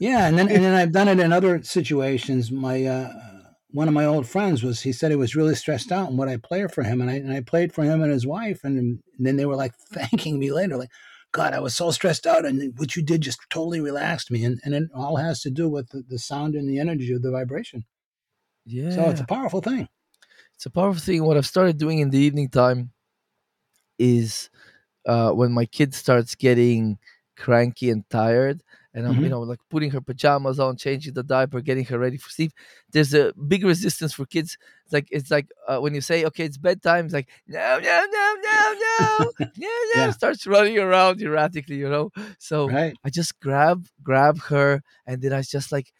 yeah 0.00 0.26
and 0.26 0.36
then 0.38 0.48
and 0.48 0.64
then 0.64 0.74
i've 0.80 0.92
done 0.92 1.08
it 1.08 1.20
in 1.20 1.32
other 1.32 1.62
situations. 1.62 2.50
My 2.50 2.84
uh 2.84 3.12
one 3.70 3.86
of 3.86 3.94
my 3.94 4.06
old 4.06 4.26
friends 4.26 4.62
was 4.62 4.80
he 4.80 4.92
said 4.92 5.10
he 5.10 5.16
was 5.16 5.36
really 5.36 5.54
stressed 5.54 5.92
out 5.92 6.08
and 6.08 6.18
what 6.18 6.28
i 6.28 6.38
played 6.38 6.72
for 6.72 6.82
him 6.82 7.00
and 7.02 7.10
i 7.10 7.14
and 7.14 7.32
i 7.32 7.40
played 7.40 7.72
for 7.72 7.84
him 7.84 8.02
and 8.02 8.10
his 8.10 8.26
wife 8.26 8.60
and, 8.64 9.00
then 9.18 9.36
they 9.36 9.44
were 9.44 9.56
like 9.56 9.74
thanking 9.92 10.38
me 10.38 10.50
later 10.50 10.76
like 10.76 10.88
god 11.32 11.52
i 11.52 11.60
was 11.60 11.76
so 11.76 11.90
stressed 11.90 12.26
out 12.26 12.46
and 12.46 12.72
what 12.78 12.96
you 12.96 13.02
did 13.02 13.20
just 13.20 13.38
totally 13.50 13.80
relaxed 13.80 14.30
me. 14.30 14.42
And 14.42 14.58
and 14.64 14.74
it 14.74 14.84
all 14.94 15.16
has 15.16 15.42
to 15.42 15.50
do 15.50 15.68
with 15.68 15.90
the, 15.90 16.02
the 16.08 16.18
sound 16.18 16.54
and 16.54 16.68
the 16.68 16.78
energy 16.78 17.12
of 17.12 17.20
the 17.20 17.30
vibration. 17.30 17.84
Yeah, 18.64 18.90
so 18.90 19.10
it's 19.10 19.20
a 19.20 19.26
powerful 19.26 19.60
thing 19.60 19.88
it's 20.58 20.66
a 20.66 20.70
powerful 20.70 21.00
thing. 21.00 21.24
What 21.24 21.38
I've 21.38 21.46
started 21.46 21.78
doing 21.78 22.00
in 22.00 22.10
the 22.10 22.18
evening 22.18 22.50
time 22.50 22.92
is 23.98 24.50
uh, 25.06 25.32
when 25.32 25.52
my 25.52 25.66
kid 25.66 25.94
starts 25.94 26.36
getting 26.36 26.98
cranky 27.36 27.90
and 27.90 28.08
tired, 28.10 28.62
and 28.94 29.06
I'm 29.06 29.22
you 29.22 29.28
Mhm. 29.28 29.30
know 29.30 29.40
like 29.42 29.60
putting 29.70 29.90
her 29.92 30.02
pajamas 30.02 30.60
on, 30.60 30.76
changing 30.76 31.14
the 31.14 31.24
diaper, 31.24 31.60
getting 31.62 31.86
her 31.86 31.98
ready 31.98 32.18
for 32.18 32.30
sleep. 32.30 32.52
There's 32.92 33.14
a 33.14 33.32
big 33.48 33.64
resistance 33.64 34.14
for 34.14 34.26
kids. 34.26 34.58
It's 34.84 34.92
like 34.94 35.08
it's 35.10 35.30
like 35.30 35.48
uh, 35.68 35.78
when 35.80 35.94
you 35.94 36.02
say 36.02 36.24
okay, 36.26 36.44
it's 36.46 36.58
bedtime. 36.58 37.06
It's 37.06 37.14
like 37.14 37.28
no, 37.48 37.80
no, 37.80 38.06
no, 38.12 38.36
no, 38.42 38.74
no, 38.80 39.32
no, 39.32 39.32
no. 39.58 39.72
Yeah. 39.94 40.10
Starts 40.12 40.46
running 40.46 40.78
around 40.78 41.22
erratically, 41.22 41.76
you 41.76 41.88
know. 41.90 42.10
So 42.38 42.72
right 42.72 42.94
I 43.04 43.10
just 43.10 43.40
grab 43.40 43.86
grab 44.02 44.38
her, 44.50 44.82
and 45.06 45.22
then 45.22 45.32
I 45.34 45.42
just 45.42 45.72
like 45.72 45.92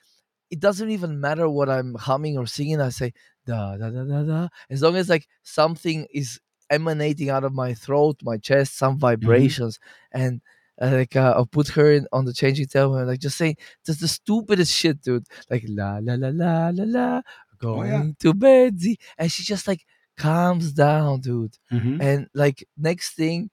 it 0.51 0.61
doesn't 0.61 0.91
even 0.91 1.21
matter 1.21 1.49
what 1.49 1.69
I'm 1.69 1.95
humming 1.95 2.39
or 2.39 2.47
singing. 2.47 2.81
I 2.81 2.89
say 2.91 3.13
da 3.49 3.77
da 3.81 3.89
da 3.97 4.03
da 4.13 4.21
da. 4.31 4.41
As 4.75 4.81
long 4.85 4.97
as 5.01 5.09
like 5.15 5.27
something 5.43 6.07
is 6.21 6.31
emanating 6.71 7.29
out 7.35 7.45
of 7.49 7.53
my 7.63 7.71
throat, 7.85 8.17
my 8.23 8.37
chest, 8.49 8.77
some 8.83 8.99
vibrations, 9.09 9.75
and 10.13 10.41
uh, 10.83 10.91
like 11.01 11.15
uh, 11.17 11.33
I'll 11.37 11.47
put 11.59 11.69
her 11.77 11.89
in 11.97 12.07
on 12.13 12.25
the 12.27 12.33
changing 12.41 12.67
table 12.75 12.97
and 12.97 13.09
like 13.09 13.21
just 13.21 13.39
saying 13.39 13.57
just 13.87 14.01
the 14.01 14.09
stupidest 14.19 14.73
shit, 14.81 15.01
dude. 15.07 15.27
Like 15.51 15.65
la 15.79 15.91
la 16.07 16.15
la 16.23 16.29
la 16.43 16.55
la 16.79 16.85
la, 16.97 17.09
Oh, 17.19 17.23
going 17.59 17.91
yeah. 17.91 18.05
to 18.23 18.35
bed, 18.35 18.75
and 19.19 19.33
she 19.33 19.43
just 19.53 19.67
like 19.71 19.83
calms 20.17 20.73
down, 20.73 21.21
dude 21.21 21.57
Mhm. 21.73 21.97
and 22.07 22.21
like 22.35 22.59
next 22.77 23.09
thing 23.21 23.51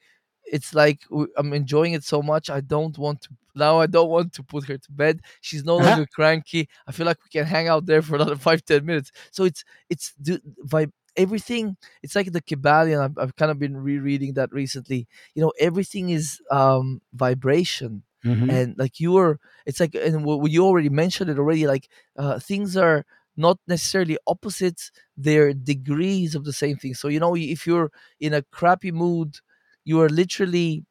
it's 0.55 0.71
like 0.81 0.99
I'm 1.37 1.51
enjoying 1.61 1.93
it 1.97 2.03
so 2.03 2.19
much 2.31 2.45
i 2.57 2.59
don't 2.73 2.97
want 3.05 3.21
to 3.25 3.29
now 3.55 3.79
i 3.79 3.85
don't 3.87 4.09
want 4.09 4.33
to 4.33 4.43
put 4.43 4.65
her 4.67 4.77
to 4.77 4.91
bed 4.91 5.19
she's 5.41 5.63
no 5.63 5.77
Uh-huh. 5.77 5.79
longer 5.79 6.05
cranky 6.13 6.67
i 6.87 6.91
feel 6.91 7.05
like 7.05 7.17
we 7.23 7.29
can 7.29 7.45
hang 7.45 7.67
out 7.67 7.85
there 7.85 8.01
for 8.01 8.15
another 8.15 8.35
five 8.47 8.63
ten 8.65 8.85
minutes 8.85 9.11
so 9.31 9.43
it's 9.43 9.63
it's 9.89 10.13
the 10.19 10.41
vibe 10.65 10.91
everything 11.17 11.77
it's 12.03 12.13
like 12.15 12.31
the 12.33 12.41
Kybalion. 12.41 12.99
I've, 13.01 13.17
I've 13.17 13.35
kind 13.37 13.49
of 13.49 13.57
been 13.57 13.77
rereading 13.77 14.33
that 14.33 14.51
recently 14.51 15.07
you 15.33 15.41
know 15.41 15.53
everything 15.59 16.09
is 16.09 16.41
um 16.51 17.01
vibration 17.13 18.03
Mhm. 18.23 18.49
and 18.49 18.75
like 18.77 18.99
you 18.99 19.13
were 19.13 19.39
it's 19.65 19.79
like 19.79 19.95
and 19.95 20.25
what 20.25 20.51
you 20.51 20.63
already 20.65 20.89
mentioned 20.89 21.29
it 21.29 21.39
already 21.39 21.67
like 21.67 21.89
uh 22.17 22.39
things 22.39 22.75
are 22.77 23.05
not 23.37 23.57
necessarily 23.67 24.17
opposites 24.27 24.91
they're 25.17 25.53
degrees 25.53 26.35
of 26.35 26.45
the 26.45 26.53
same 26.53 26.77
thing 26.77 26.93
so 26.93 27.07
you 27.07 27.19
know 27.19 27.35
if 27.35 27.65
you're 27.67 27.91
in 28.19 28.33
a 28.33 28.41
crappy 28.43 28.91
mood 28.91 29.37
you 29.83 30.01
are 30.01 30.09
literally 30.09 30.85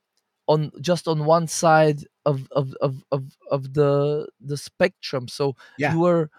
on 0.47 0.70
just 0.81 1.09
on 1.09 1.24
one 1.24 1.47
side 1.47 2.01
of 2.26 2.46
of 2.52 2.74
of 2.80 3.05
of, 3.12 3.24
of 3.51 3.74
the 3.74 4.28
the 4.40 4.56
spectrum 4.56 5.28
so 5.28 5.55
Yeah. 5.78 5.92
you 5.92 6.05
are 6.06 6.30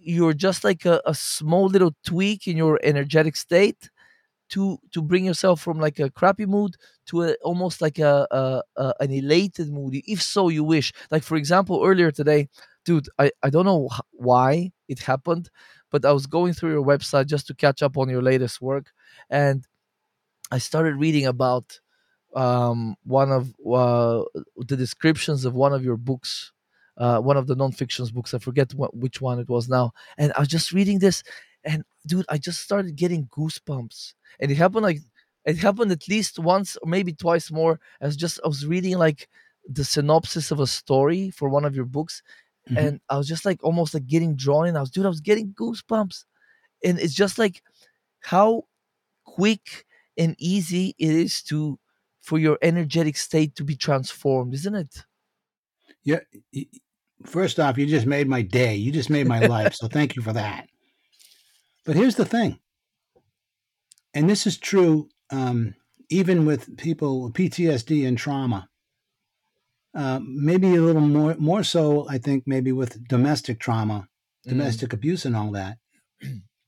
you're 0.00 0.32
just 0.34 0.64
like 0.64 0.84
a, 0.84 1.00
a 1.06 1.14
small 1.14 1.66
little 1.68 1.94
tweak 2.04 2.46
in 2.48 2.56
your 2.56 2.78
energetic 2.82 3.36
state 3.36 3.90
to 4.50 4.78
to 4.92 5.00
bring 5.02 5.24
yourself 5.24 5.60
from 5.60 5.78
like 5.80 5.98
a 5.98 6.10
crappy 6.10 6.46
mood 6.46 6.76
to 7.06 7.22
a, 7.22 7.34
almost 7.42 7.80
like 7.80 7.98
a, 7.98 8.26
a, 8.30 8.62
a 8.76 8.94
an 9.00 9.10
elated 9.10 9.70
mood 9.72 9.94
if 10.06 10.20
so 10.22 10.48
you 10.48 10.64
wish 10.64 10.92
like 11.10 11.22
for 11.22 11.36
example 11.36 11.82
earlier 11.84 12.10
today 12.10 12.48
dude 12.84 13.08
i 13.18 13.30
i 13.42 13.48
don't 13.50 13.64
know 13.66 13.88
why 14.12 14.70
it 14.88 14.98
happened 15.00 15.50
but 15.90 16.04
i 16.04 16.12
was 16.12 16.26
going 16.26 16.52
through 16.52 16.72
your 16.72 16.84
website 16.84 17.26
just 17.26 17.46
to 17.46 17.54
catch 17.54 17.82
up 17.82 17.96
on 17.96 18.08
your 18.10 18.22
latest 18.22 18.60
work 18.60 18.92
and 19.30 19.66
i 20.50 20.58
started 20.58 20.96
reading 20.96 21.26
about 21.26 21.80
um 22.34 22.96
one 23.04 23.30
of 23.30 23.54
uh, 23.66 24.22
the 24.56 24.76
descriptions 24.76 25.44
of 25.44 25.54
one 25.54 25.72
of 25.72 25.84
your 25.84 25.96
books 25.96 26.52
uh 26.96 27.18
one 27.20 27.36
of 27.36 27.46
the 27.46 27.54
non-fiction 27.56 28.06
books 28.14 28.34
i 28.34 28.38
forget 28.38 28.72
what, 28.74 28.94
which 28.96 29.20
one 29.20 29.38
it 29.38 29.48
was 29.48 29.68
now 29.68 29.92
and 30.18 30.32
i 30.34 30.40
was 30.40 30.48
just 30.48 30.72
reading 30.72 30.98
this 30.98 31.22
and 31.64 31.84
dude 32.06 32.26
i 32.28 32.38
just 32.38 32.60
started 32.60 32.96
getting 32.96 33.26
goosebumps 33.26 34.14
and 34.40 34.50
it 34.50 34.56
happened 34.56 34.82
like 34.82 35.00
it 35.44 35.58
happened 35.58 35.90
at 35.92 36.08
least 36.08 36.38
once 36.38 36.76
or 36.82 36.88
maybe 36.88 37.12
twice 37.12 37.50
more 37.50 37.78
i 38.00 38.06
was 38.06 38.16
just 38.16 38.40
i 38.44 38.48
was 38.48 38.66
reading 38.66 38.96
like 38.98 39.28
the 39.68 39.84
synopsis 39.84 40.50
of 40.50 40.60
a 40.60 40.66
story 40.66 41.30
for 41.30 41.48
one 41.48 41.64
of 41.64 41.74
your 41.76 41.84
books 41.86 42.22
Mhm. 42.70 42.76
and 42.78 43.00
i 43.08 43.16
was 43.18 43.26
just 43.26 43.44
like 43.44 43.62
almost 43.64 43.92
like 43.94 44.06
getting 44.06 44.36
drawn 44.36 44.68
in 44.68 44.76
i 44.76 44.80
was 44.80 44.90
dude 44.90 45.04
i 45.04 45.08
was 45.08 45.20
getting 45.20 45.52
goosebumps 45.54 46.24
and 46.84 46.98
it's 47.00 47.14
just 47.14 47.38
like 47.38 47.62
how 48.20 48.64
quick 49.24 49.86
and 50.18 50.34
easy 50.38 50.94
it 50.98 51.10
is 51.10 51.42
to 51.42 51.78
for 52.22 52.38
your 52.38 52.58
energetic 52.62 53.16
state 53.16 53.54
to 53.56 53.64
be 53.64 53.76
transformed 53.76 54.54
isn't 54.54 54.74
it 54.74 55.04
Yeah. 56.04 56.20
First 57.24 57.60
off, 57.60 57.78
you 57.78 57.86
just 57.86 58.06
made 58.06 58.26
my 58.26 58.42
day. 58.42 58.74
You 58.74 58.90
just 58.90 59.08
made 59.10 59.28
my 59.28 59.38
life. 59.46 59.74
So 59.74 59.86
thank 59.86 60.16
you 60.16 60.22
for 60.22 60.32
that. 60.32 60.66
But 61.86 61.94
here's 61.94 62.16
the 62.16 62.24
thing, 62.24 62.58
and 64.12 64.28
this 64.28 64.44
is 64.46 64.56
true 64.58 65.08
um, 65.30 65.74
even 66.10 66.44
with 66.46 66.76
people 66.76 67.22
with 67.22 67.32
PTSD 67.34 68.06
and 68.08 68.18
trauma. 68.18 68.68
Uh, 69.94 70.20
maybe 70.22 70.74
a 70.74 70.80
little 70.82 71.02
more, 71.02 71.34
more 71.38 71.62
so, 71.62 72.08
I 72.08 72.18
think, 72.18 72.44
maybe 72.46 72.72
with 72.72 73.06
domestic 73.08 73.60
trauma, 73.60 74.08
Mm. 74.46 74.50
domestic 74.50 74.92
abuse, 74.92 75.24
and 75.24 75.36
all 75.36 75.52
that. 75.52 75.78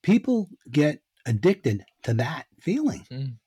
People 0.02 0.48
get 0.70 1.00
addicted 1.26 1.84
to 2.04 2.14
that 2.14 2.46
feeling. 2.60 3.06
Mm. 3.10 3.38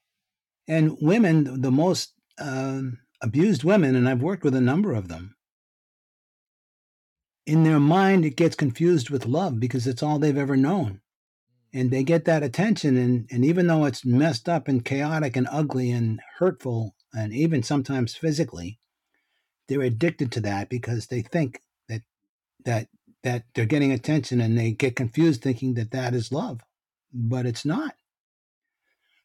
And 0.67 0.97
women, 1.01 1.61
the 1.61 1.71
most 1.71 2.13
um, 2.39 2.99
abused 3.21 3.63
women, 3.63 3.95
and 3.95 4.09
I've 4.09 4.21
worked 4.23 4.43
with 4.43 4.55
a 4.55 4.61
number 4.61 4.93
of 4.93 5.07
them, 5.09 5.35
in 7.45 7.63
their 7.63 7.79
mind, 7.79 8.25
it 8.25 8.37
gets 8.37 8.55
confused 8.55 9.09
with 9.09 9.25
love 9.25 9.59
because 9.59 9.87
it's 9.87 10.03
all 10.03 10.19
they've 10.19 10.37
ever 10.37 10.57
known. 10.57 10.99
and 11.73 11.91
they 11.91 12.03
get 12.03 12.25
that 12.25 12.43
attention 12.43 12.97
and 12.97 13.27
and 13.31 13.45
even 13.45 13.67
though 13.67 13.85
it's 13.85 14.05
messed 14.05 14.49
up 14.49 14.67
and 14.67 14.85
chaotic 14.85 15.35
and 15.35 15.47
ugly 15.51 15.91
and 15.91 16.19
hurtful 16.39 16.95
and 17.13 17.33
even 17.33 17.61
sometimes 17.63 18.15
physically 18.15 18.79
they're 19.67 19.81
addicted 19.81 20.31
to 20.31 20.41
that 20.41 20.69
because 20.69 21.07
they 21.07 21.21
think 21.21 21.61
that 21.89 22.01
that 22.65 22.87
that 23.23 23.45
they're 23.55 23.65
getting 23.65 23.91
attention 23.91 24.41
and 24.41 24.57
they 24.57 24.71
get 24.71 24.95
confused 24.95 25.41
thinking 25.41 25.75
that 25.75 25.91
that 25.91 26.13
is 26.13 26.31
love. 26.31 26.61
But 27.13 27.45
it's 27.45 27.65
not 27.65 27.95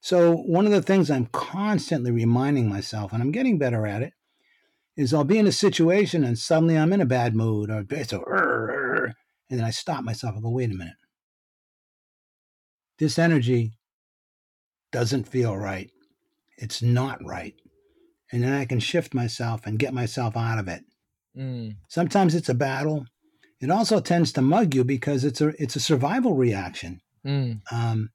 so 0.02 0.34
one 0.34 0.66
of 0.66 0.72
the 0.72 0.82
things 0.82 1.10
i'm 1.10 1.26
constantly 1.26 2.10
reminding 2.10 2.68
myself 2.68 3.12
and 3.12 3.22
i'm 3.22 3.32
getting 3.32 3.56
better 3.58 3.86
at 3.86 4.02
it 4.02 4.12
is 4.96 5.14
i'll 5.14 5.24
be 5.24 5.38
in 5.38 5.46
a 5.46 5.52
situation 5.52 6.22
and 6.24 6.38
suddenly 6.38 6.76
i'm 6.76 6.92
in 6.92 7.00
a 7.00 7.06
bad 7.06 7.34
mood 7.34 7.70
or 7.70 7.82
so 8.04 8.22
and 9.48 9.58
then 9.58 9.64
i 9.64 9.70
stop 9.70 10.04
myself 10.04 10.34
and 10.34 10.42
go 10.42 10.50
wait 10.50 10.70
a 10.70 10.74
minute 10.74 10.96
this 12.98 13.18
energy 13.18 13.72
doesn't 14.92 15.26
feel 15.28 15.56
right. 15.56 15.90
It's 16.56 16.82
not 16.82 17.18
right. 17.24 17.54
And 18.30 18.44
then 18.44 18.52
I 18.52 18.64
can 18.64 18.78
shift 18.78 19.12
myself 19.14 19.62
and 19.66 19.78
get 19.78 19.92
myself 19.92 20.36
out 20.36 20.58
of 20.58 20.68
it. 20.68 20.84
Mm. 21.36 21.76
Sometimes 21.88 22.34
it's 22.34 22.48
a 22.48 22.54
battle. 22.54 23.06
It 23.60 23.70
also 23.70 24.00
tends 24.00 24.32
to 24.34 24.42
mug 24.42 24.74
you 24.74 24.84
because 24.84 25.24
it's 25.24 25.40
a 25.40 25.48
it's 25.60 25.76
a 25.76 25.80
survival 25.80 26.34
reaction 26.34 27.00
Mm. 27.24 27.60
um, 27.70 28.10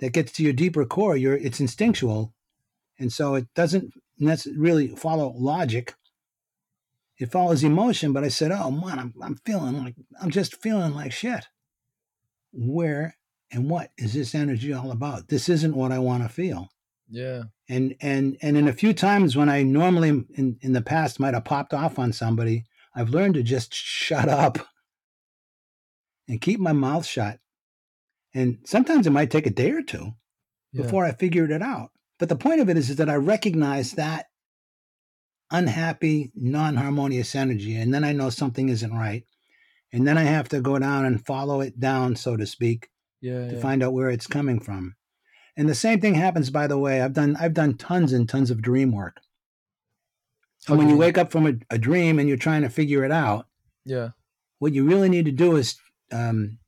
that 0.00 0.12
gets 0.12 0.32
to 0.32 0.42
your 0.42 0.52
deeper 0.52 0.84
core. 0.84 1.16
You're 1.16 1.36
it's 1.36 1.60
instinctual, 1.60 2.34
and 2.98 3.12
so 3.12 3.34
it 3.34 3.46
doesn't 3.54 3.94
really 4.18 4.88
follow 4.88 5.32
logic. 5.36 5.94
It 7.18 7.30
follows 7.30 7.62
emotion. 7.62 8.12
But 8.12 8.24
I 8.24 8.28
said, 8.28 8.50
"Oh 8.50 8.70
man, 8.70 8.98
I'm 8.98 9.14
I'm 9.22 9.36
feeling 9.44 9.82
like 9.82 9.94
I'm 10.20 10.30
just 10.30 10.60
feeling 10.60 10.94
like 10.94 11.12
shit." 11.12 11.46
Where 12.52 13.16
and 13.52 13.68
what 13.68 13.90
is 13.96 14.14
this 14.14 14.34
energy 14.34 14.72
all 14.72 14.90
about? 14.90 15.28
This 15.28 15.48
isn't 15.48 15.76
what 15.76 15.92
I 15.92 15.98
want 15.98 16.22
to 16.22 16.28
feel. 16.28 16.70
Yeah. 17.08 17.44
And 17.68 17.96
and 18.00 18.36
and 18.40 18.56
in 18.56 18.68
a 18.68 18.72
few 18.72 18.94
times 18.94 19.36
when 19.36 19.48
I 19.48 19.62
normally 19.62 20.08
in, 20.08 20.58
in 20.60 20.72
the 20.72 20.82
past 20.82 21.20
might 21.20 21.34
have 21.34 21.44
popped 21.44 21.74
off 21.74 21.98
on 21.98 22.12
somebody, 22.12 22.64
I've 22.94 23.10
learned 23.10 23.34
to 23.34 23.42
just 23.42 23.74
shut 23.74 24.28
up 24.28 24.58
and 26.28 26.40
keep 26.40 26.60
my 26.60 26.72
mouth 26.72 27.04
shut. 27.04 27.38
And 28.34 28.58
sometimes 28.64 29.06
it 29.06 29.10
might 29.10 29.30
take 29.30 29.46
a 29.46 29.50
day 29.50 29.70
or 29.72 29.82
two 29.82 30.12
Yeah. 30.72 30.82
before 30.82 31.04
I 31.04 31.12
figured 31.12 31.50
it 31.50 31.62
out. 31.62 31.90
But 32.18 32.28
the 32.28 32.36
point 32.36 32.60
of 32.60 32.68
it 32.68 32.76
is, 32.76 32.90
is 32.90 32.96
that 32.96 33.10
I 33.10 33.14
recognize 33.16 33.92
that 33.92 34.26
unhappy, 35.50 36.30
non-harmonious 36.34 37.34
energy, 37.34 37.74
and 37.76 37.92
then 37.92 38.04
I 38.04 38.12
know 38.12 38.30
something 38.30 38.68
isn't 38.68 38.92
right. 38.92 39.24
And 39.92 40.06
then 40.06 40.16
I 40.16 40.22
have 40.22 40.48
to 40.50 40.60
go 40.60 40.78
down 40.78 41.04
and 41.04 41.24
follow 41.26 41.60
it 41.60 41.80
down, 41.80 42.14
so 42.14 42.36
to 42.36 42.46
speak, 42.46 42.88
yeah. 43.20 43.48
to 43.48 43.54
yeah. 43.54 43.60
find 43.60 43.82
out 43.82 43.92
where 43.92 44.10
it's 44.10 44.26
coming 44.28 44.60
from. 44.60 44.94
And 45.56 45.68
the 45.68 45.74
same 45.74 46.00
thing 46.00 46.14
happens, 46.14 46.50
by 46.50 46.68
the 46.68 46.78
way. 46.78 47.00
I've 47.02 47.12
done 47.12 47.36
I've 47.36 47.54
done 47.54 47.76
tons 47.76 48.12
and 48.12 48.28
tons 48.28 48.50
of 48.52 48.62
dream 48.62 48.92
work. 48.92 49.20
And 50.68 50.78
when 50.78 50.86
you 50.88 50.94
you- 50.94 51.00
wake 51.00 51.18
up 51.18 51.32
from 51.32 51.46
a, 51.46 51.54
a 51.70 51.78
dream 51.78 52.18
and 52.18 52.28
you're 52.28 52.36
trying 52.38 52.62
to 52.62 52.68
figure 52.68 53.04
it 53.04 53.10
out, 53.10 53.48
Yeah. 53.84 54.10
what 54.60 54.72
you 54.72 54.84
really 54.86 55.08
need 55.08 55.24
to 55.24 55.32
do 55.32 55.56
is 55.56 55.76
um, 56.12 56.58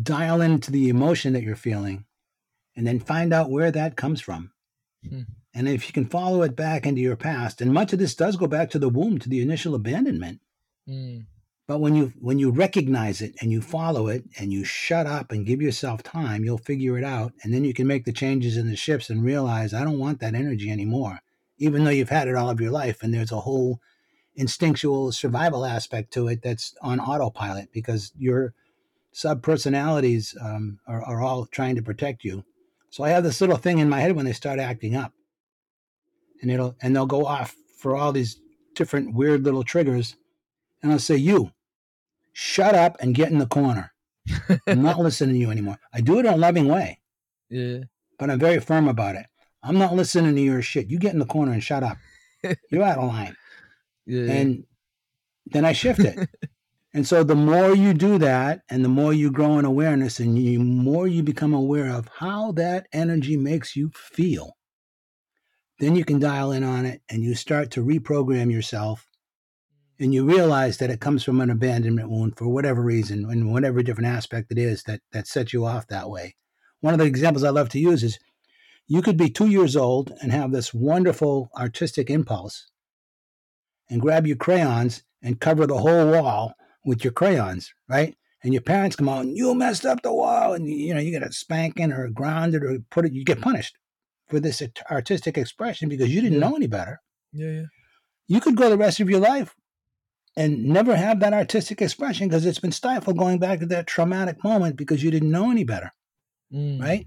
dial 0.00 0.40
into 0.40 0.70
the 0.70 0.88
emotion 0.88 1.32
that 1.32 1.42
you're 1.42 1.56
feeling, 1.56 2.04
and 2.76 2.86
then 2.86 2.98
find 2.98 3.32
out 3.32 3.50
where 3.50 3.70
that 3.70 3.96
comes 3.96 4.20
from. 4.20 4.52
Hmm. 5.08 5.22
And 5.54 5.68
if 5.68 5.86
you 5.86 5.92
can 5.92 6.06
follow 6.06 6.42
it 6.42 6.56
back 6.56 6.84
into 6.84 7.00
your 7.00 7.16
past, 7.16 7.60
and 7.60 7.72
much 7.72 7.92
of 7.92 8.00
this 8.00 8.16
does 8.16 8.36
go 8.36 8.48
back 8.48 8.70
to 8.70 8.78
the 8.78 8.88
womb, 8.88 9.18
to 9.20 9.28
the 9.28 9.40
initial 9.40 9.74
abandonment. 9.74 10.40
Mm. 10.88 11.26
But 11.66 11.78
when 11.78 11.94
you 11.94 12.12
when 12.20 12.38
you 12.38 12.50
recognize 12.50 13.22
it 13.22 13.34
and 13.40 13.50
you 13.50 13.62
follow 13.62 14.08
it 14.08 14.24
and 14.38 14.52
you 14.52 14.64
shut 14.64 15.06
up 15.06 15.32
and 15.32 15.46
give 15.46 15.62
yourself 15.62 16.02
time, 16.02 16.44
you'll 16.44 16.58
figure 16.58 16.98
it 16.98 17.04
out, 17.04 17.32
and 17.42 17.54
then 17.54 17.64
you 17.64 17.72
can 17.72 17.86
make 17.86 18.04
the 18.04 18.12
changes 18.12 18.56
in 18.56 18.68
the 18.68 18.76
shifts 18.76 19.08
and 19.08 19.24
realize 19.24 19.72
I 19.72 19.84
don't 19.84 19.98
want 19.98 20.20
that 20.20 20.34
energy 20.34 20.70
anymore, 20.70 21.20
even 21.56 21.84
though 21.84 21.90
you've 21.90 22.10
had 22.10 22.28
it 22.28 22.34
all 22.34 22.50
of 22.50 22.60
your 22.60 22.72
life. 22.72 23.02
And 23.02 23.14
there's 23.14 23.32
a 23.32 23.40
whole 23.40 23.80
instinctual 24.34 25.12
survival 25.12 25.64
aspect 25.64 26.12
to 26.14 26.28
it 26.28 26.42
that's 26.42 26.74
on 26.82 27.00
autopilot 27.00 27.72
because 27.72 28.12
your 28.18 28.52
sub 29.14 29.42
personalities 29.42 30.36
um, 30.42 30.78
are, 30.88 31.02
are 31.04 31.22
all 31.22 31.46
trying 31.46 31.76
to 31.76 31.82
protect 31.82 32.24
you. 32.24 32.44
So 32.90 33.04
I 33.04 33.10
have 33.10 33.22
this 33.22 33.40
little 33.40 33.56
thing 33.56 33.78
in 33.78 33.88
my 33.88 34.00
head 34.00 34.16
when 34.16 34.24
they 34.24 34.32
start 34.32 34.58
acting 34.58 34.96
up, 34.96 35.12
and 36.42 36.50
it'll 36.50 36.76
and 36.82 36.94
they'll 36.94 37.06
go 37.06 37.24
off 37.26 37.54
for 37.78 37.96
all 37.96 38.12
these 38.12 38.40
different 38.74 39.14
weird 39.14 39.44
little 39.44 39.62
triggers, 39.64 40.16
and 40.82 40.92
I'll 40.92 40.98
say, 40.98 41.16
"You, 41.16 41.52
shut 42.32 42.74
up 42.74 42.96
and 43.00 43.14
get 43.14 43.30
in 43.30 43.38
the 43.38 43.46
corner. 43.46 43.92
I'm 44.66 44.82
not 44.82 44.98
listening 45.06 45.34
to 45.36 45.40
you 45.40 45.50
anymore." 45.50 45.78
I 45.92 46.00
do 46.00 46.18
it 46.18 46.26
in 46.26 46.34
a 46.34 46.36
loving 46.36 46.68
way, 46.68 47.00
Yeah. 47.50 47.78
but 48.18 48.30
I'm 48.30 48.38
very 48.38 48.60
firm 48.60 48.88
about 48.88 49.14
it. 49.16 49.26
I'm 49.62 49.78
not 49.78 49.94
listening 49.94 50.34
to 50.34 50.40
your 50.40 50.60
shit. 50.62 50.90
You 50.90 50.98
get 50.98 51.14
in 51.14 51.18
the 51.20 51.26
corner 51.26 51.52
and 51.52 51.62
shut 51.64 51.82
up. 51.82 51.96
You're 52.70 52.82
out 52.82 52.98
of 52.98 53.08
line. 53.08 53.36
Yeah. 54.06 54.30
and 54.32 54.64
then 55.46 55.64
I 55.64 55.72
shift 55.72 56.00
it. 56.00 56.28
and 56.94 57.06
so 57.08 57.24
the 57.24 57.34
more 57.34 57.74
you 57.74 57.92
do 57.92 58.18
that, 58.18 58.62
and 58.70 58.84
the 58.84 58.88
more 58.88 59.12
you 59.12 59.32
grow 59.32 59.58
in 59.58 59.64
awareness, 59.64 60.20
and 60.20 60.36
the 60.36 60.58
more 60.58 61.08
you 61.08 61.24
become 61.24 61.52
aware 61.52 61.88
of 61.88 62.08
how 62.18 62.52
that 62.52 62.86
energy 62.92 63.36
makes 63.36 63.74
you 63.74 63.90
feel, 63.94 64.56
then 65.80 65.96
you 65.96 66.04
can 66.04 66.20
dial 66.20 66.52
in 66.52 66.62
on 66.62 66.86
it, 66.86 67.02
and 67.08 67.24
you 67.24 67.34
start 67.34 67.72
to 67.72 67.84
reprogram 67.84 68.52
yourself, 68.52 69.08
and 69.98 70.14
you 70.14 70.24
realize 70.24 70.78
that 70.78 70.90
it 70.90 71.00
comes 71.00 71.24
from 71.24 71.40
an 71.40 71.50
abandonment 71.50 72.08
wound 72.10 72.38
for 72.38 72.46
whatever 72.46 72.80
reason, 72.80 73.28
and 73.28 73.52
whatever 73.52 73.82
different 73.82 74.14
aspect 74.14 74.52
it 74.52 74.58
is 74.58 74.84
that 74.84 75.00
that 75.10 75.26
sets 75.26 75.52
you 75.52 75.64
off 75.66 75.88
that 75.88 76.08
way. 76.08 76.36
One 76.80 76.94
of 76.94 77.00
the 77.00 77.06
examples 77.06 77.42
I 77.42 77.50
love 77.50 77.70
to 77.70 77.80
use 77.80 78.04
is 78.04 78.20
you 78.86 79.02
could 79.02 79.16
be 79.16 79.30
two 79.30 79.48
years 79.48 79.74
old 79.74 80.12
and 80.22 80.30
have 80.30 80.52
this 80.52 80.72
wonderful 80.72 81.50
artistic 81.56 82.08
impulse 82.08 82.68
and 83.90 84.00
grab 84.00 84.28
your 84.28 84.36
crayons 84.36 85.02
and 85.22 85.40
cover 85.40 85.66
the 85.66 85.78
whole 85.78 86.12
wall 86.12 86.54
with 86.84 87.04
your 87.04 87.12
crayons, 87.12 87.72
right? 87.88 88.14
And 88.42 88.52
your 88.52 88.62
parents 88.62 88.96
come 88.96 89.08
out 89.08 89.24
and 89.24 89.36
you 89.36 89.54
messed 89.54 89.86
up 89.86 90.02
the 90.02 90.12
wall, 90.12 90.52
and 90.54 90.68
you 90.68 90.92
know 90.94 91.00
you 91.00 91.10
get 91.10 91.22
a 91.22 91.32
spanking 91.32 91.92
or 91.92 92.08
grounded 92.10 92.62
or 92.62 92.78
put 92.90 93.06
it. 93.06 93.12
You 93.12 93.24
get 93.24 93.40
punished 93.40 93.76
for 94.28 94.38
this 94.40 94.62
artistic 94.90 95.38
expression 95.38 95.88
because 95.88 96.14
you 96.14 96.20
didn't 96.20 96.40
Yeah. 96.40 96.48
know 96.48 96.56
any 96.56 96.66
better. 96.66 97.00
yeah. 97.32 97.50
Yeah. 97.50 97.62
You 98.26 98.40
could 98.40 98.56
go 98.56 98.70
the 98.70 98.78
rest 98.78 99.00
of 99.00 99.10
your 99.10 99.20
life 99.20 99.54
and 100.36 100.64
never 100.64 100.96
have 100.96 101.20
that 101.20 101.32
artistic 101.34 101.82
expression 101.82 102.28
because 102.28 102.46
it's 102.46 102.58
been 102.58 102.72
stifled 102.72 103.18
going 103.18 103.38
back 103.38 103.60
to 103.60 103.66
that 103.66 103.86
traumatic 103.86 104.42
moment 104.42 104.76
because 104.76 105.02
you 105.02 105.10
didn't 105.10 105.30
know 105.30 105.50
any 105.50 105.64
better, 105.64 105.92
Mm. 106.52 106.80
right? 106.80 107.06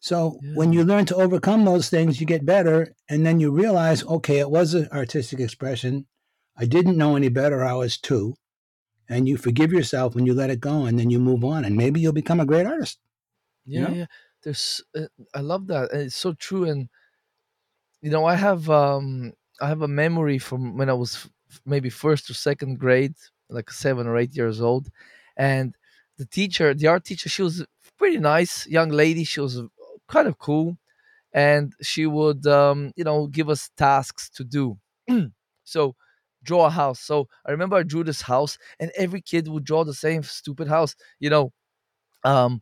So 0.00 0.38
Yeah. 0.42 0.52
when 0.54 0.72
you 0.72 0.84
learn 0.84 1.04
to 1.06 1.16
overcome 1.16 1.64
those 1.64 1.88
things, 1.90 2.20
you 2.20 2.26
get 2.26 2.44
better, 2.46 2.94
and 3.08 3.26
then 3.26 3.40
you 3.40 3.50
realize, 3.50 4.04
okay, 4.04 4.38
it 4.38 4.50
was 4.50 4.74
an 4.74 4.88
artistic 4.92 5.40
expression. 5.40 6.06
I 6.56 6.64
didn't 6.66 6.96
know 6.98 7.16
any 7.16 7.28
better. 7.28 7.64
I 7.64 7.72
was 7.74 7.98
two, 7.98 8.36
and 9.08 9.28
you 9.28 9.36
forgive 9.36 9.72
yourself 9.72 10.14
when 10.14 10.26
you 10.26 10.34
let 10.34 10.50
it 10.50 10.60
go, 10.60 10.84
and 10.86 10.98
then 10.98 11.10
you 11.10 11.18
move 11.18 11.44
on, 11.44 11.64
and 11.64 11.76
maybe 11.76 12.00
you'll 12.00 12.12
become 12.12 12.40
a 12.40 12.46
great 12.46 12.66
artist. 12.66 12.98
you 13.72 13.80
Yeah, 13.80 13.88
know? 13.88 13.98
yeah. 13.98 14.06
There's, 14.42 14.82
uh, 14.94 15.06
I 15.34 15.40
love 15.40 15.66
that, 15.68 15.90
it's 15.92 16.16
so 16.16 16.32
true. 16.34 16.64
And 16.64 16.88
you 18.00 18.10
know, 18.10 18.24
I 18.24 18.34
have, 18.34 18.68
um, 18.70 19.32
I 19.60 19.68
have 19.68 19.82
a 19.82 19.88
memory 19.88 20.38
from 20.38 20.76
when 20.76 20.90
I 20.90 20.92
was 20.92 21.16
f- 21.50 21.62
maybe 21.64 21.90
first 21.90 22.28
or 22.30 22.34
second 22.34 22.78
grade, 22.78 23.14
like 23.48 23.70
seven 23.70 24.06
or 24.06 24.16
eight 24.16 24.36
years 24.36 24.60
old, 24.60 24.90
and 25.36 25.76
the 26.18 26.26
teacher, 26.26 26.74
the 26.74 26.86
art 26.86 27.04
teacher, 27.04 27.28
she 27.28 27.42
was 27.42 27.60
a 27.60 27.66
pretty 27.98 28.18
nice 28.18 28.66
young 28.66 28.90
lady. 28.90 29.24
She 29.24 29.40
was 29.40 29.58
uh, 29.58 29.66
kind 30.08 30.28
of 30.28 30.38
cool, 30.38 30.78
and 31.32 31.74
she 31.82 32.06
would, 32.06 32.46
um, 32.46 32.92
you 32.96 33.04
know, 33.04 33.26
give 33.28 33.50
us 33.50 33.70
tasks 33.76 34.30
to 34.30 34.44
do. 34.44 34.78
so 35.64 35.96
draw 36.46 36.66
a 36.66 36.70
house. 36.70 37.00
So 37.00 37.28
I 37.46 37.52
remember 37.52 37.76
I 37.76 37.84
drew 37.84 38.04
this 38.04 38.22
house, 38.22 38.58
and 38.80 38.92
every 38.96 39.20
kid 39.22 39.48
would 39.48 39.64
draw 39.64 39.84
the 39.84 39.94
same 39.94 40.22
stupid 40.24 40.68
house. 40.68 40.96
You 41.20 41.30
know, 41.30 41.52
um 42.24 42.60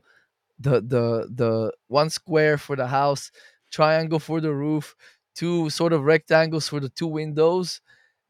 the 0.59 0.81
the 0.82 1.28
the 1.35 1.73
one 1.89 2.11
square 2.11 2.59
for 2.59 2.77
the 2.77 2.86
house, 2.89 3.31
triangle 3.73 4.20
for 4.20 4.40
the 4.40 4.55
roof, 4.55 4.94
two 5.35 5.70
sort 5.70 5.93
of 5.93 6.05
rectangles 6.05 6.69
for 6.69 6.81
the 6.81 6.90
two 6.90 7.09
windows. 7.09 7.81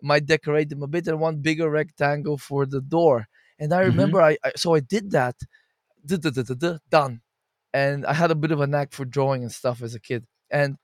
Might 0.03 0.27
decorate 0.27 0.69
them 0.71 0.83
a 0.83 0.89
bit, 0.89 1.09
and 1.09 1.21
one 1.21 1.39
bigger 1.39 1.71
rectangle 1.71 2.39
for 2.39 2.67
the 2.67 2.81
door. 2.83 3.29
And 3.59 3.73
I 3.75 3.81
Mhm. 3.83 3.87
remember 3.87 4.23
I, 4.23 4.39
I 4.45 4.53
so 4.57 4.75
I 4.75 4.81
did 4.81 5.13
that, 5.13 5.37
duh, 6.07 6.19
duh, 6.19 6.31
duh, 6.55 6.79
done. 6.91 7.23
And 7.75 8.07
I 8.07 8.15
had 8.15 8.31
a 8.31 8.35
bit 8.37 8.53
of 8.53 8.61
a 8.61 8.67
knack 8.67 8.93
for 8.93 9.05
drawing 9.05 9.43
and 9.43 9.53
stuff 9.53 9.83
as 9.83 9.95
a 9.95 10.01
kid. 10.01 10.27
And 10.51 10.77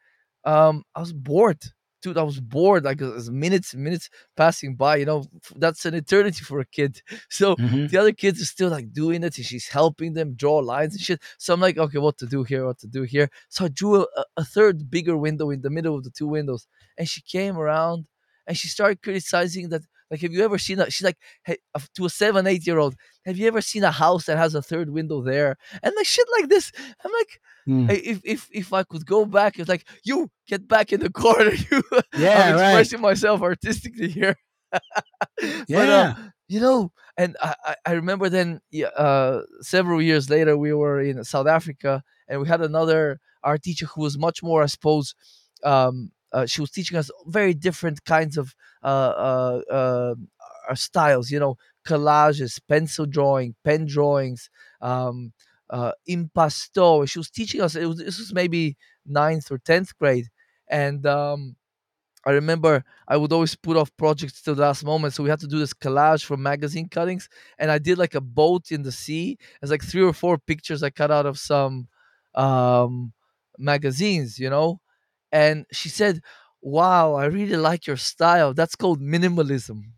um, 0.44 0.84
I 0.94 1.00
was 1.00 1.12
bored, 1.12 1.62
dude. 2.00 2.18
I 2.18 2.22
was 2.22 2.40
bored. 2.40 2.84
Like 2.84 3.00
as 3.02 3.30
minutes, 3.30 3.74
minutes 3.74 4.08
passing 4.36 4.76
by. 4.76 4.96
You 4.96 5.06
know, 5.06 5.24
that's 5.56 5.84
an 5.86 5.94
eternity 5.94 6.42
for 6.44 6.60
a 6.60 6.64
kid. 6.66 7.02
So 7.28 7.56
Mhm. 7.56 7.90
the 7.90 7.98
other 7.98 8.12
kids 8.12 8.40
are 8.42 8.44
still 8.46 8.70
like 8.70 8.92
doing 8.92 9.22
it 9.24 9.36
and 9.36 9.46
she's 9.46 9.68
helping 9.68 10.14
them 10.14 10.34
draw 10.34 10.58
lines 10.58 10.94
and 10.94 11.02
shit. 11.02 11.20
So 11.38 11.54
I'm 11.54 11.60
like, 11.60 11.78
okay, 11.78 11.98
what 11.98 12.18
to 12.18 12.26
do 12.26 12.42
here, 12.44 12.66
what 12.66 12.78
to 12.80 12.86
do 12.86 13.02
here. 13.02 13.30
So 13.48 13.64
I 13.66 13.68
drew 13.68 14.02
a, 14.02 14.06
a 14.36 14.44
third 14.44 14.90
bigger 14.90 15.16
window 15.16 15.50
in 15.50 15.60
the 15.62 15.70
middle 15.70 15.94
of 15.96 16.04
the 16.04 16.10
two 16.10 16.26
windows. 16.28 16.66
And 16.98 17.08
she 17.08 17.22
came 17.22 17.56
around 17.58 18.06
and 18.46 18.56
she 18.56 18.68
started 18.68 19.02
criticizing 19.02 19.68
that 19.70 19.82
Like, 20.10 20.20
have 20.22 20.32
you 20.32 20.42
ever 20.44 20.58
seen 20.58 20.80
a? 20.80 20.90
She's 20.90 21.04
like 21.04 21.18
hey, 21.44 21.58
to 21.94 22.04
a 22.06 22.10
seven, 22.10 22.46
eight 22.46 22.66
year 22.66 22.78
old. 22.78 22.94
Have 23.26 23.36
you 23.36 23.46
ever 23.46 23.60
seen 23.60 23.84
a 23.84 23.90
house 23.92 24.26
that 24.26 24.38
has 24.38 24.54
a 24.54 24.62
third 24.62 24.90
window 24.90 25.22
there? 25.22 25.56
And 25.82 25.94
like 25.96 26.06
shit 26.06 26.26
like 26.38 26.48
this. 26.48 26.72
I'm 27.04 27.12
like, 27.12 27.40
Mm. 27.68 27.90
if 27.90 28.20
if 28.24 28.48
if 28.50 28.72
I 28.72 28.82
could 28.84 29.04
go 29.06 29.26
back, 29.26 29.58
it's 29.58 29.68
like 29.68 29.86
you 30.02 30.30
get 30.48 30.66
back 30.66 30.92
in 30.92 31.00
the 31.00 31.10
corner. 31.24 31.52
You, 31.52 31.82
Yeah, 32.16 32.48
I'm 32.48 32.54
right. 32.56 32.70
expressing 32.80 33.00
myself 33.02 33.42
artistically 33.42 34.08
here. 34.08 34.34
But, 35.40 35.68
Yeah. 35.68 35.84
uh, 35.86 36.14
you 36.48 36.60
know, 36.60 36.92
and 37.16 37.36
I, 37.42 37.54
I- 37.64 37.76
I 37.86 37.92
remember 37.92 38.28
then 38.28 38.60
yeah, 38.70 38.88
uh, 38.88 39.42
several 39.60 40.00
years 40.02 40.28
later, 40.30 40.56
we 40.56 40.72
were 40.72 41.00
in 41.00 41.22
South 41.24 41.46
Africa 41.46 42.02
and 42.28 42.40
we 42.40 42.48
had 42.48 42.60
another 42.60 43.20
art 43.42 43.62
teacher 43.62 43.86
who 43.86 44.02
was 44.02 44.18
much 44.18 44.42
more, 44.42 44.62
I 44.62 44.66
suppose, 44.66 45.14
um, 45.64 46.10
uh, 46.32 46.46
she 46.46 46.60
was 46.60 46.70
teaching 46.70 46.96
us 46.98 47.10
very 47.26 47.54
different 47.54 48.04
kinds 48.04 48.36
of 48.36 48.54
uh, 48.82 48.86
uh, 48.86 49.60
uh, 49.70 50.14
styles, 50.74 51.30
you 51.30 51.38
know, 51.40 51.56
collages, 51.86 52.60
pencil 52.68 53.06
drawing, 53.06 53.54
pen 53.64 53.86
drawings, 53.86 54.50
um, 54.80 55.32
impasto. 56.08 57.08
She 57.08 57.18
was 57.18 57.30
teaching 57.30 57.60
us, 57.60 57.76
it 57.76 57.86
was, 57.86 57.98
this 57.98 58.18
was 58.18 58.32
maybe 58.34 58.76
ninth 59.06 59.50
or 59.50 59.58
10th 59.58 59.96
grade. 59.98 60.28
And 60.68 61.04
um, 61.06 61.56
I 62.26 62.32
remember 62.32 62.84
I 63.08 63.16
would 63.16 63.32
always 63.32 63.56
put 63.56 63.76
off 63.76 63.96
projects 63.96 64.42
to 64.42 64.54
the 64.54 64.60
last 64.62 64.84
moment, 64.84 65.14
so 65.14 65.22
we 65.22 65.30
had 65.30 65.40
to 65.40 65.46
do 65.46 65.58
this 65.58 65.72
collage 65.72 66.24
from 66.24 66.42
magazine 66.42 66.88
cuttings, 66.88 67.28
and 67.58 67.70
I 67.70 67.78
did 67.78 67.96
like 67.98 68.14
a 68.14 68.20
boat 68.20 68.70
in 68.70 68.82
the 68.82 68.92
sea. 68.92 69.38
It's 69.62 69.70
like 69.70 69.82
three 69.82 70.02
or 70.02 70.12
four 70.12 70.36
pictures 70.38 70.82
I 70.82 70.90
cut 70.90 71.10
out 71.10 71.24
of 71.26 71.38
some 71.38 71.88
um, 72.34 73.12
magazines, 73.58 74.38
you 74.38 74.50
know. 74.50 74.80
And 75.32 75.66
she 75.72 75.88
said, 75.88 76.22
"Wow, 76.62 77.14
I 77.14 77.26
really 77.26 77.56
like 77.56 77.86
your 77.86 77.96
style. 77.96 78.54
That's 78.54 78.76
called 78.76 79.00
minimalism." 79.00 79.92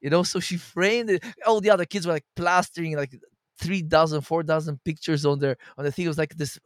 You 0.00 0.10
know, 0.10 0.22
so 0.24 0.40
she 0.40 0.56
framed 0.56 1.10
it. 1.10 1.24
All 1.46 1.60
the 1.60 1.70
other 1.70 1.84
kids 1.84 2.06
were 2.06 2.12
like 2.12 2.24
plastering 2.34 2.96
like 2.96 3.14
three 3.60 3.82
dozen, 3.82 4.20
four 4.20 4.42
dozen 4.42 4.80
pictures 4.84 5.24
on 5.24 5.38
their 5.38 5.56
on 5.78 5.84
the 5.84 5.92
thing. 5.92 6.06
It 6.06 6.08
was 6.08 6.18
like 6.18 6.36
this, 6.36 6.58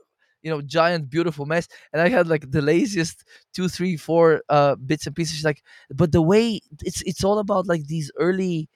you 0.43 0.51
know, 0.51 0.63
giant, 0.63 1.11
beautiful 1.11 1.45
mess. 1.45 1.69
And 1.93 2.01
I 2.01 2.09
had 2.09 2.29
like 2.29 2.51
the 2.51 2.63
laziest 2.63 3.25
two, 3.55 3.69
three, 3.69 3.97
four 3.97 4.43
uh 4.49 4.77
bits 4.77 5.07
and 5.07 5.15
pieces. 5.15 5.37
She's 5.37 5.45
like, 5.45 5.63
but 5.91 6.13
the 6.13 6.23
way 6.23 6.61
it's 6.83 7.03
it's 7.03 7.25
all 7.25 7.39
about 7.39 7.67
like 7.67 7.87
these 7.87 8.11
early 8.19 8.69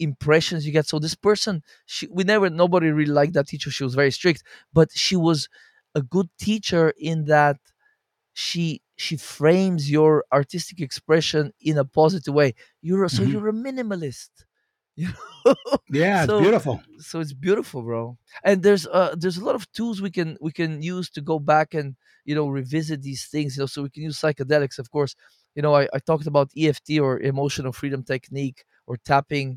impressions 0.00 0.66
you 0.66 0.72
get. 0.72 0.86
So 0.88 0.98
this 0.98 1.14
person, 1.16 1.62
she 1.86 2.08
we 2.10 2.24
never 2.24 2.50
nobody 2.50 2.90
really 2.90 3.12
liked 3.12 3.34
that 3.34 3.48
teacher. 3.48 3.70
She 3.70 3.84
was 3.84 3.94
very 3.94 4.12
strict, 4.12 4.44
but 4.72 4.90
she 4.92 5.16
was 5.16 5.48
a 5.94 6.02
good 6.02 6.28
teacher 6.38 6.92
in 6.98 7.26
that 7.26 7.58
she 8.44 8.64
she 9.04 9.16
frames 9.16 9.82
your 9.90 10.24
artistic 10.32 10.78
expression 10.80 11.44
in 11.60 11.76
a 11.78 11.84
positive 11.84 12.34
way. 12.34 12.50
You're 12.86 13.04
a, 13.04 13.10
so 13.10 13.22
you're 13.30 13.48
a 13.48 13.52
minimalist. 13.66 14.30
You 14.98 15.08
know? 15.46 15.54
Yeah, 15.88 16.24
it's 16.24 16.32
so- 16.32 16.38
beautiful. 16.42 16.82
so 16.98 17.20
it's 17.20 17.32
beautiful 17.32 17.82
bro 17.82 18.18
and 18.44 18.62
there's 18.64 18.84
uh 18.98 19.14
there's 19.16 19.38
a 19.38 19.44
lot 19.44 19.54
of 19.54 19.70
tools 19.72 20.02
we 20.02 20.10
can 20.18 20.36
we 20.40 20.52
can 20.60 20.82
use 20.82 21.08
to 21.10 21.20
go 21.20 21.38
back 21.38 21.68
and 21.74 21.96
you 22.24 22.34
know 22.34 22.48
revisit 22.48 23.00
these 23.02 23.24
things 23.26 23.56
you 23.56 23.62
know 23.62 23.66
so 23.66 23.82
we 23.84 23.90
can 23.90 24.02
use 24.02 24.18
psychedelics 24.20 24.78
of 24.80 24.90
course 24.90 25.14
you 25.54 25.62
know 25.62 25.74
i, 25.80 25.84
I 25.94 25.98
talked 26.00 26.26
about 26.26 26.50
eft 26.56 26.90
or 27.00 27.20
emotional 27.20 27.72
freedom 27.72 28.02
technique 28.02 28.64
or 28.88 28.96
tapping 29.12 29.48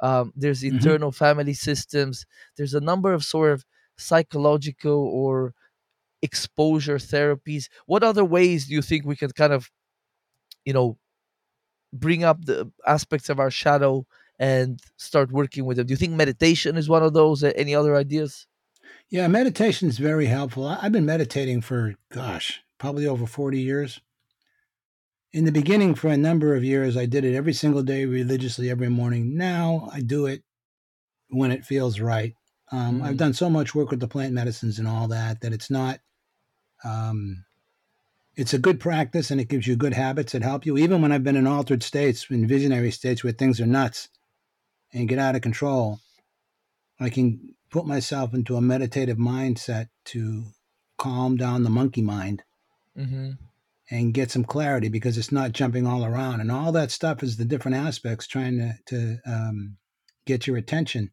um, 0.00 0.32
there's 0.36 0.62
Mhm. 0.62 0.74
internal 0.74 1.12
family 1.12 1.54
systems 1.54 2.26
there's 2.56 2.74
a 2.74 2.80
number 2.90 3.12
of 3.14 3.24
sort 3.24 3.52
of 3.52 3.64
psychological 3.96 4.98
or 5.22 5.54
exposure 6.22 6.96
therapies 6.98 7.68
what 7.86 8.02
other 8.02 8.24
ways 8.24 8.66
do 8.68 8.74
you 8.74 8.82
think 8.82 9.04
we 9.04 9.16
can 9.16 9.30
kind 9.32 9.52
of 9.52 9.70
you 10.64 10.72
know 10.72 10.98
bring 11.92 12.24
up 12.24 12.44
the 12.44 12.70
aspects 12.86 13.28
of 13.28 13.40
our 13.40 13.50
shadow 13.50 14.06
and 14.38 14.80
start 14.96 15.32
working 15.32 15.64
with 15.64 15.76
them 15.76 15.86
do 15.86 15.92
you 15.92 15.96
think 15.96 16.12
meditation 16.14 16.76
is 16.76 16.88
one 16.88 17.02
of 17.02 17.12
those 17.14 17.42
any 17.44 17.74
other 17.74 17.96
ideas 17.96 18.46
Yeah, 19.10 19.26
meditation 19.28 19.88
is 19.88 19.98
very 19.98 20.26
helpful. 20.26 20.66
I've 20.66 20.92
been 20.92 21.04
meditating 21.04 21.60
for, 21.62 21.96
gosh, 22.10 22.62
probably 22.78 23.06
over 23.06 23.26
40 23.26 23.60
years. 23.60 24.00
In 25.32 25.44
the 25.44 25.52
beginning, 25.52 25.94
for 25.94 26.08
a 26.08 26.16
number 26.16 26.54
of 26.56 26.64
years, 26.64 26.96
I 26.96 27.06
did 27.06 27.24
it 27.24 27.36
every 27.36 27.52
single 27.52 27.82
day 27.82 28.04
religiously 28.04 28.68
every 28.68 28.88
morning. 28.88 29.36
Now 29.36 29.88
I 29.92 30.00
do 30.00 30.26
it 30.26 30.42
when 31.28 31.52
it 31.52 31.64
feels 31.66 32.00
right. 32.00 32.34
Um, 32.72 33.02
I've 33.02 33.14
Mm. 33.14 33.18
done 33.18 33.34
so 33.34 33.50
much 33.50 33.74
work 33.74 33.90
with 33.90 34.00
the 34.00 34.08
plant 34.08 34.34
medicines 34.34 34.78
and 34.78 34.88
all 34.88 35.08
that 35.08 35.40
that 35.42 35.52
it's 35.52 35.70
not, 35.70 36.00
um, 36.84 37.44
it's 38.36 38.54
a 38.54 38.58
good 38.58 38.80
practice 38.80 39.30
and 39.30 39.40
it 39.40 39.48
gives 39.48 39.66
you 39.66 39.76
good 39.76 39.94
habits 39.94 40.32
that 40.32 40.42
help 40.42 40.64
you. 40.64 40.78
Even 40.78 41.02
when 41.02 41.12
I've 41.12 41.24
been 41.24 41.36
in 41.36 41.46
altered 41.46 41.82
states, 41.82 42.26
in 42.30 42.46
visionary 42.46 42.90
states 42.90 43.22
where 43.22 43.32
things 43.32 43.60
are 43.60 43.66
nuts 43.66 44.08
and 44.92 45.08
get 45.08 45.18
out 45.18 45.34
of 45.34 45.42
control, 45.42 46.00
I 46.98 47.10
can 47.10 47.54
put 47.70 47.86
myself 47.86 48.34
into 48.34 48.56
a 48.56 48.60
meditative 48.60 49.18
mindset 49.18 49.88
to 50.06 50.44
calm 50.98 51.36
down 51.36 51.64
the 51.64 51.70
monkey 51.70 52.02
mind 52.02 52.42
mm-hmm. 52.96 53.32
and 53.90 54.14
get 54.14 54.30
some 54.30 54.44
clarity 54.44 54.88
because 54.88 55.18
it's 55.18 55.32
not 55.32 55.52
jumping 55.52 55.86
all 55.86 56.04
around. 56.04 56.40
And 56.40 56.50
all 56.50 56.72
that 56.72 56.90
stuff 56.90 57.22
is 57.22 57.36
the 57.36 57.44
different 57.44 57.76
aspects 57.76 58.26
trying 58.26 58.58
to, 58.58 58.74
to 58.86 59.18
um, 59.26 59.76
get 60.26 60.46
your 60.46 60.56
attention. 60.56 61.10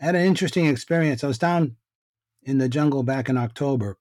I 0.00 0.06
had 0.06 0.14
an 0.14 0.26
interesting 0.26 0.66
experience. 0.66 1.22
I 1.22 1.28
was 1.28 1.38
down 1.38 1.76
in 2.42 2.58
the 2.58 2.68
jungle 2.68 3.02
back 3.02 3.28
in 3.28 3.36
October 3.36 3.98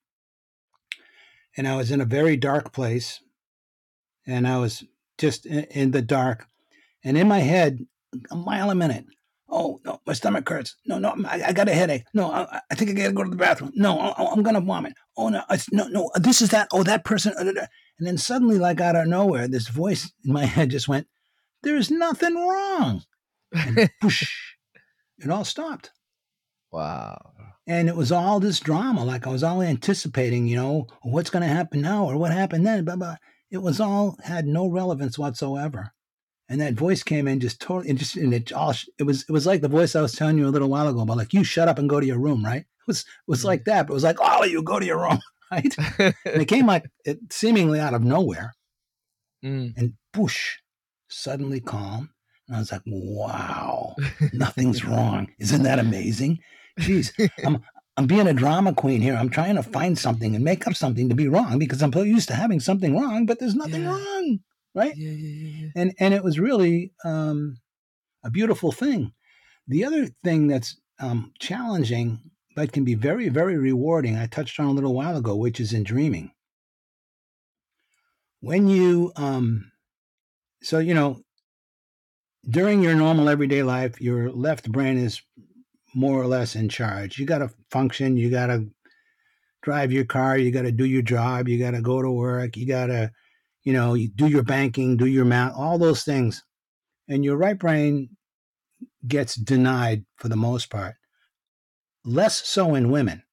and 1.58 1.68
I 1.68 1.76
was 1.76 1.92
in 1.92 2.02
a 2.02 2.06
very 2.06 2.38
dark 2.38 2.74
place 2.74 3.20
and 4.26 4.48
I 4.48 4.58
was 4.58 4.84
just 5.18 5.46
in, 5.46 5.64
in 5.66 5.92
the 5.92 6.02
dark. 6.02 6.48
And 7.04 7.18
in 7.18 7.28
my 7.28 7.40
head, 7.40 7.80
a 8.32 8.36
mile 8.36 8.70
a 8.70 8.76
minute, 8.76 9.06
Oh 9.52 9.80
no, 9.84 10.00
my 10.06 10.14
stomach 10.14 10.48
hurts. 10.48 10.76
No, 10.86 11.00
no, 11.00 11.16
I, 11.28 11.44
I 11.48 11.54
got 11.54 11.70
a 11.70 11.74
headache. 11.74 12.04
No, 12.14 12.32
I, 12.32 12.62
I 12.70 12.76
think 12.76 12.92
I 12.92 12.94
gotta 12.94 13.14
go 13.14 13.24
to 13.24 13.30
the 13.30 13.36
bathroom. 13.36 13.72
No, 13.74 13.98
I, 14.00 14.32
am 14.32 14.44
gonna 14.44 14.62
vomit. 14.62 14.94
Oh 15.18 15.30
no, 15.30 15.42
it's, 15.50 15.72
no, 15.72 15.88
no. 15.88 16.12
This 16.16 16.42
is 16.42 16.50
that. 16.50 16.68
Oh, 16.72 16.84
that 16.84 17.04
person. 17.04 17.34
uh, 17.38 17.66
And 17.98 18.08
then 18.08 18.18
suddenly, 18.18 18.60
like 18.60 18.80
out 18.80 18.96
of 18.96 19.08
nowhere, 19.08 19.48
this 19.48 19.68
voice 19.68 20.12
in 20.24 20.34
my 20.34 20.46
head 20.56 20.70
just 20.70 20.88
went, 20.88 21.08
"There's 21.64 21.90
nothing 21.90 22.36
wrong." 22.36 23.02
And 23.52 23.90
whoosh, 24.04 24.30
it 25.18 25.32
all 25.32 25.46
stopped, 25.46 25.92
wow 26.72 27.34
and 27.70 27.88
it 27.88 27.96
was 27.96 28.12
all 28.12 28.42
this 28.42 28.60
drama. 28.60 29.06
Like 29.06 29.26
I 29.26 29.30
was 29.30 29.44
all 29.44 29.62
anticipating, 29.62 30.48
you 30.48 30.58
know, 30.58 30.88
what's 31.04 31.30
gonna 31.30 31.48
happen 31.48 31.80
now 31.82 32.06
or 32.06 32.18
what 32.18 32.32
happened 32.34 32.66
then. 32.68 32.84
Blah 32.84 32.98
blah. 32.98 33.16
It 33.50 33.60
was 33.60 33.80
all 33.80 34.18
had 34.24 34.46
no 34.46 34.68
relevance 34.68 35.18
whatsoever 35.18 35.94
and 36.50 36.60
that 36.60 36.74
voice 36.74 37.04
came 37.04 37.28
in 37.28 37.40
just 37.40 37.62
totally 37.62 37.90
and 37.90 38.00
just 38.00 38.16
and 38.16 38.34
it 38.34 38.52
all 38.52 38.74
it 38.98 39.04
was 39.04 39.24
it 39.30 39.32
was 39.32 39.46
like 39.46 39.62
the 39.62 39.68
voice 39.68 39.96
I 39.96 40.02
was 40.02 40.14
telling 40.14 40.38
you 40.38 40.48
a 40.48 40.50
little 40.50 40.70
while 40.70 40.88
ago 40.88 41.02
about 41.02 41.18
like 41.18 41.34
you 41.34 41.44
shut 41.44 41.68
up 41.68 41.78
and 41.78 41.88
go 41.88 42.00
to 42.00 42.06
your 42.06 42.20
room 42.20 42.44
right 42.44 42.62
it 42.62 42.88
was 42.88 43.02
it 43.02 43.06
was 43.28 43.46
like 43.46 43.66
that 43.66 43.88
but 43.88 43.94
it 43.94 43.96
was 43.96 44.04
like 44.04 44.20
all 44.20 44.44
of 44.44 44.50
you 44.52 44.62
go 44.64 44.80
to 44.80 44.86
your 44.86 45.00
room 45.00 45.20
right 45.52 45.76
and 46.00 46.42
it 46.42 46.48
came 46.48 46.66
like 46.66 46.86
it 47.06 47.20
seemingly 47.32 47.80
out 47.80 47.94
of 47.94 48.04
nowhere 48.04 48.54
Mm. 49.42 49.74
and 49.78 49.94
whoosh 50.18 50.58
suddenly 51.08 51.62
calm 51.62 52.10
and 52.48 52.58
I 52.58 52.60
was 52.60 52.74
like 52.74 52.82
wow 52.86 53.96
nothing's 54.34 54.84
wrong 54.84 55.30
isn't 55.40 55.64
that 55.64 55.80
amazing 55.80 56.40
jeez 56.80 57.12
I'm 57.46 57.62
I'm 57.98 58.08
being 58.08 58.28
a 58.28 58.34
drama 58.34 58.74
queen 58.74 59.02
here 59.02 59.16
I'm 59.16 59.30
trying 59.30 59.56
to 59.56 59.64
find 59.64 59.98
something 59.98 60.36
and 60.36 60.44
make 60.44 60.68
up 60.68 60.76
something 60.76 61.10
to 61.10 61.16
be 61.16 61.28
wrong 61.28 61.60
because 61.60 61.82
I'm 61.82 61.94
so 61.94 62.04
used 62.04 62.30
to 62.30 62.36
having 62.36 62.60
something 62.60 62.98
wrong 62.98 63.26
but 63.26 63.40
there's 63.40 63.56
nothing 63.56 63.84
Yeah. 63.84 63.90
wrong 63.90 64.40
right 64.76 64.94
yeah, 64.96 65.12
yeah, 65.12 65.36
yeah, 65.36 65.58
yeah. 65.66 65.70
and 65.76 65.94
and 66.00 66.14
it 66.14 66.24
was 66.24 66.40
really 66.40 66.94
um, 67.06 67.58
a 68.24 68.30
beautiful 68.30 68.72
thing. 68.72 69.14
The 69.68 69.86
other 69.86 70.08
thing 70.24 70.48
that's 70.48 70.80
um, 71.00 71.32
challenging 71.40 72.20
but 72.56 72.72
can 72.74 72.84
be 72.84 72.96
very 72.96 73.30
very 73.30 73.58
rewarding, 73.58 74.18
I 74.18 74.28
touched 74.28 74.60
on 74.60 74.68
a 74.68 74.72
little 74.72 74.94
while 74.94 75.16
ago, 75.18 75.36
which 75.36 75.60
is 75.60 75.74
in 75.74 75.84
dreaming. 75.84 76.32
When 78.42 78.68
you 78.68 79.12
um, 79.16 79.72
so 80.62 80.80
you 80.80 80.94
know 80.94 81.22
during 82.50 82.82
your 82.82 82.96
normal 82.96 83.30
everyday 83.30 83.64
life, 83.64 84.00
your 84.02 84.32
left 84.32 84.72
brain 84.72 84.98
is 84.98 85.22
more 85.94 86.22
or 86.22 86.28
less 86.28 86.56
in 86.56 86.70
charge. 86.70 87.18
You 87.18 87.26
got 87.26 87.40
to 87.40 87.50
function. 87.72 88.18
You 88.18 88.30
got 88.30 88.48
to 88.48 88.68
drive 89.62 89.92
your 89.92 90.06
car. 90.06 90.38
You 90.38 90.52
got 90.52 90.64
to 90.64 90.72
do 90.72 90.86
your 90.86 91.02
job. 91.02 91.48
You 91.48 91.60
got 91.60 91.72
to 91.72 91.82
go 91.82 92.02
to 92.02 92.12
work. 92.12 92.56
You 92.58 92.68
got 92.68 92.88
to 92.88 93.12
you 93.64 93.74
know, 93.74 93.94
you 93.94 94.08
do 94.08 94.28
your 94.28 94.42
banking, 94.42 94.96
do 94.96 95.06
your 95.06 95.26
math, 95.26 95.54
all 95.56 95.78
those 95.78 96.04
things. 96.04 96.44
And 97.10 97.26
your 97.26 97.36
right 97.38 97.60
brain 97.60 98.10
gets 99.06 99.36
denied 99.36 100.06
for 100.16 100.30
the 100.30 100.38
most 100.38 100.70
part. 100.70 100.96
Less 102.06 102.48
so 102.48 102.74
in 102.76 102.90
women. 102.90 103.24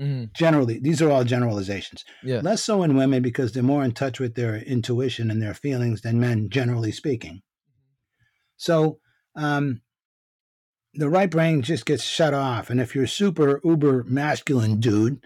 Mhm. 0.00 0.32
Generally, 0.32 0.80
these 0.80 1.02
are 1.02 1.10
all 1.10 1.24
generalizations. 1.24 2.04
yeah. 2.22 2.40
Less 2.40 2.64
so 2.64 2.82
in 2.84 2.96
women 2.96 3.22
because 3.22 3.52
they're 3.52 3.62
more 3.62 3.84
in 3.84 3.92
touch 3.92 4.18
with 4.20 4.34
their 4.34 4.56
intuition 4.56 5.30
and 5.30 5.42
their 5.42 5.54
feelings 5.54 6.00
than 6.02 6.18
men, 6.20 6.48
generally 6.48 6.92
speaking. 6.92 7.42
So, 8.56 9.00
um, 9.36 9.82
the 10.94 11.10
right 11.10 11.30
brain 11.30 11.62
just 11.62 11.86
gets 11.86 12.02
shut 12.02 12.34
off. 12.34 12.70
And 12.70 12.80
if 12.80 12.94
you're 12.94 13.06
super 13.06 13.60
uber 13.64 14.04
masculine 14.04 14.80
dude, 14.80 15.20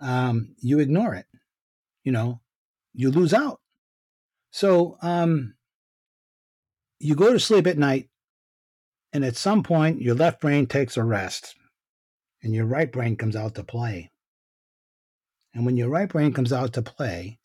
um, 0.00 0.54
you 0.60 0.78
ignore 0.78 1.14
it. 1.14 1.26
You 2.04 2.12
know, 2.12 2.40
you 2.94 3.10
lose 3.10 3.34
out. 3.34 3.60
So, 4.50 4.96
um, 5.02 5.54
you 6.98 7.14
go 7.14 7.32
to 7.32 7.40
sleep 7.40 7.66
at 7.66 7.78
night, 7.78 8.08
and 9.12 9.24
at 9.24 9.36
some 9.36 9.62
point, 9.62 10.00
your 10.00 10.14
left 10.14 10.40
brain 10.40 10.66
takes 10.66 10.96
a 10.96 11.04
rest, 11.04 11.54
and 12.42 12.54
your 12.54 12.64
right 12.64 12.90
brain 12.90 13.16
comes 13.16 13.36
out 13.36 13.54
to 13.56 13.64
play. 13.64 14.10
And 15.54 15.66
when 15.66 15.76
your 15.76 15.88
right 15.88 16.08
brain 16.08 16.32
comes 16.32 16.52
out 16.52 16.72
to 16.74 16.82
play, 16.82 17.38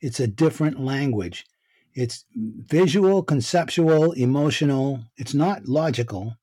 it's 0.00 0.20
a 0.20 0.26
different 0.26 0.80
language. 0.80 1.46
It's 1.94 2.24
visual, 2.34 3.22
conceptual, 3.22 4.12
emotional. 4.12 5.04
It's 5.16 5.34
not 5.34 5.66
logical, 5.66 6.36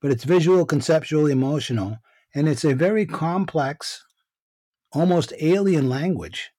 but 0.00 0.10
it's 0.10 0.24
visual, 0.24 0.64
conceptual, 0.64 1.26
emotional. 1.26 1.98
And 2.34 2.48
it's 2.48 2.64
a 2.64 2.74
very 2.74 3.06
complex, 3.06 4.04
almost 4.92 5.32
alien 5.40 5.88
language 5.88 6.50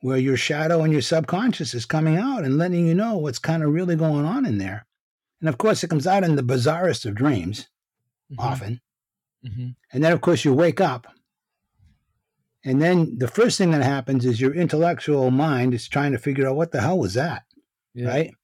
where 0.00 0.18
your 0.18 0.36
shadow 0.36 0.82
and 0.82 0.92
your 0.92 1.02
subconscious 1.02 1.74
is 1.74 1.86
coming 1.86 2.16
out 2.16 2.44
and 2.44 2.58
letting 2.58 2.86
you 2.86 2.94
know 2.94 3.16
what's 3.16 3.38
kind 3.38 3.62
of 3.62 3.72
really 3.72 3.96
going 3.96 4.24
on 4.24 4.44
in 4.44 4.58
there. 4.58 4.86
And 5.40 5.48
of 5.48 5.58
course, 5.58 5.82
it 5.82 5.88
comes 5.90 6.06
out 6.06 6.22
in 6.24 6.36
the 6.36 6.42
bizarrest 6.42 7.06
of 7.06 7.14
dreams, 7.14 7.68
Mhm. 8.30 8.36
often. 8.38 8.80
Mhm. 9.44 9.76
And 9.92 10.04
then, 10.04 10.12
of 10.12 10.20
course, 10.20 10.44
you 10.44 10.52
wake 10.52 10.80
up. 10.80 11.06
And 12.64 12.82
then 12.82 13.18
the 13.18 13.28
first 13.28 13.58
thing 13.58 13.70
that 13.70 13.82
happens 13.82 14.24
is 14.24 14.40
your 14.40 14.54
intellectual 14.54 15.30
mind 15.30 15.72
is 15.72 15.88
trying 15.88 16.12
to 16.12 16.18
figure 16.18 16.48
out 16.48 16.56
what 16.56 16.72
the 16.72 16.80
hell 16.80 16.98
was 16.98 17.14
that, 17.14 17.44
Yeah. 17.94 18.08
right? 18.08 18.34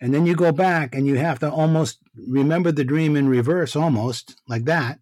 And 0.00 0.12
then 0.12 0.26
you 0.26 0.34
go 0.34 0.50
back 0.50 0.94
and 0.94 1.06
you 1.06 1.16
have 1.16 1.38
to 1.40 1.50
almost 1.50 1.98
remember 2.28 2.72
the 2.72 2.84
dream 2.84 3.16
in 3.16 3.28
reverse, 3.28 3.76
almost 3.76 4.40
like 4.48 4.64
that, 4.64 4.98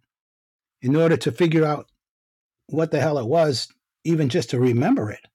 in 0.81 0.95
order 0.95 1.17
to 1.17 1.31
figure 1.31 1.65
out 1.65 1.87
what 2.67 2.91
the 2.91 2.99
hell 3.01 3.17
it 3.17 3.27
was, 3.27 3.67
even 4.03 4.29
just 4.29 4.49
to 4.51 4.59
remember 4.59 5.11
it. 5.11 5.25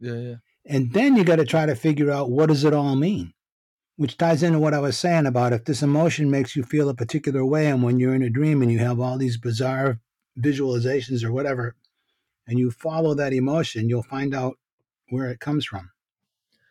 Yeah. 0.00 0.14
Yeah. 0.14 0.34
And 0.64 0.92
then 0.92 1.16
you 1.16 1.24
got 1.24 1.36
to 1.36 1.44
try 1.44 1.66
to 1.66 1.76
figure 1.76 2.10
out 2.10 2.30
what 2.30 2.48
does 2.48 2.64
it 2.64 2.74
all 2.74 2.96
mean, 2.96 3.32
which 3.96 4.16
ties 4.16 4.42
into 4.42 4.58
what 4.58 4.74
I 4.74 4.80
was 4.80 4.98
saying 4.98 5.26
about 5.26 5.52
if 5.52 5.64
this 5.64 5.82
emotion 5.82 6.30
makes 6.30 6.56
you 6.56 6.62
feel 6.62 6.88
a 6.88 6.94
particular 6.94 7.44
way, 7.44 7.66
and 7.66 7.82
when 7.82 7.98
you're 8.00 8.14
in 8.14 8.22
a 8.22 8.30
dream 8.30 8.62
and 8.62 8.72
you 8.72 8.78
have 8.80 8.98
all 9.00 9.16
these 9.18 9.36
bizarre 9.36 10.00
visualizations 10.38 11.22
or 11.24 11.32
whatever, 11.32 11.76
and 12.46 12.58
you 12.58 12.70
follow 12.70 13.14
that 13.14 13.32
emotion, 13.32 13.88
you'll 13.88 14.02
find 14.02 14.34
out 14.34 14.58
where 15.10 15.30
it 15.30 15.40
comes 15.40 15.64
from. 15.64 15.90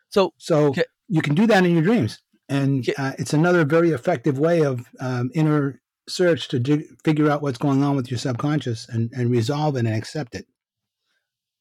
So 0.10 0.34
So 0.38 0.68
Okay. 0.68 0.84
you 1.08 1.22
can 1.22 1.36
do 1.36 1.48
that 1.48 1.66
in 1.66 1.74
your 1.74 1.84
dreams, 1.84 2.20
and 2.50 2.88
uh, 2.98 3.14
it's 3.18 3.34
another 3.34 3.66
very 3.66 3.92
effective 3.92 4.38
way 4.40 4.64
of 4.64 4.86
um, 5.00 5.32
inner 5.34 5.82
search 6.08 6.48
to 6.50 6.60
dig, 6.60 6.86
figure 7.04 7.30
out 7.30 7.42
what's 7.42 7.58
going 7.58 7.84
on 7.84 7.96
with 7.96 8.12
your 8.12 8.20
subconscious 8.20 8.88
and, 8.90 9.12
and 9.14 9.32
resolve 9.32 9.76
it 9.76 9.86
and 9.86 9.96
accept 9.96 10.36
it. 10.36 10.46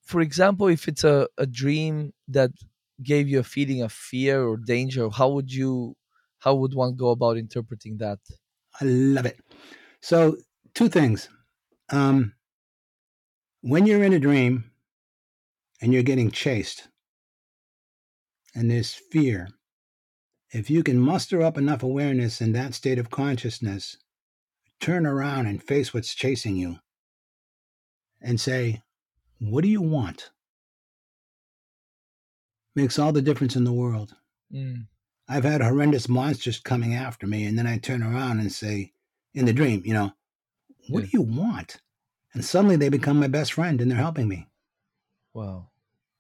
for 0.05 0.21
example, 0.21 0.69
if 0.69 0.89
it's 0.89 1.05
a, 1.05 1.29
a 1.39 1.47
dream 1.47 2.13
that 2.29 2.51
gave 3.03 3.29
you 3.29 3.41
a 3.41 3.45
feeling 3.45 3.83
of 3.83 3.93
fear 3.93 4.47
or 4.47 4.57
danger, 4.57 5.09
how 5.11 5.29
would 5.31 5.53
you 5.53 5.97
how 6.41 6.55
would 6.55 6.75
one 6.75 6.95
go 6.95 7.11
about 7.11 7.39
interpreting 7.39 7.97
that? 7.99 8.19
I 8.81 8.85
love 8.85 9.27
it. 9.27 9.41
So, 10.01 10.37
two 10.75 10.89
things. 10.89 11.29
Um, 11.91 12.35
when 13.63 13.87
you're 13.87 14.05
in 14.05 14.13
a 14.13 14.19
dream 14.19 14.71
and 15.81 15.93
you're 15.93 16.03
getting 16.03 16.31
chased 16.31 16.89
and 18.55 18.71
there's 18.71 18.93
fear, 18.93 19.49
if 20.55 20.71
you 20.71 20.85
can 20.85 21.01
muster 21.01 21.43
up 21.43 21.59
enough 21.59 21.83
awareness 21.83 22.41
in 22.41 22.53
that 22.53 22.75
state 22.75 22.99
of 22.99 23.11
consciousness, 23.11 23.97
turn 24.81 25.05
around 25.05 25.47
and 25.47 25.61
face 25.61 25.93
what's 25.93 26.15
chasing 26.15 26.57
you 26.57 26.79
and 28.23 28.41
say, 28.41 28.81
What 29.41 29.63
do 29.63 29.69
you 29.69 29.83
want? 29.83 30.31
Makes 32.77 32.99
all 33.01 33.13
the 33.13 33.21
difference 33.21 33.57
in 33.57 33.65
the 33.65 33.73
world. 33.73 34.15
Mm. 34.53 34.87
I've 35.29 35.45
had 35.45 35.61
horrendous 35.61 36.09
monsters 36.09 36.61
coming 36.61 36.95
after 36.95 37.27
me, 37.27 37.47
and 37.47 37.59
then 37.59 37.67
I 37.67 37.79
turn 37.79 38.03
around 38.03 38.41
and 38.41 38.53
say, 38.53 38.93
in 39.33 39.47
the 39.47 39.53
dream, 39.53 39.83
you 39.85 39.95
know, 39.95 40.13
what 40.89 41.01
Yeah. 41.01 41.07
do 41.07 41.11
you 41.15 41.23
want? 41.23 41.81
And 42.33 42.45
suddenly 42.45 42.77
they 42.77 42.89
become 42.91 43.19
my 43.19 43.27
best 43.27 43.55
friend 43.55 43.81
and 43.81 43.91
they're 43.91 43.99
helping 43.99 44.29
me. 44.29 44.49
Wow. 45.33 45.71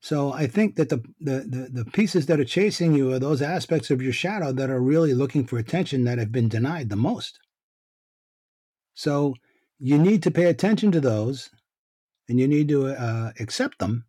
So 0.05 0.35
I 0.35 0.47
think 0.47 0.76
that 0.76 0.90
the, 0.90 1.02
the, 1.18 1.47
the, 1.48 1.82
the 1.82 1.90
pieces 1.90 2.26
that 2.26 2.39
are 2.39 2.44
chasing 2.44 2.93
you 2.93 3.10
are 3.14 3.18
those 3.18 3.40
aspects 3.40 3.90
of 3.90 4.02
your 4.02 4.12
shadow 4.12 4.52
that 4.52 4.68
are 4.68 4.78
really 4.78 5.14
looking 5.14 5.47
for 5.47 5.56
attention 5.56 6.05
that 6.05 6.18
have 6.18 6.31
been 6.31 6.51
denied 6.51 6.90
the 6.90 6.94
most. 6.94 7.39
So 8.93 9.32
you 9.78 9.97
need 9.97 10.22
to 10.24 10.31
pay 10.31 10.44
attention 10.44 10.93
to 10.93 11.01
those 11.01 11.48
and 12.28 12.39
you 12.39 12.47
need 12.47 12.68
to 12.68 12.89
uh, 12.89 13.32
accept 13.40 13.78
them 13.78 14.05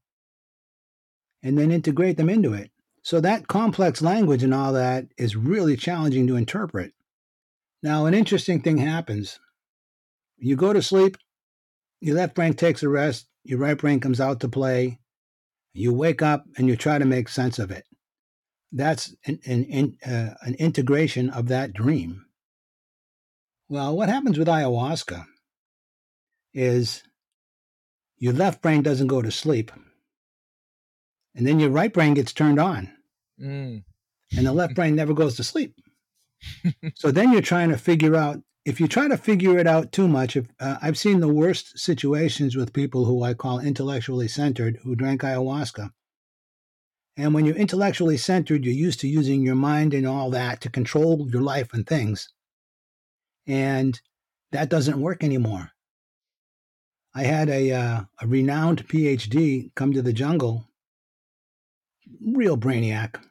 and 1.41 1.57
then 1.57 1.71
integrate 1.71 2.17
them 2.17 2.29
into 2.29 2.51
it. 2.51 2.71
So 3.01 3.21
that 3.21 3.47
complex 3.47 4.01
language 4.01 4.43
and 4.43 4.53
all 4.53 4.73
that 4.73 5.05
is 5.17 5.37
really 5.37 5.77
challenging 5.77 6.27
to 6.27 6.35
interpret. 6.35 6.91
Now, 7.81 8.05
an 8.05 8.13
interesting 8.13 8.61
thing 8.61 8.79
happens. 8.79 9.39
You 10.35 10.57
go 10.57 10.73
to 10.73 10.81
sleep, 10.81 11.15
your 12.01 12.17
left 12.17 12.35
brain 12.35 12.53
takes 12.53 12.83
a 12.83 12.89
rest, 12.89 13.27
your 13.45 13.59
right 13.59 13.77
brain 13.77 14.01
comes 14.01 14.19
out 14.19 14.41
to 14.41 14.49
play. 14.49 14.99
You 15.77 15.93
wake 15.93 16.21
up 16.21 16.45
and 16.57 16.67
you 16.69 16.77
try 16.77 16.97
to 16.99 17.05
make 17.05 17.27
sense 17.27 17.59
of 17.59 17.69
it. 17.69 17.83
That's 18.71 19.13
an, 19.25 19.39
an, 19.45 19.97
uh, 20.05 20.35
an 20.41 20.55
integration 20.55 21.29
of 21.29 21.49
that 21.49 21.73
dream. 21.73 22.25
Well, 23.67 23.95
what 23.95 24.07
happens 24.07 24.39
with 24.39 24.47
ayahuasca 24.47 25.25
is 26.53 27.03
your 28.17 28.31
left 28.31 28.61
brain 28.61 28.83
doesn't 28.83 29.07
go 29.07 29.21
to 29.21 29.31
sleep, 29.31 29.69
and 31.35 31.45
then 31.45 31.59
your 31.59 31.71
right 31.71 31.91
brain 31.91 32.13
gets 32.13 32.33
turned 32.33 32.59
on 32.59 32.91
Mm. 33.41 33.83
and 34.37 34.45
the 34.47 34.53
left 34.53 34.75
brain 34.75 34.95
never 34.95 35.13
goes 35.13 35.35
to 35.35 35.43
sleep. 35.43 35.75
so 36.95 37.11
then 37.11 37.33
you're 37.33 37.41
trying 37.41 37.69
to 37.69 37.77
figure 37.77 38.15
out. 38.15 38.41
If 38.65 38.79
you 38.79 38.87
try 38.87 39.07
to 39.07 39.15
figure 39.15 39.59
it 39.59 39.67
out 39.67 39.91
too 39.91 40.07
much, 40.07 40.35
if 40.35 40.47
uh, 40.59 40.77
I've 40.81 40.97
seen 40.97 41.19
the 41.19 41.27
worst 41.31 41.77
situations 41.77 42.55
with 42.55 42.73
people 42.73 43.05
who 43.05 43.21
I 43.21 43.35
call 43.35 43.59
intellectually 43.59 44.27
centered 44.27 44.79
who 44.81 44.95
drank 44.95 45.21
ayahuasca. 45.21 45.91
And 47.15 47.35
when 47.35 47.45
you're 47.45 47.55
intellectually 47.55 48.17
centered, 48.17 48.65
you're 48.65 48.73
used 48.73 48.99
to 49.01 49.07
using 49.07 49.43
your 49.43 49.55
mind 49.55 49.93
and 49.93 50.07
all 50.07 50.31
that 50.31 50.61
to 50.61 50.71
control 50.71 51.29
your 51.29 51.43
life 51.43 51.73
and 51.73 51.85
things. 51.85 52.27
And 53.45 54.01
that 54.51 54.69
doesn't 54.69 54.99
work 54.99 55.23
anymore. 55.23 55.69
I 57.13 57.23
had 57.23 57.49
a, 57.49 57.71
uh, 57.71 58.01
a 58.19 58.27
renowned 58.27 58.87
PhD 58.87 59.75
come 59.75 59.93
to 59.93 60.01
the 60.01 60.11
jungle, 60.11 60.65
real 62.19 62.57
brainiac, 62.57 63.23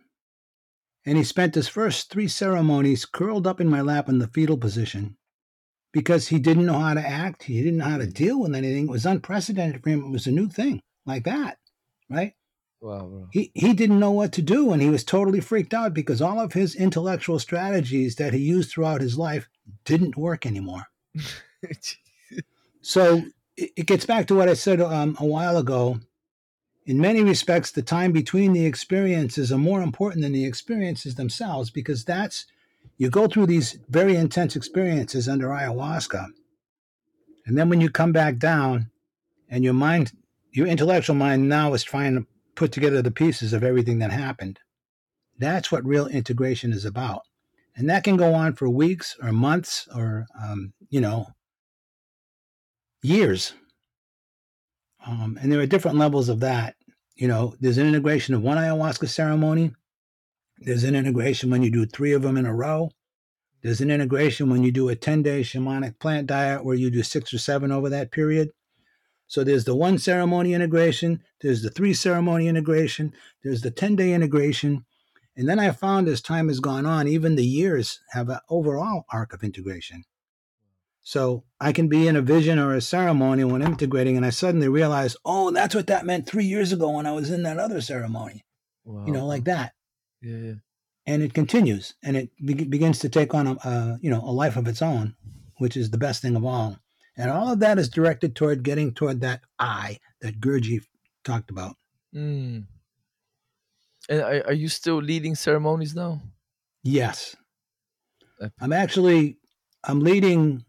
and 1.05 1.19
he 1.19 1.25
spent 1.25 1.57
his 1.57 1.67
first 1.67 2.09
three 2.09 2.29
ceremonies 2.29 3.05
curled 3.05 3.49
up 3.49 3.61
in 3.61 3.69
my 3.69 3.81
lap 3.81 4.09
in 4.09 4.21
the 4.21 4.29
fetal 4.29 4.57
position 4.57 5.17
because 5.95 6.27
he 6.27 6.41
didn't 6.41 6.67
know 6.67 6.81
how 6.81 6.93
to 6.93 7.01
act. 7.01 7.45
He 7.45 7.63
didn't 7.63 7.79
know 7.79 7.85
how 7.85 7.99
to 7.99 8.07
deal 8.07 8.41
with 8.41 8.55
anything. 8.55 8.89
It 8.89 8.91
was 8.91 9.07
unprecedented 9.07 9.83
for 9.83 9.91
him. 9.91 10.05
It 10.05 10.11
was 10.11 10.27
a 10.27 10.33
new 10.33 10.49
thing 10.49 10.83
like 11.07 11.23
that, 11.25 11.59
right? 12.11 12.35
Wow. 12.81 13.29
He, 13.33 13.53
he 13.55 13.73
didn't 13.73 14.01
know 14.01 14.11
what 14.11 14.33
to 14.33 14.43
do 14.43 14.73
and 14.73 14.83
he 14.83 14.91
was 14.91 15.05
totally 15.05 15.41
freaked 15.41 15.73
out 15.73 15.95
because 15.95 16.21
all 16.21 16.41
of 16.41 16.53
his 16.53 16.75
intellectual 16.75 17.39
strategies 17.39 18.17
that 18.17 18.35
he 18.35 18.41
used 18.41 18.73
throughout 18.73 19.01
his 19.01 19.17
life 19.17 19.49
didn't 19.85 20.17
work 20.17 20.45
anymore. 20.45 20.89
So 22.83 23.23
it, 23.57 23.71
it 23.77 23.87
gets 23.87 24.05
back 24.05 24.27
to 24.27 24.35
what 24.35 24.49
I 24.49 24.55
said 24.55 24.81
um, 24.81 25.17
a 25.19 25.25
while 25.25 25.57
ago. 25.57 26.01
In 26.87 27.01
many 27.01 27.23
respects, 27.23 27.71
the 27.71 27.83
time 27.83 28.13
between 28.13 28.53
the 28.53 28.67
experiences 28.67 29.51
are 29.51 29.59
more 29.59 29.81
important 29.81 30.23
than 30.23 30.33
the 30.33 30.45
experiences 30.45 31.15
themselves 31.15 31.71
because 31.71 32.05
that's 32.05 32.45
you 32.97 33.11
go 33.11 33.27
through 33.27 33.47
these 33.47 33.79
very 33.89 34.17
intense 34.17 34.57
experiences 34.57 35.29
under 35.29 35.49
ayahuasca. 35.49 36.27
And 37.47 37.59
then 37.59 37.69
when 37.69 37.81
you 37.81 37.91
come 37.91 38.13
back 38.13 38.39
down 38.39 38.91
and 39.49 39.65
your 39.65 39.75
mind, 39.75 40.13
your 40.53 40.67
intellectual 40.67 41.17
mind 41.17 41.49
now 41.49 41.75
is 41.75 41.83
trying 41.83 42.15
to 42.15 42.27
put 42.55 42.73
together 42.73 43.03
the 43.03 43.11
pieces 43.11 43.53
of 43.53 43.65
everything 43.65 43.99
that 43.99 44.13
happened. 44.13 44.61
That's 45.39 45.73
what 45.73 45.85
real 45.85 46.07
integration 46.07 46.73
is 46.73 46.85
about. 46.85 47.23
And 47.77 47.91
that 47.91 48.05
can 48.05 48.17
go 48.17 48.35
on 48.35 48.55
for 48.55 48.69
weeks 48.71 49.17
or 49.21 49.33
months 49.33 49.89
or, 49.95 50.27
um, 50.41 50.73
you 50.91 51.01
know, 51.01 51.27
years. 53.03 53.55
Um, 55.05 55.39
and 55.43 55.51
there 55.51 55.61
are 55.61 55.67
different 55.67 55.99
levels 55.99 56.29
of 56.29 56.41
that. 56.41 56.77
You 57.17 57.29
know, 57.29 57.55
there's 57.61 57.79
an 57.79 57.87
integration 57.87 58.35
of 58.35 58.43
one 58.43 58.59
ayahuasca 58.59 59.09
ceremony. 59.09 59.73
There's 60.59 60.85
an 60.85 60.95
integration 60.95 61.51
when 61.51 61.63
you 61.63 61.71
do 61.71 61.87
three 61.87 62.13
of 62.13 62.23
them 62.23 62.37
in 62.37 62.47
a 62.47 62.55
row. 62.55 62.91
There's 63.63 63.81
an 63.81 63.91
integration 63.91 64.51
when 64.51 64.63
you 64.63 64.71
do 64.71 64.89
a 64.89 64.97
10 64.97 65.23
day 65.23 65.41
shamanic 65.43 65.99
plant 65.99 66.27
diet 66.27 66.65
where 66.65 66.77
you 66.77 66.91
do 66.91 67.03
six 67.03 67.33
or 67.33 67.39
seven 67.39 67.73
over 67.73 67.89
that 67.89 68.11
period. 68.13 68.51
So 69.27 69.43
there's 69.43 69.65
the 69.65 69.75
one 69.75 69.99
ceremony 69.99 70.53
integration, 70.53 71.23
there's 71.41 71.63
the 71.63 71.71
three 71.71 71.95
ceremony 71.95 72.47
integration, 72.47 73.15
there's 73.43 73.63
the 73.63 73.71
10 73.71 73.97
day 73.97 74.13
integration. 74.13 74.85
And 75.37 75.49
then 75.49 75.59
I 75.59 75.71
found 75.71 76.09
as 76.09 76.21
time 76.21 76.49
has 76.49 76.61
gone 76.61 76.87
on, 76.87 77.09
even 77.09 77.35
the 77.35 77.45
years 77.45 78.01
have 78.11 78.29
an 78.29 78.39
overall 78.49 79.05
arc 79.11 79.33
of 79.33 79.43
integration. 79.43 80.05
So 81.03 81.45
I 81.61 81.73
can 81.73 81.89
be 81.89 82.07
in 82.07 82.17
a 82.17 82.23
vision 82.23 82.59
or 82.59 82.75
a 82.75 82.81
ceremony 82.81 83.45
when 83.45 83.61
integrating, 83.61 84.17
and 84.17 84.25
I 84.25 84.31
suddenly 84.31 84.69
realize, 84.69 85.17
oh, 85.25 85.51
that's 85.51 85.75
what 85.75 85.87
that 85.89 86.07
meant 86.07 86.27
three 86.27 86.47
years 86.47 86.73
ago 86.73 86.91
when 86.91 87.07
I 87.07 87.13
was 87.13 87.31
in 87.31 87.43
that 87.43 87.59
other 87.59 87.81
ceremony. 87.81 88.45
Wow. 88.85 89.05
You 89.07 89.13
know, 89.13 89.27
like 89.27 89.45
that. 89.45 89.73
Yeah, 90.25 90.37
yeah. 90.37 90.55
and 91.07 91.23
it 91.23 91.35
continues 91.35 91.95
and 92.03 92.17
it 92.17 92.31
be- 92.45 92.65
begins 92.65 92.99
to 93.01 93.09
take 93.09 93.35
on 93.35 93.47
a, 93.47 93.53
a 93.53 93.99
you 94.01 94.11
know 94.11 94.21
a 94.21 94.33
life 94.33 94.57
of 94.57 94.67
its 94.67 94.83
own, 94.83 95.15
which 95.59 95.77
is 95.77 95.91
the 95.91 95.99
best 95.99 96.23
thing 96.23 96.37
of 96.37 96.45
all. 96.45 96.79
And 97.17 97.31
all 97.31 97.53
of 97.53 97.61
that 97.61 97.79
is 97.79 97.89
directed 97.89 98.35
toward 98.35 98.65
getting 98.65 98.93
toward 98.93 99.21
that 99.21 99.43
I 99.59 99.99
that 100.21 100.41
Gurdjieff 100.41 100.87
talked 101.25 101.51
about. 101.51 101.77
Mm. 102.15 102.67
And 104.09 104.21
are, 104.21 104.47
are 104.47 104.53
you 104.53 104.69
still 104.69 104.97
leading 104.97 105.35
ceremonies 105.35 105.95
now? 105.95 106.23
Yes. 106.83 107.37
I'm 108.61 108.73
actually 108.73 109.39
I'm 109.85 110.01
leading 110.01 110.65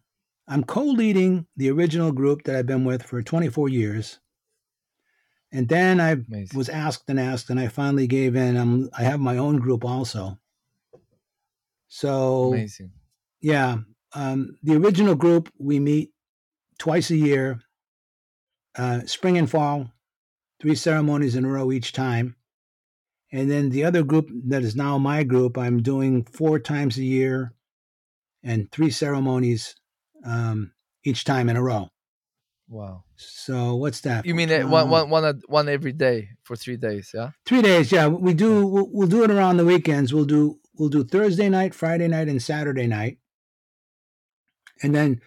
I'm 0.47 0.63
co-leading 0.63 1.47
the 1.57 1.71
original 1.71 2.11
group 2.11 2.43
that 2.43 2.55
I've 2.55 2.67
been 2.67 2.85
with 2.85 3.03
for 3.03 3.21
24 3.21 3.69
years. 3.69 4.19
And 5.55 5.69
then 5.69 6.01
I 6.01 6.11
Amazing. 6.11 6.57
was 6.57 6.67
asked 6.67 7.09
and 7.09 7.17
asked 7.17 7.49
and 7.49 7.57
I 7.57 7.69
finally 7.69 8.07
gave 8.07 8.35
in. 8.35 8.57
I'm 8.57 8.89
I 8.97 9.03
have 9.03 9.21
my 9.21 9.37
own 9.37 9.55
group 9.55 9.85
also. 9.85 10.37
So 11.87 12.49
Amazing. 12.49 12.91
yeah, 13.39 13.77
um, 14.13 14.57
the 14.63 14.75
original 14.75 15.15
group 15.15 15.49
we 15.57 15.79
meet 15.79 16.11
twice 16.77 17.09
a 17.09 17.15
year, 17.15 17.61
uh, 18.77 19.05
spring 19.05 19.37
and 19.37 19.49
fall, 19.49 19.93
three 20.59 20.75
ceremonies 20.75 21.37
in 21.37 21.45
a 21.45 21.49
row 21.49 21.71
each 21.71 21.93
time. 21.93 22.35
And 23.31 23.49
then 23.49 23.69
the 23.69 23.85
other 23.85 24.03
group 24.03 24.29
that 24.47 24.61
is 24.61 24.75
now 24.75 24.97
my 24.97 25.23
group, 25.23 25.57
I'm 25.57 25.81
doing 25.81 26.25
four 26.25 26.59
times 26.59 26.97
a 26.97 27.03
year 27.03 27.53
and 28.43 28.69
three 28.73 28.91
ceremonies 28.91 29.73
um, 30.25 30.73
each 31.05 31.23
time 31.23 31.47
in 31.47 31.55
a 31.55 31.63
row. 31.63 31.91
Wow. 32.67 33.03
So 33.15 33.75
what's 33.75 34.01
that? 34.01 34.25
You 34.25 34.33
mean 34.33 34.51
Uh, 34.51 34.61
uh, 34.65 34.67
one, 34.67 34.89
one, 34.89 35.09
one, 35.09 35.25
a- 35.25 35.39
one 35.47 35.69
every 35.69 35.91
day 35.93 36.29
for 36.43 36.55
three 36.55 36.77
days? 36.77 37.11
Yeah. 37.13 37.31
Three 37.45 37.61
days, 37.61 37.91
yeah. 37.91 38.07
We 38.07 38.33
do. 38.33 38.65
We'll, 38.65 38.89
we'll 38.91 39.07
do 39.07 39.23
it 39.23 39.31
around 39.31 39.57
the 39.57 39.65
weekends. 39.65 40.13
We'll 40.13 40.25
do. 40.25 40.59
We'll 40.77 40.89
do 40.89 41.03
Thursday 41.03 41.47
night, 41.47 41.73
Friday 41.75 42.07
night, 42.07 42.27
and 42.27 42.41
Saturday 42.41 42.87
night. 42.87 43.19
And 44.83 44.93
then 44.95 45.21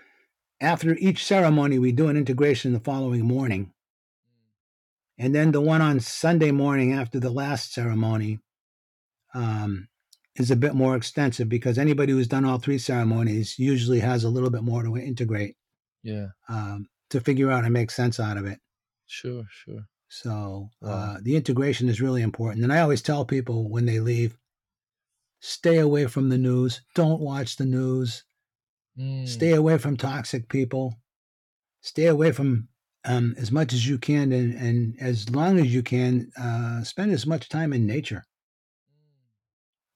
after 0.61 0.95
each 0.97 1.25
ceremony, 1.25 1.79
we 1.79 1.93
do 1.93 2.09
an 2.09 2.17
integration 2.17 2.73
the 2.73 2.81
following 2.81 3.25
morning. 3.27 3.73
And 5.17 5.35
then 5.35 5.53
the 5.53 5.61
one 5.61 5.81
on 5.81 6.01
Sunday 6.01 6.51
morning 6.51 6.93
after 6.93 7.19
the 7.19 7.31
last 7.31 7.73
ceremony 7.73 8.41
um, 9.35 9.89
is 10.37 10.51
a 10.51 10.57
bit 10.57 10.75
more 10.75 10.97
extensive 10.97 11.49
because 11.49 11.79
anybody 11.79 12.13
who's 12.13 12.29
done 12.29 12.45
all 12.45 12.59
three 12.59 12.79
ceremonies 12.79 13.59
usually 13.59 14.01
has 14.01 14.23
a 14.25 14.29
little 14.29 14.51
bit 14.51 14.63
more 14.63 14.83
to 14.83 14.97
integrate 14.97 15.57
Yeah. 16.03 16.29
um, 16.49 16.87
to 17.11 17.21
figure 17.21 17.51
out 17.51 17.65
and 17.65 17.73
make 17.73 17.91
sense 17.91 18.21
out 18.21 18.37
of 18.37 18.47
it. 18.47 18.61
Sure. 19.07 19.47
Sure. 19.51 19.89
So 20.09 20.71
Wow. 20.81 20.91
uh, 20.91 21.19
the 21.23 21.37
integration 21.37 21.89
is 21.89 22.01
really 22.01 22.23
important. 22.23 22.65
And 22.65 22.73
I 22.73 22.81
always 22.81 23.03
tell 23.03 23.25
people 23.25 23.69
when 23.71 23.87
they 23.87 24.01
leave, 24.01 24.39
stay 25.41 25.79
away 25.79 26.07
from 26.07 26.29
the 26.29 26.39
news. 26.39 26.83
Don't 26.95 27.21
watch 27.21 27.57
the 27.57 27.67
news. 27.67 28.25
Mm. 28.99 29.27
Stay 29.27 29.53
away 29.53 29.79
from 29.79 29.97
toxic 29.97 30.49
people. 30.49 30.95
Stay 31.83 32.07
away 32.07 32.33
from 32.33 32.69
um, 33.05 33.35
as 33.39 33.53
much 33.53 33.73
as 33.73 33.87
you 33.89 33.99
can, 33.99 34.33
and, 34.33 34.55
and 34.55 35.01
as 35.01 35.31
long 35.31 35.59
as 35.59 35.73
you 35.75 35.83
can, 35.83 36.31
uh, 36.39 36.83
spend 36.85 37.13
as 37.13 37.27
much 37.27 37.49
time 37.49 37.73
in 37.73 37.87
nature 37.87 38.25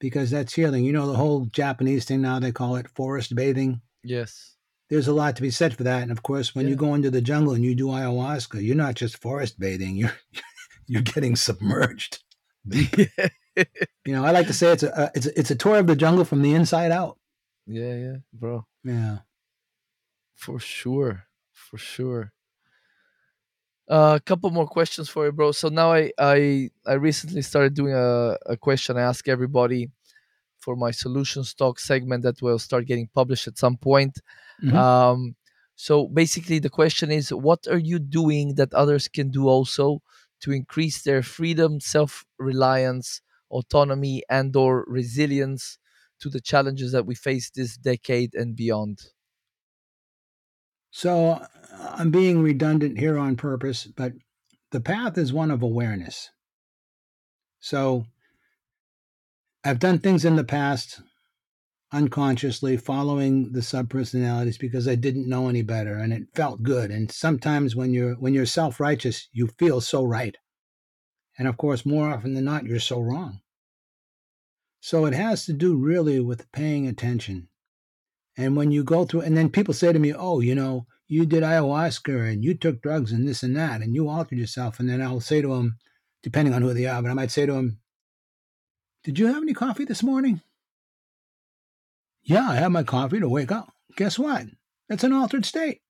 because 0.00 0.30
that's 0.30 0.54
healing. 0.54 0.84
You 0.84 0.92
know 0.92 1.06
the 1.06 1.16
whole 1.16 1.46
Japanese 1.46 2.04
thing 2.04 2.20
now 2.22 2.38
they 2.38 2.52
call 2.52 2.76
it 2.76 2.88
forest 2.88 3.34
bathing. 3.34 3.80
Yes. 4.04 4.51
There's 4.92 5.08
a 5.08 5.14
lot 5.14 5.36
to 5.36 5.42
be 5.42 5.50
said 5.50 5.74
for 5.74 5.84
that. 5.84 6.02
And 6.02 6.12
of 6.12 6.22
course, 6.22 6.54
when 6.54 6.68
you 6.68 6.76
go 6.76 6.92
into 6.92 7.10
the 7.10 7.22
jungle 7.22 7.54
and 7.54 7.64
you 7.64 7.74
do 7.74 7.86
ayahuasca, 7.86 8.62
you're 8.62 8.76
not 8.76 8.94
just 8.94 9.16
forest 9.16 9.58
bathing. 9.58 9.96
You're 9.96 10.12
you're 10.86 11.00
getting 11.00 11.34
submerged. 11.34 12.22
You 14.06 14.14
know, 14.14 14.24
I 14.24 14.30
like 14.30 14.46
to 14.46 14.54
say 14.54 14.72
it's 14.72 14.82
a 14.82 14.98
uh, 14.98 15.10
it's 15.14 15.26
a, 15.26 15.38
it's 15.38 15.50
a 15.50 15.54
tour 15.54 15.78
of 15.78 15.86
the 15.86 15.94
jungle 15.94 16.24
from 16.24 16.40
the 16.40 16.54
inside 16.54 16.90
out. 16.90 17.18
Yeah. 17.66 17.94
Yeah. 17.94 18.16
Bro. 18.32 18.66
Yeah. 18.82 19.18
For 20.34 20.58
sure. 20.58 21.24
For 21.52 21.76
sure. 21.76 22.32
Uh, 23.90 24.16
a 24.16 24.20
couple 24.20 24.50
more 24.50 24.66
questions 24.66 25.10
for 25.10 25.26
you, 25.26 25.32
bro. 25.32 25.52
So 25.52 25.68
now 25.68 25.92
I 25.92 26.12
I 26.18 26.70
I 26.86 26.94
recently 26.94 27.42
started 27.42 27.74
doing 27.74 27.94
a, 27.94 28.36
a 28.46 28.56
question 28.56 28.96
I 28.96 29.02
ask 29.02 29.28
everybody 29.28 29.90
for 30.60 30.76
my 30.76 30.92
solutions 30.92 31.52
talk 31.54 31.78
segment 31.78 32.22
that 32.22 32.40
will 32.40 32.58
start 32.58 32.86
getting 32.86 33.08
published 33.14 33.48
at 33.48 33.58
some 33.58 33.76
point. 33.76 34.18
Mhm. 34.62 34.74
Um, 34.74 35.36
so 35.76 36.08
basically, 36.08 36.58
the 36.58 36.70
question 36.70 37.10
is, 37.10 37.30
what 37.32 37.66
are 37.68 37.78
you 37.78 37.98
doing 37.98 38.54
that 38.56 38.72
others 38.74 39.08
can 39.08 39.30
do 39.30 39.48
also 39.48 40.02
to 40.40 40.52
increase 40.52 41.02
their 41.02 41.22
freedom, 41.22 41.80
self-reliance, 41.80 43.20
autonomy, 43.50 44.22
and/or 44.28 44.84
resilience 44.88 45.78
to 46.20 46.28
the 46.30 46.40
challenges 46.40 46.92
that 46.92 47.06
we 47.06 47.14
face 47.14 47.50
this 47.50 47.76
decade 47.76 48.34
and 48.34 48.56
beyond? 48.56 49.00
So 50.92 51.30
uh, 51.30 51.46
I'm 51.72 52.12
being 52.12 52.40
redundant 52.40 52.98
here 52.98 53.18
on 53.18 53.34
purpose, 53.34 53.86
but 53.86 54.12
the 54.70 54.80
path 54.80 55.18
is 55.18 55.32
one 55.32 55.50
of 55.50 55.60
awareness. 55.62 56.30
So 57.60 58.04
I've 59.64 59.78
done 59.80 59.98
things 59.98 60.24
in 60.24 60.36
the 60.36 60.44
past 60.44 61.00
unconsciously 61.92 62.76
following 62.76 63.52
the 63.52 63.60
subpersonalities 63.60 64.58
because 64.58 64.88
I 64.88 64.94
didn't 64.94 65.28
know 65.28 65.48
any 65.48 65.62
better 65.62 65.96
and 65.96 66.12
it 66.12 66.34
felt 66.34 66.62
good. 66.62 66.90
And 66.90 67.10
sometimes 67.10 67.76
when 67.76 67.92
you're 67.92 68.14
when 68.14 68.34
you're 68.34 68.46
self-righteous, 68.46 69.28
you 69.32 69.48
feel 69.58 69.80
so 69.80 70.02
right. 70.02 70.36
And 71.38 71.46
of 71.46 71.56
course, 71.56 71.86
more 71.86 72.08
often 72.10 72.34
than 72.34 72.44
not, 72.44 72.64
you're 72.64 72.80
so 72.80 73.00
wrong. 73.00 73.40
So 74.80 75.06
it 75.06 75.14
has 75.14 75.46
to 75.46 75.52
do 75.52 75.76
really 75.76 76.18
with 76.18 76.50
paying 76.52 76.88
attention. 76.88 77.48
And 78.36 78.56
when 78.56 78.70
you 78.70 78.82
go 78.82 79.04
through, 79.04 79.20
and 79.20 79.36
then 79.36 79.50
people 79.50 79.74
say 79.74 79.92
to 79.92 79.98
me, 79.98 80.12
oh, 80.12 80.40
you 80.40 80.54
know, 80.54 80.86
you 81.06 81.26
did 81.26 81.42
ayahuasca 81.42 82.32
and 82.32 82.42
you 82.42 82.54
took 82.54 82.82
drugs 82.82 83.12
and 83.12 83.28
this 83.28 83.42
and 83.42 83.54
that, 83.56 83.82
and 83.82 83.94
you 83.94 84.08
altered 84.08 84.38
yourself. 84.38 84.80
And 84.80 84.88
then 84.88 85.02
I'll 85.02 85.20
say 85.20 85.42
to 85.42 85.48
them, 85.48 85.76
depending 86.22 86.54
on 86.54 86.62
who 86.62 86.72
they 86.72 86.86
are, 86.86 87.02
but 87.02 87.10
I 87.10 87.14
might 87.14 87.30
say 87.30 87.46
to 87.46 87.52
them, 87.52 87.78
did 89.04 89.18
you 89.18 89.26
have 89.26 89.42
any 89.42 89.52
coffee 89.52 89.84
this 89.84 90.02
morning? 90.02 90.40
Yeah, 92.22 92.48
I 92.48 92.56
have 92.56 92.72
my 92.72 92.82
coffee 92.82 93.20
to 93.20 93.28
wake 93.28 93.52
up. 93.52 93.72
Guess 93.96 94.18
what? 94.18 94.46
That's 94.88 95.04
an 95.04 95.12
altered 95.12 95.44
state. 95.44 95.80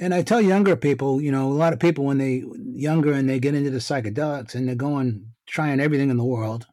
And 0.00 0.14
I 0.14 0.22
tell 0.22 0.40
younger 0.40 0.74
people, 0.76 1.20
you 1.20 1.30
know, 1.30 1.48
a 1.48 1.52
lot 1.52 1.72
of 1.72 1.78
people 1.80 2.04
when 2.04 2.18
they 2.18 2.44
younger 2.56 3.12
and 3.12 3.28
they 3.28 3.38
get 3.38 3.54
into 3.54 3.70
the 3.70 3.78
psychedelics 3.78 4.54
and 4.54 4.66
they're 4.66 4.74
going 4.74 5.26
trying 5.46 5.80
everything 5.80 6.10
in 6.10 6.16
the 6.16 6.24
world. 6.24 6.66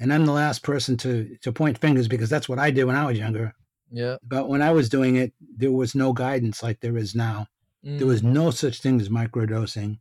And 0.00 0.12
I'm 0.12 0.26
the 0.26 0.32
last 0.32 0.62
person 0.62 0.96
to 0.98 1.36
to 1.42 1.52
point 1.52 1.78
fingers 1.78 2.06
because 2.06 2.30
that's 2.30 2.48
what 2.48 2.58
I 2.60 2.70
did 2.70 2.84
when 2.84 2.94
I 2.94 3.06
was 3.06 3.18
younger. 3.18 3.52
Yeah. 3.90 4.16
But 4.22 4.48
when 4.48 4.62
I 4.62 4.70
was 4.70 4.88
doing 4.88 5.16
it, 5.16 5.32
there 5.40 5.72
was 5.72 5.94
no 5.94 6.12
guidance 6.12 6.62
like 6.62 6.80
there 6.80 6.96
is 6.96 7.14
now. 7.14 7.46
There 7.82 8.06
was 8.06 8.22
Mm. 8.22 8.32
no 8.32 8.50
such 8.50 8.80
thing 8.80 9.00
as 9.00 9.08
microdosing. 9.08 9.98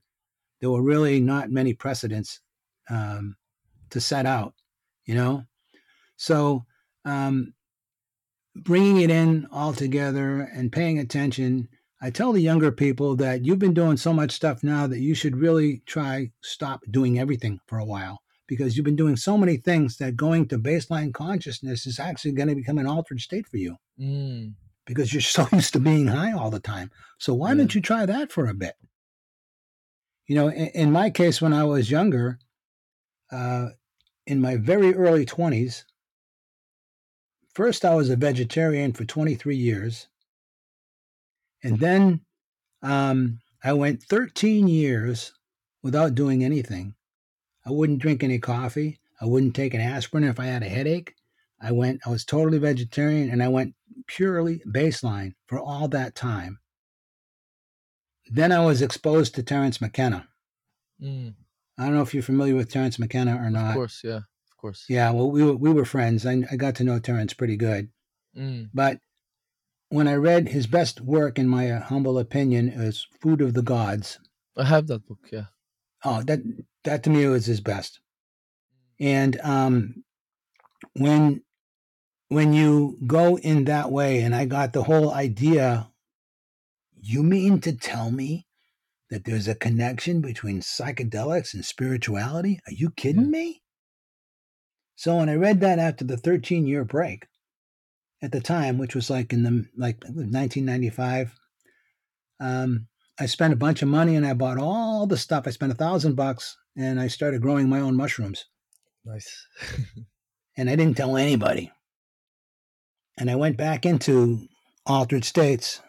There 0.59 0.69
were 0.71 0.81
really 0.81 1.19
not 1.19 1.51
many 1.51 1.73
precedents 1.73 2.41
um, 2.89 3.37
to 3.91 4.01
set 4.01 4.25
out, 4.25 4.53
you 5.05 5.15
know? 5.15 5.43
So 6.17 6.65
um, 7.07 7.53
bringing 8.55 9.01
it 9.01 9.09
in 9.09 9.47
all 9.51 9.73
together 9.73 10.41
and 10.41 10.71
paying 10.71 10.99
attention. 10.99 11.69
I 12.01 12.09
tell 12.11 12.31
the 12.33 12.41
younger 12.41 12.71
people 12.71 13.15
that 13.15 13.45
you've 13.45 13.59
been 13.59 13.73
doing 13.73 13.97
so 13.97 14.13
much 14.13 14.31
stuff 14.31 14.63
now 14.63 14.85
that 14.87 14.99
you 14.99 15.15
should 15.15 15.35
really 15.37 15.81
try 15.85 16.31
stop 16.41 16.81
doing 16.91 17.17
everything 17.17 17.59
for 17.67 17.77
a 17.79 17.85
while 17.85 18.19
because 18.47 18.75
you've 18.77 18.85
been 18.85 18.95
doing 18.95 19.15
so 19.15 19.37
many 19.37 19.57
things 19.57 19.97
that 19.97 20.15
going 20.15 20.47
to 20.49 20.57
baseline 20.59 21.13
consciousness 21.13 21.85
is 21.87 21.99
actually 21.99 22.31
going 22.33 22.49
to 22.49 22.55
become 22.55 22.77
an 22.77 22.87
altered 22.87 23.19
state 23.21 23.47
for 23.47 23.57
you 23.57 23.75
Mm. 23.99 24.53
because 24.85 25.11
you're 25.11 25.21
so 25.37 25.47
used 25.51 25.73
to 25.73 25.79
being 25.79 26.07
high 26.07 26.31
all 26.33 26.51
the 26.51 26.59
time. 26.59 26.91
So 27.19 27.33
why 27.33 27.49
Yeah. 27.49 27.55
don't 27.55 27.73
you 27.75 27.81
try 27.81 28.05
that 28.05 28.31
for 28.31 28.47
a 28.47 28.53
bit? 28.53 28.75
You 30.27 30.35
know, 30.35 30.49
in, 30.49 30.67
in 30.67 30.91
my 30.91 31.09
case, 31.09 31.41
when 31.41 31.53
I 31.53 31.63
was 31.63 31.89
younger, 31.89 32.37
uh, 33.31 33.69
in 34.27 34.39
my 34.41 34.57
very 34.57 34.93
early 34.93 35.25
20s, 35.25 35.83
first 37.57 37.83
I 37.83 37.95
was 37.95 38.11
a 38.11 38.15
vegetarian 38.15 38.93
for 38.93 39.03
23 39.03 39.55
years. 39.55 40.07
And 41.63 41.79
then 41.79 42.21
um, 42.83 43.39
I 43.63 43.73
went 43.73 44.03
13 44.03 44.67
years 44.67 45.33
without 45.81 46.13
doing 46.13 46.43
anything. 46.43 46.93
I 47.65 47.71
wouldn't 47.71 47.97
drink 47.97 48.23
any 48.23 48.37
coffee. 48.37 48.99
I 49.19 49.25
wouldn't 49.25 49.55
take 49.55 49.73
an 49.73 49.81
aspirin 49.81 50.23
if 50.23 50.39
I 50.39 50.45
had 50.45 50.61
a 50.61 50.69
headache. 50.69 51.15
I 51.59 51.71
went, 51.71 52.01
I 52.05 52.11
was 52.11 52.23
totally 52.23 52.59
vegetarian 52.59 53.31
and 53.31 53.41
I 53.41 53.47
went 53.47 53.73
purely 54.05 54.61
baseline 54.67 55.33
for 55.47 55.59
all 55.59 55.87
that 55.87 56.13
time. 56.13 56.59
Then 58.29 58.51
I 58.51 58.63
was 58.63 58.83
exposed 58.83 59.33
to 59.33 59.41
Terence 59.41 59.81
McKenna. 59.81 60.27
Mm. 61.01 61.33
I 61.79 61.85
don't 61.85 61.95
know 61.95 62.03
if 62.03 62.13
you're 62.13 62.21
familiar 62.21 62.53
with 62.53 62.71
Terence 62.71 62.99
McKenna 62.99 63.35
or 63.35 63.49
not. 63.49 63.69
Of 63.69 63.75
course. 63.77 64.01
Yeah. 64.03 64.19
Of 64.57 64.61
course. 64.61 64.85
Yeah, 64.89 65.11
well, 65.11 65.29
we 65.29 65.43
were, 65.43 65.55
we 65.55 65.71
were 65.71 65.85
friends. 65.85 66.25
I, 66.25 66.43
I 66.51 66.55
got 66.55 66.73
to 66.75 66.83
know 66.83 66.97
Terence 66.97 67.33
pretty 67.35 67.57
good. 67.57 67.89
Mm. 68.35 68.71
But 68.73 68.99
when 69.89 70.07
I 70.07 70.15
read 70.15 70.47
his 70.49 70.65
best 70.65 70.99
work, 70.99 71.37
in 71.37 71.47
my 71.47 71.69
uh, 71.69 71.83
humble 71.83 72.17
opinion, 72.17 72.67
is 72.69 73.05
Food 73.21 73.41
of 73.41 73.53
the 73.53 73.61
Gods. 73.61 74.17
I 74.57 74.63
have 74.65 74.87
that 74.87 75.05
book. 75.05 75.19
Yeah. 75.31 75.45
Oh, 76.03 76.23
that 76.23 76.39
that 76.83 77.03
to 77.03 77.11
me 77.11 77.27
was 77.27 77.45
his 77.45 77.61
best. 77.61 77.99
And 78.99 79.39
um, 79.41 80.03
when 80.93 81.43
when 82.29 82.53
you 82.53 82.97
go 83.05 83.37
in 83.37 83.65
that 83.65 83.91
way, 83.91 84.21
and 84.21 84.33
I 84.33 84.45
got 84.45 84.73
the 84.73 84.83
whole 84.83 85.13
idea, 85.13 85.91
you 86.99 87.21
mean 87.21 87.61
to 87.61 87.73
tell 87.73 88.09
me 88.09 88.47
that 89.11 89.23
there's 89.25 89.47
a 89.47 89.55
connection 89.55 90.19
between 90.19 90.61
psychedelics 90.61 91.53
and 91.53 91.63
spirituality? 91.63 92.59
Are 92.67 92.73
you 92.73 92.89
kidding 92.89 93.25
Yeah. 93.25 93.29
me? 93.29 93.61
So 94.97 95.17
when 95.17 95.29
I 95.29 95.35
read 95.35 95.61
that 95.61 95.77
after 95.77 96.03
the 96.03 96.17
13 96.17 96.65
year 96.65 96.83
break 96.83 97.27
at 98.21 98.31
the 98.31 98.41
time, 98.41 98.79
which 98.79 98.95
was 98.95 99.09
like 99.09 99.31
in 99.31 99.43
the 99.43 99.65
like 99.77 100.03
1995, 100.03 101.33
um, 102.39 102.87
I 103.19 103.27
spent 103.27 103.53
a 103.53 103.57
bunch 103.57 103.83
of 103.83 103.89
money 103.89 104.15
and 104.15 104.25
I 104.25 104.33
bought 104.33 104.57
all 104.57 105.05
the 105.05 105.15
stuff. 105.15 105.47
I 105.47 105.51
spent 105.51 105.71
a 105.71 105.75
thousand 105.75 106.15
bucks 106.15 106.57
and 106.75 106.99
I 106.99 107.07
started 107.07 107.43
growing 107.43 107.69
my 107.69 107.79
own 107.79 107.95
mushrooms. 107.95 108.45
Nice. 109.05 109.47
and 110.57 110.67
I 110.67 110.75
didn't 110.75 110.97
tell 110.97 111.15
anybody. 111.15 111.71
And 113.19 113.29
I 113.29 113.35
went 113.35 113.55
back 113.55 113.85
into 113.85 114.47
altered 114.87 115.25
states 115.25 115.79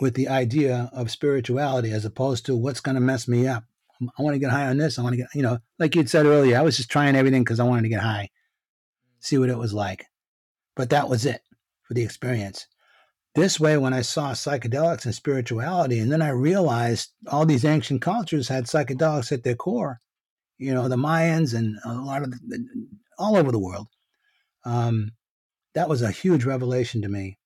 with 0.00 0.14
the 0.14 0.28
idea 0.28 0.90
of 0.92 1.12
spirituality 1.12 1.92
as 1.92 2.04
opposed 2.04 2.46
to 2.46 2.56
what's 2.56 2.80
going 2.80 2.96
to 2.96 3.00
mess 3.00 3.28
me 3.28 3.46
up. 3.46 3.62
I 4.18 4.22
want 4.22 4.34
to 4.34 4.40
get 4.40 4.50
high 4.50 4.66
on 4.66 4.76
this. 4.76 4.98
I 4.98 5.02
want 5.02 5.14
to 5.14 5.18
get, 5.18 5.28
you 5.34 5.42
know, 5.42 5.58
like 5.78 5.94
you'd 5.94 6.10
said 6.10 6.26
earlier, 6.26 6.58
I 6.58 6.62
was 6.62 6.76
just 6.76 6.90
trying 6.90 7.14
everything 7.14 7.42
because 7.42 7.60
I 7.60 7.64
wanted 7.64 7.82
to 7.82 7.88
get 7.88 8.02
high, 8.02 8.28
see 9.26 9.38
what 9.38 9.50
it 9.50 9.58
was 9.58 9.74
like. 9.74 10.06
But 10.74 10.90
that 10.90 11.08
was 11.08 11.26
it 11.26 11.42
for 11.82 11.94
the 11.94 12.02
experience. 12.02 12.66
This 13.34 13.60
way, 13.60 13.76
when 13.76 13.92
I 13.92 14.00
saw 14.00 14.32
psychedelics 14.32 15.04
and 15.04 15.14
spirituality, 15.14 15.98
and 15.98 16.10
then 16.10 16.22
I 16.22 16.30
realized 16.30 17.10
all 17.30 17.44
these 17.44 17.66
ancient 17.66 18.00
cultures 18.00 18.48
had 18.48 18.64
psychedelics 18.64 19.30
at 19.30 19.42
their 19.42 19.54
core, 19.54 20.00
you 20.56 20.72
know, 20.72 20.88
the 20.88 20.96
Mayans 20.96 21.54
and 21.54 21.76
a 21.84 21.92
lot 21.92 22.22
of 22.22 22.30
the, 22.30 22.66
all 23.18 23.36
over 23.36 23.52
the 23.52 23.58
world. 23.58 23.88
Um, 24.64 25.12
that 25.74 25.88
was 25.88 26.00
a 26.00 26.10
huge 26.10 26.44
revelation 26.44 27.02
to 27.02 27.08
me. 27.08 27.38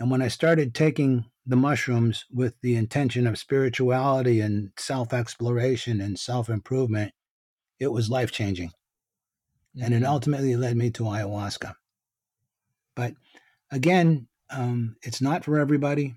And 0.00 0.10
when 0.10 0.22
I 0.22 0.28
started 0.28 0.74
taking 0.74 1.26
the 1.46 1.56
mushrooms 1.56 2.24
with 2.32 2.54
the 2.60 2.74
intention 2.74 3.26
of 3.28 3.38
spirituality 3.38 4.40
and 4.40 4.72
self 4.76 5.12
exploration 5.12 6.00
and 6.00 6.18
self 6.18 6.48
improvement, 6.48 7.12
it 7.78 7.92
was 7.92 8.10
life 8.10 8.32
changing. 8.32 8.72
And 9.80 9.94
it 9.94 10.02
Mm. 10.02 10.08
ultimately 10.08 10.56
led 10.56 10.76
me 10.76 10.90
to 10.92 11.04
ayahuasca. 11.04 11.74
But 12.94 13.14
again, 13.70 14.28
um, 14.50 14.96
it's 15.02 15.20
not 15.20 15.44
for 15.44 15.58
everybody. 15.58 16.16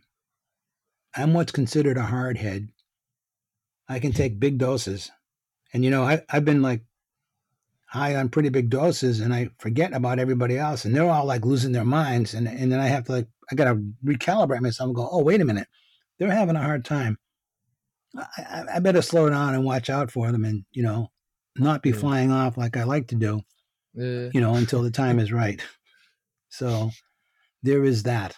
I'm 1.16 1.34
what's 1.34 1.52
considered 1.52 1.98
a 1.98 2.04
hard 2.04 2.38
head. 2.38 2.70
I 3.88 4.00
can 4.00 4.14
take 4.14 4.40
big 4.40 4.58
doses. 4.58 5.12
And, 5.74 5.84
you 5.84 5.92
know, 5.92 6.04
I, 6.04 6.22
I've 6.30 6.46
been 6.46 6.62
like 6.62 6.84
high 7.88 8.16
on 8.16 8.30
pretty 8.30 8.50
big 8.50 8.70
doses 8.70 9.20
and 9.20 9.34
I 9.34 9.50
forget 9.58 9.94
about 9.94 10.20
everybody 10.20 10.58
else. 10.58 10.86
And 10.86 10.96
they're 10.96 11.10
all 11.10 11.26
like 11.26 11.46
losing 11.46 11.72
their 11.72 11.86
minds. 11.86 12.34
And, 12.36 12.48
and 12.48 12.72
then 12.72 12.80
I 12.80 12.88
have 12.88 13.06
to 13.06 13.12
like, 13.12 13.28
I 13.52 13.56
got 13.56 13.66
to 13.66 13.84
recalibrate 14.06 14.62
myself 14.62 14.88
and 14.88 14.96
go, 14.96 15.10
oh, 15.12 15.24
wait 15.24 15.42
a 15.42 15.46
minute. 15.46 15.68
They're 16.18 16.32
having 16.32 16.56
a 16.56 16.62
hard 16.64 16.86
time. 16.86 17.18
I, 18.16 18.26
I, 18.38 18.64
I 18.76 18.80
better 18.80 19.02
slow 19.02 19.30
down 19.30 19.56
and 19.56 19.66
watch 19.66 19.90
out 19.90 20.12
for 20.12 20.32
them 20.32 20.46
and, 20.46 20.66
you 20.72 20.84
know, 20.84 21.10
not 21.56 21.82
be 21.84 21.90
Yeah. 21.90 21.96
flying 21.98 22.32
off 22.32 22.58
like 22.58 22.78
I 22.78 22.84
like 22.84 23.08
to 23.08 23.16
do, 23.16 23.42
Yeah. 23.94 24.30
you 24.34 24.42
know, 24.42 24.56
until 24.56 24.82
the 24.82 24.92
time 24.92 25.20
is 25.20 25.32
right. 25.32 25.62
So 26.50 26.92
there 27.64 27.84
is 27.84 28.04
that. 28.04 28.38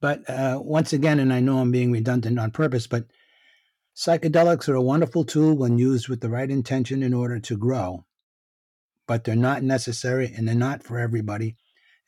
But 0.00 0.28
uh, 0.30 0.60
once 0.62 0.92
again, 0.92 1.20
and 1.20 1.32
I 1.32 1.40
know 1.40 1.58
I'm 1.58 1.70
being 1.70 1.92
redundant 1.92 2.38
on 2.38 2.50
purpose, 2.52 2.86
but 2.86 3.06
psychedelics 3.94 4.68
are 4.68 4.74
a 4.74 4.82
wonderful 4.82 5.24
tool 5.24 5.54
when 5.56 5.78
used 5.78 6.08
with 6.08 6.20
the 6.20 6.30
right 6.30 6.50
intention 6.50 7.02
in 7.02 7.12
order 7.12 7.38
to 7.40 7.56
grow. 7.56 8.06
But 9.06 9.24
they're 9.24 9.36
not 9.36 9.62
necessary 9.62 10.32
and 10.34 10.48
they're 10.48 10.54
not 10.54 10.82
for 10.82 10.98
everybody. 10.98 11.56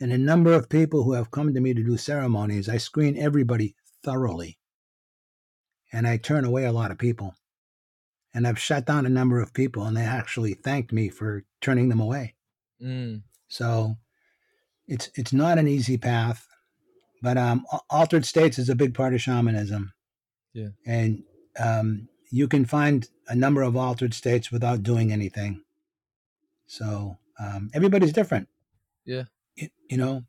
And 0.01 0.13
a 0.13 0.19
number 0.19 0.53
of 0.53 0.69
people 0.71 1.03
who 1.05 1.13
have 1.13 1.31
come 1.31 1.53
to 1.53 1.61
me 1.61 1.75
to 1.75 1.83
do 1.83 1.97
ceremonies, 1.99 2.69
I 2.69 2.79
screen 2.79 3.17
everybody 3.19 3.75
thoroughly. 4.03 4.59
And 5.93 6.07
I 6.07 6.17
turn 6.17 6.45
away 6.45 6.65
a 6.65 6.73
lot 6.73 6.91
of 6.91 6.99
people. 6.99 7.35
And 8.35 8.47
I've 8.47 8.59
shut 8.59 8.87
down 8.87 9.05
a 9.07 9.11
number 9.11 9.41
of 9.41 9.53
people, 9.53 9.85
and 9.85 9.97
they 9.97 10.03
actually 10.03 10.55
thanked 10.55 10.93
me 10.93 11.09
for 11.11 11.45
turning 11.61 11.89
them 11.91 12.01
away. 12.01 12.35
Mm. 12.83 13.23
So 13.49 13.97
it's 14.87 15.11
it's 15.15 15.33
not 15.33 15.59
an 15.59 15.69
easy 15.69 15.99
path, 15.99 16.49
but 17.21 17.37
um, 17.37 17.67
altered 17.91 18.25
states 18.25 18.59
is 18.59 18.69
a 18.71 18.75
big 18.75 18.95
part 18.95 19.15
of 19.15 19.21
shamanism. 19.21 19.93
Yeah. 20.55 20.69
and 20.85 21.23
um, 21.59 22.09
you 22.31 22.47
can 22.47 22.65
find 22.67 23.09
a 23.29 23.35
number 23.35 23.63
of 23.63 23.75
altered 23.77 24.13
states 24.15 24.51
without 24.53 24.83
doing 24.83 25.13
anything. 25.13 25.63
So 26.67 27.17
um, 27.39 27.71
everybody's 27.75 28.13
different. 28.13 28.49
Yeah. 29.05 29.25
You, 29.57 29.69
you 29.89 29.97
know, 29.97 30.25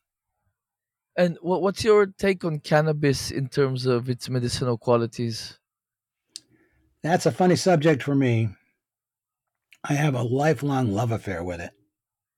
And 1.15 1.37
what 1.41 1.61
what's 1.61 1.83
your 1.83 2.07
take 2.07 2.43
on 2.45 2.59
cannabis 2.59 3.31
in 3.31 3.47
terms 3.47 3.85
of 3.85 4.09
its 4.09 4.29
medicinal 4.29 4.77
qualities? 4.77 5.59
That's 7.03 7.25
a 7.25 7.31
funny 7.31 7.55
subject 7.55 8.01
for 8.03 8.15
me. 8.15 8.49
I 9.83 9.93
have 9.93 10.15
a 10.15 10.23
lifelong 10.23 10.91
love 10.91 11.11
affair 11.11 11.43
with 11.43 11.59
it, 11.59 11.73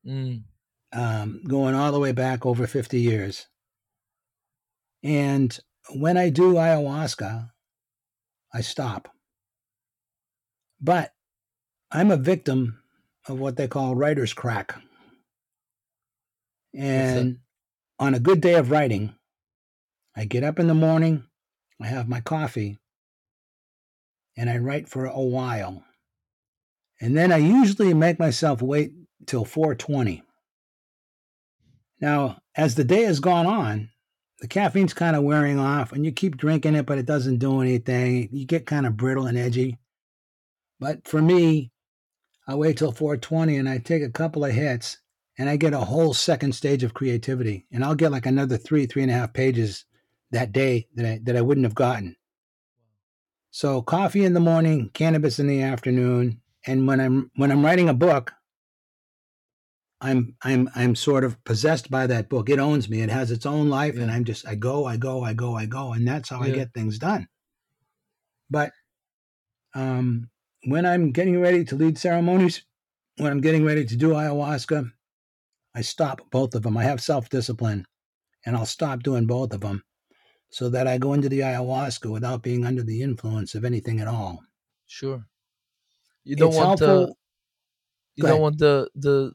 Mm. 0.05 0.43
um, 0.91 1.41
going 1.47 1.75
all 1.75 1.91
the 1.91 1.99
way 1.99 2.11
back 2.11 2.45
over 2.45 2.65
50 2.65 2.99
years. 2.99 3.47
And 5.03 5.57
when 5.93 6.17
I 6.17 6.29
do 6.31 6.53
ayahuasca, 6.53 7.51
I 8.53 8.61
stop. 8.61 9.09
But 10.81 11.13
I'm 11.91 12.09
a 12.09 12.17
victim 12.17 12.81
of 13.27 13.39
what 13.39 13.57
they 13.57 13.67
call 13.67 13.95
writer's 13.95 14.33
crack. 14.33 14.75
And 16.73 17.39
on 17.99 18.15
a 18.15 18.19
good 18.19 18.41
day 18.41 18.55
of 18.55 18.71
writing, 18.71 19.15
I 20.15 20.25
get 20.25 20.43
up 20.43 20.59
in 20.59 20.67
the 20.67 20.73
morning, 20.73 21.25
I 21.81 21.87
have 21.87 22.07
my 22.09 22.21
coffee, 22.21 22.79
and 24.37 24.49
I 24.49 24.57
write 24.57 24.89
for 24.89 25.05
a 25.05 25.21
while. 25.21 25.83
And 27.01 27.15
then 27.15 27.31
I 27.31 27.37
usually 27.37 27.93
make 27.93 28.19
myself 28.19 28.61
wait 28.61 28.93
till 29.25 29.45
420. 29.45 30.23
Now, 32.01 32.41
as 32.55 32.75
the 32.75 32.83
day 32.83 33.03
has 33.03 33.19
gone 33.19 33.45
on, 33.45 33.89
the 34.39 34.47
caffeine's 34.47 34.93
kind 34.93 35.15
of 35.15 35.23
wearing 35.23 35.59
off, 35.59 35.91
and 35.91 36.05
you 36.05 36.11
keep 36.11 36.37
drinking 36.37 36.75
it, 36.75 36.85
but 36.85 36.97
it 36.97 37.05
doesn't 37.05 37.37
do 37.37 37.61
anything. 37.61 38.29
You 38.31 38.45
get 38.45 38.65
kind 38.65 38.85
of 38.85 38.97
brittle 38.97 39.27
and 39.27 39.37
edgy. 39.37 39.77
But 40.79 41.07
for 41.07 41.21
me, 41.21 41.71
I 42.47 42.55
wait 42.55 42.77
till 42.77 42.91
420 42.91 43.57
and 43.57 43.67
I 43.67 43.77
take 43.77 44.03
a 44.03 44.09
couple 44.09 44.43
of 44.43 44.51
hits, 44.51 44.97
and 45.37 45.49
I 45.49 45.55
get 45.55 45.73
a 45.73 45.79
whole 45.79 46.13
second 46.13 46.53
stage 46.53 46.83
of 46.83 46.93
creativity. 46.93 47.65
And 47.71 47.83
I'll 47.83 47.95
get 47.95 48.11
like 48.11 48.25
another 48.25 48.57
three, 48.57 48.85
three 48.85 49.01
and 49.01 49.11
a 49.11 49.15
half 49.15 49.33
pages 49.33 49.85
that 50.31 50.51
day 50.51 50.87
that 50.95 51.05
I, 51.05 51.19
that 51.23 51.35
I 51.35 51.41
wouldn't 51.41 51.65
have 51.65 51.75
gotten. 51.75 52.15
So 53.55 53.81
coffee 53.81 54.25
in 54.25 54.33
the 54.33 54.41
morning, 54.41 54.89
cannabis 54.89 55.39
in 55.39 55.47
the 55.47 55.61
afternoon, 55.61 56.41
and 56.67 56.85
when 56.85 56.99
I'm 56.99 57.31
when 57.37 57.53
I'm 57.53 57.63
writing 57.63 57.87
a 57.87 57.93
book, 57.93 58.33
I'm 60.01 60.35
I'm 60.41 60.69
I'm 60.75 60.93
sort 60.93 61.23
of 61.23 61.41
possessed 61.45 61.89
by 61.89 62.05
that 62.07 62.27
book. 62.27 62.49
It 62.49 62.59
owns 62.59 62.89
me. 62.89 63.01
It 63.01 63.09
has 63.09 63.31
its 63.31 63.45
own 63.45 63.69
life, 63.69 63.95
and 63.95 64.11
I'm 64.11 64.25
just 64.25 64.45
I 64.45 64.55
go, 64.55 64.83
I 64.83 64.97
go, 64.97 65.23
I 65.23 65.33
go, 65.33 65.55
I 65.55 65.67
go, 65.67 65.93
and 65.93 66.05
that's 66.05 66.27
how 66.27 66.41
I 66.41 66.49
get 66.49 66.73
things 66.73 66.99
done. 66.99 67.29
But 68.49 68.73
um, 69.73 70.29
when 70.65 70.85
I'm 70.85 71.13
getting 71.13 71.39
ready 71.39 71.63
to 71.63 71.77
lead 71.77 71.97
ceremonies, 71.97 72.61
when 73.15 73.31
I'm 73.31 73.39
getting 73.39 73.63
ready 73.63 73.85
to 73.85 73.95
do 73.95 74.09
ayahuasca, 74.09 74.91
I 75.73 75.79
stop 75.79 76.29
both 76.29 76.55
of 76.55 76.63
them. 76.63 76.75
I 76.75 76.83
have 76.83 77.01
self 77.01 77.29
discipline, 77.29 77.85
and 78.45 78.57
I'll 78.57 78.65
stop 78.65 79.01
doing 79.01 79.27
both 79.27 79.53
of 79.53 79.61
them, 79.61 79.81
so 80.55 80.69
that 80.69 80.87
I 80.87 80.97
go 80.97 81.11
into 81.11 81.27
the 81.27 81.41
ayahuasca 81.41 82.09
without 82.09 82.41
being 82.41 82.65
under 82.65 82.81
the 82.81 83.01
influence 83.01 83.55
of 83.55 83.65
anything 83.65 83.99
at 83.99 84.07
all. 84.07 84.35
Sure. 84.87 85.25
You 86.23 86.37
don't 86.37 86.53
It's 86.53 86.57
want 86.57 86.79
the 86.79 87.13
you 88.15 88.21
Go 88.23 88.27
don't 88.29 88.35
ahead. 88.35 88.41
want 88.41 88.57
the 88.59 88.89
the 88.95 89.33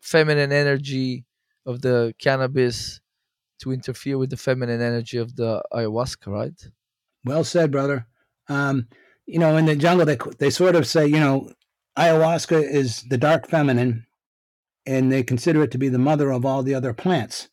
feminine 0.00 0.50
energy 0.50 1.24
of 1.64 1.80
the 1.82 2.12
cannabis 2.18 3.00
to 3.60 3.70
interfere 3.70 4.18
with 4.18 4.30
the 4.30 4.36
feminine 4.36 4.80
energy 4.80 5.18
of 5.18 5.36
the 5.36 5.62
ayahuasca, 5.72 6.26
right? 6.26 6.60
Well 7.24 7.44
said, 7.44 7.70
brother. 7.70 8.08
Um, 8.48 8.88
you 9.26 9.38
know, 9.38 9.56
in 9.56 9.66
the 9.66 9.76
jungle, 9.76 10.06
they 10.06 10.18
they 10.40 10.50
sort 10.50 10.74
of 10.74 10.88
say, 10.88 11.06
you 11.06 11.20
know, 11.20 11.52
ayahuasca 11.96 12.60
is 12.80 13.04
the 13.04 13.16
dark 13.28 13.48
feminine, 13.48 14.06
and 14.86 15.12
they 15.12 15.22
consider 15.22 15.62
it 15.62 15.70
to 15.70 15.78
be 15.78 15.88
the 15.88 16.00
mother 16.10 16.32
of 16.32 16.44
all 16.44 16.64
the 16.64 16.74
other 16.74 16.92
plants. 16.92 17.48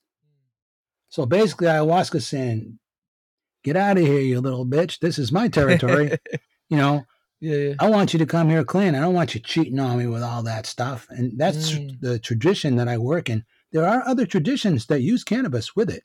So 1.09 1.25
basically, 1.25 1.67
ayahuasca 1.67 2.21
saying, 2.21 2.79
"Get 3.63 3.75
out 3.75 3.97
of 3.97 4.03
here, 4.05 4.19
you 4.19 4.39
little 4.41 4.65
bitch! 4.65 4.99
This 4.99 5.17
is 5.19 5.31
my 5.31 5.47
territory." 5.47 6.11
you 6.69 6.77
know, 6.77 7.05
yeah, 7.39 7.55
yeah. 7.57 7.73
I 7.79 7.89
want 7.89 8.13
you 8.13 8.19
to 8.19 8.25
come 8.25 8.49
here 8.49 8.63
clean. 8.63 8.95
I 8.95 8.99
don't 9.01 9.13
want 9.13 9.33
you 9.33 9.41
cheating 9.41 9.79
on 9.79 9.97
me 9.97 10.07
with 10.07 10.23
all 10.23 10.43
that 10.43 10.65
stuff. 10.65 11.07
And 11.09 11.37
that's 11.37 11.71
Mm. 11.73 11.99
the 12.01 12.19
tradition 12.19 12.75
that 12.75 12.87
I 12.87 12.97
work 12.97 13.29
in. 13.29 13.43
There 13.71 13.87
are 13.87 14.03
other 14.07 14.25
traditions 14.25 14.85
that 14.87 15.01
use 15.01 15.23
cannabis 15.23 15.75
with 15.75 15.89
it. 15.89 16.03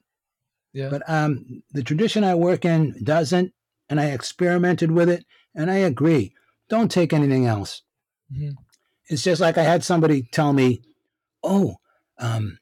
Yeah. 0.73 0.89
But 0.91 1.03
um, 1.09 1.63
the 1.73 1.83
tradition 1.83 2.25
I 2.25 2.35
work 2.35 2.65
in 2.65 2.95
doesn't, 3.05 3.53
and 3.89 4.01
I 4.01 4.07
experimented 4.07 4.91
with 4.91 5.09
it, 5.09 5.25
and 5.55 5.71
I 5.71 5.77
agree. 5.77 6.35
Don't 6.69 6.91
take 6.91 7.13
anything 7.13 7.47
else. 7.47 7.83
Mhm. 8.33 8.55
It's 9.09 9.23
just 9.23 9.41
like 9.41 9.59
I 9.59 9.63
had 9.65 9.85
somebody 9.85 10.23
tell 10.33 10.53
me, 10.53 10.83
"Oh, 11.43 11.77
um, 12.19 12.59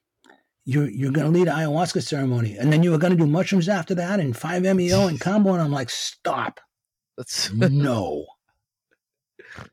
you're 0.64 0.89
you're 0.89 1.12
going 1.12 1.30
to 1.32 1.39
lead 1.39 1.48
an 1.48 1.55
ayahuasca 1.56 2.02
ceremony, 2.02 2.56
and 2.56 2.72
then 2.72 2.82
you 2.82 2.90
were 2.93 2.98
going 2.98 3.12
to 3.12 3.18
do 3.18 3.26
mushrooms 3.26 3.68
after 3.68 3.94
that, 3.97 4.20
and 4.20 4.36
five 4.36 4.62
meo 4.62 5.06
and 5.09 5.20
kambo." 5.26 5.52
And 5.52 5.62
I'm 5.62 5.72
like, 5.72 5.90
"Stop! 5.90 6.60
That's 7.16 7.52
No, 7.55 8.26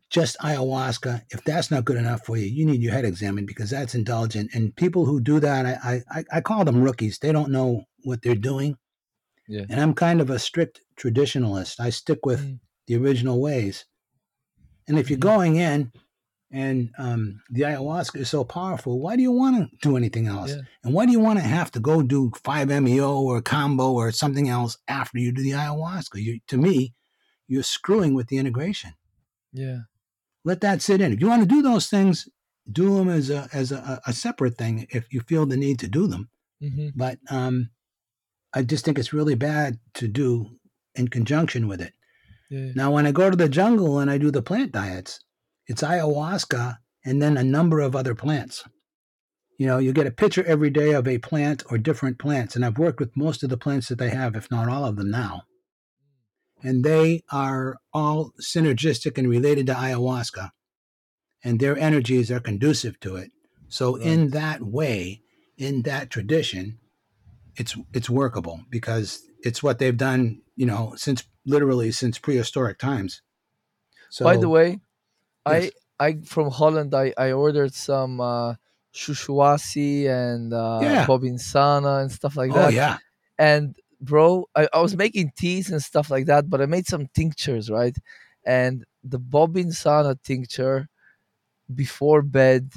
just 0.09 0.37
ayahuasca. 0.39 1.21
If 1.29 1.43
that's 1.43 1.71
not 1.71 1.85
good 1.85 1.97
enough 1.97 2.25
for 2.25 2.37
you, 2.37 2.45
you 2.45 2.65
need 2.65 2.81
your 2.81 2.91
head 2.93 3.05
examined 3.05 3.47
because 3.47 3.69
that's 3.69 3.95
indulgent. 3.95 4.51
And 4.53 4.75
people 4.75 5.05
who 5.05 5.21
do 5.21 5.39
that, 5.39 5.65
I 5.83 6.01
I, 6.11 6.23
I 6.33 6.41
call 6.41 6.65
them 6.65 6.81
rookies. 6.81 7.19
They 7.19 7.31
don't 7.31 7.51
know 7.51 7.83
what 8.03 8.21
they're 8.21 8.35
doing. 8.35 8.77
yeah. 9.47 9.65
And 9.69 9.79
I'm 9.79 9.93
kind 9.93 10.21
of 10.21 10.29
a 10.29 10.39
strict 10.39 10.81
traditionalist. 10.99 11.79
I 11.79 11.89
stick 11.91 12.25
with 12.25 12.41
Mm. 12.45 12.59
the 12.87 12.97
original 12.97 13.39
ways. 13.39 13.85
And 14.87 14.97
if 14.97 15.09
you're 15.09 15.19
Mhm. 15.19 15.31
going 15.33 15.55
in 15.57 15.91
and 16.51 16.89
um, 16.97 17.41
the 17.49 17.61
ayahuasca 17.61 18.17
is 18.17 18.29
so 18.29 18.43
powerful, 18.43 18.99
why 18.99 19.15
do 19.15 19.21
you 19.21 19.31
want 19.31 19.57
to 19.57 19.77
do 19.81 19.95
anything 19.97 20.27
else? 20.27 20.51
Yeah. 20.51 20.61
And 20.83 20.93
why 20.93 21.05
do 21.05 21.11
you 21.11 21.19
want 21.19 21.37
to 21.39 21.45
have 21.45 21.71
to 21.71 21.79
go 21.79 22.01
do 22.01 22.31
5-MeO 22.31 23.21
or 23.21 23.41
kambo 23.41 23.91
or 23.91 24.11
something 24.11 24.49
else 24.49 24.77
after 24.87 25.19
you 25.19 25.31
do 25.31 25.43
the 25.43 25.51
ayahuasca? 25.51 26.15
You, 26.15 26.39
to 26.47 26.57
me, 26.57 26.95
you're 27.47 27.63
screwing 27.63 28.15
with 28.15 28.27
the 28.27 28.37
integration. 28.37 28.93
Yeah. 29.53 29.79
Let 30.43 30.61
that 30.61 30.81
sit 30.81 31.01
in. 31.01 31.13
If 31.13 31.21
you 31.21 31.27
want 31.27 31.41
to 31.41 31.47
do 31.47 31.61
those 31.61 31.87
things, 31.87 32.27
do 32.71 32.97
them 32.97 33.09
as 33.09 33.29
a 33.29 33.47
as 33.51 33.71
a, 33.71 33.99
a 34.05 34.13
separate 34.13 34.57
thing 34.57 34.87
if 34.91 35.11
you 35.11 35.21
feel 35.21 35.45
the 35.45 35.57
need 35.57 35.79
to 35.79 35.87
do 35.87 36.07
them. 36.07 36.29
hmm 36.61 36.89
But 36.95 37.17
um, 37.29 37.71
I 38.53 38.63
just 38.63 38.85
think 38.85 38.97
it's 38.97 39.13
really 39.13 39.35
bad 39.35 39.79
to 39.95 40.07
do 40.07 40.57
in 40.95 41.07
conjunction 41.07 41.67
with 41.67 41.81
it. 41.81 41.93
Yeah. 42.49 42.71
Now, 42.75 42.91
when 42.91 43.05
I 43.05 43.11
go 43.11 43.29
to 43.29 43.35
the 43.35 43.49
jungle 43.49 43.99
and 43.99 44.09
I 44.09 44.17
do 44.17 44.31
the 44.31 44.41
plant 44.41 44.71
diets, 44.71 45.19
it's 45.69 45.83
ayahuasca 45.83 46.79
and 47.05 47.21
then 47.21 47.37
a 47.37 47.43
number 47.43 47.79
of 47.79 47.95
other 47.95 48.15
plants. 48.15 48.63
You 49.57 49.67
know, 49.67 49.77
you 49.77 49.93
get 49.93 50.07
a 50.07 50.11
picture 50.11 50.43
every 50.45 50.71
day 50.71 50.93
of 50.93 51.07
a 51.07 51.19
plant 51.19 51.63
or 51.69 51.77
different 51.77 52.17
plants. 52.17 52.55
And 52.55 52.65
I've 52.65 52.79
worked 52.79 52.99
with 52.99 53.15
most 53.15 53.43
of 53.43 53.49
the 53.49 53.57
plants 53.57 53.87
that 53.89 53.99
they 53.99 54.09
have, 54.09 54.35
if 54.35 54.49
not 54.49 54.67
all 54.67 54.83
of 54.83 54.95
them 54.95 55.11
now. 55.11 55.43
And 56.63 56.83
they 56.83 57.23
are 57.31 57.77
all 57.93 58.31
synergistic 58.41 59.17
and 59.17 59.29
related 59.29 59.67
to 59.67 59.73
ayahuasca. 59.73 60.49
And 61.43 61.59
their 61.59 61.77
energies 61.77 62.31
are 62.31 62.39
conducive 62.39 62.99
to 63.01 63.15
it. 63.15 63.31
So, 63.67 63.95
in 63.95 64.31
that 64.31 64.63
way, 64.63 65.21
in 65.57 65.83
that 65.83 66.09
tradition, 66.09 66.79
it's 67.55 67.77
it's 67.93 68.09
workable 68.09 68.61
because 68.69 69.21
it's 69.41 69.61
what 69.61 69.77
they've 69.77 69.95
done, 69.95 70.41
you 70.55 70.65
know, 70.65 70.93
since 70.97 71.23
literally 71.45 71.91
since 71.91 72.17
prehistoric 72.17 72.79
times. 72.79 73.21
So, 74.09 74.25
By 74.25 74.37
the 74.37 74.49
way, 74.49 74.79
Yes. 75.49 75.69
I 75.69 75.71
I 75.99 76.17
from 76.25 76.49
Holland 76.51 76.93
I 76.93 77.13
I 77.17 77.31
ordered 77.31 77.73
some 77.73 78.21
uh 78.21 78.55
chuchuhuasi 78.93 80.07
and 80.07 80.53
uh 80.53 80.95
Yeah. 80.95 81.07
bobinsana 81.07 82.01
and 82.01 82.11
stuff 82.11 82.35
like 82.35 82.53
oh 82.53 82.53
that. 82.53 82.75
yeah, 82.75 82.97
And 83.37 83.75
bro, 84.01 84.47
I, 84.55 84.67
I 84.73 84.81
was 84.81 84.95
making 84.95 85.33
teas 85.37 85.71
and 85.71 85.81
stuff 85.83 86.09
like 86.09 86.25
that, 86.27 86.49
but 86.49 86.61
I 86.61 86.67
made 86.67 86.87
some 86.87 87.07
tinctures, 87.07 87.69
right? 87.69 87.97
And 88.45 88.85
the 89.03 89.19
bobinsana 89.19 90.21
tincture 90.23 90.89
before 91.73 92.21
bed, 92.21 92.71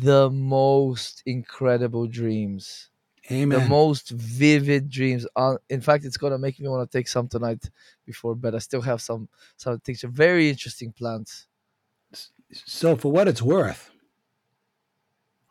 the 0.00 0.30
most 0.30 1.22
incredible 1.26 2.06
dreams. 2.06 2.90
amen. 3.30 3.50
the 3.50 3.60
most 3.60 4.10
vivid 4.10 4.90
dreams. 4.90 5.26
Uh, 5.36 5.56
in 5.70 5.80
fact, 5.80 6.04
it's 6.06 6.16
gonna 6.18 6.38
make 6.38 6.60
me 6.60 6.68
want 6.68 6.82
to 6.90 6.98
take 6.98 7.08
some 7.08 7.28
tonight 7.28 7.62
before 8.06 8.34
bed. 8.36 8.54
I 8.54 8.60
still 8.60 8.82
have 8.82 9.02
some 9.02 9.28
some 9.56 9.80
tincture. 9.80 10.08
Very 10.08 10.50
interesting 10.50 10.92
plants. 10.92 11.48
So, 12.52 12.96
for 12.96 13.12
what 13.12 13.28
it's 13.28 13.42
worth, 13.42 13.90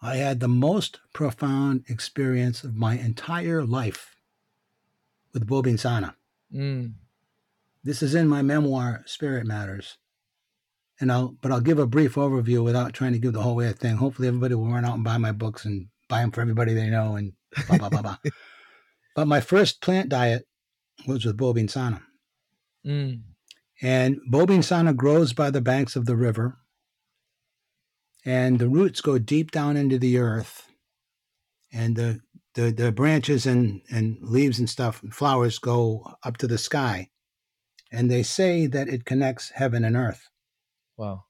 I 0.02 0.16
had 0.16 0.40
the 0.40 0.48
most 0.48 1.00
profound 1.14 1.84
experience 1.88 2.64
of 2.64 2.76
my 2.76 2.98
entire 2.98 3.64
life 3.66 4.16
with 5.34 5.48
Bobinsana. 5.48 6.16
Mm, 6.54 6.94
This 7.84 8.02
is 8.02 8.16
in 8.16 8.28
my 8.28 8.42
memoir, 8.42 9.04
Spirit 9.06 9.46
Matters. 9.46 9.98
And 11.02 11.12
I'll, 11.12 11.38
but 11.42 11.52
I'll 11.52 11.62
give 11.62 11.80
a 11.80 11.88
brief 11.88 12.16
overview 12.16 12.62
without 12.64 12.94
trying 12.94 13.14
to 13.14 13.20
give 13.20 13.32
the 13.34 13.42
whole 13.42 13.56
way 13.56 13.70
of 13.70 13.80
thing. 13.80 13.96
Hopefully, 13.98 14.28
everybody 14.28 14.56
will 14.56 14.68
run 14.72 14.84
out 14.84 14.96
and 14.96 15.04
buy 15.04 15.18
my 15.18 15.32
books 15.32 15.64
and 15.64 15.88
buy 16.10 16.20
them 16.22 16.32
for 16.32 16.42
everybody 16.42 16.74
they 16.74 16.90
know 16.90 17.16
and 17.16 17.34
blah 17.68 17.78
blah 17.78 17.90
blah 17.90 18.02
blah. 18.02 18.18
but 19.16 19.26
my 19.28 19.40
first 19.40 19.82
plant 19.82 20.10
diet 20.10 20.46
was 21.08 21.24
with 21.24 21.38
Bobinsana. 21.38 22.02
mm, 22.86 23.22
And 23.82 24.18
Bobinsana 24.30 24.94
grows 24.96 25.32
by 25.32 25.50
the 25.52 25.62
banks 25.62 25.96
of 25.96 26.06
the 26.06 26.18
river. 26.18 26.58
And 28.30 28.60
the 28.60 28.70
roots 28.70 29.02
go 29.02 29.18
deep 29.18 29.50
down 29.52 29.76
into 29.76 29.98
the 29.98 30.20
earth. 30.20 30.70
And 31.74 31.96
the, 31.96 32.20
the, 32.54 32.72
the 32.72 32.92
branches 32.92 33.46
and, 33.46 33.82
and 33.90 34.18
leaves 34.22 34.60
and 34.60 34.70
stuff, 34.70 35.02
and 35.02 35.14
flowers 35.14 35.58
go 35.58 36.14
up 36.24 36.38
to 36.38 36.48
the 36.48 36.58
sky. 36.58 37.10
And 37.92 38.10
they 38.10 38.22
say 38.24 38.68
that 38.68 38.88
it 38.88 39.06
connects 39.06 39.50
heaven 39.56 39.84
and 39.84 39.96
earth. 39.96 40.30
wow. 40.98 41.24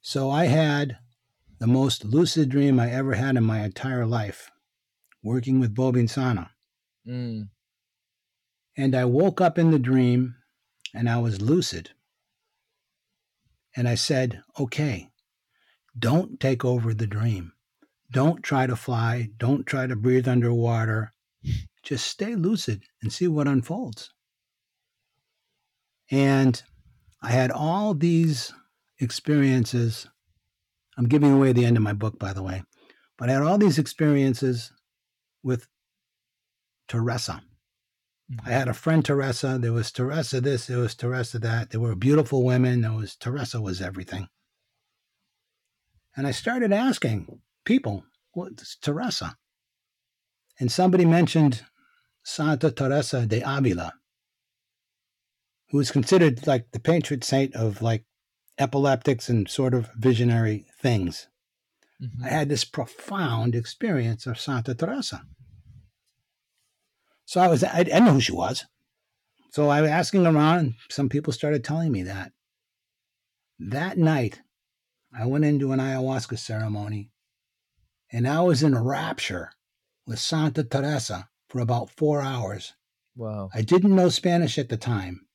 So 0.00 0.30
I 0.30 0.44
had 0.46 0.98
the 1.58 1.66
most 1.66 2.04
lucid 2.04 2.48
dream 2.48 2.78
I 2.80 2.90
ever 2.90 3.14
had 3.14 3.36
in 3.36 3.44
my 3.44 3.64
entire 3.64 4.06
life 4.06 4.50
working 5.22 5.58
with 5.60 5.74
Bobinsana. 5.74 6.50
Mm, 7.06 7.48
And 8.76 8.94
I 8.94 9.04
woke 9.04 9.40
up 9.40 9.58
in 9.58 9.70
the 9.72 9.78
dream 9.78 10.34
and 10.94 11.08
I 11.08 11.18
was 11.18 11.40
lucid. 11.40 11.90
And 13.76 13.88
I 13.88 13.96
said, 13.96 14.42
okay, 14.58 15.10
don't 15.98 16.38
take 16.40 16.64
over 16.64 16.92
the 16.92 17.06
dream. 17.06 17.52
Don't 18.10 18.42
try 18.42 18.66
to 18.66 18.76
fly. 18.76 19.30
Don't 19.36 19.66
try 19.66 19.86
to 19.86 19.96
breathe 19.96 20.28
underwater. 20.28 21.12
Just 21.82 22.06
stay 22.06 22.34
lucid 22.34 22.82
and 23.02 23.12
see 23.12 23.28
what 23.28 23.48
unfolds. 23.48 24.12
And 26.10 26.62
I 27.22 27.30
had 27.30 27.50
all 27.50 27.94
these 27.94 28.52
experiences. 29.00 30.08
I'm 30.96 31.08
giving 31.08 31.32
away 31.32 31.52
the 31.52 31.64
end 31.64 31.76
of 31.76 31.82
my 31.82 31.92
book, 31.92 32.18
by 32.18 32.32
the 32.32 32.42
way. 32.42 32.62
But 33.18 33.28
I 33.28 33.32
had 33.32 33.42
all 33.42 33.58
these 33.58 33.78
experiences 33.78 34.72
with 35.42 35.68
Teresa. 36.88 37.42
Mm-hmm. 38.30 38.48
I 38.48 38.50
had 38.50 38.68
a 38.68 38.74
friend 38.74 39.04
Teresa. 39.04 39.58
There 39.60 39.72
was 39.72 39.90
Teresa 39.90 40.40
this, 40.40 40.66
there 40.66 40.78
was 40.78 40.94
Teresa 40.94 41.38
that. 41.40 41.70
There 41.70 41.80
were 41.80 41.94
beautiful 41.94 42.44
women. 42.44 42.82
There 42.82 42.92
was 42.92 43.16
Teresa 43.16 43.60
was 43.60 43.80
everything. 43.80 44.28
And 46.16 46.26
I 46.26 46.30
started 46.30 46.72
asking 46.72 47.40
people, 47.64 48.04
what's 48.32 48.76
Teresa? 48.76 49.36
And 50.58 50.72
somebody 50.72 51.04
mentioned 51.04 51.62
Santa 52.24 52.70
Teresa 52.70 53.26
de 53.26 53.42
Avila, 53.42 53.92
who 55.68 55.78
was 55.78 55.90
considered 55.90 56.46
like 56.46 56.70
the 56.72 56.80
patron 56.80 57.22
saint 57.22 57.54
of 57.54 57.82
like 57.82 58.04
epileptics 58.58 59.28
and 59.28 59.48
sort 59.48 59.74
of 59.74 59.90
visionary 59.94 60.66
things. 60.80 61.28
mhm. 62.02 62.24
I 62.24 62.28
had 62.28 62.48
this 62.48 62.64
profound 62.64 63.54
experience 63.54 64.26
of 64.26 64.40
Santa 64.40 64.74
Teresa. 64.74 65.22
So 67.26 67.40
I 67.40 67.48
was, 67.48 67.62
I, 67.62 67.80
I 67.80 67.82
didn't 67.84 68.04
know 68.06 68.12
who 68.12 68.20
she 68.20 68.32
was. 68.32 68.64
So 69.50 69.68
I 69.68 69.80
was 69.80 69.90
asking 69.90 70.26
around, 70.26 70.58
and 70.58 70.74
some 70.90 71.08
people 71.08 71.32
started 71.32 71.64
telling 71.64 71.92
me 71.92 72.02
that. 72.04 72.32
That 73.58 73.96
night, 73.98 74.40
I 75.18 75.24
went 75.26 75.44
into 75.44 75.72
an 75.72 75.80
ayahuasca 75.80 76.38
ceremony, 76.38 77.10
and 78.12 78.28
I 78.28 78.42
was 78.42 78.62
in 78.62 78.76
rapture 78.76 79.50
with 80.06 80.18
Santa 80.18 80.62
Teresa 80.62 81.28
for 81.48 81.60
about 81.60 81.90
four 81.90 82.20
hours. 82.20 82.74
Wow. 83.16 83.48
I 83.54 83.62
didn't 83.62 83.96
know 83.96 84.10
Spanish 84.10 84.58
at 84.58 84.68
the 84.68 84.76
time. 84.76 85.26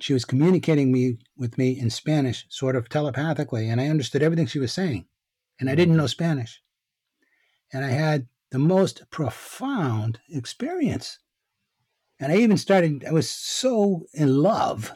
She 0.00 0.12
was 0.12 0.24
communicating 0.24 0.92
me 0.92 1.18
with 1.36 1.58
me 1.58 1.78
in 1.78 1.90
Spanish, 1.90 2.46
sort 2.50 2.76
of 2.76 2.88
telepathically, 2.88 3.68
and 3.68 3.80
I 3.80 3.88
understood 3.88 4.22
everything 4.22 4.46
she 4.46 4.58
was 4.58 4.72
saying. 4.72 5.06
And 5.58 5.68
I 5.68 5.74
didn't 5.74 5.94
mm-hmm. 5.94 6.02
know 6.02 6.06
Spanish. 6.06 6.62
And 7.72 7.84
I 7.84 7.88
had 7.88 8.28
the 8.50 8.58
most 8.58 9.10
profound 9.10 10.20
experience. 10.28 11.18
And 12.20 12.30
I 12.30 12.36
even 12.36 12.58
started, 12.58 13.04
I 13.04 13.12
was 13.12 13.28
so 13.28 14.06
in 14.12 14.36
love 14.36 14.92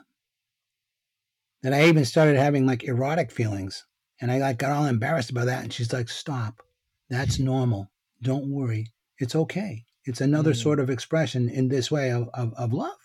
that 1.62 1.74
I 1.74 1.88
even 1.88 2.04
started 2.04 2.36
having 2.36 2.66
like 2.66 2.84
erotic 2.84 3.32
feelings. 3.32 3.84
And 4.20 4.30
I 4.30 4.38
like 4.38 4.58
got 4.58 4.72
all 4.72 4.86
embarrassed 4.86 5.30
about 5.30 5.46
that. 5.46 5.62
And 5.62 5.72
she's 5.72 5.92
like, 5.92 6.08
stop. 6.08 6.62
That's 7.08 7.38
normal. 7.38 7.90
Don't 8.22 8.50
worry. 8.50 8.92
It's 9.18 9.34
okay. 9.34 9.84
It's 10.04 10.20
another 10.20 10.52
Mm. 10.52 10.62
sort 10.62 10.80
of 10.80 10.90
expression 10.90 11.48
in 11.48 11.68
this 11.68 11.90
way 11.90 12.10
of, 12.12 12.28
of, 12.34 12.52
of 12.54 12.72
love. 12.72 12.96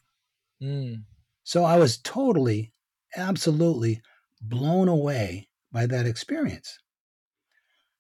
Mm, 0.62 1.04
So 1.44 1.64
I 1.64 1.78
was 1.78 1.98
totally, 1.98 2.74
absolutely 3.16 4.02
blown 4.42 4.88
away 4.88 5.48
by 5.72 5.86
that 5.88 6.06
experience. 6.06 6.78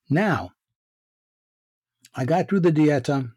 Now, 0.09 0.51
I 2.13 2.25
got 2.25 2.47
through 2.47 2.61
the 2.61 2.71
dieta. 2.71 3.31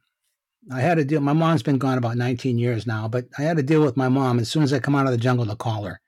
I 0.70 0.80
had 0.80 0.96
to 0.98 1.04
deal. 1.04 1.20
My 1.20 1.32
mom's 1.32 1.62
been 1.62 1.78
gone 1.78 1.98
about 1.98 2.16
19 2.16 2.58
years 2.58 2.86
now, 2.86 3.08
but 3.08 3.26
I 3.38 3.42
had 3.42 3.56
to 3.56 3.62
deal 3.62 3.82
with 3.82 3.96
my 3.96 4.08
mom 4.08 4.38
as 4.38 4.50
soon 4.50 4.62
as 4.62 4.72
I 4.72 4.78
come 4.80 4.94
out 4.94 5.06
of 5.06 5.12
the 5.12 5.18
jungle 5.18 5.46
to 5.46 5.56
call 5.56 5.84
her 5.84 6.00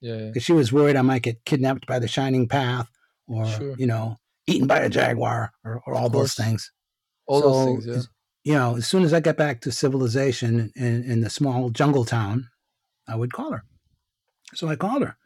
yeah. 0.00 0.16
yeah. 0.16 0.26
because 0.26 0.42
she 0.44 0.52
was 0.52 0.72
worried 0.72 0.96
I 0.96 1.02
might 1.02 1.22
get 1.22 1.44
kidnapped 1.44 1.86
by 1.86 1.98
the 1.98 2.08
Shining 2.08 2.46
Path 2.48 2.88
or 3.26 3.46
Sure. 3.46 3.74
you 3.78 3.86
know 3.86 4.18
eaten 4.46 4.66
by 4.66 4.78
a 4.80 4.88
jaguar 4.88 5.52
or, 5.64 5.82
or 5.86 5.94
all 5.94 6.08
those 6.08 6.34
things. 6.34 6.70
All 7.26 7.40
those 7.40 7.64
things, 7.84 7.86
yeah. 7.86 8.02
You 8.52 8.58
know, 8.58 8.76
as 8.76 8.86
soon 8.86 9.04
as 9.04 9.14
I 9.14 9.20
get 9.20 9.38
back 9.38 9.62
to 9.62 9.72
civilization 9.72 10.70
in, 10.76 11.02
in 11.04 11.20
the 11.22 11.30
small 11.30 11.70
jungle 11.70 12.04
town, 12.04 12.48
I 13.08 13.16
would 13.16 13.32
call 13.32 13.52
her. 13.52 13.64
So 14.54 14.68
I 14.68 14.76
called 14.76 15.02
her. 15.02 15.16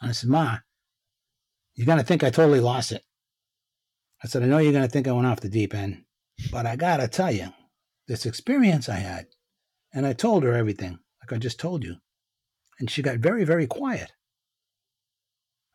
And 0.00 0.08
I 0.08 0.12
said, 0.12 0.30
Ma, 0.30 0.58
you're 1.74 1.84
going 1.86 1.98
to 1.98 2.04
think 2.04 2.24
I 2.24 2.30
totally 2.30 2.60
lost 2.60 2.92
it. 2.92 3.02
I 4.24 4.28
said, 4.28 4.42
I 4.42 4.46
know 4.46 4.56
you're 4.56 4.72
going 4.72 4.86
to 4.86 4.90
think 4.90 5.06
I 5.06 5.12
went 5.12 5.26
off 5.26 5.40
the 5.40 5.50
deep 5.50 5.74
end, 5.74 6.04
but 6.50 6.64
I 6.64 6.76
got 6.76 6.96
to 6.98 7.08
tell 7.08 7.30
you, 7.30 7.52
this 8.08 8.24
experience 8.24 8.88
I 8.88 8.96
had. 8.96 9.26
And 9.92 10.06
I 10.06 10.14
told 10.14 10.42
her 10.44 10.54
everything, 10.54 10.98
like 11.20 11.32
I 11.34 11.38
just 11.38 11.60
told 11.60 11.84
you. 11.84 11.96
And 12.78 12.90
she 12.90 13.02
got 13.02 13.18
very, 13.18 13.44
very 13.44 13.66
quiet. 13.66 14.12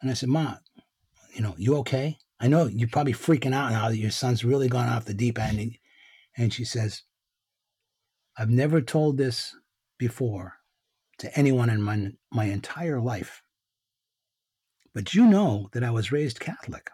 And 0.01 0.09
I 0.09 0.13
said, 0.15 0.29
Ma, 0.29 0.55
you 1.33 1.41
know, 1.41 1.55
you 1.57 1.77
okay? 1.77 2.17
I 2.39 2.47
know 2.47 2.65
you're 2.65 2.89
probably 2.89 3.13
freaking 3.13 3.53
out 3.53 3.71
now 3.71 3.89
that 3.89 3.97
your 3.97 4.11
son's 4.11 4.43
really 4.43 4.67
gone 4.67 4.89
off 4.89 5.05
the 5.05 5.13
deep 5.13 5.39
end. 5.39 5.59
And- 5.59 5.77
And 6.37 6.53
she 6.53 6.63
says, 6.63 7.03
I've 8.37 8.49
never 8.49 8.81
told 8.81 9.17
this 9.17 9.53
before 9.99 10.53
to 11.19 11.37
anyone 11.37 11.69
in 11.69 11.81
my, 11.81 12.11
my 12.31 12.45
entire 12.45 13.01
life. 13.01 13.43
But 14.93 15.13
you 15.13 15.25
know 15.27 15.69
that 15.73 15.83
I 15.83 15.91
was 15.91 16.11
raised 16.11 16.39
Catholic. 16.39 16.89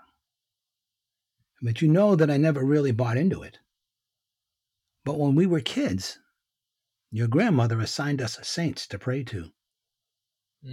But 1.62 1.82
you 1.82 1.88
know 1.88 2.16
that 2.16 2.32
I 2.32 2.38
never 2.38 2.64
really 2.64 2.92
bought 2.92 3.18
into 3.18 3.44
it. 3.44 3.60
But 5.06 5.18
when 5.20 5.36
we 5.36 5.46
were 5.46 5.62
kids, 5.62 6.20
your 7.12 7.28
grandmother 7.28 7.80
assigned 7.80 8.22
us 8.22 8.38
saints 8.42 8.88
to 8.88 9.00
pray 9.00 9.24
to. 9.26 9.52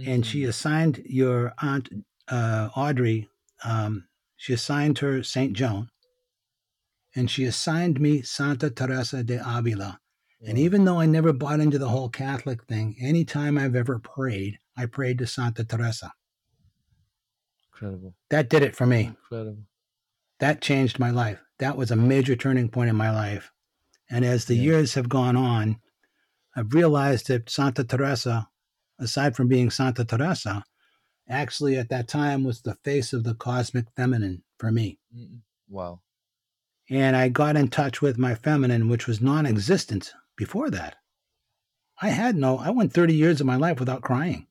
And 0.05 0.25
she 0.25 0.41
Mm. 0.41 0.49
assigned 0.49 0.97
your 1.05 1.53
aunt 1.61 1.89
uh, 2.27 2.69
Audrey, 2.75 3.29
um, 3.65 4.07
she 4.37 4.53
assigned 4.53 4.99
her 4.99 5.23
Saint 5.23 5.53
Joan, 5.53 5.89
and 7.15 7.29
she 7.31 7.45
assigned 7.45 7.99
me 7.99 8.21
Santa 8.21 8.69
Teresa 8.69 9.23
de 9.23 9.41
Avila. 9.45 9.99
And 10.47 10.57
even 10.59 10.85
though 10.85 10.99
I 10.99 11.05
never 11.07 11.33
bought 11.33 11.59
into 11.59 11.79
the 11.79 11.89
whole 11.89 12.09
Catholic 12.09 12.65
thing, 12.65 12.95
anytime 13.01 13.57
I've 13.57 13.75
ever 13.75 13.97
prayed, 13.99 14.59
I 14.77 14.85
prayed 14.85 15.17
to 15.19 15.27
Santa 15.27 15.63
Teresa. 15.63 16.11
incredible, 17.73 18.15
That 18.29 18.49
did 18.49 18.61
it 18.63 18.75
for 18.75 18.85
me. 18.85 19.05
incredible. 19.05 19.63
That 20.39 20.61
changed 20.61 20.99
my 20.99 21.09
life. 21.09 21.41
That 21.59 21.77
was 21.77 21.91
a 21.91 21.95
major 21.95 22.35
turning 22.35 22.69
point 22.69 22.89
in 22.89 22.95
my 22.95 23.11
life. 23.11 23.51
And 24.09 24.23
as 24.23 24.45
the 24.45 24.55
Yeah. 24.55 24.63
years 24.63 24.93
have 24.93 25.09
gone 25.09 25.35
on, 25.35 25.81
I've 26.55 26.73
realized 26.73 27.27
that 27.27 27.49
Santa 27.49 27.83
Teresa, 27.83 28.47
aside 28.99 29.35
from 29.35 29.47
being 29.47 29.69
Santa 29.69 30.05
Teresa, 30.05 30.63
actually 31.29 31.77
at 31.77 31.89
that 31.89 32.07
time 32.07 32.43
was 32.43 32.61
the 32.61 32.75
face 32.83 33.13
of 33.13 33.23
the 33.23 33.35
cosmic 33.35 33.85
feminine 33.95 34.43
for 34.57 34.71
me. 34.71 34.99
Wow. 35.69 36.01
And 36.89 37.15
I 37.15 37.29
got 37.29 37.55
in 37.55 37.69
touch 37.69 38.01
with 38.01 38.17
my 38.17 38.35
feminine, 38.35 38.89
which 38.89 39.07
was 39.07 39.21
non 39.21 39.45
existent 39.45 40.13
before 40.35 40.69
that. 40.69 40.95
I 42.01 42.09
had 42.09 42.35
no, 42.35 42.57
I 42.57 42.69
went 42.69 42.93
30 42.93 43.13
years 43.13 43.39
of 43.39 43.47
my 43.47 43.55
life 43.55 43.79
without 43.79 44.01
crying. 44.01 44.47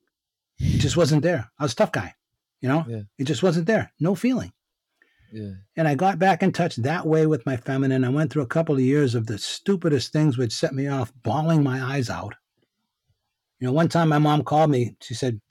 It 0.57 0.79
just 0.79 0.97
wasn't 0.97 1.23
there. 1.23 1.51
I 1.59 1.63
was 1.63 1.73
a 1.73 1.75
tough 1.75 1.91
guy, 1.91 2.15
you 2.59 2.67
know? 2.67 2.85
Yeah. 2.87 3.01
It 3.17 3.25
just 3.25 3.43
wasn't 3.43 3.67
there. 3.67 3.91
No 3.99 4.15
feeling. 4.15 4.51
Yeah. 5.31 5.51
And 5.75 5.87
I 5.87 5.95
got 5.95 6.17
back 6.17 6.41
in 6.43 6.51
touch 6.51 6.77
that 6.77 7.05
way 7.05 7.25
with 7.25 7.45
my 7.45 7.57
feminine. 7.57 8.03
I 8.03 8.09
went 8.09 8.31
through 8.31 8.43
a 8.43 8.47
couple 8.47 8.75
of 8.75 8.81
years 8.81 9.15
of 9.15 9.27
the 9.27 9.37
stupidest 9.37 10.11
things 10.11 10.37
which 10.37 10.53
set 10.53 10.73
me 10.73 10.87
off, 10.87 11.13
bawling 11.23 11.61
my 11.61 11.81
eyes 11.81 12.09
out. 12.09 12.35
You 13.59 13.67
know, 13.67 13.73
one 13.73 13.89
time 13.89 14.09
my 14.09 14.17
mom 14.17 14.43
called 14.43 14.69
me. 14.69 14.95
She 15.01 15.13
said, 15.13 15.41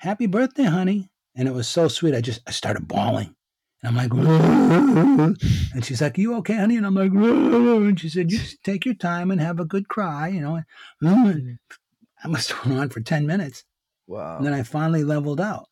Happy 0.00 0.26
birthday, 0.26 0.64
honey. 0.64 1.10
And 1.36 1.46
it 1.46 1.52
was 1.52 1.68
so 1.68 1.86
sweet. 1.86 2.14
I 2.14 2.22
just 2.22 2.40
I 2.46 2.52
started 2.52 2.88
bawling. 2.88 3.34
And 3.82 3.98
I'm 3.98 4.10
like, 4.10 4.12
and 5.74 5.84
she's 5.84 6.00
like, 6.00 6.16
You 6.16 6.36
okay, 6.36 6.56
honey? 6.56 6.78
And 6.78 6.86
I'm 6.86 6.94
like, 6.94 7.12
and 7.12 8.00
she 8.00 8.08
said, 8.08 8.32
You 8.32 8.38
just 8.38 8.64
take 8.64 8.86
your 8.86 8.94
time 8.94 9.30
and 9.30 9.38
have 9.42 9.60
a 9.60 9.66
good 9.66 9.88
cry, 9.88 10.28
you 10.28 10.40
know. 10.40 10.62
And 11.02 11.58
I 12.24 12.28
must 12.28 12.50
have 12.50 12.64
went 12.64 12.80
on 12.80 12.88
for 12.88 13.00
10 13.00 13.26
minutes. 13.26 13.64
Wow. 14.06 14.38
And 14.38 14.46
then 14.46 14.54
I 14.54 14.62
finally 14.62 15.04
leveled 15.04 15.40
out. 15.40 15.68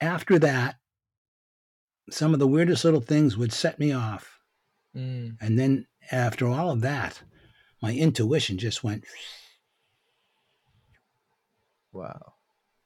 After 0.00 0.38
that, 0.38 0.76
some 2.10 2.32
of 2.32 2.40
the 2.40 2.48
weirdest 2.48 2.82
little 2.84 3.02
things 3.02 3.36
would 3.36 3.52
set 3.52 3.78
me 3.78 3.92
off. 3.92 4.40
Mm. 4.96 5.36
And 5.42 5.58
then 5.58 5.86
after 6.10 6.48
all 6.48 6.70
of 6.70 6.80
that, 6.80 7.20
my 7.82 7.92
intuition 7.92 8.56
just 8.56 8.82
went, 8.82 9.04
Wow. 11.92 12.35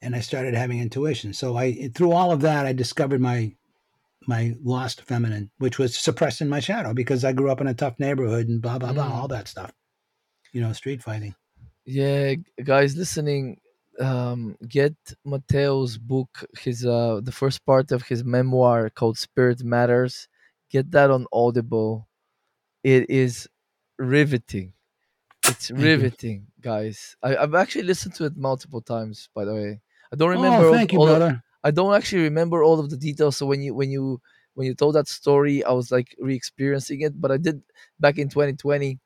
And 0.03 0.15
I 0.17 0.21
started 0.21 0.55
having 0.55 0.81
intuition. 0.81 1.33
So 1.33 1.57
I, 1.57 1.89
through 1.95 2.13
all 2.13 2.31
of 2.33 2.41
that, 2.43 2.67
I 2.67 2.73
discovered 2.73 3.21
my 3.21 3.55
my 4.27 4.55
lost 4.63 5.01
feminine, 5.03 5.51
which 5.59 5.79
was 5.79 5.97
suppressed 5.97 6.41
in 6.43 6.49
my 6.49 6.61
shadow 6.61 6.93
because 6.93 7.25
I 7.25 7.33
grew 7.33 7.51
up 7.51 7.61
in 7.61 7.67
a 7.67 7.75
tough 7.75 7.99
neighborhood 7.99 8.49
and 8.49 8.61
blah 8.61 8.79
blah 8.79 8.93
blah, 8.93 9.09
Mm. 9.11 9.15
all 9.15 9.29
that 9.29 9.49
stuff. 9.49 9.73
You 10.53 10.61
know, 10.61 10.73
street 10.73 11.03
fighting. 11.03 11.35
Yeah, 11.87 12.35
guys 12.63 12.97
listening, 12.97 13.61
um, 13.99 14.57
get 14.69 14.95
Mateo's 15.25 15.97
book, 15.99 16.45
his 16.59 16.85
uh, 16.85 17.21
the 17.23 17.33
first 17.33 17.65
part 17.65 17.93
of 17.93 18.03
his 18.03 18.23
memoir 18.25 18.91
called 18.91 19.17
Spirit 19.19 19.65
Matters. 19.65 20.29
Get 20.71 20.91
that 20.93 21.11
on 21.11 21.27
Audible. 21.33 22.07
It 22.85 23.09
is 23.11 23.49
riveting. 23.99 24.75
It's 25.47 25.71
riveting, 25.71 26.47
guys. 26.61 27.17
I, 27.23 27.37
I've 27.37 27.55
actually 27.55 27.85
listened 27.85 28.15
to 28.17 28.25
it 28.27 28.37
multiple 28.37 28.83
times. 28.83 29.29
By 29.35 29.45
the 29.47 29.55
way, 29.55 29.81
I 30.13 30.17
don't 30.17 30.31
remember. 30.31 30.65
oh, 30.65 30.69
all- 30.69 30.73
thank 30.77 30.93
you, 30.93 30.99
all 30.99 31.11
of- 31.13 31.19
brother. 31.19 31.43
I 31.63 31.71
don't 31.71 31.95
actually 31.95 32.23
remember 32.23 32.63
all 32.63 32.81
of 32.81 32.91
the 32.91 32.97
details. 32.97 33.37
So 33.37 33.47
when 33.47 33.63
you 33.63 33.75
when 33.75 33.91
you 33.91 34.21
when 34.55 34.67
you 34.67 34.75
told 34.75 34.95
that 34.95 35.09
story, 35.09 35.63
I 35.65 35.73
was 35.73 35.91
like 35.93 36.15
re-experiencing 36.19 37.03
it. 37.03 37.21
But 37.21 37.31
I 37.33 37.37
did 37.37 37.63
back 37.99 38.19
in 38.19 38.29
2020. 38.29 38.99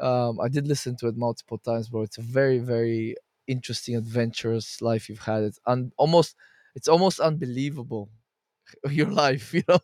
Um, 0.00 0.40
I 0.40 0.48
did 0.48 0.66
listen 0.68 0.96
to 0.98 1.08
it 1.08 1.16
multiple 1.16 1.58
times, 1.58 1.88
bro. 1.88 2.02
It's 2.02 2.18
a 2.18 2.22
very 2.22 2.58
very 2.58 3.16
interesting, 3.48 3.96
adventurous 3.96 4.80
life 4.80 5.08
you've 5.08 5.20
had. 5.32 5.42
It's 5.42 5.60
un- 5.66 5.92
almost 5.96 6.36
it's 6.74 6.88
almost 6.88 7.18
unbelievable 7.20 8.10
your 8.90 9.10
life, 9.10 9.52
you 9.54 9.64
know. 9.68 9.80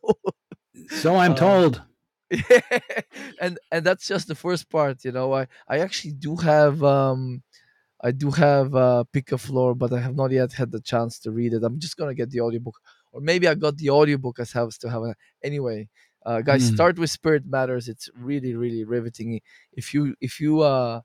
So 0.93 1.17
I'm 1.17 1.35
Uh, 1.35 1.35
told. 1.35 1.83
and 3.41 3.59
and 3.71 3.85
that's 3.87 4.07
just 4.07 4.29
the 4.29 4.35
first 4.35 4.71
part, 4.71 5.05
you 5.05 5.13
know. 5.13 5.33
I 5.35 5.47
I 5.69 5.79
actually 5.79 6.13
do 6.13 6.37
have 6.37 6.83
um 6.83 7.43
I 8.01 8.11
do 8.13 8.31
have 8.33 8.75
uh 8.75 9.05
floor, 9.39 9.75
but 9.75 9.93
I 9.93 10.01
have 10.01 10.17
not 10.17 10.31
yet 10.31 10.53
had 10.53 10.71
the 10.73 10.81
chance 10.81 11.19
to 11.21 11.31
read 11.31 11.53
it. 11.55 11.63
I'm 11.65 11.79
just 11.79 11.97
gonna 11.97 12.15
get 12.15 12.31
the 12.31 12.41
audiobook. 12.41 12.79
Or 13.13 13.21
maybe 13.21 13.49
I 13.49 13.55
got 13.55 13.77
the 13.79 13.91
audiobook 13.91 14.39
as 14.41 14.53
have 14.53 14.77
to 14.79 14.91
have 14.91 15.03
a 15.03 15.15
anyway. 15.43 15.89
Uh 16.27 16.41
guys, 16.43 16.65
Hmm. 16.65 16.75
start 16.75 16.99
with 16.99 17.11
Spirit 17.11 17.47
Matters. 17.47 17.89
It's 17.89 18.09
really, 18.15 18.55
really 18.55 18.85
riveting. 18.85 19.41
If 19.73 19.95
you 19.95 20.15
if 20.21 20.41
you 20.41 20.61
uh 20.63 21.03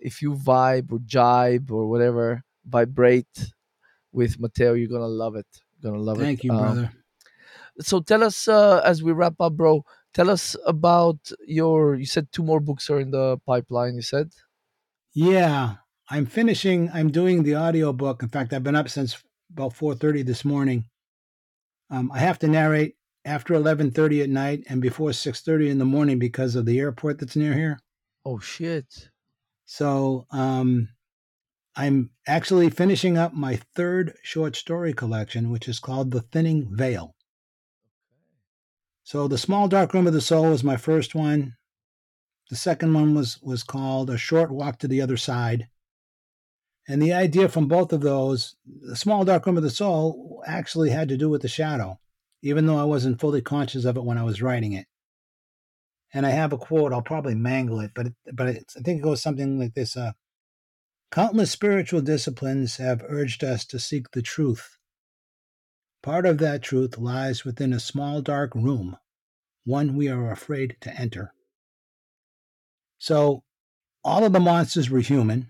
if 0.00 0.22
you 0.22 0.34
vibe 0.34 0.92
or 0.92 1.00
jibe 1.00 1.70
or 1.70 1.88
whatever, 1.88 2.42
vibrate 2.66 3.52
with 4.12 4.40
Mateo, 4.40 4.74
you're 4.74 4.88
gonna 4.88 5.06
love 5.06 5.36
it. 5.36 5.46
You're 5.80 5.92
gonna 5.92 6.02
love 6.04 6.20
Thank 6.20 6.22
it. 6.22 6.32
Thank 6.38 6.44
you, 6.44 6.52
Um, 6.52 6.78
brother. 6.78 6.92
so 7.80 8.00
tell 8.00 8.22
us 8.22 8.48
uh, 8.48 8.80
as 8.84 9.02
we 9.02 9.12
wrap 9.12 9.34
up 9.40 9.54
bro 9.56 9.84
tell 10.14 10.30
us 10.30 10.56
about 10.66 11.18
your 11.46 11.96
you 11.96 12.06
said 12.06 12.30
two 12.32 12.42
more 12.42 12.60
books 12.60 12.88
are 12.90 13.00
in 13.00 13.10
the 13.10 13.38
pipeline 13.46 13.94
you 13.94 14.02
said 14.02 14.30
Yeah, 15.14 15.78
I'm 16.08 16.26
finishing. 16.26 16.90
I'm 16.92 17.10
doing 17.10 17.42
the 17.42 17.54
audio 17.54 17.92
book. 17.92 18.22
In 18.22 18.28
fact, 18.28 18.52
I've 18.52 18.62
been 18.62 18.76
up 18.76 18.88
since 18.88 19.22
about 19.52 19.72
4:30 19.74 20.24
this 20.24 20.44
morning. 20.44 20.84
Um, 21.90 22.10
I 22.12 22.18
have 22.18 22.38
to 22.40 22.48
narrate 22.48 22.94
after 23.24 23.54
11:30 23.54 24.22
at 24.22 24.30
night 24.30 24.62
and 24.68 24.80
before 24.80 25.10
6:30 25.10 25.68
in 25.68 25.78
the 25.78 25.84
morning 25.84 26.18
because 26.18 26.54
of 26.54 26.64
the 26.66 26.78
airport 26.78 27.18
that's 27.18 27.36
near 27.36 27.54
here. 27.54 27.78
oh 28.24 28.38
shit 28.38 29.10
So 29.64 30.26
um, 30.30 30.88
I'm 31.74 32.10
actually 32.26 32.70
finishing 32.70 33.18
up 33.18 33.34
my 33.34 33.56
third 33.56 34.14
short 34.22 34.54
story 34.56 34.92
collection, 34.92 35.50
which 35.50 35.68
is 35.68 35.80
called 35.80 36.10
The 36.12 36.22
Thinning 36.22 36.68
Veil. 36.74 37.14
So 39.02 39.26
The 39.28 39.38
Small 39.38 39.66
Dark 39.68 39.92
Room 39.92 40.06
of 40.06 40.12
the 40.12 40.20
Soul 40.20 40.50
was 40.50 40.62
my 40.64 40.76
first 40.76 41.14
one. 41.14 41.54
The 42.50 42.56
second 42.56 42.94
one 42.94 43.14
was 43.14 43.40
was 43.42 43.64
called 43.64 44.08
A 44.10 44.16
Short 44.16 44.50
Walk 44.52 44.78
to 44.80 44.88
the 44.88 45.00
Other 45.02 45.16
Side. 45.16 45.68
And 46.88 47.02
the 47.02 47.12
idea 47.12 47.48
from 47.48 47.66
both 47.66 47.92
of 47.92 48.00
those, 48.00 48.56
The 48.66 48.96
Small 48.96 49.24
Dark 49.24 49.46
Room 49.46 49.56
of 49.56 49.62
the 49.62 49.70
Soul 49.70 50.42
actually 50.46 50.90
had 50.90 51.08
to 51.08 51.16
do 51.16 51.28
with 51.28 51.42
the 51.42 51.48
shadow, 51.48 51.98
even 52.42 52.66
though 52.66 52.78
I 52.78 52.84
wasn't 52.84 53.20
fully 53.20 53.42
conscious 53.42 53.84
of 53.84 53.96
it 53.96 54.04
when 54.04 54.18
I 54.18 54.22
was 54.22 54.40
writing 54.40 54.72
it. 54.72 54.86
And 56.14 56.24
I 56.24 56.30
have 56.30 56.52
a 56.52 56.58
quote, 56.58 56.92
I'll 56.92 57.02
probably 57.02 57.34
mangle 57.34 57.80
it, 57.80 57.90
but 57.94 58.06
it, 58.06 58.14
but 58.32 58.46
I 58.46 58.52
think 58.52 59.00
it 59.00 59.02
goes 59.02 59.20
something 59.20 59.58
like 59.58 59.74
this 59.74 59.96
uh, 59.96 60.12
Countless 61.10 61.50
spiritual 61.50 62.00
disciplines 62.00 62.76
have 62.76 63.04
urged 63.08 63.42
us 63.42 63.64
to 63.66 63.78
seek 63.78 64.10
the 64.10 64.22
truth. 64.22 64.76
Part 66.02 66.26
of 66.26 66.38
that 66.38 66.62
truth 66.62 66.98
lies 66.98 67.44
within 67.44 67.72
a 67.72 67.80
small 67.80 68.20
dark 68.22 68.54
room, 68.54 68.96
one 69.64 69.96
we 69.96 70.08
are 70.08 70.30
afraid 70.30 70.76
to 70.82 70.94
enter. 70.94 71.32
So, 72.98 73.44
all 74.04 74.24
of 74.24 74.32
the 74.32 74.40
monsters 74.40 74.90
were 74.90 75.00
human, 75.00 75.48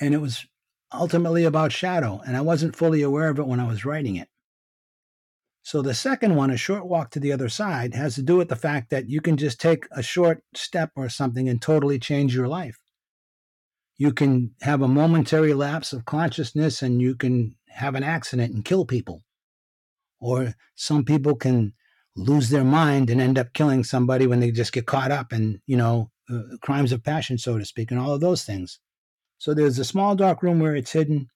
and 0.00 0.14
it 0.14 0.20
was 0.20 0.46
ultimately 0.92 1.44
about 1.44 1.72
shadow, 1.72 2.20
and 2.26 2.36
I 2.36 2.40
wasn't 2.40 2.76
fully 2.76 3.02
aware 3.02 3.28
of 3.28 3.38
it 3.38 3.46
when 3.46 3.60
I 3.60 3.66
was 3.66 3.84
writing 3.84 4.16
it. 4.16 4.28
So 5.62 5.82
the 5.82 5.94
second 5.94 6.34
one, 6.34 6.50
a 6.50 6.56
short 6.56 6.86
walk 6.86 7.10
to 7.10 7.20
the 7.20 7.32
other 7.32 7.50
side, 7.50 7.94
has 7.94 8.14
to 8.14 8.22
do 8.22 8.36
with 8.36 8.48
the 8.48 8.56
fact 8.56 8.88
that 8.90 9.10
you 9.10 9.20
can 9.20 9.36
just 9.36 9.60
take 9.60 9.86
a 9.90 10.02
short 10.02 10.42
step 10.54 10.92
or 10.96 11.10
something 11.10 11.48
and 11.48 11.60
totally 11.60 11.98
change 11.98 12.34
your 12.34 12.48
life. 12.48 12.78
You 13.98 14.12
can 14.12 14.54
have 14.62 14.80
a 14.80 14.88
momentary 14.88 15.52
lapse 15.52 15.92
of 15.92 16.06
consciousness 16.06 16.80
and 16.80 17.02
you 17.02 17.16
can 17.16 17.56
have 17.68 17.94
an 17.96 18.02
accident 18.02 18.54
and 18.54 18.64
kill 18.64 18.86
people. 18.86 19.24
Or 20.20 20.54
some 20.74 21.04
people 21.04 21.34
can 21.34 21.74
lose 22.16 22.48
their 22.48 22.64
mind 22.64 23.10
and 23.10 23.20
end 23.20 23.38
up 23.38 23.52
killing 23.52 23.84
somebody 23.84 24.26
when 24.26 24.40
they 24.40 24.50
just 24.50 24.72
get 24.72 24.86
caught 24.86 25.10
up 25.10 25.32
in, 25.32 25.60
you 25.66 25.76
know, 25.76 26.10
uh, 26.30 26.56
crimes 26.62 26.92
of 26.92 27.04
passion, 27.04 27.36
so 27.36 27.58
to 27.58 27.64
speak, 27.64 27.90
and 27.90 28.00
all 28.00 28.14
of 28.14 28.20
those 28.20 28.44
things. 28.44 28.80
So 29.38 29.54
there's 29.54 29.78
a 29.78 29.84
small 29.84 30.16
dark 30.16 30.42
room 30.42 30.58
where 30.58 30.74
it's 30.74 30.92
hidden. 30.92 31.30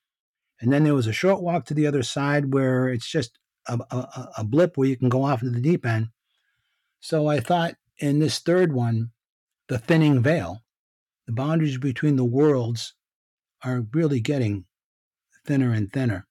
And 0.61 0.73
then 0.73 0.85
there 0.85 0.95
was 0.95 1.07
a 1.07 1.13
short 1.13 1.43
walk 1.43 1.65
to 1.67 1.75
the 1.75 1.87
other 1.87 2.03
side 2.03 2.53
where 2.53 2.89
it's 2.89 3.11
just 3.11 3.39
a, 3.67 3.79
a, 3.91 4.29
a 4.39 4.45
blip 4.45 4.77
where 4.77 4.89
you 4.89 4.97
can 4.97 5.09
go 5.09 5.25
off 5.25 5.43
into 5.43 5.55
the 5.55 5.61
deep 5.61 5.87
end. 5.87 6.09
So 7.01 7.29
I 7.29 7.41
thought 7.41 7.75
in 7.99 8.19
this 8.19 8.39
third 8.39 8.73
one, 8.73 9.11
the 9.69 9.79
thinning 9.79 10.23
veil, 10.23 10.63
the 11.27 11.33
boundaries 11.33 11.79
between 11.79 12.17
the 12.17 12.25
worlds 12.25 12.95
are 13.65 13.87
really 13.93 14.21
getting 14.21 14.67
thinner 15.47 15.73
and 15.73 15.93
thinner. 15.93 16.27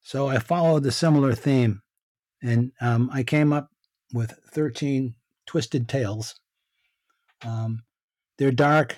So 0.00 0.28
I 0.28 0.38
followed 0.38 0.82
the 0.82 0.92
similar 0.92 1.34
theme, 1.34 1.82
and 2.42 2.72
um, 2.80 3.10
I 3.12 3.22
came 3.22 3.52
up 3.52 3.70
with 4.12 4.38
13 4.52 5.14
twisted 5.46 5.88
tales. 5.88 6.38
Um, 7.42 7.84
they're 8.38 8.52
dark. 8.52 8.96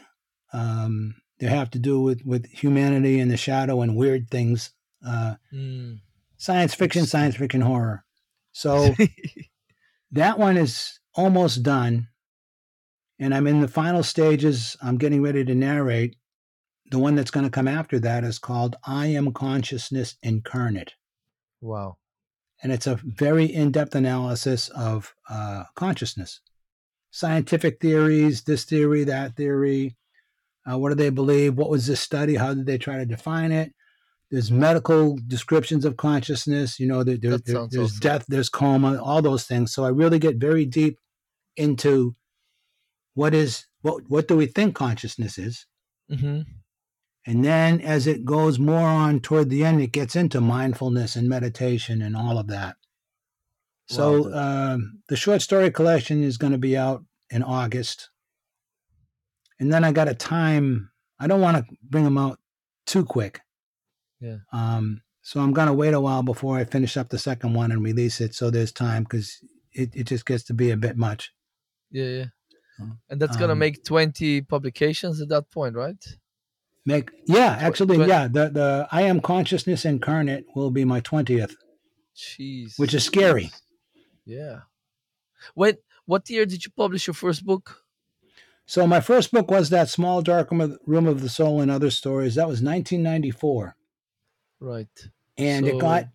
Um, 0.52 1.14
they 1.38 1.46
have 1.46 1.70
to 1.70 1.78
do 1.78 2.00
with, 2.00 2.24
with 2.24 2.46
humanity 2.46 3.18
and 3.20 3.30
the 3.30 3.36
shadow 3.36 3.82
and 3.82 3.96
weird 3.96 4.30
things. 4.30 4.70
Uh, 5.06 5.34
Mm. 5.52 6.00
science 6.36 6.74
fiction, 6.74 7.06
science 7.06 7.36
fiction 7.36 7.60
horror. 7.60 8.04
So 8.52 8.94
that 10.12 10.38
one 10.38 10.56
is 10.56 10.98
almost 11.14 11.62
done. 11.62 12.08
And 13.18 13.34
I'm 13.34 13.46
in 13.46 13.60
the 13.60 13.68
final 13.68 14.02
stages. 14.02 14.76
I'm 14.82 14.98
getting 14.98 15.22
ready 15.22 15.44
to 15.44 15.54
narrate. 15.54 16.16
The 16.90 16.98
one 16.98 17.14
that's 17.14 17.30
going 17.30 17.44
to 17.44 17.50
come 17.50 17.66
after 17.68 17.98
that 18.00 18.24
is 18.24 18.38
called 18.38 18.76
I 18.84 19.06
Am 19.06 19.32
Consciousness 19.32 20.16
Incarnate. 20.22 20.94
wow. 21.60 21.96
And 22.62 22.72
it's 22.72 22.86
a 22.86 22.98
very 23.04 23.44
in 23.44 23.70
depth 23.70 23.94
analysis 23.94 24.68
of 24.70 25.14
uh, 25.28 25.64
consciousness, 25.74 26.40
scientific 27.10 27.80
theories, 27.80 28.44
this 28.44 28.64
theory, 28.64 29.04
that 29.04 29.36
theory. 29.36 29.96
Uh, 30.70 30.78
what 30.78 30.88
do 30.90 30.94
they 30.97 31.10
believe? 31.10 31.55
What 31.55 31.70
was 31.70 31.86
this 31.86 32.01
study? 32.01 32.34
How 32.36 32.55
did 32.55 32.66
they 32.66 32.78
try 32.78 32.97
to 32.98 33.06
define 33.06 33.52
it? 33.52 33.72
There's 34.30 34.51
medical 34.51 35.16
descriptions 35.28 35.84
of 35.84 35.97
consciousness. 35.97 36.80
You 36.80 36.88
know, 36.88 37.05
there, 37.05 37.16
there, 37.16 37.38
there- 37.38 37.66
there's 37.70 37.90
awesome. 37.93 38.01
death, 38.01 38.24
there's 38.28 38.48
coma, 38.48 39.01
all 39.01 39.22
those 39.22 39.44
things. 39.44 39.72
So 39.72 39.84
I 39.84 39.88
really 39.90 40.18
get 40.18 40.36
very 40.36 40.64
deep 40.66 40.98
into 41.56 42.16
what 43.14 43.34
is 43.34 43.66
what 43.82 44.02
what 44.09 44.28
do 44.28 44.36
we 44.36 44.47
think 44.47 44.74
consciousness 44.74 45.38
is, 45.38 45.66
hmm 46.10 46.40
and 47.28 47.44
then 47.44 47.80
as 47.80 48.06
it 48.06 48.24
goes 48.24 48.59
more 48.59 48.88
on 48.88 49.20
toward 49.20 49.51
the 49.51 49.64
end, 49.64 49.80
it 49.80 49.90
gets 49.93 50.14
into 50.14 50.40
mindfulness 50.40 51.16
and 51.16 51.28
meditation 51.28 52.02
and 52.02 52.16
all 52.16 52.38
of 52.38 52.47
that. 52.48 52.76
So 53.88 54.28
Wow, 54.28 54.74
um, 54.74 55.01
the 55.09 55.16
short 55.16 55.43
story 55.43 55.70
collection 55.70 56.22
is 56.22 56.36
going 56.36 56.52
to 56.52 56.59
be 56.59 56.76
out 56.76 57.05
in 57.30 57.43
August, 57.43 58.10
and 59.58 59.72
then 59.72 59.84
I 59.84 59.92
got 59.92 60.08
a 60.08 60.14
time. 60.14 60.90
I 61.18 61.26
don't 61.26 61.40
want 61.40 61.56
to 61.56 61.76
bring 61.82 62.04
them 62.04 62.18
out 62.18 62.38
too 62.86 63.04
quick. 63.04 63.40
Yeah. 64.20 64.38
Um, 64.52 65.02
so 65.22 65.40
I'm 65.40 65.52
going 65.52 65.66
to 65.66 65.72
wait 65.72 65.94
a 65.94 66.00
while 66.00 66.22
before 66.22 66.56
I 66.56 66.64
finish 66.64 66.96
up 66.96 67.08
the 67.08 67.18
second 67.18 67.54
one 67.54 67.72
and 67.72 67.82
release 67.82 68.20
it, 68.20 68.34
so 68.34 68.50
there's 68.50 68.72
time 68.72 69.02
because 69.02 69.38
it, 69.72 69.94
it 69.94 70.04
just 70.04 70.24
gets 70.26 70.44
to 70.44 70.54
be 70.54 70.70
a 70.70 70.76
bit 70.76 70.96
much. 70.96 71.32
Yeah, 71.90 72.04
yeah. 72.04 72.24
And 73.08 73.20
that's 73.20 73.38
gonna 73.38 73.52
Um, 73.52 73.58
make 73.58 73.84
twenty 73.84 74.42
publications 74.42 75.22
at 75.22 75.30
that 75.30 75.50
point, 75.50 75.74
right? 75.76 75.96
Make 76.84 77.10
yeah, 77.26 77.56
actually 77.58 77.96
yeah. 78.06 78.28
The 78.28 78.50
the 78.50 78.88
I 78.92 79.02
am 79.02 79.20
consciousness 79.20 79.86
incarnate 79.86 80.44
will 80.54 80.70
be 80.70 80.84
my 80.84 81.00
twentieth, 81.00 81.56
Jeez. 82.14 82.78
which 82.78 82.92
is 82.92 83.02
scary. 83.02 83.50
Yeah. 84.26 84.60
When 85.54 85.78
what 86.04 86.28
year 86.28 86.44
did 86.44 86.66
you 86.66 86.70
publish 86.76 87.06
your 87.06 87.14
first 87.14 87.46
book? 87.46 87.82
So 88.66 88.86
my 88.86 89.01
first 89.01 89.30
book 89.30 89.51
was 89.51 89.70
that 89.70 89.88
small 89.88 90.22
dark 90.22 90.51
room 90.51 91.06
of, 91.06 91.20
the 91.20 91.28
soul 91.28 91.60
and 91.60 91.70
other 91.70 91.90
stories. 91.90 92.34
That 92.34 92.48
was 92.48 92.60
1994, 92.62 93.76
Right. 94.60 94.88
and 95.38 95.66
it 95.66 95.78
got 95.78 96.06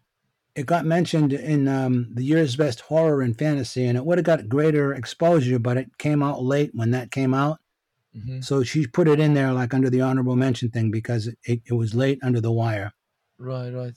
it 0.53 0.65
got 0.65 0.85
mentioned 0.85 1.31
in 1.31 1.69
um, 1.69 2.09
the 2.13 2.23
year's 2.25 2.57
best 2.57 2.81
horror 2.81 3.21
and 3.21 3.37
fantasy, 3.39 3.85
and 3.85 3.97
it 3.97 4.05
would 4.05 4.17
have 4.17 4.25
got 4.25 4.49
greater 4.49 4.93
exposure, 4.93 5.59
but 5.59 5.77
it 5.77 5.97
came 5.97 6.21
out 6.21 6.43
late 6.43 6.71
when 6.73 6.91
that 6.91 7.09
came 7.09 7.33
out. 7.33 7.59
Mhm. 8.13 8.43
So 8.43 8.61
she 8.61 8.85
put 8.85 9.07
it 9.07 9.21
in 9.21 9.33
there 9.33 9.53
like 9.53 9.73
under 9.73 9.89
the 9.89 10.01
honorable 10.01 10.35
mention 10.35 10.69
thing 10.69 10.91
because 10.91 11.27
it, 11.27 11.37
it, 11.45 11.61
it 11.67 11.73
was 11.73 11.95
late 11.95 12.19
under 12.21 12.41
the 12.41 12.51
wire. 12.51 12.91
Right, 13.37 13.69
right. 13.69 13.93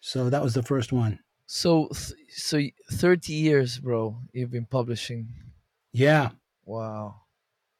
So 0.00 0.28
that 0.28 0.42
was 0.42 0.52
the 0.52 0.62
first 0.62 0.92
one. 0.92 1.20
So 1.46 1.88
th- 1.88 2.12
so 2.28 2.60
30 2.92 3.32
years, 3.32 3.78
bro, 3.78 4.18
you've 4.34 4.50
been 4.50 4.66
publishing. 4.66 5.28
Yeah, 5.92 6.32
Wow. 6.66 7.22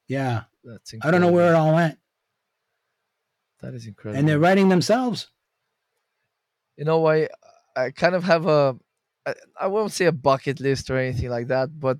Yeah. 0.08 0.44
That's 0.64 0.94
I 1.02 1.10
don't 1.10 1.20
know 1.20 1.30
where 1.32 1.52
it 1.52 1.56
all 1.56 1.74
went, 1.74 1.98
that 3.60 3.74
is 3.74 3.86
incredible. 3.86 4.18
and 4.18 4.28
they're 4.28 4.38
writing 4.38 4.68
themselves. 4.68 5.28
you 6.76 6.84
know 6.84 7.06
i 7.06 7.28
i 7.76 7.90
kind 7.90 8.14
of 8.14 8.24
have 8.24 8.46
a 8.46 8.76
I, 9.26 9.34
I 9.60 9.66
won't 9.68 9.92
say 9.92 10.06
a 10.06 10.12
bucket 10.12 10.60
list 10.60 10.90
or 10.90 10.96
anything 10.98 11.30
like 11.30 11.46
that 11.48 11.68
but 11.78 11.98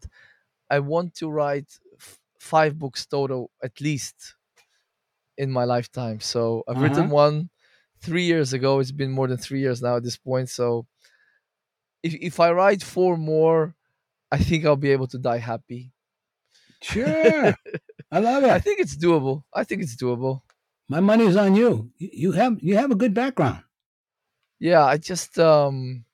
i 0.71 0.79
want 0.81 1.15
to 1.21 1.31
write 1.31 1.71
f- 2.01 2.19
five 2.41 2.79
books 2.79 3.07
total 3.07 3.51
at 3.63 3.81
least 3.81 4.35
in 5.39 5.51
my 5.51 5.65
lifetime 5.65 6.21
so 6.21 6.65
i've 6.69 6.81
written 6.83 7.05
Uh-huh. 7.07 7.15
one 7.27 7.51
three 8.01 8.25
years 8.25 8.53
ago 8.53 8.81
it's 8.81 8.93
been 8.93 9.11
more 9.13 9.29
than 9.29 9.39
three 9.39 9.61
years 9.61 9.81
now 9.81 9.97
at 9.97 10.03
this 10.03 10.17
point 10.19 10.49
so 10.51 10.87
if, 12.03 12.15
if 12.15 12.41
i 12.41 12.51
write 12.51 12.83
four 12.83 13.17
more 13.17 13.75
i 14.33 14.39
think 14.39 14.65
i'll 14.65 14.77
be 14.89 14.91
able 14.93 15.07
to 15.09 15.19
die 15.19 15.39
happy 15.39 15.93
Sure, 16.83 17.55
I 18.15 18.19
love 18.21 18.45
it. 18.45 18.51
i 18.51 18.59
think 18.65 18.81
it's 18.81 18.97
doable 18.97 19.45
i 19.53 19.63
think 19.65 19.83
it's 19.83 19.97
doable 19.97 20.43
My 20.89 21.01
money's 21.01 21.37
on 21.45 21.55
you. 21.61 21.71
You 21.99 22.33
have 22.41 22.55
you 22.69 22.75
have 22.81 22.91
a 22.91 22.95
good 23.03 23.15
background. 23.15 23.59
yeah 24.59 24.85
i 24.85 24.97
just 24.97 25.39
um 25.39 26.05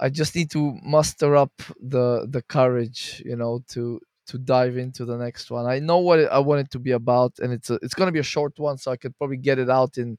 i 0.00 0.08
just 0.08 0.34
need 0.34 0.50
to 0.50 0.78
muster 0.82 1.36
up 1.36 1.52
the 1.80 2.26
the 2.28 2.42
courage 2.42 3.22
you 3.24 3.36
know 3.36 3.62
to 3.68 4.00
to 4.26 4.38
dive 4.38 4.76
into 4.76 5.04
the 5.04 5.16
next 5.16 5.50
one 5.50 5.66
i 5.66 5.78
know 5.78 5.98
what 5.98 6.20
i 6.30 6.38
want 6.38 6.60
it 6.60 6.70
to 6.70 6.78
be 6.78 6.92
about 6.92 7.32
and 7.40 7.52
it's 7.52 7.70
a, 7.70 7.74
it's 7.82 7.94
going 7.94 8.06
to 8.08 8.12
be 8.12 8.18
a 8.18 8.32
short 8.34 8.58
one 8.58 8.78
so 8.78 8.90
i 8.92 8.96
could 8.96 9.16
probably 9.18 9.36
get 9.36 9.58
it 9.58 9.70
out 9.70 9.98
in 9.98 10.18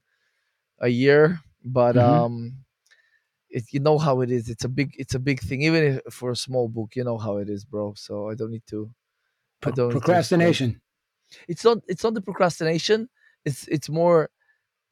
a 0.80 0.88
year 0.88 1.40
but 1.64 1.96
Mhm. 1.96 1.98
um 1.98 2.54
it, 3.50 3.64
you 3.72 3.80
know 3.80 3.98
how 3.98 4.20
it 4.20 4.30
is 4.30 4.48
it's 4.48 4.64
a 4.64 4.68
big 4.68 4.94
it's 4.98 5.14
a 5.14 5.20
big 5.20 5.40
thing 5.40 5.62
even 5.62 5.82
if 6.06 6.14
for 6.14 6.30
a 6.32 6.36
small 6.36 6.68
book 6.68 6.96
you 6.96 7.04
know 7.04 7.18
how 7.18 7.38
it 7.38 7.48
is 7.50 7.64
bro 7.64 7.94
so 7.96 8.30
i 8.30 8.34
don't 8.34 8.52
need 8.52 8.66
to 8.68 8.90
I 9.64 9.70
Pro- 9.70 9.72
don't 9.72 9.88
need 9.88 9.92
to 9.92 9.96
explain. 9.98 10.00
procrastination. 10.02 10.80
it's 11.48 11.64
not 11.64 11.78
it's 11.88 12.04
not 12.04 12.14
the 12.14 12.22
procrastination 12.22 13.08
it's 13.44 13.68
it's 13.68 13.88
more 13.88 14.28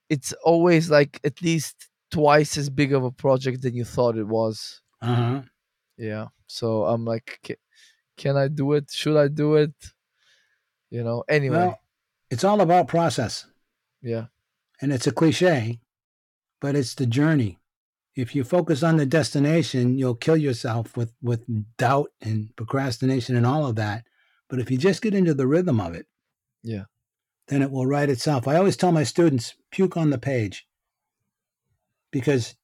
it's 0.09 0.33
always 0.45 0.91
like 0.91 1.21
at 1.25 1.43
least 1.43 1.89
twice 2.11 2.57
as 2.57 2.71
big 2.71 2.93
of 2.93 3.05
a 3.05 3.11
project 3.11 3.63
than 3.63 3.75
you 3.75 3.85
thought 3.85 4.17
it 4.17 4.29
was 4.29 4.81
Uh 5.03 5.15
huh. 5.15 5.43
yeah 5.97 6.27
so 6.47 6.85
i'm 6.87 7.05
like 7.05 7.39
can, 7.43 7.57
can 8.17 8.37
i 8.37 8.49
do 8.49 8.73
it 8.75 8.91
should 8.91 9.17
i 9.17 9.29
do 9.29 9.57
it 9.57 9.75
you 10.91 11.03
know 11.03 11.25
anyway 11.29 11.57
Well, 11.69 11.81
it's 12.31 12.45
all 12.45 12.61
about 12.61 12.89
process, 12.89 13.47
yeah 14.03 14.27
and 14.81 14.93
it's 14.93 15.07
a 15.07 15.13
cliche, 15.13 15.81
but 16.61 16.77
it's 16.77 16.95
the 16.95 17.07
journey. 17.07 17.59
If 18.15 18.35
you 18.37 18.45
focus 18.45 18.83
on 18.83 18.97
the 18.97 19.07
destination, 19.07 19.99
you'll 19.99 20.15
kill 20.27 20.37
yourself 20.37 20.97
with 20.97 21.13
with 21.23 21.43
doubt 21.79 22.11
and 22.21 22.55
procrastination 22.57 23.35
and 23.37 23.45
all 23.47 23.67
of 23.67 23.75
that. 23.77 24.05
But 24.49 24.61
if 24.61 24.71
you 24.71 24.79
just 24.79 25.03
get 25.03 25.15
into 25.15 25.35
the 25.35 25.47
rhythm 25.47 25.81
of 25.81 25.95
it, 25.95 26.07
Yeah. 26.63 26.85
then 27.49 27.63
it 27.63 27.71
will 27.71 27.87
write 27.87 28.09
itself. 28.11 28.49
I 28.49 28.57
always 28.57 28.77
tell 28.77 28.93
my 28.93 29.05
students, 29.05 29.55
puke 29.71 29.97
on 29.97 30.11
the 30.11 30.19
page, 30.19 30.67
because 32.11 32.57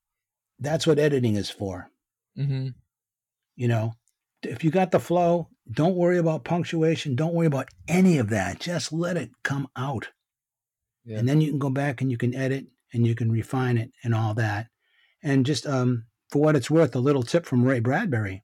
that's 0.58 0.86
what 0.86 0.98
editing 0.98 1.36
is 1.36 1.50
for. 1.50 1.90
hmm 2.36 2.68
You 3.56 3.68
know, 3.68 3.94
if 4.42 4.64
you 4.64 4.70
got 4.70 4.90
the 4.90 4.98
flow, 5.00 5.48
don't 5.70 5.94
worry 5.96 6.18
about 6.18 6.44
punctuation. 6.44 7.14
Don't 7.16 7.34
worry 7.34 7.46
about 7.46 7.68
any 7.88 8.18
of 8.18 8.28
that. 8.30 8.58
Just 8.60 8.92
let 8.92 9.16
it 9.16 9.30
come 9.42 9.68
out. 9.76 10.08
Yeah. 11.04 11.18
And 11.18 11.28
then 11.28 11.40
you 11.40 11.50
can 11.50 11.58
go 11.58 11.70
back 11.70 12.00
and 12.00 12.10
you 12.10 12.18
can 12.18 12.34
edit 12.34 12.66
and 12.92 13.06
you 13.06 13.14
can 13.14 13.30
refine 13.30 13.78
it 13.78 13.92
and 14.02 14.14
all 14.14 14.34
that. 14.34 14.68
And 15.22 15.46
just 15.46 15.66
um, 15.66 16.06
for 16.30 16.40
what 16.42 16.56
it's 16.56 16.70
worth, 16.70 16.94
a 16.94 17.00
little 17.00 17.22
tip 17.22 17.46
from 17.46 17.62
Ray 17.64 17.80
Bradbury. 17.80 18.42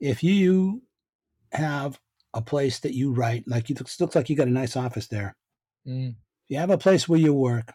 If 0.00 0.22
you 0.22 0.82
have 1.52 1.98
a 2.36 2.42
place 2.42 2.80
that 2.80 2.94
you 2.94 3.12
write, 3.12 3.44
like 3.48 3.70
it 3.70 3.80
looks, 3.80 4.00
looks 4.00 4.14
like 4.16 4.30
you 4.30 4.36
got 4.36 4.48
a 4.48 4.52
nice 4.52 4.76
office 4.76 5.08
there. 5.08 5.36
mm, 5.86 6.16
If 6.48 6.50
you 6.50 6.58
have 6.58 6.70
a 6.70 6.78
place 6.78 7.08
where 7.08 7.20
you 7.20 7.34
work 7.34 7.72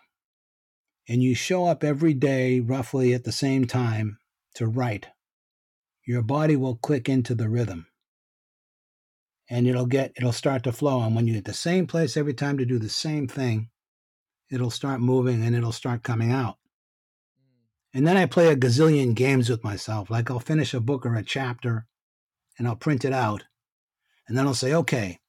and 1.07 1.21
you 1.21 1.35
show 1.35 1.65
up 1.67 1.83
every 1.83 2.13
day 2.15 2.59
roughly 2.59 3.13
at 3.13 3.23
the 3.23 3.31
same 3.31 3.65
time 3.65 4.17
to 4.55 4.67
write, 4.67 5.09
your 6.05 6.21
body 6.21 6.55
will 6.55 6.75
click 6.77 7.09
into 7.09 7.35
the 7.35 7.49
rhythm. 7.49 7.88
And 9.49 9.67
it'll 9.67 9.85
get 9.85 10.13
it'll 10.15 10.31
start 10.31 10.63
to 10.63 10.71
flow 10.71 11.01
and 11.03 11.15
when 11.15 11.27
you're 11.27 11.38
at 11.38 11.45
the 11.45 11.53
same 11.53 11.85
place 11.85 12.17
every 12.17 12.33
time 12.33 12.57
to 12.57 12.65
do 12.65 12.79
the 12.79 12.89
same 12.89 13.27
thing 13.27 13.69
it'll 14.51 14.71
start 14.71 15.01
moving 15.01 15.43
and 15.43 15.55
it'll 15.55 15.71
start 15.73 16.03
coming 16.03 16.31
out. 16.31 16.57
And 17.93 18.05
then 18.05 18.17
i 18.17 18.25
play 18.25 18.49
a 18.49 18.55
gazillion 18.57 19.15
games 19.15 19.49
with 19.49 19.63
myself 19.63 20.09
like 20.09 20.29
i'll 20.29 20.39
finish 20.41 20.73
a 20.73 20.81
book 20.81 21.05
or 21.05 21.15
a 21.15 21.23
chapter 21.23 21.88
and 22.57 22.67
i'll 22.67 22.75
print 22.77 23.05
it 23.05 23.13
out 23.13 23.45
and 24.31 24.37
then 24.37 24.47
i'll 24.47 24.53
say 24.53 24.73
okay 24.73 25.19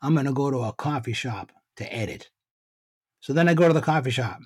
i'm 0.00 0.14
going 0.14 0.26
to 0.26 0.32
go 0.32 0.50
to 0.50 0.58
a 0.58 0.72
coffee 0.72 1.12
shop 1.12 1.50
to 1.76 1.92
edit 1.92 2.30
so 3.20 3.32
then 3.32 3.48
i 3.48 3.54
go 3.54 3.66
to 3.66 3.74
the 3.74 3.80
coffee 3.80 4.10
shop 4.10 4.38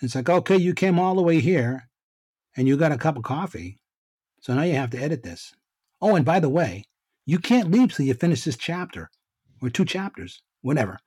it's 0.00 0.14
like 0.14 0.28
okay 0.28 0.56
you 0.56 0.72
came 0.72 0.98
all 0.98 1.16
the 1.16 1.22
way 1.22 1.40
here 1.40 1.88
and 2.56 2.68
you 2.68 2.76
got 2.76 2.92
a 2.92 2.98
cup 2.98 3.16
of 3.16 3.22
coffee 3.24 3.78
so 4.40 4.54
now 4.54 4.62
you 4.62 4.74
have 4.74 4.90
to 4.90 4.98
edit 4.98 5.22
this 5.24 5.52
oh 6.00 6.14
and 6.14 6.24
by 6.24 6.38
the 6.38 6.48
way 6.48 6.84
you 7.24 7.38
can't 7.38 7.70
leave 7.70 7.92
till 7.92 8.06
you 8.06 8.14
finish 8.14 8.44
this 8.44 8.56
chapter 8.56 9.10
or 9.62 9.70
two 9.70 9.84
chapters, 9.84 10.42
whatever. 10.62 10.98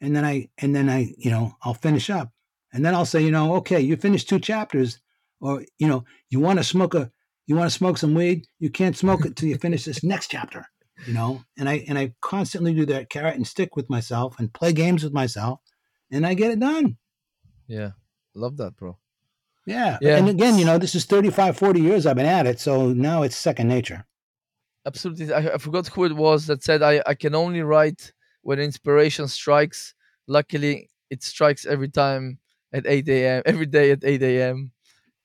And 0.00 0.14
then 0.14 0.24
I 0.24 0.48
and 0.58 0.74
then 0.74 0.90
I, 0.90 1.14
you 1.16 1.30
know, 1.30 1.56
I'll 1.62 1.74
finish 1.74 2.10
up. 2.10 2.30
And 2.72 2.84
then 2.84 2.94
I'll 2.94 3.06
say, 3.06 3.22
you 3.22 3.30
know, 3.30 3.54
okay, 3.56 3.80
you 3.80 3.96
finished 3.96 4.28
two 4.28 4.38
chapters, 4.38 4.98
or 5.40 5.64
you 5.78 5.88
know, 5.88 6.04
you 6.28 6.40
want 6.40 6.58
to 6.58 6.64
smoke 6.64 6.94
a 6.94 7.10
you 7.46 7.56
want 7.56 7.70
to 7.70 7.76
smoke 7.76 7.98
some 7.98 8.14
weed, 8.14 8.46
you 8.58 8.70
can't 8.70 8.96
smoke 8.96 9.24
it 9.24 9.36
till 9.36 9.48
you 9.48 9.56
finish 9.56 9.84
this 9.84 10.04
next 10.04 10.30
chapter. 10.30 10.66
You 11.06 11.14
know, 11.14 11.42
and 11.58 11.68
I 11.68 11.84
and 11.88 11.98
I 11.98 12.12
constantly 12.20 12.72
do 12.74 12.86
that 12.86 13.10
carrot 13.10 13.34
and 13.36 13.46
stick 13.46 13.74
with 13.76 13.90
myself 13.90 14.38
and 14.38 14.52
play 14.52 14.72
games 14.72 15.02
with 15.02 15.12
myself, 15.12 15.60
and 16.10 16.26
I 16.26 16.34
get 16.34 16.52
it 16.52 16.60
done. 16.60 16.96
Yeah. 17.66 17.92
Love 18.34 18.56
that, 18.58 18.76
bro. 18.76 18.98
Yeah. 19.66 19.98
Yeah. 20.00 20.16
And 20.16 20.28
again, 20.28 20.58
you 20.58 20.64
know, 20.64 20.78
this 20.78 20.94
is 20.94 21.04
35, 21.04 21.56
40 21.56 21.80
years 21.80 22.06
I've 22.06 22.16
been 22.16 22.26
at 22.26 22.46
it. 22.46 22.60
So 22.60 22.92
now 22.92 23.22
it's 23.22 23.36
second 23.36 23.68
nature. 23.68 24.04
Absolutely. 24.86 25.32
I, 25.32 25.54
I 25.54 25.58
forgot 25.58 25.86
who 25.88 26.04
it 26.04 26.12
was 26.14 26.46
that 26.46 26.64
said 26.64 26.82
I, 26.82 27.02
I 27.06 27.14
can 27.14 27.34
only 27.34 27.62
write 27.62 28.12
when 28.42 28.58
inspiration 28.58 29.28
strikes. 29.28 29.94
Luckily, 30.26 30.88
it 31.10 31.22
strikes 31.22 31.66
every 31.66 31.88
time 31.88 32.38
at 32.72 32.86
8 32.86 33.08
a.m. 33.08 33.42
Every 33.46 33.66
day 33.66 33.90
at 33.92 34.02
8 34.04 34.22
a.m. 34.22 34.72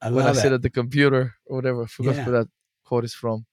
I 0.02 0.12
when 0.12 0.28
I 0.28 0.34
sit 0.34 0.52
it. 0.52 0.56
at 0.56 0.62
the 0.62 0.70
computer 0.70 1.34
or 1.45 1.56
whatever. 1.56 1.84
I 1.84 1.88
forgot 1.88 2.16
Yeah. 2.16 2.26
where 2.30 2.40
that 2.44 2.49
quote 2.84 3.06
is 3.06 3.14
from. 3.14 3.45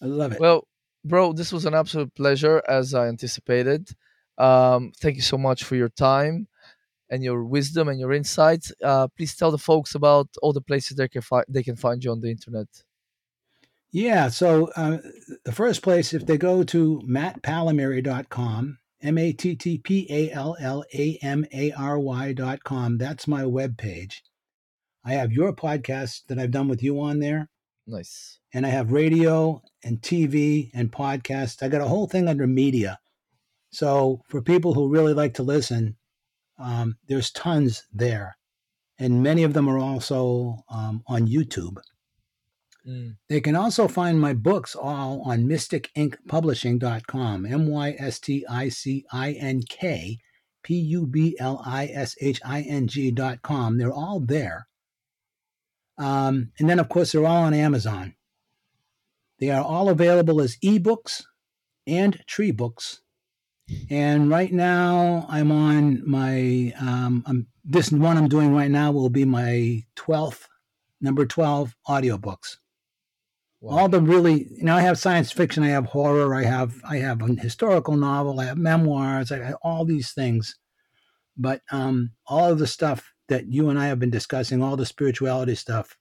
I 0.00 0.06
love 0.06 0.32
it. 0.32 0.40
Well, 0.40 0.66
bro, 1.04 1.32
this 1.32 1.52
was 1.52 1.66
an 1.66 1.74
absolute 1.74 2.14
pleasure 2.14 2.62
as 2.68 2.94
I 2.94 3.08
anticipated. 3.08 3.90
Um, 4.38 4.92
thank 4.98 5.16
you 5.16 5.22
so 5.22 5.38
much 5.38 5.64
for 5.64 5.76
your 5.76 5.90
time 5.90 6.48
and 7.10 7.22
your 7.22 7.44
wisdom 7.44 7.88
and 7.88 8.00
your 8.00 8.12
insights. 8.12 8.72
Uh, 8.82 9.08
please 9.08 9.36
tell 9.36 9.50
the 9.50 9.58
folks 9.58 9.94
about 9.94 10.28
all 10.42 10.52
the 10.52 10.60
places 10.60 10.96
they 10.96 11.08
can 11.08 11.22
find 11.22 11.44
they 11.48 11.62
can 11.62 11.76
find 11.76 12.02
you 12.02 12.10
on 12.10 12.20
the 12.20 12.30
internet. 12.30 12.66
Yeah. 13.92 14.28
So 14.28 14.70
uh, 14.74 14.98
the 15.44 15.52
first 15.52 15.82
place, 15.82 16.12
if 16.12 16.26
they 16.26 16.36
go 16.36 16.64
to 16.64 17.00
mattpallamary.com, 17.06 18.78
M 19.02 19.18
A 19.18 19.32
T 19.32 19.54
T 19.54 19.78
P 19.78 20.06
A 20.10 20.32
L 20.32 20.56
L 20.58 20.84
A 20.92 21.18
M 21.22 21.44
A 21.52 21.70
R 21.72 21.98
Y.com, 21.98 22.98
that's 22.98 23.28
my 23.28 23.42
webpage. 23.42 24.22
I 25.04 25.12
have 25.12 25.32
your 25.32 25.54
podcast 25.54 26.26
that 26.28 26.38
I've 26.38 26.50
done 26.50 26.66
with 26.66 26.82
you 26.82 26.98
on 26.98 27.20
there, 27.20 27.50
Nice. 27.86 28.38
And 28.54 28.64
I 28.64 28.70
have 28.70 28.92
radio 28.92 29.60
and 29.82 30.00
TV 30.00 30.70
and 30.72 30.90
podcasts. 30.90 31.62
I 31.62 31.68
got 31.68 31.80
a 31.80 31.88
whole 31.88 32.06
thing 32.06 32.28
under 32.28 32.46
media. 32.46 33.00
So 33.70 34.22
for 34.28 34.40
people 34.40 34.74
who 34.74 34.88
really 34.88 35.12
like 35.12 35.34
to 35.34 35.42
listen, 35.42 35.96
um, 36.58 36.96
there's 37.08 37.32
tons 37.32 37.82
there. 37.92 38.36
And 38.96 39.24
many 39.24 39.42
of 39.42 39.54
them 39.54 39.68
are 39.68 39.78
also 39.78 40.58
um, 40.68 41.02
on 41.08 41.26
YouTube. 41.26 41.78
Mm. 42.86 43.16
They 43.28 43.40
can 43.40 43.56
also 43.56 43.88
find 43.88 44.20
my 44.20 44.34
books 44.34 44.76
all 44.76 45.22
on 45.22 45.48
mysticinkpublishing.com, 45.48 47.46
M 47.46 47.66
Y 47.66 47.96
S 47.98 48.20
T 48.20 48.46
I 48.48 48.68
C 48.68 49.04
I 49.10 49.32
N 49.32 49.62
K 49.68 50.18
P 50.62 50.74
U 50.74 51.06
B 51.06 51.36
L 51.40 51.60
I 51.66 51.86
S 51.86 52.14
H 52.20 52.40
I 52.44 52.60
N 52.60 52.86
G.com. 52.86 53.78
They're 53.78 53.92
all 53.92 54.20
there. 54.20 54.68
Um, 55.98 56.52
and 56.58 56.68
then, 56.68 56.78
of 56.78 56.88
course, 56.88 57.12
they're 57.12 57.26
all 57.26 57.44
on 57.44 57.54
Amazon. 57.54 58.14
They 59.44 59.50
are 59.50 59.62
all 59.62 59.90
available 59.90 60.40
as 60.40 60.56
ebooks 60.64 61.22
and 61.86 62.18
tree 62.26 62.50
books. 62.50 63.02
And 63.90 64.30
right 64.30 64.50
now, 64.50 65.26
I'm 65.28 65.52
on 65.52 66.02
my, 66.08 66.72
um, 66.80 67.22
I'm, 67.26 67.48
this 67.62 67.92
one 67.92 68.16
I'm 68.16 68.28
doing 68.28 68.54
right 68.54 68.70
now 68.70 68.90
will 68.90 69.10
be 69.10 69.26
my 69.26 69.84
12th, 69.96 70.46
number 71.02 71.26
12 71.26 71.76
audiobooks 71.86 72.56
Wow. 73.60 73.78
all 73.78 73.88
the 73.88 74.00
really 74.00 74.48
you 74.54 74.64
know 74.64 74.76
i 74.76 74.82
have 74.82 74.98
science 74.98 75.32
fiction 75.32 75.62
i 75.62 75.68
have 75.68 75.86
horror 75.86 76.34
i 76.34 76.44
have 76.44 76.74
i 76.84 76.98
have 76.98 77.22
a 77.22 77.28
historical 77.40 77.96
novel 77.96 78.40
i 78.40 78.44
have 78.44 78.58
memoirs 78.58 79.32
i 79.32 79.38
have 79.38 79.56
all 79.62 79.86
these 79.86 80.12
things 80.12 80.58
but 81.38 81.62
um 81.70 82.10
all 82.26 82.50
of 82.52 82.58
the 82.58 82.66
stuff 82.66 83.14
that 83.28 83.46
you 83.50 83.70
and 83.70 83.78
i 83.78 83.86
have 83.86 83.98
been 83.98 84.10
discussing 84.10 84.62
all 84.62 84.76
the 84.76 84.84
spirituality 84.84 85.54
stuff 85.54 85.96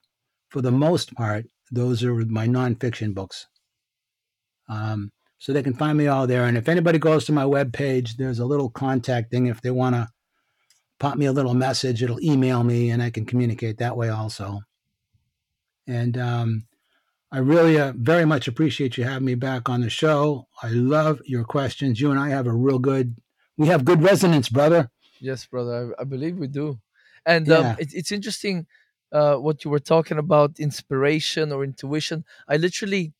for 0.49 0.61
the 0.61 0.72
most 0.72 1.15
part 1.15 1.45
those 1.73 2.03
are 2.03 2.13
my 2.13 2.47
nonfiction 2.47 3.13
books 3.13 3.47
um 4.69 5.11
so 5.39 5.51
they 5.51 5.63
can 5.63 5.73
find 5.73 5.97
me 5.97 6.07
all 6.07 6.27
there 6.27 6.45
and 6.45 6.57
if 6.57 6.69
anybody 6.69 6.99
goes 6.99 7.25
to 7.25 7.31
my 7.31 7.43
webpage 7.43 8.15
there's 8.17 8.39
a 8.39 8.45
little 8.45 8.69
contact 8.69 9.31
thing 9.31 9.47
if 9.47 9.61
they 9.61 9.71
want 9.71 9.95
to 9.95 10.07
pop 10.99 11.17
me 11.17 11.25
a 11.25 11.31
little 11.33 11.53
message 11.53 12.01
it'll 12.03 12.21
email 12.21 12.63
me 12.63 12.89
and 12.89 13.01
i 13.03 13.09
can 13.09 13.25
communicate 13.25 13.77
that 13.77 13.97
way 13.97 14.09
also 14.09 14.59
and 15.87 16.17
um 16.17 16.63
I 17.31 17.39
really 17.39 17.79
uh, 17.79 17.93
very 17.95 18.25
much 18.25 18.47
appreciate 18.47 18.95
you 18.95 19.05
having 19.05 19.25
me 19.25 19.33
back 19.33 19.67
on 19.67 19.81
the 19.81 19.89
show. 19.89 20.47
I 20.61 20.69
love 20.69 21.19
your 21.25 21.43
questions. 21.43 21.99
You 21.99 22.11
and 22.11 22.19
I 22.19 22.29
have 22.29 22.45
a 22.45 22.53
real 22.53 22.77
good, 22.77 23.15
we 23.57 23.65
have 23.69 23.83
good 23.85 24.03
resonance, 24.03 24.49
brother. 24.49 24.91
Yes, 25.19 25.43
brother. 25.47 25.95
I, 25.97 26.01
I 26.01 26.03
believe 26.05 26.37
we 26.37 26.45
do. 26.45 26.79
And 27.25 27.47
Yeah. 27.47 27.71
um, 27.71 27.75
it, 27.79 27.91
it's 27.91 28.11
interesting 28.11 28.67
uh, 29.14 29.38
what 29.38 29.65
you 29.65 29.72
were 29.72 29.80
talking 29.80 30.19
about 30.19 30.60
inspiration 30.60 31.53
or 31.53 31.64
intuition. 31.64 32.26
I 32.49 32.57
literally, 32.57 33.14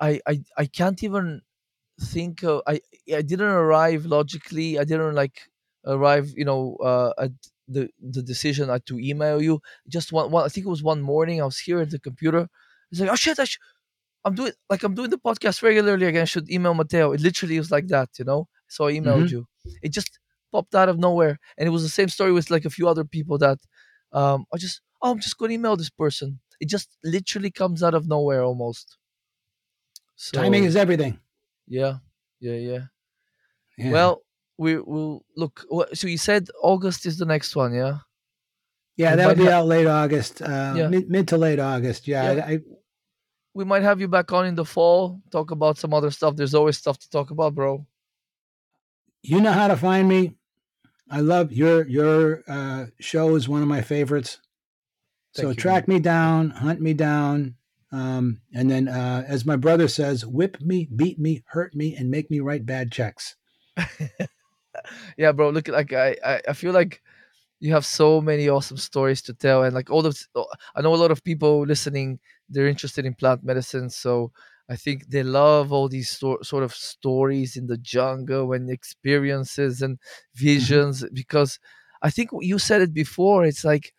I, 0.00 0.20
I, 0.26 0.42
I 0.58 0.66
can't 0.66 1.02
even 1.02 1.42
think 2.00 2.44
of, 2.44 2.62
I, 2.66 2.80
I 3.14 3.22
didn't 3.22 3.42
arrive 3.64 4.06
logically. 4.06 4.78
I 4.78 4.84
didn't 4.84 5.14
like 5.14 5.50
arrive, 5.86 6.32
you 6.36 6.44
know, 6.46 6.76
uh, 6.76 7.12
at 7.18 7.32
the, 7.68 7.90
the 8.00 8.22
decision 8.22 8.70
uh, 8.70 8.80
to 8.86 8.98
email 9.00 9.42
you. 9.42 9.60
Just 9.88 10.12
one, 10.12 10.30
one, 10.30 10.44
I 10.44 10.48
think 10.48 10.66
it 10.66 10.70
was 10.70 10.82
one 10.82 11.02
morning. 11.02 11.42
I 11.42 11.46
was 11.46 11.58
here 11.58 11.80
at 11.80 11.90
the 11.90 12.00
computer. 12.00 12.48
It's 12.90 13.00
like, 13.00 13.10
oh 13.10 13.16
shit, 13.16 13.38
I 13.40 13.44
sh- 13.44 13.58
I'm 14.24 14.34
doing 14.34 14.52
like 14.68 14.82
I'm 14.82 14.94
doing 14.94 15.10
the 15.10 15.18
podcast 15.18 15.62
regularly 15.62 16.06
again. 16.06 16.22
I 16.22 16.26
should 16.26 16.50
email 16.50 16.74
Mateo. 16.74 17.12
It 17.12 17.20
literally 17.20 17.58
was 17.58 17.70
like 17.70 17.88
that, 17.88 18.10
you 18.18 18.24
know. 18.24 18.48
So 18.68 18.86
I 18.86 18.92
emailed 18.92 19.28
Mhm. 19.28 19.30
you. 19.30 19.46
It 19.82 19.92
just 19.92 20.18
popped 20.52 20.74
out 20.74 20.88
of 20.88 20.98
nowhere, 20.98 21.38
and 21.58 21.66
it 21.66 21.70
was 21.70 21.82
the 21.82 21.88
same 21.88 22.08
story 22.08 22.32
with 22.32 22.50
like 22.50 22.64
a 22.64 22.70
few 22.70 22.88
other 22.88 23.04
people 23.04 23.38
that 23.38 23.58
um 24.16 24.46
I 24.52 24.56
just 24.56 24.80
oh 25.02 25.12
I'm 25.12 25.20
just 25.20 25.36
gonna 25.38 25.52
email 25.52 25.76
this 25.76 25.90
person. 25.90 26.40
It 26.60 26.68
just 26.68 26.88
literally 27.04 27.50
comes 27.50 27.82
out 27.82 27.94
of 27.94 28.08
nowhere 28.08 28.42
almost. 28.42 28.96
So, 30.16 30.40
Timing 30.40 30.64
is 30.64 30.74
everything. 30.76 31.20
yeah, 31.68 31.98
yeah, 32.40 32.54
yeah. 32.70 32.82
Yeah. 33.76 33.90
Well, 33.92 34.22
we 34.56 34.78
will 34.78 35.22
look. 35.36 35.54
So 35.92 36.06
you 36.08 36.16
said 36.16 36.48
August 36.62 37.04
is 37.04 37.18
the 37.18 37.26
next 37.26 37.54
one, 37.54 37.74
yeah? 37.74 37.98
yeah, 38.96 39.10
we 39.10 39.16
that'll 39.18 39.34
be 39.36 39.44
ha- 39.44 39.58
out 39.60 39.66
late 39.66 39.86
August, 39.86 40.40
uh, 40.40 40.72
Yeah. 40.74 40.88
mid, 40.88 41.10
mid 41.10 41.28
to 41.28 41.36
late 41.36 41.58
August. 41.60 42.08
Yeah, 42.08 42.32
Yeah. 42.32 42.46
I, 42.46 42.52
I, 42.52 42.58
We 43.52 43.64
might 43.64 43.82
have 43.82 44.00
you 44.00 44.08
back 44.08 44.32
on 44.32 44.46
in 44.46 44.54
the 44.54 44.64
fall. 44.64 45.20
Talk 45.30 45.50
about 45.50 45.76
some 45.76 45.92
other 45.92 46.10
stuff. 46.10 46.36
There's 46.36 46.54
always 46.54 46.78
stuff 46.78 46.96
to 47.00 47.08
talk 47.10 47.30
about, 47.30 47.54
bro. 47.54 47.84
you 49.22 49.40
know 49.44 49.52
how 49.52 49.68
to 49.68 49.76
find 49.76 50.08
me. 50.08 50.20
I 51.10 51.20
love 51.20 51.52
your 51.52 51.86
your 51.86 52.42
uh, 52.48 52.86
show 53.00 53.36
is 53.36 53.48
one 53.48 53.62
of 53.62 53.68
my 53.68 53.82
favorites. 53.82 54.40
so 55.32 55.50
you, 55.50 55.54
track 55.54 55.86
me 55.88 56.00
down, 56.00 56.50
hunt 56.50 56.80
me 56.80 56.94
down, 56.94 57.54
um, 57.92 58.40
and 58.52 58.70
then, 58.70 58.88
uh, 58.88 59.24
as 59.26 59.46
my 59.46 59.56
brother 59.56 59.88
says, 59.88 60.26
whip 60.26 60.60
me, 60.60 60.88
beat 60.94 61.18
me, 61.18 61.44
hurt 61.46 61.74
me, 61.74 61.94
and 61.96 62.10
make 62.10 62.30
me 62.30 62.40
write 62.40 62.66
bad 62.66 62.90
checks. 62.90 63.36
yeah, 65.16 65.32
bro. 65.32 65.50
Look, 65.50 65.68
like 65.68 65.92
I, 65.92 66.16
I, 66.24 66.40
I 66.48 66.52
feel 66.52 66.72
like 66.72 67.02
you 67.60 67.72
have 67.72 67.86
so 67.86 68.20
many 68.20 68.48
awesome 68.48 68.76
stories 68.76 69.22
to 69.22 69.34
tell, 69.34 69.62
and 69.62 69.74
like 69.74 69.90
all 69.90 70.04
of, 70.04 70.18
I 70.74 70.82
know 70.82 70.94
a 70.94 70.96
lot 70.96 71.10
of 71.10 71.22
people 71.22 71.64
listening. 71.64 72.18
They're 72.48 72.68
interested 72.68 73.06
in 73.06 73.14
plant 73.14 73.44
medicine, 73.44 73.88
so 73.88 74.32
I 74.68 74.76
think 74.76 75.08
they 75.10 75.22
love 75.22 75.72
all 75.72 75.88
these 75.88 76.10
sor- 76.10 76.42
sort 76.42 76.64
of 76.64 76.74
stories 76.74 77.56
in 77.56 77.66
the 77.68 77.78
jungle 77.78 78.52
and 78.52 78.70
experiences 78.70 79.82
and 79.82 79.98
visions. 80.34 81.04
Because 81.12 81.58
I 82.02 82.10
think 82.10 82.30
you 82.40 82.58
said 82.58 82.82
it 82.82 82.92
before. 82.94 83.44
It's 83.44 83.64
like 83.64 83.92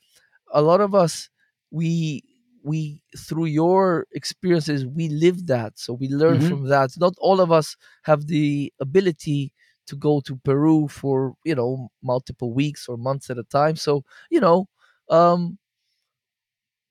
a 0.52 0.61
lot 0.61 0.81
of 0.81 0.95
us, 0.95 1.30
we 1.72 2.23
we 2.64 3.02
through 3.18 3.45
your 3.45 4.07
experiences 4.14 4.85
we 4.85 5.07
live 5.10 5.48
that 5.48 5.77
so 5.80 5.94
we 5.94 6.10
learn 6.10 6.39
Mhm. 6.39 6.48
from 6.48 6.68
that 6.68 6.89
not 6.98 7.14
all 7.19 7.39
of 7.39 7.52
us 7.52 7.77
have 8.03 8.27
the 8.27 8.73
ability 8.81 9.53
to 9.85 9.95
go 9.95 10.19
to 10.22 10.35
Peru 10.44 10.88
for 10.89 11.35
you 11.45 11.56
know 11.56 11.89
multiple 12.03 12.53
weeks 12.53 12.88
or 12.89 12.98
months 12.98 13.30
at 13.30 13.38
a 13.38 13.44
time. 13.44 13.76
So 13.76 14.03
you 14.30 14.39
know, 14.41 14.68
um, 15.10 15.57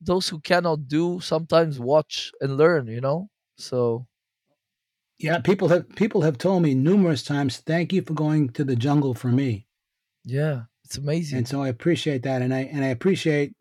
those 0.01 0.29
who 0.29 0.41
cannot 0.41 0.89
do 0.89 1.21
sometimes 1.21 1.79
watch 1.81 2.31
and 2.41 2.57
learn 2.57 2.87
you 2.87 3.01
know 3.01 3.29
so 3.57 4.07
Yeah, 5.19 5.41
people 5.41 5.69
have 5.69 5.91
people 5.91 6.23
have 6.23 6.39
told 6.39 6.63
me 6.63 6.75
numerous 6.75 7.23
times, 7.23 7.59
"Thank 7.59 7.93
you 7.93 8.01
for 8.01 8.15
going 8.15 8.49
to 8.55 8.65
the 8.65 8.77
jungle 8.77 9.13
for 9.13 9.29
me." 9.29 9.67
yeah 10.25 10.65
it's 10.85 10.99
amazing. 10.99 11.39
And 11.39 11.49
so 11.49 11.63
I 11.63 11.69
appreciate 11.69 12.23
that, 12.23 12.43
and 12.43 12.55
I 12.55 12.61
and 12.61 12.85
I 12.85 12.89
appreciate, 12.89 13.55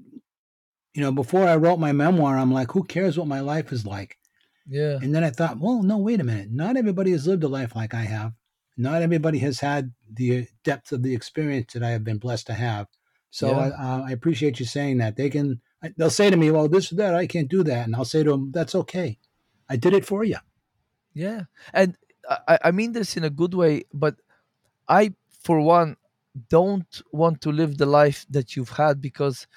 you 0.93 1.01
know, 1.01 1.11
before 1.11 1.45
I 1.47 1.55
wrote 1.55 1.79
my 1.79 1.91
memoir, 1.91 2.37
I'm 2.37 2.51
like, 2.51 2.71
who 2.71 2.83
cares 2.83 3.17
what 3.17 3.27
my 3.27 3.41
life 3.41 3.71
is 3.71 3.85
like? 3.85 4.17
yeah 4.65 4.99
And 5.01 5.15
then 5.15 5.23
I 5.23 5.31
thought, 5.31 5.59
well, 5.59 5.83
no, 5.83 5.97
wait 5.97 6.21
a 6.21 6.23
minute. 6.23 6.51
Not 6.51 6.77
everybody 6.77 7.11
has 7.11 7.27
lived 7.27 7.43
a 7.43 7.47
life 7.49 7.75
like 7.75 7.93
I 7.93 8.03
have. 8.03 8.33
Not 8.77 9.01
everybody 9.01 9.39
has 9.39 9.59
had 9.59 9.93
the 10.11 10.47
depth 10.63 10.91
of 10.91 11.03
the 11.03 11.15
experience 11.15 11.73
that 11.73 11.83
I 11.83 11.91
have 11.91 12.03
been 12.03 12.19
blessed 12.19 12.47
to 12.47 12.53
have. 12.53 12.87
So 13.31 13.57
I, 13.57 13.69
uh, 13.69 14.03
I 14.07 14.11
appreciate 14.11 14.59
you 14.59 14.65
saying 14.65 14.99
that. 14.99 15.17
They 15.17 15.29
can, 15.29 15.61
they'll 15.97 16.09
say 16.09 16.29
to 16.29 16.37
me, 16.37 16.51
well, 16.51 16.69
this 16.69 16.91
or 16.91 16.95
that, 16.95 17.15
I 17.15 17.27
can't 17.27 17.49
do 17.49 17.63
that. 17.63 17.85
And 17.85 17.95
I'll 17.95 18.05
say 18.05 18.23
to 18.23 18.31
them, 18.31 18.51
that's 18.51 18.75
okay. 18.75 19.19
I 19.69 19.77
did 19.77 19.93
it 19.93 20.05
for 20.05 20.23
you. 20.23 20.37
yeah 21.13 21.43
and 21.73 21.97
i 22.47 22.57
i 22.65 22.71
mean 22.71 22.91
this 22.91 23.17
in 23.17 23.23
a 23.23 23.29
good 23.29 23.53
way 23.53 23.83
but 23.93 24.15
i 24.89 25.13
for 25.43 25.61
one 25.61 25.97
don't 26.49 27.01
want 27.11 27.41
to 27.41 27.51
live 27.51 27.77
the 27.77 27.85
life 27.85 28.25
that 28.29 28.55
you've 28.55 28.71
had 28.71 29.01
because 29.01 29.47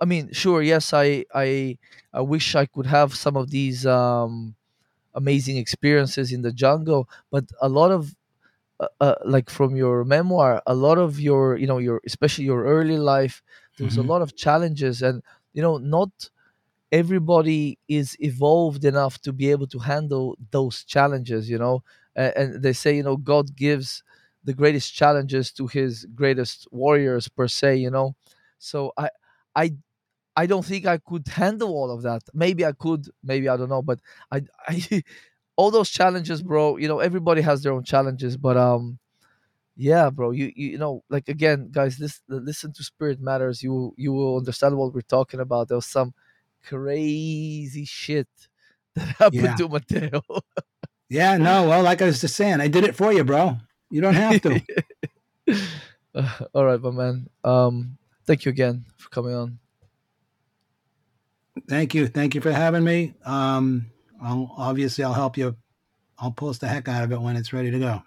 i 0.00 0.04
mean 0.04 0.32
sure 0.32 0.62
yes 0.62 0.94
i 0.94 1.24
i 1.34 1.78
i 2.14 2.20
wish 2.20 2.54
i 2.56 2.66
could 2.66 2.86
have 2.86 3.14
some 3.14 3.36
of 3.36 3.50
these 3.50 3.86
um 3.86 4.56
amazing 5.14 5.56
experiences 5.58 6.32
in 6.32 6.42
the 6.42 6.52
jungle 6.52 7.08
but 7.30 7.44
a 7.62 7.68
lot 7.68 7.90
of 7.90 8.16
uh, 8.80 8.88
uh, 9.00 9.14
like 9.24 9.50
from 9.50 9.76
your 9.76 10.04
memoir 10.04 10.62
a 10.66 10.74
lot 10.74 10.98
of 10.98 11.20
your 11.20 11.56
you 11.56 11.66
know 11.66 11.78
your 11.78 12.00
especially 12.06 12.44
your 12.44 12.64
early 12.64 12.98
life 12.98 13.42
there 13.76 13.84
was 13.84 13.96
a 13.96 14.02
hmm 14.02 14.10
lot 14.12 14.22
of 14.22 14.36
challenges 14.36 15.02
and 15.02 15.22
you 15.52 15.62
know 15.62 15.78
not 15.78 16.30
everybody 16.92 17.78
is 17.88 18.16
evolved 18.20 18.84
enough 18.84 19.20
to 19.22 19.32
be 19.32 19.50
able 19.50 19.66
to 19.68 19.78
handle 19.78 20.36
those 20.50 20.84
challenges 20.84 21.48
you 21.50 21.58
know? 21.58 21.82
And, 22.14 22.32
and 22.36 22.62
they 22.62 22.72
say 22.72 22.96
you 22.96 23.02
know 23.02 23.16
god 23.16 23.54
gives 23.56 24.02
the 24.44 24.54
greatest 24.54 24.94
challenges 24.94 25.52
to 25.52 25.66
his 25.66 26.06
greatest 26.14 26.68
warriors 26.70 27.28
per 27.28 27.48
se 27.48 27.76
you 27.76 27.90
know? 27.90 28.14
So 28.58 28.92
i 28.96 29.10
i 29.54 29.74
i 30.36 30.46
don't 30.46 30.64
think 30.64 30.86
i 30.86 30.98
could 30.98 31.26
handle 31.28 31.70
all 31.70 31.90
of 31.90 32.02
that. 32.02 32.22
Maybe 32.34 32.64
i 32.64 32.72
could 32.72 33.08
maybe 33.24 33.48
i 33.48 33.56
don't 33.56 33.68
know 33.70 33.82
but 33.82 34.00
i 34.32 34.42
i 34.68 35.02
all 35.56 35.70
those 35.70 35.90
challenges 35.90 36.42
bro 36.42 36.76
you 36.76 36.88
know 36.88 37.00
everybody 37.00 37.42
has 37.42 37.62
their 37.62 37.72
own 37.72 37.84
challenges 37.84 38.36
but 38.36 38.56
um 38.56 38.98
yeah 39.76 40.10
bro 40.10 40.30
you 40.30 40.52
you, 40.56 40.78
know 40.78 41.02
like 41.10 41.28
again 41.28 41.68
guys 41.70 41.98
this 41.98 42.22
listen 42.28 42.72
to 42.72 42.82
spirit 42.84 43.20
matters. 43.20 43.62
You 43.62 43.92
you 43.96 44.12
will 44.12 44.38
understand 44.38 44.76
what 44.76 44.94
we're 44.94 45.02
talking 45.02 45.40
about. 45.40 45.68
There 45.68 45.76
was 45.76 45.86
some 45.86 46.14
crazy 46.66 47.84
shit 47.84 48.28
that 48.96 49.08
happened 49.18 49.42
Yeah. 49.42 49.54
to 49.56 49.68
mateo 49.68 50.20
Yeah. 51.08 51.36
No, 51.38 51.64
well, 51.68 51.82
like 51.82 52.02
I 52.02 52.06
was 52.06 52.20
just 52.20 52.34
saying, 52.36 52.60
I 52.60 52.68
did 52.68 52.84
it 52.84 52.96
for 52.96 53.12
you, 53.12 53.22
bro. 53.24 53.56
You 53.90 54.00
don't 54.00 54.14
have 54.14 54.42
to. 54.42 54.60
Uh, 56.14 56.38
all 56.54 56.64
right 56.64 56.80
my 56.80 56.90
man 56.90 57.28
um 57.44 57.96
thank 58.26 58.44
you 58.44 58.50
again 58.50 58.84
for 58.96 59.08
coming 59.10 59.34
on 59.34 59.58
Thank 61.70 61.94
you. 61.94 62.06
Thank 62.06 62.34
you 62.34 62.42
for 62.42 62.52
having 62.52 62.84
me. 62.84 63.14
Um, 63.24 63.86
I'll, 64.22 64.52
obviously, 64.58 65.02
I'll 65.04 65.14
help 65.14 65.38
you. 65.38 65.56
I'll 66.18 66.30
post 66.30 66.60
the 66.60 66.68
heck 66.68 66.86
out 66.86 67.02
of 67.02 67.12
it 67.12 67.20
when 67.20 67.34
it's 67.34 67.50
ready 67.52 67.70
to 67.70 67.78
go. 67.78 68.02